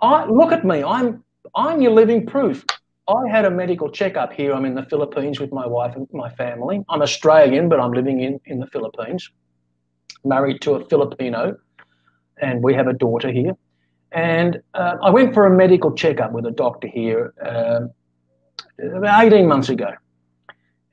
I 0.00 0.26
look 0.26 0.52
at 0.52 0.64
me. 0.64 0.82
I'm 0.82 1.24
I'm 1.54 1.80
your 1.80 1.92
living 1.92 2.26
proof. 2.26 2.64
I 3.08 3.28
had 3.30 3.44
a 3.44 3.50
medical 3.50 3.90
checkup 3.90 4.32
here. 4.32 4.52
I'm 4.54 4.64
in 4.64 4.74
the 4.74 4.84
Philippines 4.84 5.40
with 5.40 5.52
my 5.52 5.66
wife 5.66 5.94
and 5.96 6.06
my 6.12 6.30
family. 6.30 6.82
I'm 6.88 7.02
Australian, 7.02 7.68
but 7.68 7.78
I'm 7.78 7.92
living 7.92 8.20
in, 8.20 8.40
in 8.46 8.60
the 8.60 8.66
Philippines, 8.66 9.30
married 10.24 10.62
to 10.62 10.74
a 10.76 10.84
Filipino, 10.86 11.56
and 12.40 12.62
we 12.62 12.72
have 12.72 12.86
a 12.86 12.94
daughter 12.94 13.30
here. 13.30 13.56
And 14.12 14.62
uh, 14.72 14.96
I 15.02 15.10
went 15.10 15.34
for 15.34 15.46
a 15.46 15.54
medical 15.54 15.92
checkup 15.92 16.32
with 16.32 16.46
a 16.46 16.50
doctor 16.50 16.88
here 16.88 17.34
uh, 17.44 17.80
about 18.96 19.24
18 19.24 19.46
months 19.46 19.68
ago. 19.68 19.90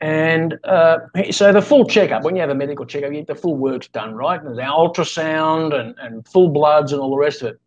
And 0.01 0.57
uh, 0.63 0.97
so 1.29 1.53
the 1.53 1.61
full 1.61 1.85
checkup, 1.85 2.23
when 2.23 2.35
you 2.35 2.41
have 2.41 2.49
a 2.49 2.55
medical 2.55 2.87
checkup, 2.87 3.11
you 3.11 3.17
get 3.17 3.27
the 3.27 3.35
full 3.35 3.55
works 3.55 3.87
done, 3.87 4.15
right? 4.15 4.41
And 4.41 4.57
There's 4.57 4.67
ultrasound 4.67 5.79
and, 5.79 5.95
and 5.99 6.27
full 6.27 6.49
bloods 6.49 6.91
and 6.91 6.99
all 6.99 7.11
the 7.11 7.17
rest 7.17 7.43
of 7.43 7.49
it. 7.49 7.61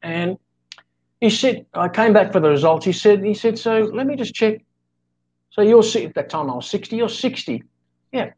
And 0.00 0.38
he 1.20 1.30
said, 1.30 1.66
I 1.74 1.88
came 1.88 2.12
back 2.12 2.32
for 2.32 2.38
the 2.38 2.48
results. 2.48 2.86
He 2.86 2.92
said, 2.92 3.24
he 3.24 3.34
said, 3.34 3.58
so 3.58 3.90
let 3.92 4.06
me 4.06 4.14
just 4.14 4.34
check. 4.34 4.64
So 5.50 5.62
you're 5.62 5.80
at 5.80 6.14
that 6.14 6.30
time 6.30 6.48
I 6.48 6.54
was 6.54 6.70
60, 6.70 6.94
you're 6.94 7.08
60. 7.08 7.64
Yeah. 8.12 8.30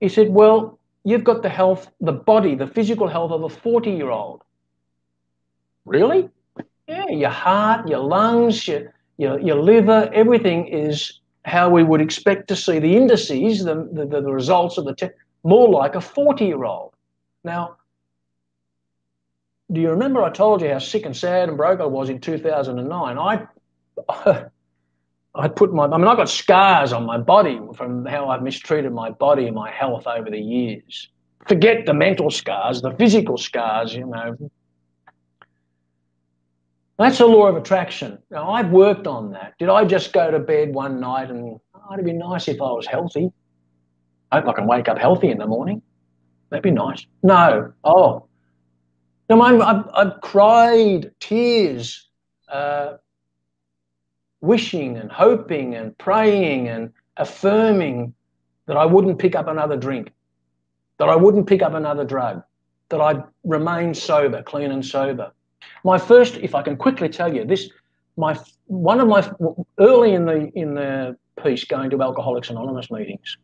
He 0.00 0.10
said, 0.10 0.28
well, 0.28 0.78
you've 1.04 1.24
got 1.24 1.42
the 1.42 1.48
health, 1.48 1.90
the 2.02 2.12
body, 2.12 2.54
the 2.54 2.66
physical 2.66 3.08
health 3.08 3.32
of 3.32 3.44
a 3.44 3.48
40 3.48 3.90
year 3.90 4.10
old. 4.10 4.42
Really? 5.86 6.28
Yeah, 6.86 7.08
your 7.08 7.30
heart, 7.30 7.88
your 7.88 8.00
lungs, 8.00 8.68
your, 8.68 8.92
your, 9.16 9.40
your 9.40 9.56
liver, 9.56 10.10
everything 10.12 10.66
is 10.68 11.20
how 11.48 11.70
we 11.70 11.82
would 11.82 12.00
expect 12.00 12.48
to 12.48 12.56
see 12.56 12.78
the 12.78 12.96
indices, 12.96 13.64
the, 13.64 13.88
the, 13.92 14.06
the 14.06 14.32
results 14.32 14.78
of 14.78 14.84
the 14.84 14.94
test, 14.94 15.12
more 15.42 15.68
like 15.68 15.94
a 15.94 16.00
40 16.00 16.44
year 16.44 16.64
old. 16.64 16.92
Now, 17.44 17.76
do 19.70 19.80
you 19.80 19.90
remember 19.90 20.22
I 20.22 20.30
told 20.30 20.62
you 20.62 20.68
how 20.70 20.78
sick 20.78 21.04
and 21.04 21.16
sad 21.16 21.48
and 21.48 21.56
broke 21.56 21.80
I 21.80 21.86
was 21.86 22.08
in 22.08 22.20
2009? 22.20 23.18
I, 23.18 23.46
I 25.34 25.48
put 25.48 25.72
my, 25.72 25.84
I 25.84 25.96
mean, 25.96 26.08
I 26.08 26.16
got 26.16 26.28
scars 26.28 26.92
on 26.92 27.04
my 27.04 27.18
body 27.18 27.60
from 27.76 28.04
how 28.06 28.28
I've 28.28 28.42
mistreated 28.42 28.92
my 28.92 29.10
body 29.10 29.46
and 29.46 29.54
my 29.54 29.70
health 29.70 30.06
over 30.06 30.30
the 30.30 30.40
years. 30.40 31.08
Forget 31.46 31.86
the 31.86 31.94
mental 31.94 32.30
scars, 32.30 32.82
the 32.82 32.92
physical 32.92 33.36
scars, 33.36 33.94
you 33.94 34.06
know, 34.06 34.36
that's 36.98 37.20
a 37.20 37.26
law 37.26 37.46
of 37.46 37.56
attraction. 37.56 38.18
Now, 38.30 38.50
I've 38.50 38.70
worked 38.70 39.06
on 39.06 39.30
that. 39.32 39.54
Did 39.58 39.68
I 39.68 39.84
just 39.84 40.12
go 40.12 40.30
to 40.30 40.38
bed 40.38 40.74
one 40.74 40.98
night 41.00 41.30
and 41.30 41.60
oh, 41.74 41.94
it'd 41.94 42.04
be 42.04 42.12
nice 42.12 42.48
if 42.48 42.60
I 42.60 42.70
was 42.72 42.86
healthy? 42.86 43.30
I 44.32 44.40
hope 44.40 44.48
I 44.48 44.52
can 44.52 44.66
wake 44.66 44.88
up 44.88 44.98
healthy 44.98 45.30
in 45.30 45.38
the 45.38 45.46
morning. 45.46 45.80
That'd 46.50 46.62
be 46.62 46.70
nice. 46.70 47.06
No. 47.22 47.72
Oh. 47.84 48.26
No, 49.30 49.42
I've, 49.42 49.88
I've 49.94 50.20
cried 50.22 51.12
tears, 51.20 52.08
uh, 52.50 52.94
wishing 54.40 54.96
and 54.96 55.10
hoping 55.10 55.74
and 55.74 55.96
praying 55.98 56.68
and 56.68 56.92
affirming 57.16 58.14
that 58.66 58.76
I 58.76 58.86
wouldn't 58.86 59.18
pick 59.18 59.34
up 59.34 59.48
another 59.48 59.76
drink, 59.76 60.12
that 60.98 61.08
I 61.08 61.16
wouldn't 61.16 61.46
pick 61.46 61.62
up 61.62 61.74
another 61.74 62.04
drug, 62.04 62.42
that 62.88 63.00
I'd 63.00 63.22
remain 63.44 63.94
sober, 63.94 64.42
clean 64.42 64.70
and 64.70 64.84
sober. 64.84 65.32
My 65.84 65.98
first, 65.98 66.36
if 66.36 66.54
I 66.54 66.62
can 66.62 66.76
quickly 66.76 67.08
tell 67.08 67.34
you 67.34 67.44
this, 67.44 67.70
my 68.16 68.38
one 68.66 69.00
of 69.00 69.08
my 69.08 69.30
early 69.78 70.14
in 70.14 70.24
the 70.24 70.50
in 70.54 70.74
the 70.74 71.16
piece 71.42 71.64
going 71.64 71.90
to 71.90 72.02
Alcoholics 72.02 72.50
Anonymous 72.50 72.90
meetings, 72.90 73.38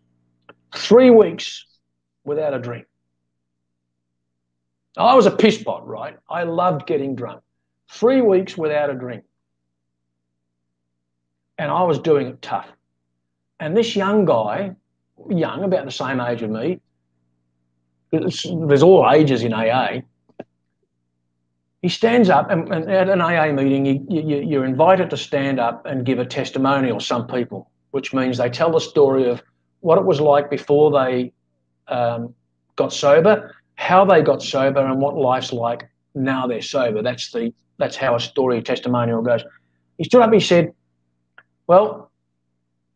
three 0.75 1.11
weeks 1.11 1.65
without 2.25 2.55
a 2.55 2.59
drink. 2.59 2.87
I 4.97 5.15
was 5.15 5.27
a 5.27 5.31
piss 5.31 5.63
pot, 5.63 5.87
right? 5.87 6.17
I 6.29 6.45
loved 6.45 6.87
getting 6.87 7.17
drunk. 7.17 7.43
Three 7.91 8.21
weeks 8.21 8.57
without 8.57 8.91
a 8.91 8.95
drink. 8.95 9.25
And 11.59 11.71
I 11.71 11.83
was 11.83 11.99
doing 11.99 12.29
it 12.29 12.43
tough. 12.43 12.69
And 13.61 13.77
this 13.77 13.95
young 13.95 14.25
guy, 14.25 14.75
young, 15.29 15.65
about 15.65 15.85
the 15.85 15.91
same 15.91 16.21
age 16.21 16.43
as 16.43 16.51
me, 16.51 16.81
there's 18.13 18.83
all 18.83 19.11
ages 19.11 19.43
in 19.43 19.53
AA, 19.53 20.01
he 21.85 21.91
stands 21.91 22.31
up 22.31 22.51
and, 22.51 22.73
and, 22.73 22.91
at 22.91 23.11
an 23.11 23.21
AA 23.21 23.53
meeting, 23.53 23.85
you, 23.85 24.07
you, 24.09 24.41
you're 24.41 24.65
invited 24.65 25.11
to 25.11 25.19
stand 25.19 25.61
up 25.61 25.85
and 25.85 26.07
give 26.07 26.19
a 26.19 26.25
testimonial. 26.25 26.99
Some 26.99 27.27
people, 27.27 27.71
which 27.91 28.15
means 28.15 28.39
they 28.39 28.49
tell 28.49 28.73
the 28.73 28.81
story 28.81 29.29
of 29.29 29.43
what 29.81 29.99
it 29.99 30.05
was 30.07 30.19
like 30.19 30.49
before 30.49 30.91
they 30.91 31.35
um, 31.89 32.35
got 32.77 32.91
sober, 32.91 33.55
how 33.75 34.03
they 34.07 34.23
got 34.23 34.43
sober, 34.43 34.81
and 34.81 34.99
what 34.99 35.15
life's 35.15 35.53
like 35.53 35.87
now 36.15 36.47
they're 36.47 36.63
sober. 36.63 37.03
That's 37.03 37.31
the 37.31 37.53
that's 37.77 37.97
how 37.97 38.15
a 38.15 38.21
story 38.21 38.63
testimonial 38.63 39.21
goes. 39.21 39.45
He 39.99 40.05
stood 40.05 40.23
up. 40.23 40.33
He 40.33 40.41
said, 40.41 40.73
"Well, 41.67 42.11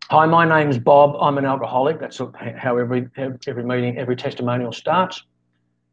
hi, 0.09 0.25
my 0.25 0.47
name's 0.49 0.79
Bob. 0.79 1.15
I'm 1.21 1.37
an 1.37 1.45
alcoholic. 1.45 2.01
That's 2.01 2.23
how 2.57 2.79
every 2.79 3.07
every 3.19 3.65
meeting, 3.65 3.99
every 3.99 4.17
testimonial 4.17 4.73
starts, 4.73 5.25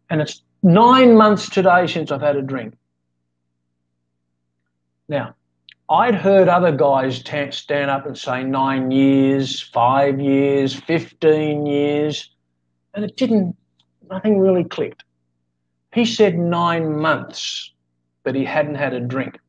and 0.10 0.22
it's 0.22 0.44
nine 0.64 1.18
months 1.18 1.50
today 1.50 1.88
since 1.88 2.10
I've 2.10 2.22
had 2.22 2.38
a 2.38 2.42
drink." 2.42 2.74
Now, 5.08 5.36
I'd 5.90 6.16
heard 6.16 6.48
other 6.48 6.72
guys 6.72 7.22
t- 7.22 7.52
stand 7.52 7.92
up 7.92 8.06
and 8.06 8.18
say 8.18 8.44
nine 8.44 8.90
years, 8.90 9.62
five 9.62 10.20
years, 10.20 10.74
15 10.74 11.66
years, 11.66 12.32
and 12.94 13.06
it 13.06 13.16
didn't, 13.16 13.56
nothing 14.10 14.40
really 14.40 14.64
clicked. 14.64 15.04
He 15.94 16.06
said 16.06 16.38
nine 16.38 17.00
months, 17.00 17.72
but 18.24 18.36
he 18.36 18.44
hadn't 18.44 18.76
had 18.76 18.94
a 18.94 19.00
drink. 19.00 19.40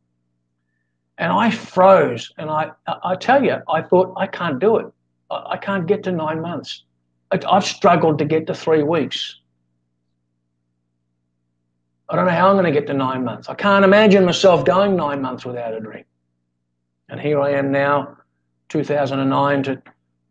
And 1.19 1.33
I 1.33 1.51
froze. 1.51 2.31
And 2.37 2.51
I, 2.51 2.70
I 2.87 3.16
tell 3.16 3.43
you, 3.43 3.57
I 3.69 3.81
thought, 3.81 4.12
I 4.16 4.27
can't 4.27 4.59
do 4.59 4.77
it. 4.77 4.87
I, 5.31 5.57
can't 5.57 5.87
get 5.87 6.05
to 6.05 6.12
nine 6.12 6.41
months. 6.41 6.85
I've 7.33 7.65
struggled 7.65 8.19
to 8.19 8.24
get 8.24 8.47
to 8.47 8.55
three 8.55 8.83
weeks. 8.83 9.41
I 12.09 12.15
don't 12.15 12.27
know 12.27 12.33
how 12.33 12.49
I'm 12.49 12.55
going 12.55 12.73
to 12.73 12.78
get 12.78 12.87
to 12.87 12.95
nine 12.95 13.24
months. 13.24 13.49
I 13.49 13.55
can't 13.55 13.85
imagine 13.85 14.24
myself 14.24 14.65
going 14.65 14.95
nine 14.95 15.20
months 15.20 15.45
without 15.45 15.74
a 15.74 15.81
drink. 15.81 16.07
And 17.09 17.20
here 17.20 17.41
I 17.41 17.51
am 17.51 17.73
now, 17.73 18.16
2009 18.69 19.62
to 19.65 19.83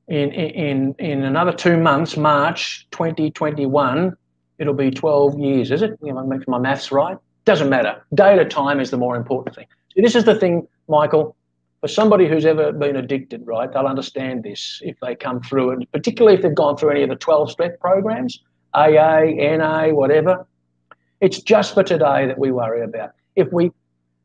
in 0.08 0.32
in 0.32 0.96
in 1.00 1.24
another 1.24 1.52
two 1.52 1.78
months, 1.78 2.16
March 2.16 2.88
2021, 2.92 4.16
it'll 4.60 4.74
be 4.74 4.92
12 4.92 5.40
years, 5.40 5.72
is 5.72 5.82
it? 5.82 5.98
You 6.02 6.14
know, 6.14 6.26
make 6.26 6.48
my 6.48 6.60
maths 6.60 6.92
right. 6.92 7.18
Doesn't 7.46 7.70
matter. 7.70 8.06
Date 8.14 8.40
at 8.40 8.50
time 8.50 8.80
is 8.80 8.92
the 8.92 8.98
more 8.98 9.16
important 9.16 9.56
thing. 9.56 9.66
See, 9.94 10.02
this 10.02 10.16
is 10.16 10.24
the 10.24 10.36
thing, 10.36 10.68
Michael. 10.88 11.36
For 11.82 11.88
somebody 11.88 12.28
who's 12.28 12.46
ever 12.46 12.72
been 12.72 12.96
addicted, 12.96 13.46
right, 13.46 13.72
they'll 13.72 13.86
understand 13.86 14.44
this 14.44 14.82
if 14.84 14.96
they 15.02 15.16
come 15.16 15.42
through 15.42 15.72
it, 15.72 15.92
particularly 15.92 16.36
if 16.36 16.42
they've 16.42 16.56
gone 16.56 16.78
through 16.78 16.92
any 16.92 17.04
of 17.04 17.10
the 17.10 17.16
12 17.16 17.52
step 17.52 17.80
programs, 17.80 18.44
AA, 18.74 19.26
NA, 19.38 19.90
whatever 19.90 20.46
it's 21.22 21.42
just 21.42 21.74
for 21.74 21.84
today 21.84 22.28
that 22.28 22.38
we 22.38 22.52
worry 22.52 22.84
about. 22.84 23.12
If 23.36 23.52
we, 23.52 23.72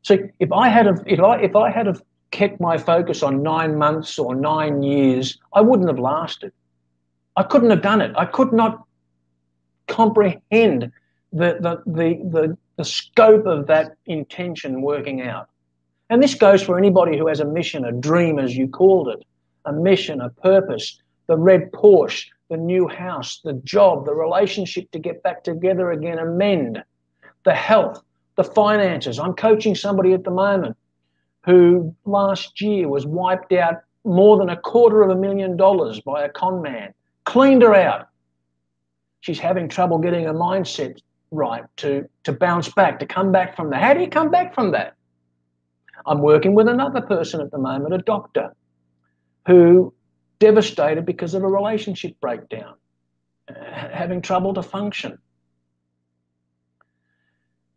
so 0.03 0.19
if 0.39 0.53
I 0.53 0.69
had, 0.69 0.87
have, 0.87 1.03
if 1.07 1.21
I, 1.21 1.41
if 1.41 1.57
I 1.57 1.71
had 1.71 1.87
have 1.87 2.03
kept 2.31 2.61
my 2.61 2.79
focus 2.79 3.23
on 3.23 3.43
nine 3.43 3.77
months 3.77 4.19
or 4.19 4.35
nine 4.35 4.83
years, 4.83 5.39
I 5.53 5.61
wouldn't 5.61 5.89
have 5.89 5.99
lasted. 5.99 6.53
I 7.37 7.43
couldn't 7.43 7.71
have 7.71 7.83
done 7.83 8.01
it. 8.01 8.13
I 8.17 8.25
could 8.25 8.53
not 8.53 8.85
comprehend 9.89 10.93
the, 11.33 11.59
the, 11.61 11.83
the, 11.87 12.21
the, 12.31 12.59
the 12.77 12.85
scope 12.85 13.47
of 13.47 13.67
that 13.67 13.97
intention 14.07 14.83
working 14.83 15.23
out. 15.23 15.49
And 16.09 16.23
this 16.23 16.35
goes 16.35 16.63
for 16.63 16.77
anybody 16.77 17.17
who 17.17 17.29
has 17.29 17.41
a 17.41 17.45
mission, 17.45 17.85
a 17.85 17.93
dream, 17.93 18.39
as 18.39 18.57
you 18.57 18.69
called 18.69 19.09
it, 19.09 19.25
a 19.65 19.73
mission, 19.73 20.21
a 20.21 20.31
purpose, 20.31 21.01
the 21.27 21.37
red 21.37 21.71
Porsche, 21.73 22.27
the 22.51 22.57
new 22.57 22.89
house, 22.89 23.41
the 23.43 23.55
job, 23.65 24.05
the 24.05 24.15
relationship 24.15 24.91
to 24.91 24.99
get 24.99 25.23
back 25.23 25.43
together 25.45 25.93
again 25.93 26.19
and 26.19 26.37
mend, 26.37 26.83
the 27.45 27.55
health, 27.55 28.03
the 28.37 28.45
finances. 28.45 29.19
I'm 29.19 29.35
coaching 29.35 29.75
somebody 29.75 30.13
at 30.13 30.25
the 30.25 30.31
moment 30.31 30.77
who 31.47 31.95
last 32.05 32.61
year 32.61 32.89
was 32.89 33.07
wiped 33.07 33.53
out 33.53 33.77
more 34.05 34.37
than 34.37 34.51
a 34.51 34.57
quarter 34.57 35.03
of 35.03 35.11
a 35.11 35.17
million 35.17 35.57
dollars 35.57 36.01
by 36.01 36.25
a 36.25 36.29
con 36.29 36.61
man, 36.61 36.93
cleaned 37.25 37.63
her 37.63 37.75
out. 37.75 38.09
She's 39.21 39.39
having 39.39 39.69
trouble 39.69 39.99
getting 39.99 40.25
her 40.25 40.35
mindset 40.35 41.01
right 41.31 41.65
to, 41.77 42.09
to 42.25 42.33
bounce 42.33 42.69
back, 42.73 42.99
to 42.99 43.07
come 43.07 43.31
back 43.31 43.55
from 43.55 43.71
that. 43.71 43.81
How 43.81 43.95
do 43.95 44.01
you 44.01 44.09
come 44.09 44.31
back 44.31 44.55
from 44.55 44.73
that? 44.73 44.95
I'm 46.07 46.21
working 46.21 46.55
with 46.55 46.67
another 46.67 47.03
person 47.03 47.41
at 47.41 47.51
the 47.51 47.59
moment, 47.59 47.95
a 47.95 47.99
doctor, 47.99 48.55
who 49.47 49.93
devastated 50.41 51.07
because 51.07 51.35
of 51.35 51.45
a 51.45 51.49
relationship 51.49 52.19
breakdown, 52.21 52.75
having 53.73 54.21
trouble 54.21 54.53
to 54.55 54.63
function. 54.63 55.19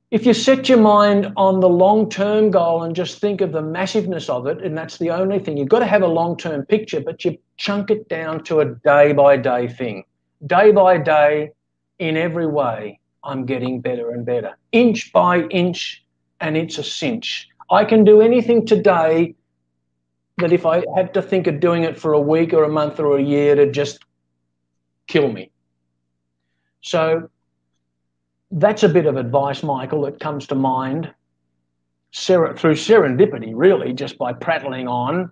If 0.10 0.26
you 0.26 0.34
set 0.34 0.70
your 0.70 0.80
mind 0.80 1.34
on 1.38 1.60
the 1.60 1.70
long 1.70 2.10
term 2.10 2.52
goal 2.52 2.84
and 2.84 2.96
just 2.96 3.20
think 3.20 3.42
of 3.42 3.52
the 3.52 3.62
massiveness 3.62 4.30
of 4.30 4.48
it, 4.48 4.64
and 4.64 4.78
that's 4.78 4.98
the 4.98 5.10
only 5.10 5.40
thing, 5.40 5.58
you've 5.58 5.70
got 5.70 5.80
to 5.80 5.88
have 5.88 6.04
a 6.04 6.08
long 6.08 6.38
term 6.38 6.66
picture, 6.66 7.00
but 7.00 7.26
you 7.26 7.38
chunk 7.58 7.92
it 7.92 8.08
down 8.10 8.44
to 8.46 8.60
a 8.62 8.66
day 8.66 9.12
by 9.14 9.38
day 9.38 9.68
thing. 9.68 10.04
Day 10.46 10.72
by 10.72 10.98
day, 10.98 11.52
in 12.00 12.16
every 12.18 12.48
way, 12.48 13.00
I'm 13.24 13.46
getting 13.46 13.82
better 13.82 14.12
and 14.12 14.26
better, 14.26 14.58
inch 14.72 15.12
by 15.14 15.42
inch, 15.44 16.04
and 16.42 16.58
it's 16.58 16.78
a 16.78 16.84
cinch. 16.84 17.48
I 17.72 17.86
can 17.86 18.04
do 18.04 18.22
anything 18.22 18.66
today 18.66 19.36
that 20.40 20.52
if 20.54 20.66
I 20.66 20.84
had 20.96 21.14
to 21.16 21.22
think 21.22 21.48
of 21.48 21.60
doing 21.60 21.84
it 21.84 22.00
for 22.00 22.14
a 22.14 22.22
week 22.22 22.54
or 22.54 22.64
a 22.64 22.70
month 22.70 23.00
or 23.00 23.18
a 23.18 23.24
year 23.24 23.56
to 23.56 23.72
just 23.72 24.00
kill 25.08 25.32
me. 25.32 25.52
So 26.82 27.30
that's 28.52 28.84
a 28.84 28.90
bit 28.90 29.06
of 29.06 29.18
advice, 29.18 29.64
Michael, 29.64 30.02
that 30.04 30.20
comes 30.20 30.48
to 30.48 30.56
mind. 30.56 31.14
ser- 32.12 32.56
through 32.56 32.76
serendipity, 32.76 33.54
really, 33.56 33.94
just 33.94 34.18
by 34.18 34.34
prattling 34.34 34.88
on, 34.88 35.32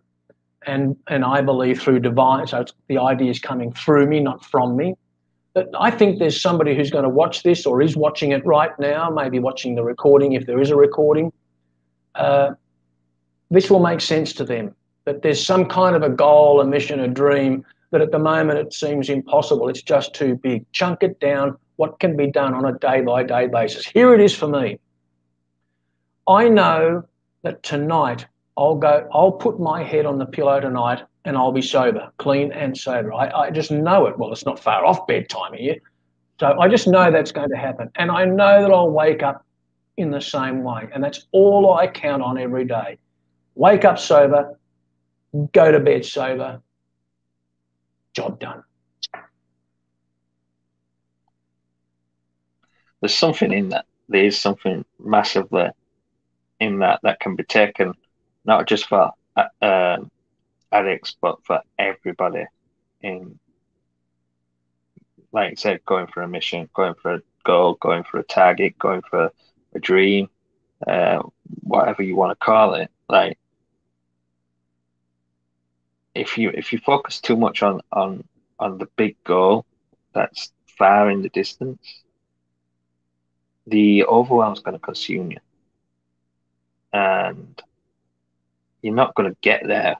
and 0.65 0.95
and 1.07 1.23
I 1.25 1.41
believe 1.41 1.81
through 1.81 1.99
divine. 2.01 2.47
So 2.47 2.65
the 2.87 2.97
idea 2.99 3.29
is 3.31 3.39
coming 3.39 3.73
through 3.73 4.07
me, 4.07 4.19
not 4.19 4.43
from 4.45 4.75
me. 4.75 4.95
But 5.53 5.69
I 5.79 5.91
think 5.91 6.19
there's 6.19 6.41
somebody 6.41 6.75
who's 6.75 6.91
going 6.91 7.03
to 7.03 7.09
watch 7.09 7.43
this 7.43 7.65
or 7.65 7.81
is 7.81 7.97
watching 7.97 8.31
it 8.31 8.45
right 8.45 8.71
now, 8.79 9.09
maybe 9.09 9.39
watching 9.39 9.75
the 9.75 9.83
recording 9.83 10.33
if 10.33 10.45
there 10.45 10.61
is 10.61 10.69
a 10.71 10.75
recording. 10.75 11.33
Uh, 12.15 12.51
this 13.51 13.69
will 13.69 13.81
make 13.81 14.01
sense 14.01 14.33
to 14.33 14.45
them. 14.45 14.75
That 15.05 15.21
there's 15.21 15.43
some 15.43 15.65
kind 15.65 15.95
of 15.95 16.03
a 16.03 16.09
goal, 16.09 16.61
a 16.61 16.65
mission, 16.65 16.99
a 16.99 17.07
dream 17.07 17.65
that 17.91 18.01
at 18.01 18.11
the 18.11 18.19
moment 18.19 18.59
it 18.59 18.73
seems 18.73 19.09
impossible. 19.09 19.67
It's 19.67 19.81
just 19.81 20.13
too 20.13 20.35
big. 20.35 20.65
Chunk 20.71 21.03
it 21.03 21.19
down. 21.19 21.57
What 21.75 21.99
can 21.99 22.15
be 22.15 22.27
done 22.27 22.53
on 22.53 22.65
a 22.65 22.77
day 22.77 23.01
by 23.01 23.23
day 23.23 23.47
basis? 23.47 23.85
Here 23.85 24.13
it 24.13 24.21
is 24.21 24.35
for 24.35 24.47
me. 24.47 24.79
I 26.27 26.47
know 26.47 27.03
that 27.43 27.63
tonight 27.63 28.27
I'll 28.57 28.75
go, 28.75 29.07
I'll 29.11 29.31
put 29.31 29.59
my 29.59 29.83
head 29.83 30.05
on 30.05 30.19
the 30.19 30.25
pillow 30.25 30.59
tonight 30.59 31.03
and 31.25 31.37
I'll 31.37 31.51
be 31.51 31.61
sober, 31.61 32.11
clean 32.17 32.51
and 32.51 32.77
sober. 32.77 33.13
I, 33.13 33.29
I 33.29 33.51
just 33.51 33.71
know 33.71 34.05
it. 34.07 34.17
Well, 34.17 34.31
it's 34.31 34.45
not 34.45 34.59
far 34.59 34.85
off 34.85 35.07
bedtime 35.07 35.53
here. 35.53 35.77
So 36.39 36.59
I 36.59 36.67
just 36.67 36.87
know 36.87 37.11
that's 37.11 37.31
going 37.31 37.49
to 37.49 37.57
happen. 37.57 37.89
And 37.95 38.09
I 38.11 38.25
know 38.25 38.61
that 38.61 38.71
I'll 38.71 38.89
wake 38.89 39.23
up 39.23 39.45
in 39.97 40.11
the 40.11 40.21
same 40.21 40.63
way. 40.63 40.87
And 40.93 41.03
that's 41.03 41.27
all 41.31 41.73
I 41.73 41.87
count 41.87 42.23
on 42.23 42.37
every 42.37 42.65
day. 42.65 42.97
Wake 43.55 43.85
up 43.85 43.99
sober, 43.99 44.57
go 45.53 45.71
to 45.71 45.79
bed 45.79 46.05
sober, 46.05 46.61
job 48.13 48.39
done. 48.39 48.63
There's 52.99 53.15
something 53.15 53.51
in 53.51 53.69
that. 53.69 53.85
There 54.09 54.25
is 54.25 54.37
something 54.37 54.85
massively 54.99 55.69
in 56.59 56.79
that 56.79 56.99
that 57.03 57.19
can 57.19 57.35
be 57.35 57.43
taken 57.43 57.93
not 58.45 58.67
just 58.67 58.87
for 58.87 59.11
uh, 59.35 59.47
um, 59.61 60.11
addicts, 60.71 61.15
but 61.21 61.43
for 61.45 61.61
everybody 61.77 62.45
in, 63.01 63.39
like 65.31 65.51
I 65.51 65.55
said, 65.55 65.85
going 65.85 66.07
for 66.07 66.21
a 66.21 66.27
mission, 66.27 66.69
going 66.73 66.95
for 67.01 67.15
a 67.15 67.21
goal, 67.43 67.75
going 67.75 68.03
for 68.03 68.19
a 68.19 68.23
target, 68.23 68.77
going 68.77 69.01
for 69.09 69.31
a 69.73 69.79
dream, 69.79 70.29
uh, 70.85 71.21
whatever 71.61 72.03
you 72.03 72.15
want 72.15 72.31
to 72.31 72.45
call 72.45 72.75
it. 72.75 72.89
Like, 73.09 73.37
if 76.13 76.37
you 76.37 76.49
if 76.49 76.73
you 76.73 76.79
focus 76.79 77.19
too 77.19 77.35
much 77.35 77.63
on 77.63 77.81
on 77.91 78.23
on 78.59 78.77
the 78.77 78.87
big 78.97 79.15
goal 79.23 79.65
that's 80.13 80.51
far 80.77 81.09
in 81.09 81.21
the 81.21 81.29
distance, 81.29 82.03
the 83.67 84.03
overwhelm 84.05 84.53
is 84.53 84.59
going 84.59 84.73
to 84.75 84.79
consume 84.79 85.31
you, 85.31 85.37
and 86.93 87.61
you're 88.81 88.95
not 88.95 89.15
going 89.15 89.29
to 89.29 89.37
get 89.41 89.65
there. 89.65 89.97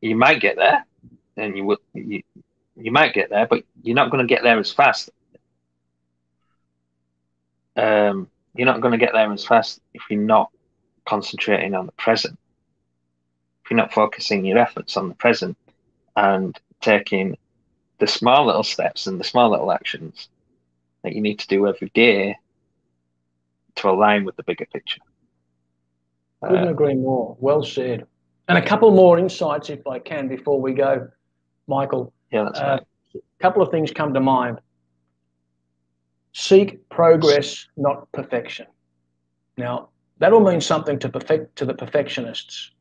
You 0.00 0.16
might 0.16 0.40
get 0.40 0.56
there, 0.56 0.84
and 1.36 1.56
you 1.56 1.64
would 1.64 1.78
you, 1.94 2.22
you 2.76 2.90
might 2.90 3.14
get 3.14 3.30
there, 3.30 3.46
but 3.46 3.64
you're 3.82 3.96
not 3.96 4.10
going 4.10 4.26
to 4.26 4.32
get 4.34 4.42
there 4.42 4.58
as 4.58 4.72
fast. 4.72 5.10
Um, 7.76 8.28
you're 8.54 8.66
not 8.66 8.80
going 8.80 8.92
to 8.92 8.98
get 8.98 9.12
there 9.12 9.32
as 9.32 9.44
fast 9.44 9.80
if 9.94 10.02
you're 10.10 10.20
not 10.20 10.50
concentrating 11.06 11.74
on 11.74 11.86
the 11.86 11.92
present. 11.92 12.38
You're 13.72 13.78
not 13.78 13.94
focusing 13.94 14.44
your 14.44 14.58
efforts 14.58 14.98
on 14.98 15.08
the 15.08 15.14
present 15.14 15.56
and 16.14 16.60
taking 16.82 17.38
the 18.00 18.06
small 18.06 18.44
little 18.44 18.64
steps 18.64 19.06
and 19.06 19.18
the 19.18 19.24
small 19.24 19.48
little 19.48 19.72
actions 19.72 20.28
that 21.02 21.14
you 21.14 21.22
need 21.22 21.38
to 21.38 21.48
do 21.48 21.66
every 21.66 21.90
day 21.94 22.36
to 23.76 23.88
align 23.88 24.26
with 24.26 24.36
the 24.36 24.42
bigger 24.42 24.66
picture. 24.66 25.00
Couldn't 26.44 26.68
uh, 26.68 26.70
agree 26.70 26.96
more. 26.96 27.34
Well 27.40 27.62
said. 27.62 28.06
And 28.46 28.58
a 28.58 28.62
couple 28.62 28.90
more 28.90 29.18
insights, 29.18 29.70
if 29.70 29.86
I 29.86 30.00
can, 30.00 30.28
before 30.28 30.60
we 30.60 30.74
go, 30.74 31.08
Michael. 31.66 32.12
Yeah, 32.30 32.44
that's 32.44 32.60
uh, 32.60 32.64
right. 32.64 32.82
A 33.14 33.42
couple 33.42 33.62
of 33.62 33.70
things 33.70 33.90
come 33.90 34.12
to 34.12 34.20
mind. 34.20 34.60
Seek 36.34 36.86
progress, 36.90 37.68
not 37.78 38.12
perfection. 38.12 38.66
Now, 39.56 39.88
that'll 40.18 40.40
mean 40.40 40.60
something 40.60 40.98
to 40.98 41.08
perfect 41.08 41.56
to 41.56 41.64
the 41.64 41.72
perfectionists. 41.72 42.72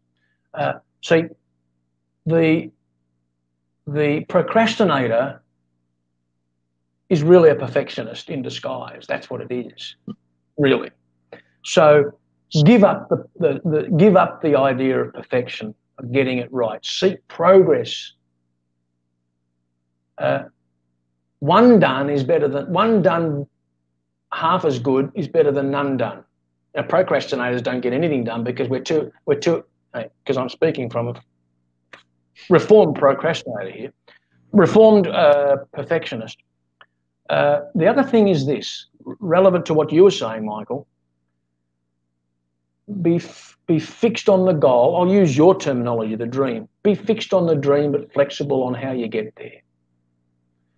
Uh, 0.53 0.73
see, 1.03 1.23
the 2.25 2.71
the 3.87 4.25
procrastinator 4.29 5.41
is 7.09 7.23
really 7.23 7.49
a 7.49 7.55
perfectionist 7.55 8.29
in 8.29 8.41
disguise. 8.41 9.05
That's 9.07 9.29
what 9.29 9.41
it 9.41 9.51
is, 9.51 9.95
really. 10.57 10.91
So 11.63 12.13
give 12.65 12.83
up 12.83 13.09
the, 13.09 13.25
the, 13.39 13.61
the, 13.63 13.89
give 13.97 14.15
up 14.15 14.41
the 14.41 14.57
idea 14.57 14.99
of 14.99 15.13
perfection 15.13 15.73
of 15.97 16.11
getting 16.11 16.37
it 16.39 16.51
right 16.51 16.85
seek 16.85 17.25
progress 17.27 18.13
uh, 20.17 20.43
one 21.39 21.79
done 21.79 22.09
is 22.09 22.23
better 22.23 22.47
than 22.47 22.71
one 22.71 23.01
done 23.01 23.47
half 24.33 24.65
as 24.65 24.79
good 24.79 25.11
is 25.15 25.27
better 25.27 25.51
than 25.51 25.71
none 25.71 25.95
done 25.97 26.23
now 26.75 26.81
procrastinators 26.81 27.63
don't 27.63 27.81
get 27.81 27.93
anything 27.93 28.23
done 28.23 28.43
because 28.43 28.67
we're 28.67 28.81
too 28.81 29.11
we're 29.25 29.39
too 29.39 29.63
because 29.93 30.37
i'm 30.37 30.49
speaking 30.49 30.89
from 30.89 31.09
a 31.09 31.13
reformed 32.49 32.95
procrastinator 32.95 33.71
here 33.71 33.93
reformed 34.51 35.07
uh, 35.07 35.57
perfectionist 35.73 36.37
uh, 37.29 37.61
the 37.75 37.87
other 37.87 38.03
thing 38.03 38.27
is 38.27 38.45
this 38.45 38.87
relevant 39.19 39.65
to 39.65 39.73
what 39.73 39.91
you 39.91 40.03
were 40.03 40.11
saying 40.11 40.45
michael 40.45 40.87
be 43.01 43.21
be 43.67 43.79
fixed 43.79 44.27
on 44.27 44.45
the 44.45 44.53
goal. 44.53 44.97
I'll 44.97 45.13
use 45.13 45.37
your 45.37 45.57
terminology, 45.57 46.15
the 46.15 46.25
dream. 46.25 46.67
Be 46.83 46.95
fixed 46.95 47.33
on 47.33 47.45
the 47.47 47.55
dream, 47.55 47.91
but 47.91 48.11
flexible 48.11 48.63
on 48.63 48.73
how 48.73 48.91
you 48.91 49.07
get 49.07 49.33
there. 49.35 49.61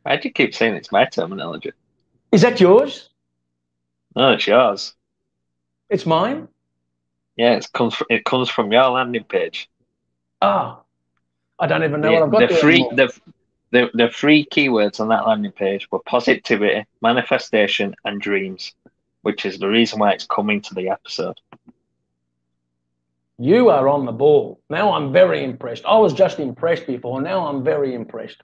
Why 0.03 0.17
do 0.17 0.27
you 0.27 0.33
keep 0.33 0.53
saying 0.53 0.75
it's 0.75 0.91
my 0.91 1.05
terminology? 1.05 1.71
Is 2.31 2.41
that 2.41 2.59
yours? 2.59 3.09
No, 4.15 4.33
it's 4.33 4.45
yours. 4.45 4.93
It's 5.89 6.05
mine. 6.05 6.47
Yeah, 7.35 7.55
it 7.55 7.67
comes 7.73 7.95
from, 7.95 8.07
it 8.09 8.25
comes 8.25 8.49
from 8.49 8.71
your 8.71 8.89
landing 8.89 9.23
page. 9.23 9.69
Ah, 10.41 10.81
I 11.59 11.67
don't 11.67 11.83
even 11.83 12.01
know 12.01 12.11
yeah, 12.11 12.19
what 12.19 12.25
I've 12.25 12.31
got. 12.31 12.49
The 12.49 12.55
free 12.55 12.87
the, 12.93 13.13
the 13.71 13.89
the 13.93 14.09
three 14.09 14.45
keywords 14.45 14.99
on 14.99 15.07
that 15.09 15.25
landing 15.25 15.51
page 15.51 15.89
were 15.91 15.99
positivity, 15.99 16.85
manifestation, 17.01 17.95
and 18.05 18.21
dreams, 18.21 18.73
which 19.21 19.45
is 19.45 19.57
the 19.57 19.67
reason 19.67 19.99
why 19.99 20.11
it's 20.11 20.25
coming 20.25 20.61
to 20.61 20.73
the 20.73 20.89
episode. 20.89 21.39
You 23.39 23.69
are 23.69 23.89
on 23.89 24.05
the 24.05 24.11
ball. 24.11 24.61
Now 24.69 24.93
I'm 24.93 25.11
very 25.11 25.43
impressed. 25.43 25.85
I 25.85 25.97
was 25.97 26.13
just 26.13 26.39
impressed 26.39 26.85
before. 26.85 27.19
Now 27.21 27.47
I'm 27.47 27.63
very 27.63 27.95
impressed. 27.95 28.41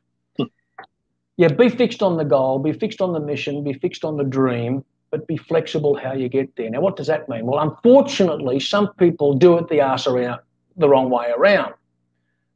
yeah, 1.37 1.49
be 1.49 1.69
fixed 1.69 2.01
on 2.01 2.17
the 2.17 2.25
goal, 2.25 2.57
be 2.57 2.73
fixed 2.73 3.01
on 3.01 3.13
the 3.13 3.19
mission, 3.19 3.63
be 3.63 3.73
fixed 3.73 4.03
on 4.03 4.17
the 4.17 4.23
dream, 4.23 4.83
but 5.11 5.27
be 5.27 5.37
flexible 5.37 5.95
how 5.95 6.13
you 6.13 6.29
get 6.29 6.55
there. 6.55 6.69
Now, 6.69 6.81
what 6.81 6.95
does 6.95 7.07
that 7.07 7.27
mean? 7.29 7.45
Well, 7.45 7.59
unfortunately, 7.59 8.59
some 8.59 8.93
people 8.93 9.33
do 9.33 9.57
it 9.57 9.67
the 9.67 9.81
ass 9.81 10.07
around 10.07 10.39
the 10.77 10.87
wrong 10.87 11.09
way 11.09 11.31
around. 11.35 11.73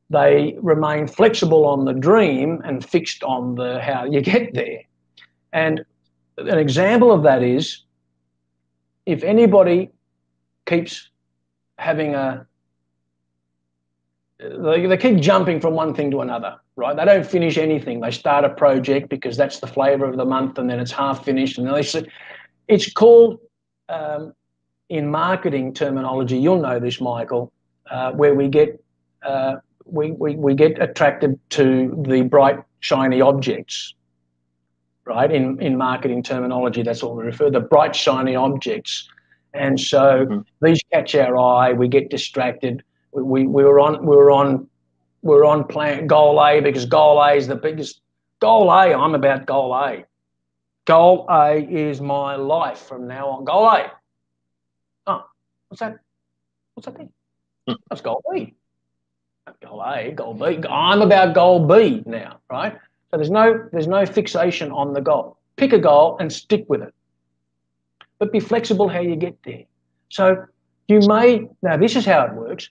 They 0.10 0.56
remain 0.62 1.08
flexible 1.08 1.66
on 1.66 1.86
the 1.86 1.94
dream 1.94 2.62
and 2.64 2.86
fixed 2.86 3.24
on 3.24 3.56
the 3.56 3.82
how 3.82 4.06
you 4.06 4.22
get 4.22 4.54
there. 4.54 4.82
And 5.52 5.84
an 6.38 6.58
example 6.58 7.12
of 7.12 7.24
that 7.24 7.44
is 7.44 7.84
if 9.06 9.24
anybody 9.24 9.90
keeps 10.66 11.10
having 11.78 12.16
a 12.16 12.46
they, 14.40 14.86
they 14.86 14.98
keep 14.98 15.20
jumping 15.20 15.60
from 15.60 15.74
one 15.74 15.94
thing 15.94 16.12
to 16.12 16.22
another, 16.22 16.58
right? 16.76 16.96
They 16.96 17.06
don't 17.06 17.26
finish 17.26 17.58
anything. 17.58 18.02
They 18.02 18.12
start 18.12 18.44
a 18.44 18.50
project 18.50 19.10
because 19.10 19.38
that's 19.38 19.60
the 19.60 19.68
flavor 19.68 20.06
of 20.06 20.18
the 20.18 20.26
month, 20.26 20.58
and 20.58 20.70
then 20.70 20.80
it's 20.80 20.92
half 20.92 21.24
finished, 21.24 21.58
and 21.58 21.68
then 21.68 21.74
they 21.74 21.84
it's 22.68 22.92
called 22.92 23.40
um, 23.90 24.34
in 24.90 25.10
marketing 25.10 25.74
terminology. 25.74 26.38
You'll 26.38 26.62
know 26.62 26.80
this, 26.80 27.02
Michael, 27.02 27.52
uh, 27.90 28.12
where 28.12 28.34
we 28.34 28.48
get 28.48 28.84
uh, 29.24 29.56
we, 29.86 30.12
we 30.12 30.36
we 30.36 30.54
get 30.54 30.82
attracted 30.82 31.40
to 31.52 32.04
the 32.08 32.22
bright 32.22 32.60
shiny 32.80 33.22
objects, 33.22 33.96
right? 35.06 35.32
In 35.32 35.62
in 35.62 35.78
marketing 35.78 36.24
terminology, 36.24 36.84
that's 36.84 37.04
what 37.04 37.16
we 37.16 37.24
refer 37.24 37.50
the 37.50 37.60
bright 37.60 37.96
shiny 37.96 38.36
objects. 38.36 39.08
And 39.54 39.80
so 39.80 40.26
mm-hmm. 40.26 40.66
these 40.66 40.82
catch 40.92 41.16
our 41.16 41.38
eye. 41.38 41.74
We 41.74 41.88
get 41.88 42.10
distracted. 42.10 42.84
We, 43.12 43.22
we, 43.22 43.48
we 43.48 43.64
were 43.64 43.80
on 43.80 44.06
we 44.06 44.16
were 44.16 44.32
on 44.32 44.68
we 45.22 45.36
were 45.36 45.46
on 45.46 45.66
plan 45.66 46.08
goal 46.08 46.44
A 46.44 46.60
because 46.60 46.86
goal 46.86 47.22
A 47.22 47.34
is 47.34 47.48
the 47.48 47.56
biggest 47.56 48.02
goal 48.40 48.72
A. 48.72 48.94
I'm 48.94 49.16
about 49.16 49.46
goal 49.46 49.74
A. 49.74 50.06
Goal 50.86 51.26
A 51.30 51.60
is 51.60 52.02
my 52.02 52.36
life 52.36 52.80
from 52.80 53.08
now 53.08 53.30
on. 53.30 53.46
Goal 53.46 53.68
A. 53.68 53.92
Oh, 55.08 55.26
what's 55.70 55.80
that? 55.80 55.98
What's 56.74 56.86
that 56.86 56.98
thing? 56.98 57.12
Mm. 57.70 57.78
That's 57.90 58.02
goal 58.02 58.24
B. 58.32 58.56
Goal 59.62 59.84
A, 59.86 60.12
goal 60.12 60.34
B. 60.34 60.60
I'm 60.70 61.02
about 61.02 61.36
goal 61.36 61.66
B 61.66 62.04
now, 62.06 62.40
right? 62.50 62.74
So 63.12 63.18
there's 63.18 63.30
no 63.30 63.70
there's 63.72 63.88
no 63.88 64.06
fixation 64.06 64.72
on 64.72 64.94
the 64.94 65.02
goal. 65.02 65.38
Pick 65.56 65.74
a 65.74 65.80
goal 65.80 66.18
and 66.20 66.32
stick 66.32 66.66
with 66.68 66.82
it 66.82 66.94
but 68.24 68.32
be 68.32 68.40
flexible 68.40 68.88
how 68.88 69.02
you 69.02 69.18
get 69.18 69.38
there. 69.44 69.64
So 70.08 70.46
You 70.88 71.02
may, 71.02 71.48
now 71.62 71.76
this 71.76 71.98
is 71.98 72.06
how 72.06 72.26
it 72.26 72.34
works 72.34 72.70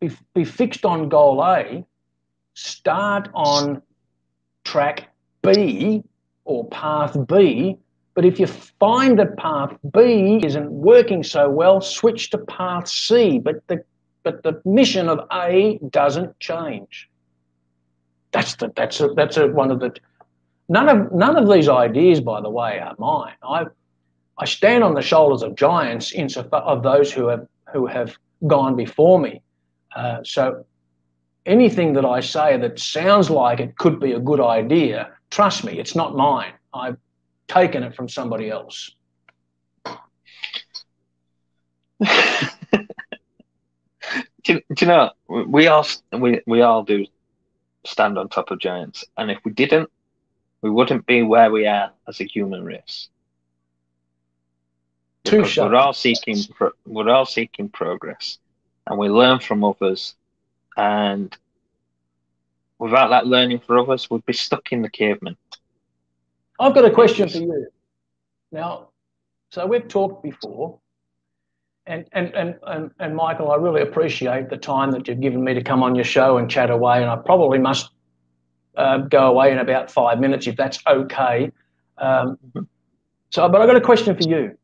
be, 0.00 0.10
be 0.34 0.44
fixed 0.44 0.84
on 0.84 1.08
goal 1.08 1.40
A, 1.44 1.84
start 2.54 3.28
on 3.32 3.80
track 4.64 5.08
B 5.42 6.02
or 6.44 6.68
path 6.68 7.16
B, 7.26 7.76
but 8.14 8.24
if 8.24 8.38
you 8.38 8.46
find 8.46 9.18
that 9.18 9.36
path 9.36 9.76
B 9.92 10.40
isn't 10.44 10.70
working 10.70 11.22
so 11.22 11.50
well, 11.50 11.80
switch 11.80 12.30
to 12.30 12.38
path 12.38 12.88
C. 12.88 13.38
But 13.38 13.66
the 13.66 13.84
but 14.22 14.42
the 14.42 14.60
mission 14.64 15.08
of 15.08 15.20
A 15.32 15.78
doesn't 15.90 16.38
change. 16.40 17.10
That's 18.32 18.54
the 18.56 18.72
that's 18.74 19.00
a, 19.00 19.08
that's 19.08 19.36
a, 19.36 19.48
one 19.48 19.70
of 19.70 19.80
the 19.80 19.94
none 20.68 20.88
of 20.88 21.12
none 21.12 21.36
of 21.36 21.48
these 21.48 21.68
ideas, 21.68 22.20
by 22.20 22.40
the 22.40 22.50
way, 22.50 22.78
are 22.78 22.94
mine. 22.98 23.34
I 23.42 23.66
I 24.38 24.44
stand 24.44 24.84
on 24.84 24.94
the 24.94 25.02
shoulders 25.02 25.42
of 25.42 25.54
giants 25.56 26.12
insofar 26.12 26.62
of 26.62 26.82
those 26.82 27.12
who 27.12 27.28
have 27.28 27.46
who 27.72 27.86
have 27.86 28.16
gone 28.46 28.76
before 28.76 29.18
me. 29.18 29.42
Uh, 29.94 30.18
so 30.24 30.64
anything 31.46 31.92
that 31.94 32.04
I 32.04 32.20
say 32.20 32.56
that 32.56 32.78
sounds 32.78 33.30
like 33.30 33.60
it 33.60 33.76
could 33.76 34.00
be 34.00 34.12
a 34.12 34.20
good 34.20 34.40
idea, 34.40 35.12
trust 35.34 35.64
me, 35.64 35.78
it's 35.78 35.96
not 35.96 36.14
mine. 36.14 36.52
I've 36.72 36.96
taken 37.48 37.82
it 37.82 37.94
from 37.94 38.08
somebody 38.08 38.50
else. 38.50 38.92
do, 42.04 42.10
do, 44.44 44.60
you 44.80 44.86
know 44.86 45.10
we 45.28 45.68
all 45.68 45.86
we, 46.12 46.40
we 46.46 46.60
all 46.60 46.82
do 46.82 47.06
stand 47.86 48.18
on 48.18 48.28
top 48.28 48.50
of 48.50 48.58
giants 48.58 49.04
and 49.16 49.30
if 49.30 49.38
we 49.44 49.52
didn't 49.52 49.88
we 50.60 50.68
wouldn't 50.68 51.06
be 51.06 51.22
where 51.22 51.50
we 51.50 51.66
are 51.66 51.92
as 52.08 52.20
a 52.20 52.24
human 52.24 52.64
race 52.64 53.08
Touche. 55.22 55.56
we're 55.56 55.76
all 55.76 55.92
seeking 55.92 56.36
we're 56.84 57.08
all 57.08 57.24
seeking 57.24 57.68
progress 57.68 58.38
and 58.86 58.98
we 58.98 59.08
learn 59.08 59.38
from 59.38 59.64
others. 59.64 60.14
And 60.76 61.36
without 62.84 63.08
that 63.08 63.26
learning 63.26 63.58
for 63.60 63.78
others, 63.78 64.10
we'd 64.10 64.26
be 64.26 64.34
stuck 64.34 64.70
in 64.70 64.82
the 64.82 64.90
caveman. 64.90 65.36
I've 66.60 66.74
got 66.74 66.84
a 66.84 66.90
question 66.90 67.28
for 67.28 67.38
you. 67.38 67.66
Now, 68.52 68.88
so 69.50 69.66
we've 69.66 69.88
talked 69.88 70.22
before, 70.22 70.78
and, 71.86 72.04
and, 72.12 72.34
and, 72.34 72.56
and, 72.66 72.90
and 73.00 73.16
Michael, 73.16 73.50
I 73.50 73.56
really 73.56 73.80
appreciate 73.80 74.50
the 74.50 74.58
time 74.58 74.90
that 74.92 75.08
you've 75.08 75.20
given 75.20 75.42
me 75.42 75.54
to 75.54 75.62
come 75.62 75.82
on 75.82 75.94
your 75.94 76.04
show 76.04 76.36
and 76.36 76.50
chat 76.50 76.70
away. 76.70 77.00
And 77.00 77.10
I 77.10 77.16
probably 77.16 77.58
must 77.58 77.88
uh, 78.76 78.98
go 78.98 79.28
away 79.28 79.50
in 79.50 79.58
about 79.58 79.90
five 79.90 80.20
minutes 80.20 80.46
if 80.46 80.56
that's 80.56 80.78
okay. 80.86 81.50
Um, 81.96 82.38
so, 83.30 83.48
but 83.48 83.60
I've 83.60 83.66
got 83.66 83.76
a 83.76 83.80
question 83.80 84.14
for 84.14 84.28
you. 84.28 84.56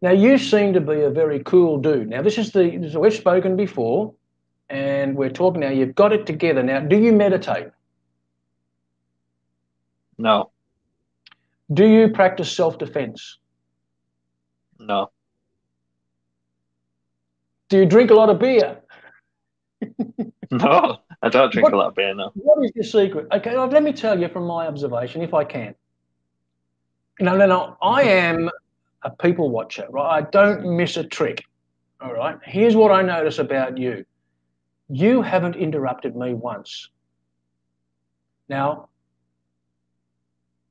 Now 0.00 0.12
you 0.12 0.38
seem 0.38 0.72
to 0.74 0.80
be 0.80 1.00
a 1.00 1.10
very 1.10 1.40
cool 1.42 1.78
dude. 1.78 2.08
Now 2.08 2.22
this 2.22 2.38
is 2.38 2.52
the 2.52 2.76
this 2.76 2.90
is, 2.90 2.96
we've 2.96 3.12
spoken 3.12 3.56
before, 3.56 4.14
and 4.70 5.16
we're 5.16 5.30
talking 5.30 5.60
now. 5.60 5.70
You've 5.70 5.94
got 5.94 6.12
it 6.12 6.26
together 6.26 6.62
now. 6.62 6.80
Do 6.80 6.96
you 6.96 7.12
meditate? 7.12 7.68
No. 10.18 10.50
Do 11.72 11.86
you 11.86 12.08
practice 12.08 12.50
self 12.50 12.78
defense? 12.78 13.38
No. 14.78 15.10
Do 17.68 17.78
you 17.78 17.86
drink 17.86 18.10
a 18.10 18.14
lot 18.14 18.30
of 18.30 18.38
beer? 18.38 18.78
no, 20.50 20.98
I 21.22 21.28
don't 21.28 21.52
drink 21.52 21.64
what, 21.64 21.74
a 21.74 21.76
lot 21.76 21.88
of 21.88 21.94
beer. 21.94 22.14
No. 22.14 22.30
What 22.34 22.64
is 22.64 22.72
your 22.74 22.84
secret? 22.84 23.26
Okay, 23.32 23.56
let 23.56 23.82
me 23.82 23.92
tell 23.92 24.18
you 24.18 24.28
from 24.28 24.46
my 24.46 24.66
observation, 24.66 25.22
if 25.22 25.34
I 25.34 25.44
can. 25.44 25.74
No, 27.20 27.36
no, 27.36 27.46
no. 27.46 27.76
I 27.82 28.04
mm-hmm. 28.04 28.38
am 28.44 28.50
a 29.02 29.10
people 29.10 29.50
watcher, 29.50 29.86
right? 29.90 30.22
I 30.22 30.30
don't 30.30 30.76
miss 30.76 30.96
a 30.96 31.04
trick. 31.04 31.44
All 32.00 32.12
right. 32.12 32.38
Here's 32.44 32.76
what 32.76 32.90
I 32.90 33.02
notice 33.02 33.38
about 33.38 33.76
you 33.76 34.04
you 34.88 35.22
haven't 35.22 35.56
interrupted 35.56 36.16
me 36.16 36.34
once. 36.34 36.88
Now, 38.48 38.88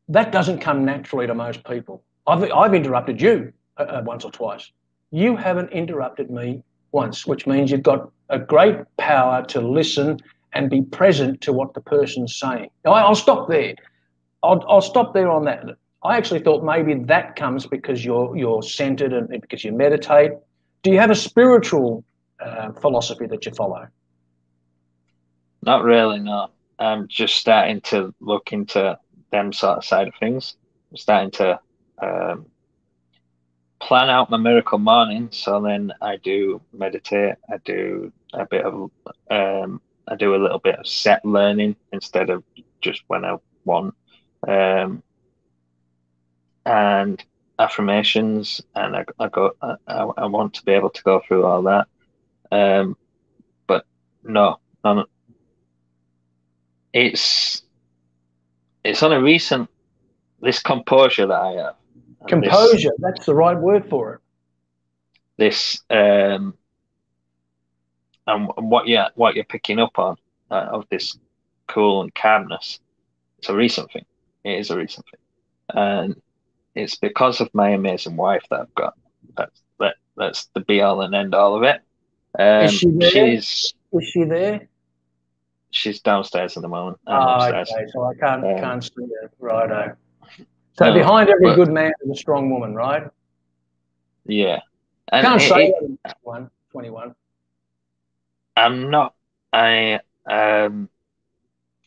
that 0.09 0.31
doesn't 0.31 0.59
come 0.59 0.85
naturally 0.85 1.27
to 1.27 1.35
most 1.35 1.63
people. 1.63 2.03
I've, 2.25 2.51
I've 2.51 2.73
interrupted 2.73 3.21
you 3.21 3.53
uh, 3.77 3.83
uh, 3.83 4.01
once 4.05 4.25
or 4.25 4.31
twice. 4.31 4.71
You 5.11 5.35
haven't 5.35 5.71
interrupted 5.71 6.31
me 6.31 6.63
once, 6.91 7.27
which 7.27 7.45
means 7.45 7.71
you've 7.71 7.83
got 7.83 8.09
a 8.29 8.39
great 8.39 8.77
power 8.97 9.45
to 9.45 9.61
listen 9.61 10.19
and 10.53 10.69
be 10.69 10.81
present 10.81 11.41
to 11.41 11.53
what 11.53 11.73
the 11.73 11.81
person's 11.81 12.35
saying. 12.35 12.69
Now, 12.83 12.93
I'll 12.93 13.15
stop 13.15 13.47
there. 13.47 13.75
I'll, 14.43 14.63
I'll 14.67 14.81
stop 14.81 15.13
there 15.13 15.29
on 15.29 15.45
that. 15.45 15.65
I 16.03 16.17
actually 16.17 16.39
thought 16.39 16.63
maybe 16.63 16.93
that 17.05 17.35
comes 17.35 17.65
because 17.65 18.05
you're 18.05 18.35
you're 18.37 18.63
centered 18.63 19.13
and 19.13 19.29
because 19.41 19.63
you 19.63 19.71
meditate. 19.73 20.31
Do 20.83 20.91
you 20.91 20.99
have 20.99 21.09
a 21.09 21.15
spiritual 21.15 22.03
uh, 22.39 22.71
philosophy 22.73 23.25
that 23.27 23.45
you 23.45 23.51
follow? 23.51 23.87
Not 25.61 25.83
really. 25.83 26.19
No, 26.19 26.49
I'm 26.79 27.07
just 27.07 27.37
starting 27.37 27.81
to 27.81 28.13
look 28.19 28.53
into 28.53 28.97
them 29.31 29.51
sort 29.53 29.77
of 29.77 29.85
side 29.85 30.07
of 30.07 30.13
things. 30.19 30.55
I'm 30.91 30.97
starting 30.97 31.31
to 31.31 31.59
um, 32.01 32.45
plan 33.79 34.09
out 34.09 34.29
my 34.29 34.37
miracle 34.37 34.79
morning. 34.79 35.29
So 35.31 35.61
then 35.61 35.93
I 36.01 36.17
do 36.17 36.61
meditate. 36.73 37.35
I 37.49 37.57
do 37.65 38.11
a 38.33 38.45
bit 38.45 38.65
of 38.65 38.91
um, 39.29 39.81
I 40.07 40.15
do 40.15 40.35
a 40.35 40.41
little 40.41 40.59
bit 40.59 40.79
of 40.79 40.87
set 40.87 41.25
learning 41.25 41.75
instead 41.91 42.29
of 42.29 42.43
just 42.81 43.03
when 43.07 43.25
I 43.25 43.37
want. 43.65 43.95
Um, 44.47 45.03
and 46.65 47.23
affirmations, 47.59 48.61
and 48.75 48.95
I, 48.95 49.05
I 49.19 49.29
go. 49.29 49.53
I, 49.61 49.75
I 49.87 50.25
want 50.25 50.53
to 50.55 50.63
be 50.65 50.73
able 50.73 50.89
to 50.89 51.03
go 51.03 51.21
through 51.25 51.45
all 51.45 51.61
that. 51.63 51.87
Um, 52.51 52.97
but 53.67 53.85
no, 54.23 54.59
none. 54.83 55.05
It's 56.93 57.63
it's 58.83 59.03
on 59.03 59.11
a 59.11 59.21
recent 59.21 59.69
this 60.41 60.59
composure 60.59 61.27
that 61.27 61.39
I 61.39 61.51
have. 61.53 61.75
Composure. 62.27 62.89
This, 62.89 62.99
that's 62.99 63.25
the 63.25 63.35
right 63.35 63.57
word 63.57 63.89
for 63.89 64.15
it. 64.15 64.21
This 65.37 65.81
um, 65.89 66.55
and 68.25 68.49
what 68.57 68.87
you 68.87 69.01
what 69.15 69.35
you're 69.35 69.45
picking 69.45 69.79
up 69.79 69.97
on 69.97 70.17
uh, 70.51 70.67
of 70.71 70.85
this 70.89 71.17
cool 71.67 72.01
and 72.01 72.13
calmness. 72.13 72.79
It's 73.39 73.49
a 73.49 73.55
recent 73.55 73.91
thing. 73.91 74.05
It 74.43 74.59
is 74.59 74.71
a 74.71 74.77
recent 74.77 75.05
thing, 75.05 75.79
and 75.81 76.21
it's 76.75 76.95
because 76.95 77.41
of 77.41 77.49
my 77.53 77.69
amazing 77.69 78.17
wife 78.17 78.43
that 78.49 78.61
I've 78.61 78.75
got. 78.75 78.93
That's 79.35 79.61
that, 79.79 79.95
that's 80.15 80.45
the 80.53 80.61
be 80.61 80.81
all 80.81 81.01
and 81.01 81.13
end 81.13 81.35
all 81.35 81.55
of 81.55 81.63
it. 81.63 81.81
Um, 82.37 82.65
is 82.65 82.73
she 82.73 82.91
there? 82.91 83.09
She's, 83.09 83.73
is 83.93 84.09
she 84.09 84.23
there? 84.23 84.67
She's 85.71 85.99
downstairs 86.01 86.55
at 86.57 86.61
the 86.61 86.69
moment. 86.69 86.97
Oh, 87.07 87.47
okay. 87.47 87.65
So 87.93 88.03
I 88.05 88.13
can't 88.15 88.43
um, 88.45 88.57
can't 88.57 88.83
see 88.83 89.07
her. 89.21 89.31
Righto. 89.39 89.95
So 90.73 90.85
no, 90.85 90.93
behind 90.93 91.29
every 91.29 91.47
but, 91.47 91.55
good 91.55 91.71
man 91.71 91.91
is 92.03 92.11
a 92.11 92.15
strong 92.15 92.49
woman, 92.49 92.75
right? 92.75 93.09
Yeah. 94.25 94.61
And 95.09 95.25
can't 95.25 95.41
it, 95.41 95.49
say 95.49 95.67
it, 95.67 96.13
one, 96.21 96.49
21. 96.71 97.15
I'm 98.55 98.89
not 98.89 99.13
I 99.53 99.99
um 100.25 100.89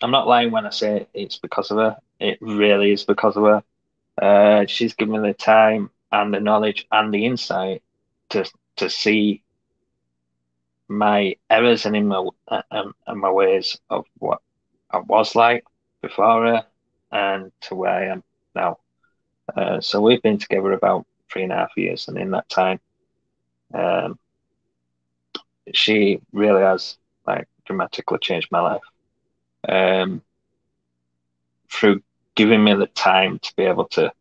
I'm 0.02 0.10
not 0.10 0.26
lying 0.26 0.50
when 0.50 0.66
I 0.66 0.70
say 0.70 1.06
it's 1.12 1.38
because 1.38 1.70
of 1.70 1.78
her. 1.78 1.96
It 2.18 2.38
really 2.40 2.92
is 2.92 3.04
because 3.04 3.36
of 3.36 3.44
her. 3.44 3.62
Uh, 4.20 4.66
she's 4.66 4.94
given 4.94 5.20
me 5.20 5.28
the 5.28 5.34
time 5.34 5.90
and 6.12 6.32
the 6.32 6.40
knowledge 6.40 6.86
and 6.90 7.12
the 7.12 7.26
insight 7.26 7.82
to 8.30 8.50
to 8.76 8.90
see 8.90 9.42
my 10.90 11.36
errors 11.48 11.86
and 11.86 11.96
in 11.96 12.08
my 12.08 12.26
um, 12.48 12.94
and 13.06 13.20
my 13.20 13.30
ways 13.30 13.78
of 13.90 14.04
what 14.18 14.40
I 14.90 14.98
was 14.98 15.36
like 15.36 15.64
before 16.02 16.44
her 16.46 16.66
and 17.12 17.52
to 17.62 17.76
where 17.76 17.90
I 17.92 18.06
am 18.06 18.24
now. 18.56 18.78
Uh, 19.56 19.80
so 19.80 20.00
we've 20.00 20.22
been 20.22 20.38
together 20.38 20.72
about 20.72 21.06
three 21.30 21.44
and 21.44 21.52
a 21.52 21.56
half 21.56 21.70
years, 21.76 22.08
and 22.08 22.18
in 22.18 22.32
that 22.32 22.48
time, 22.48 22.80
um, 23.72 24.18
she 25.72 26.20
really 26.32 26.62
has 26.62 26.98
like 27.24 27.46
dramatically 27.66 28.18
changed 28.20 28.48
my 28.50 28.60
life. 28.60 28.82
Um, 29.68 30.22
through 31.70 32.02
giving 32.34 32.64
me 32.64 32.74
the 32.74 32.86
time 32.88 33.38
to 33.38 33.52
be 33.56 33.62
able 33.62 33.84
to 33.84 34.12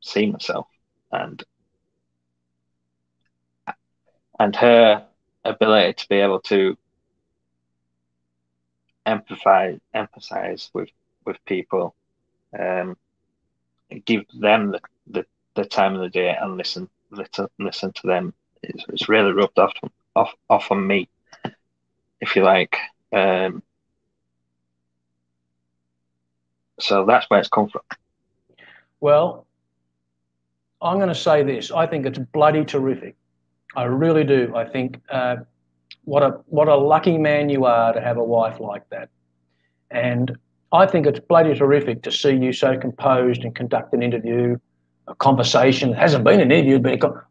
see 0.00 0.26
myself 0.26 0.68
and 1.10 1.42
and 4.40 4.56
her 4.56 5.06
ability 5.44 5.92
to 5.92 6.08
be 6.08 6.16
able 6.16 6.40
to 6.40 6.76
empathize 9.06 9.78
empathize 9.94 10.70
with 10.74 10.88
with 11.24 11.36
people 11.44 11.94
um 12.58 12.96
give 14.04 14.24
them 14.38 14.72
the, 14.72 14.80
the, 15.06 15.26
the 15.54 15.64
time 15.64 15.94
of 15.94 16.00
the 16.00 16.08
day 16.08 16.36
and 16.40 16.56
listen 16.56 16.88
listen 17.10 17.46
listen 17.58 17.92
to 17.92 18.06
them 18.06 18.34
it's, 18.62 18.84
it's 18.88 19.08
really 19.08 19.32
rubbed 19.32 19.58
off 19.58 19.72
off 20.16 20.32
off 20.48 20.70
on 20.72 20.84
me 20.86 21.08
if 22.20 22.34
you 22.34 22.42
like 22.42 22.76
um 23.12 23.62
so 26.80 27.04
that's 27.04 27.28
where 27.28 27.40
it's 27.40 27.48
come 27.48 27.68
from. 27.68 27.82
Well, 29.00 29.46
I'm 30.82 30.96
going 30.96 31.08
to 31.08 31.14
say 31.14 31.42
this. 31.42 31.70
I 31.70 31.86
think 31.86 32.06
it's 32.06 32.18
bloody 32.18 32.64
terrific. 32.64 33.16
I 33.76 33.84
really 33.84 34.24
do. 34.24 34.52
I 34.54 34.64
think 34.64 35.00
uh, 35.10 35.36
what 36.04 36.22
a 36.22 36.40
what 36.46 36.68
a 36.68 36.76
lucky 36.76 37.18
man 37.18 37.48
you 37.48 37.64
are 37.64 37.92
to 37.92 38.00
have 38.00 38.16
a 38.16 38.24
wife 38.24 38.60
like 38.60 38.88
that. 38.90 39.10
And 39.90 40.36
I 40.72 40.86
think 40.86 41.06
it's 41.06 41.20
bloody 41.20 41.54
terrific 41.54 42.02
to 42.02 42.12
see 42.12 42.34
you 42.34 42.52
so 42.52 42.78
composed 42.78 43.44
and 43.44 43.54
conduct 43.54 43.92
an 43.92 44.02
interview, 44.02 44.56
a 45.06 45.14
conversation. 45.16 45.90
It 45.90 45.98
hasn't 45.98 46.24
been 46.24 46.40
an 46.40 46.52
interview, 46.52 46.78
but 46.78 47.02
an 47.02 47.22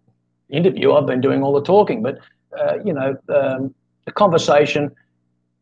interview. 0.49 0.93
I've 0.93 1.05
been 1.05 1.21
doing 1.21 1.41
all 1.41 1.53
the 1.53 1.61
talking, 1.61 2.01
but 2.01 2.19
uh, 2.57 2.79
you 2.83 2.93
know, 2.93 3.17
um, 3.29 3.73
the 4.05 4.11
conversation, 4.11 4.91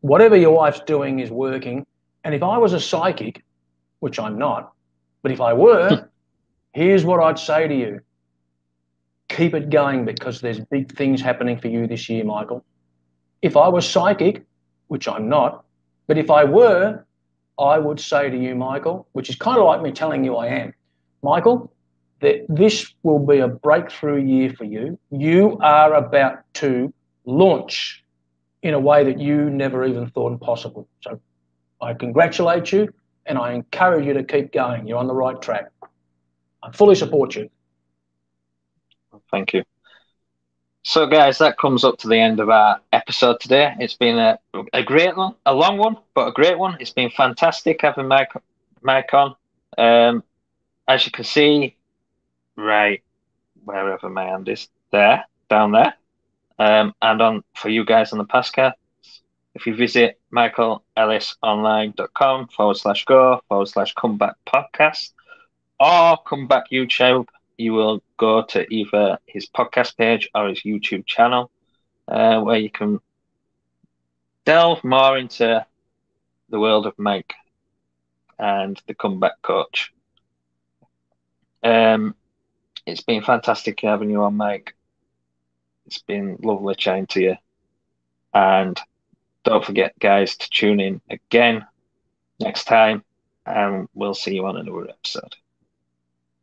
whatever 0.01 0.35
your 0.35 0.51
wife's 0.51 0.79
doing 0.81 1.19
is 1.19 1.29
working. 1.29 1.85
And 2.23 2.33
if 2.33 2.43
I 2.43 2.57
was 2.57 2.73
a 2.73 2.79
psychic, 2.79 3.43
which 3.99 4.19
I'm 4.19 4.37
not, 4.37 4.73
but 5.21 5.31
if 5.31 5.41
I 5.41 5.53
were, 5.53 6.09
here's 6.73 7.05
what 7.05 7.19
I'd 7.21 7.39
say 7.39 7.67
to 7.67 7.75
you 7.75 8.01
keep 9.29 9.53
it 9.53 9.69
going 9.69 10.05
because 10.05 10.41
there's 10.41 10.59
big 10.59 10.95
things 10.95 11.21
happening 11.21 11.57
for 11.59 11.67
you 11.67 11.87
this 11.87 12.09
year, 12.09 12.23
Michael. 12.23 12.63
If 13.41 13.57
I 13.57 13.67
was 13.67 13.87
psychic, 13.87 14.45
which 14.87 15.07
I'm 15.07 15.29
not, 15.29 15.65
but 16.07 16.17
if 16.17 16.31
I 16.31 16.43
were, 16.43 17.05
I 17.59 17.79
would 17.79 17.99
say 17.99 18.29
to 18.29 18.37
you, 18.37 18.55
Michael, 18.55 19.07
which 19.13 19.29
is 19.29 19.35
kind 19.35 19.57
of 19.57 19.65
like 19.65 19.81
me 19.81 19.91
telling 19.91 20.23
you 20.23 20.35
I 20.35 20.47
am, 20.47 20.73
Michael, 21.23 21.71
that 22.21 22.45
this 22.49 22.93
will 23.03 23.19
be 23.19 23.39
a 23.39 23.47
breakthrough 23.47 24.23
year 24.23 24.51
for 24.53 24.63
you. 24.63 24.97
You 25.11 25.57
are 25.61 25.93
about 25.93 26.41
to 26.55 26.93
launch 27.25 28.03
in 28.63 28.73
a 28.73 28.79
way 28.79 29.03
that 29.03 29.19
you 29.19 29.49
never 29.49 29.85
even 29.85 30.09
thought 30.09 30.39
possible. 30.39 30.87
So 31.01 31.19
I 31.81 31.93
congratulate 31.93 32.71
you 32.71 32.93
and 33.25 33.37
I 33.37 33.53
encourage 33.53 34.05
you 34.05 34.13
to 34.13 34.23
keep 34.23 34.51
going. 34.51 34.87
You're 34.87 34.97
on 34.97 35.07
the 35.07 35.13
right 35.13 35.39
track. 35.41 35.69
I 36.63 36.71
fully 36.71 36.95
support 36.95 37.35
you. 37.35 37.49
Thank 39.31 39.53
you. 39.53 39.63
So, 40.83 41.05
guys, 41.05 41.37
that 41.39 41.57
comes 41.57 41.83
up 41.83 41.97
to 41.99 42.07
the 42.07 42.17
end 42.17 42.39
of 42.39 42.49
our 42.49 42.79
episode 42.93 43.41
today. 43.41 43.75
It's 43.77 43.95
been 43.95 44.17
a, 44.17 44.39
a 44.71 44.83
great 44.83 45.17
one, 45.17 45.35
a 45.45 45.53
long 45.53 45.77
one, 45.77 45.97
but 46.13 46.29
a 46.29 46.31
great 46.31 46.57
one. 46.57 46.77
It's 46.79 46.91
been 46.91 47.09
fantastic 47.09 47.81
having 47.81 48.07
Mike, 48.07 48.31
Mike 48.81 49.13
on. 49.13 49.35
Um, 49.77 50.23
as 50.87 51.05
you 51.05 51.11
can 51.11 51.25
see, 51.25 51.75
right 52.55 53.03
wherever 53.65 54.09
my 54.09 54.23
hand 54.23 54.47
is, 54.47 54.69
there, 54.91 55.25
down 55.49 55.73
there, 55.73 55.93
um, 56.57 56.95
and 57.01 57.21
on 57.21 57.43
for 57.53 57.67
you 57.67 57.83
guys 57.83 58.13
on 58.13 58.19
the 58.19 58.25
podcast, 58.25 58.75
if 59.55 59.67
you 59.67 59.75
visit 59.75 60.21
michaelellisonline.com 60.31 62.47
forward 62.47 62.77
slash 62.77 63.03
go 63.03 63.41
forward 63.49 63.67
slash 63.67 63.93
comeback 63.95 64.35
podcast 64.47 65.11
or 65.79 66.17
comeback 66.25 66.71
YouTube, 66.71 67.27
you 67.57 67.73
will 67.73 68.03
go 68.17 68.43
to 68.43 68.71
either 68.73 69.17
his 69.25 69.47
podcast 69.47 69.97
page 69.97 70.29
or 70.35 70.47
his 70.47 70.61
YouTube 70.61 71.05
channel 71.05 71.49
uh, 72.07 72.39
where 72.41 72.57
you 72.57 72.69
can 72.69 72.99
delve 74.45 74.83
more 74.83 75.17
into 75.17 75.65
the 76.49 76.59
world 76.59 76.85
of 76.85 76.97
Mike 76.97 77.33
and 78.39 78.81
the 78.87 78.93
comeback 78.93 79.41
coach. 79.41 79.91
Um, 81.63 82.15
it's 82.85 83.01
been 83.01 83.21
fantastic 83.21 83.81
having 83.81 84.09
you 84.09 84.23
on, 84.23 84.37
Mike. 84.37 84.75
It's 85.85 85.99
been 85.99 86.37
lovely 86.41 86.75
chatting 86.75 87.07
to 87.07 87.21
you. 87.21 87.35
And 88.33 88.79
don't 89.43 89.65
forget, 89.65 89.97
guys, 89.99 90.37
to 90.37 90.49
tune 90.49 90.79
in 90.79 91.01
again 91.09 91.65
next 92.39 92.65
time, 92.65 93.03
and 93.45 93.87
we'll 93.93 94.13
see 94.13 94.35
you 94.35 94.45
on 94.45 94.57
another 94.57 94.89
episode. 94.89 95.35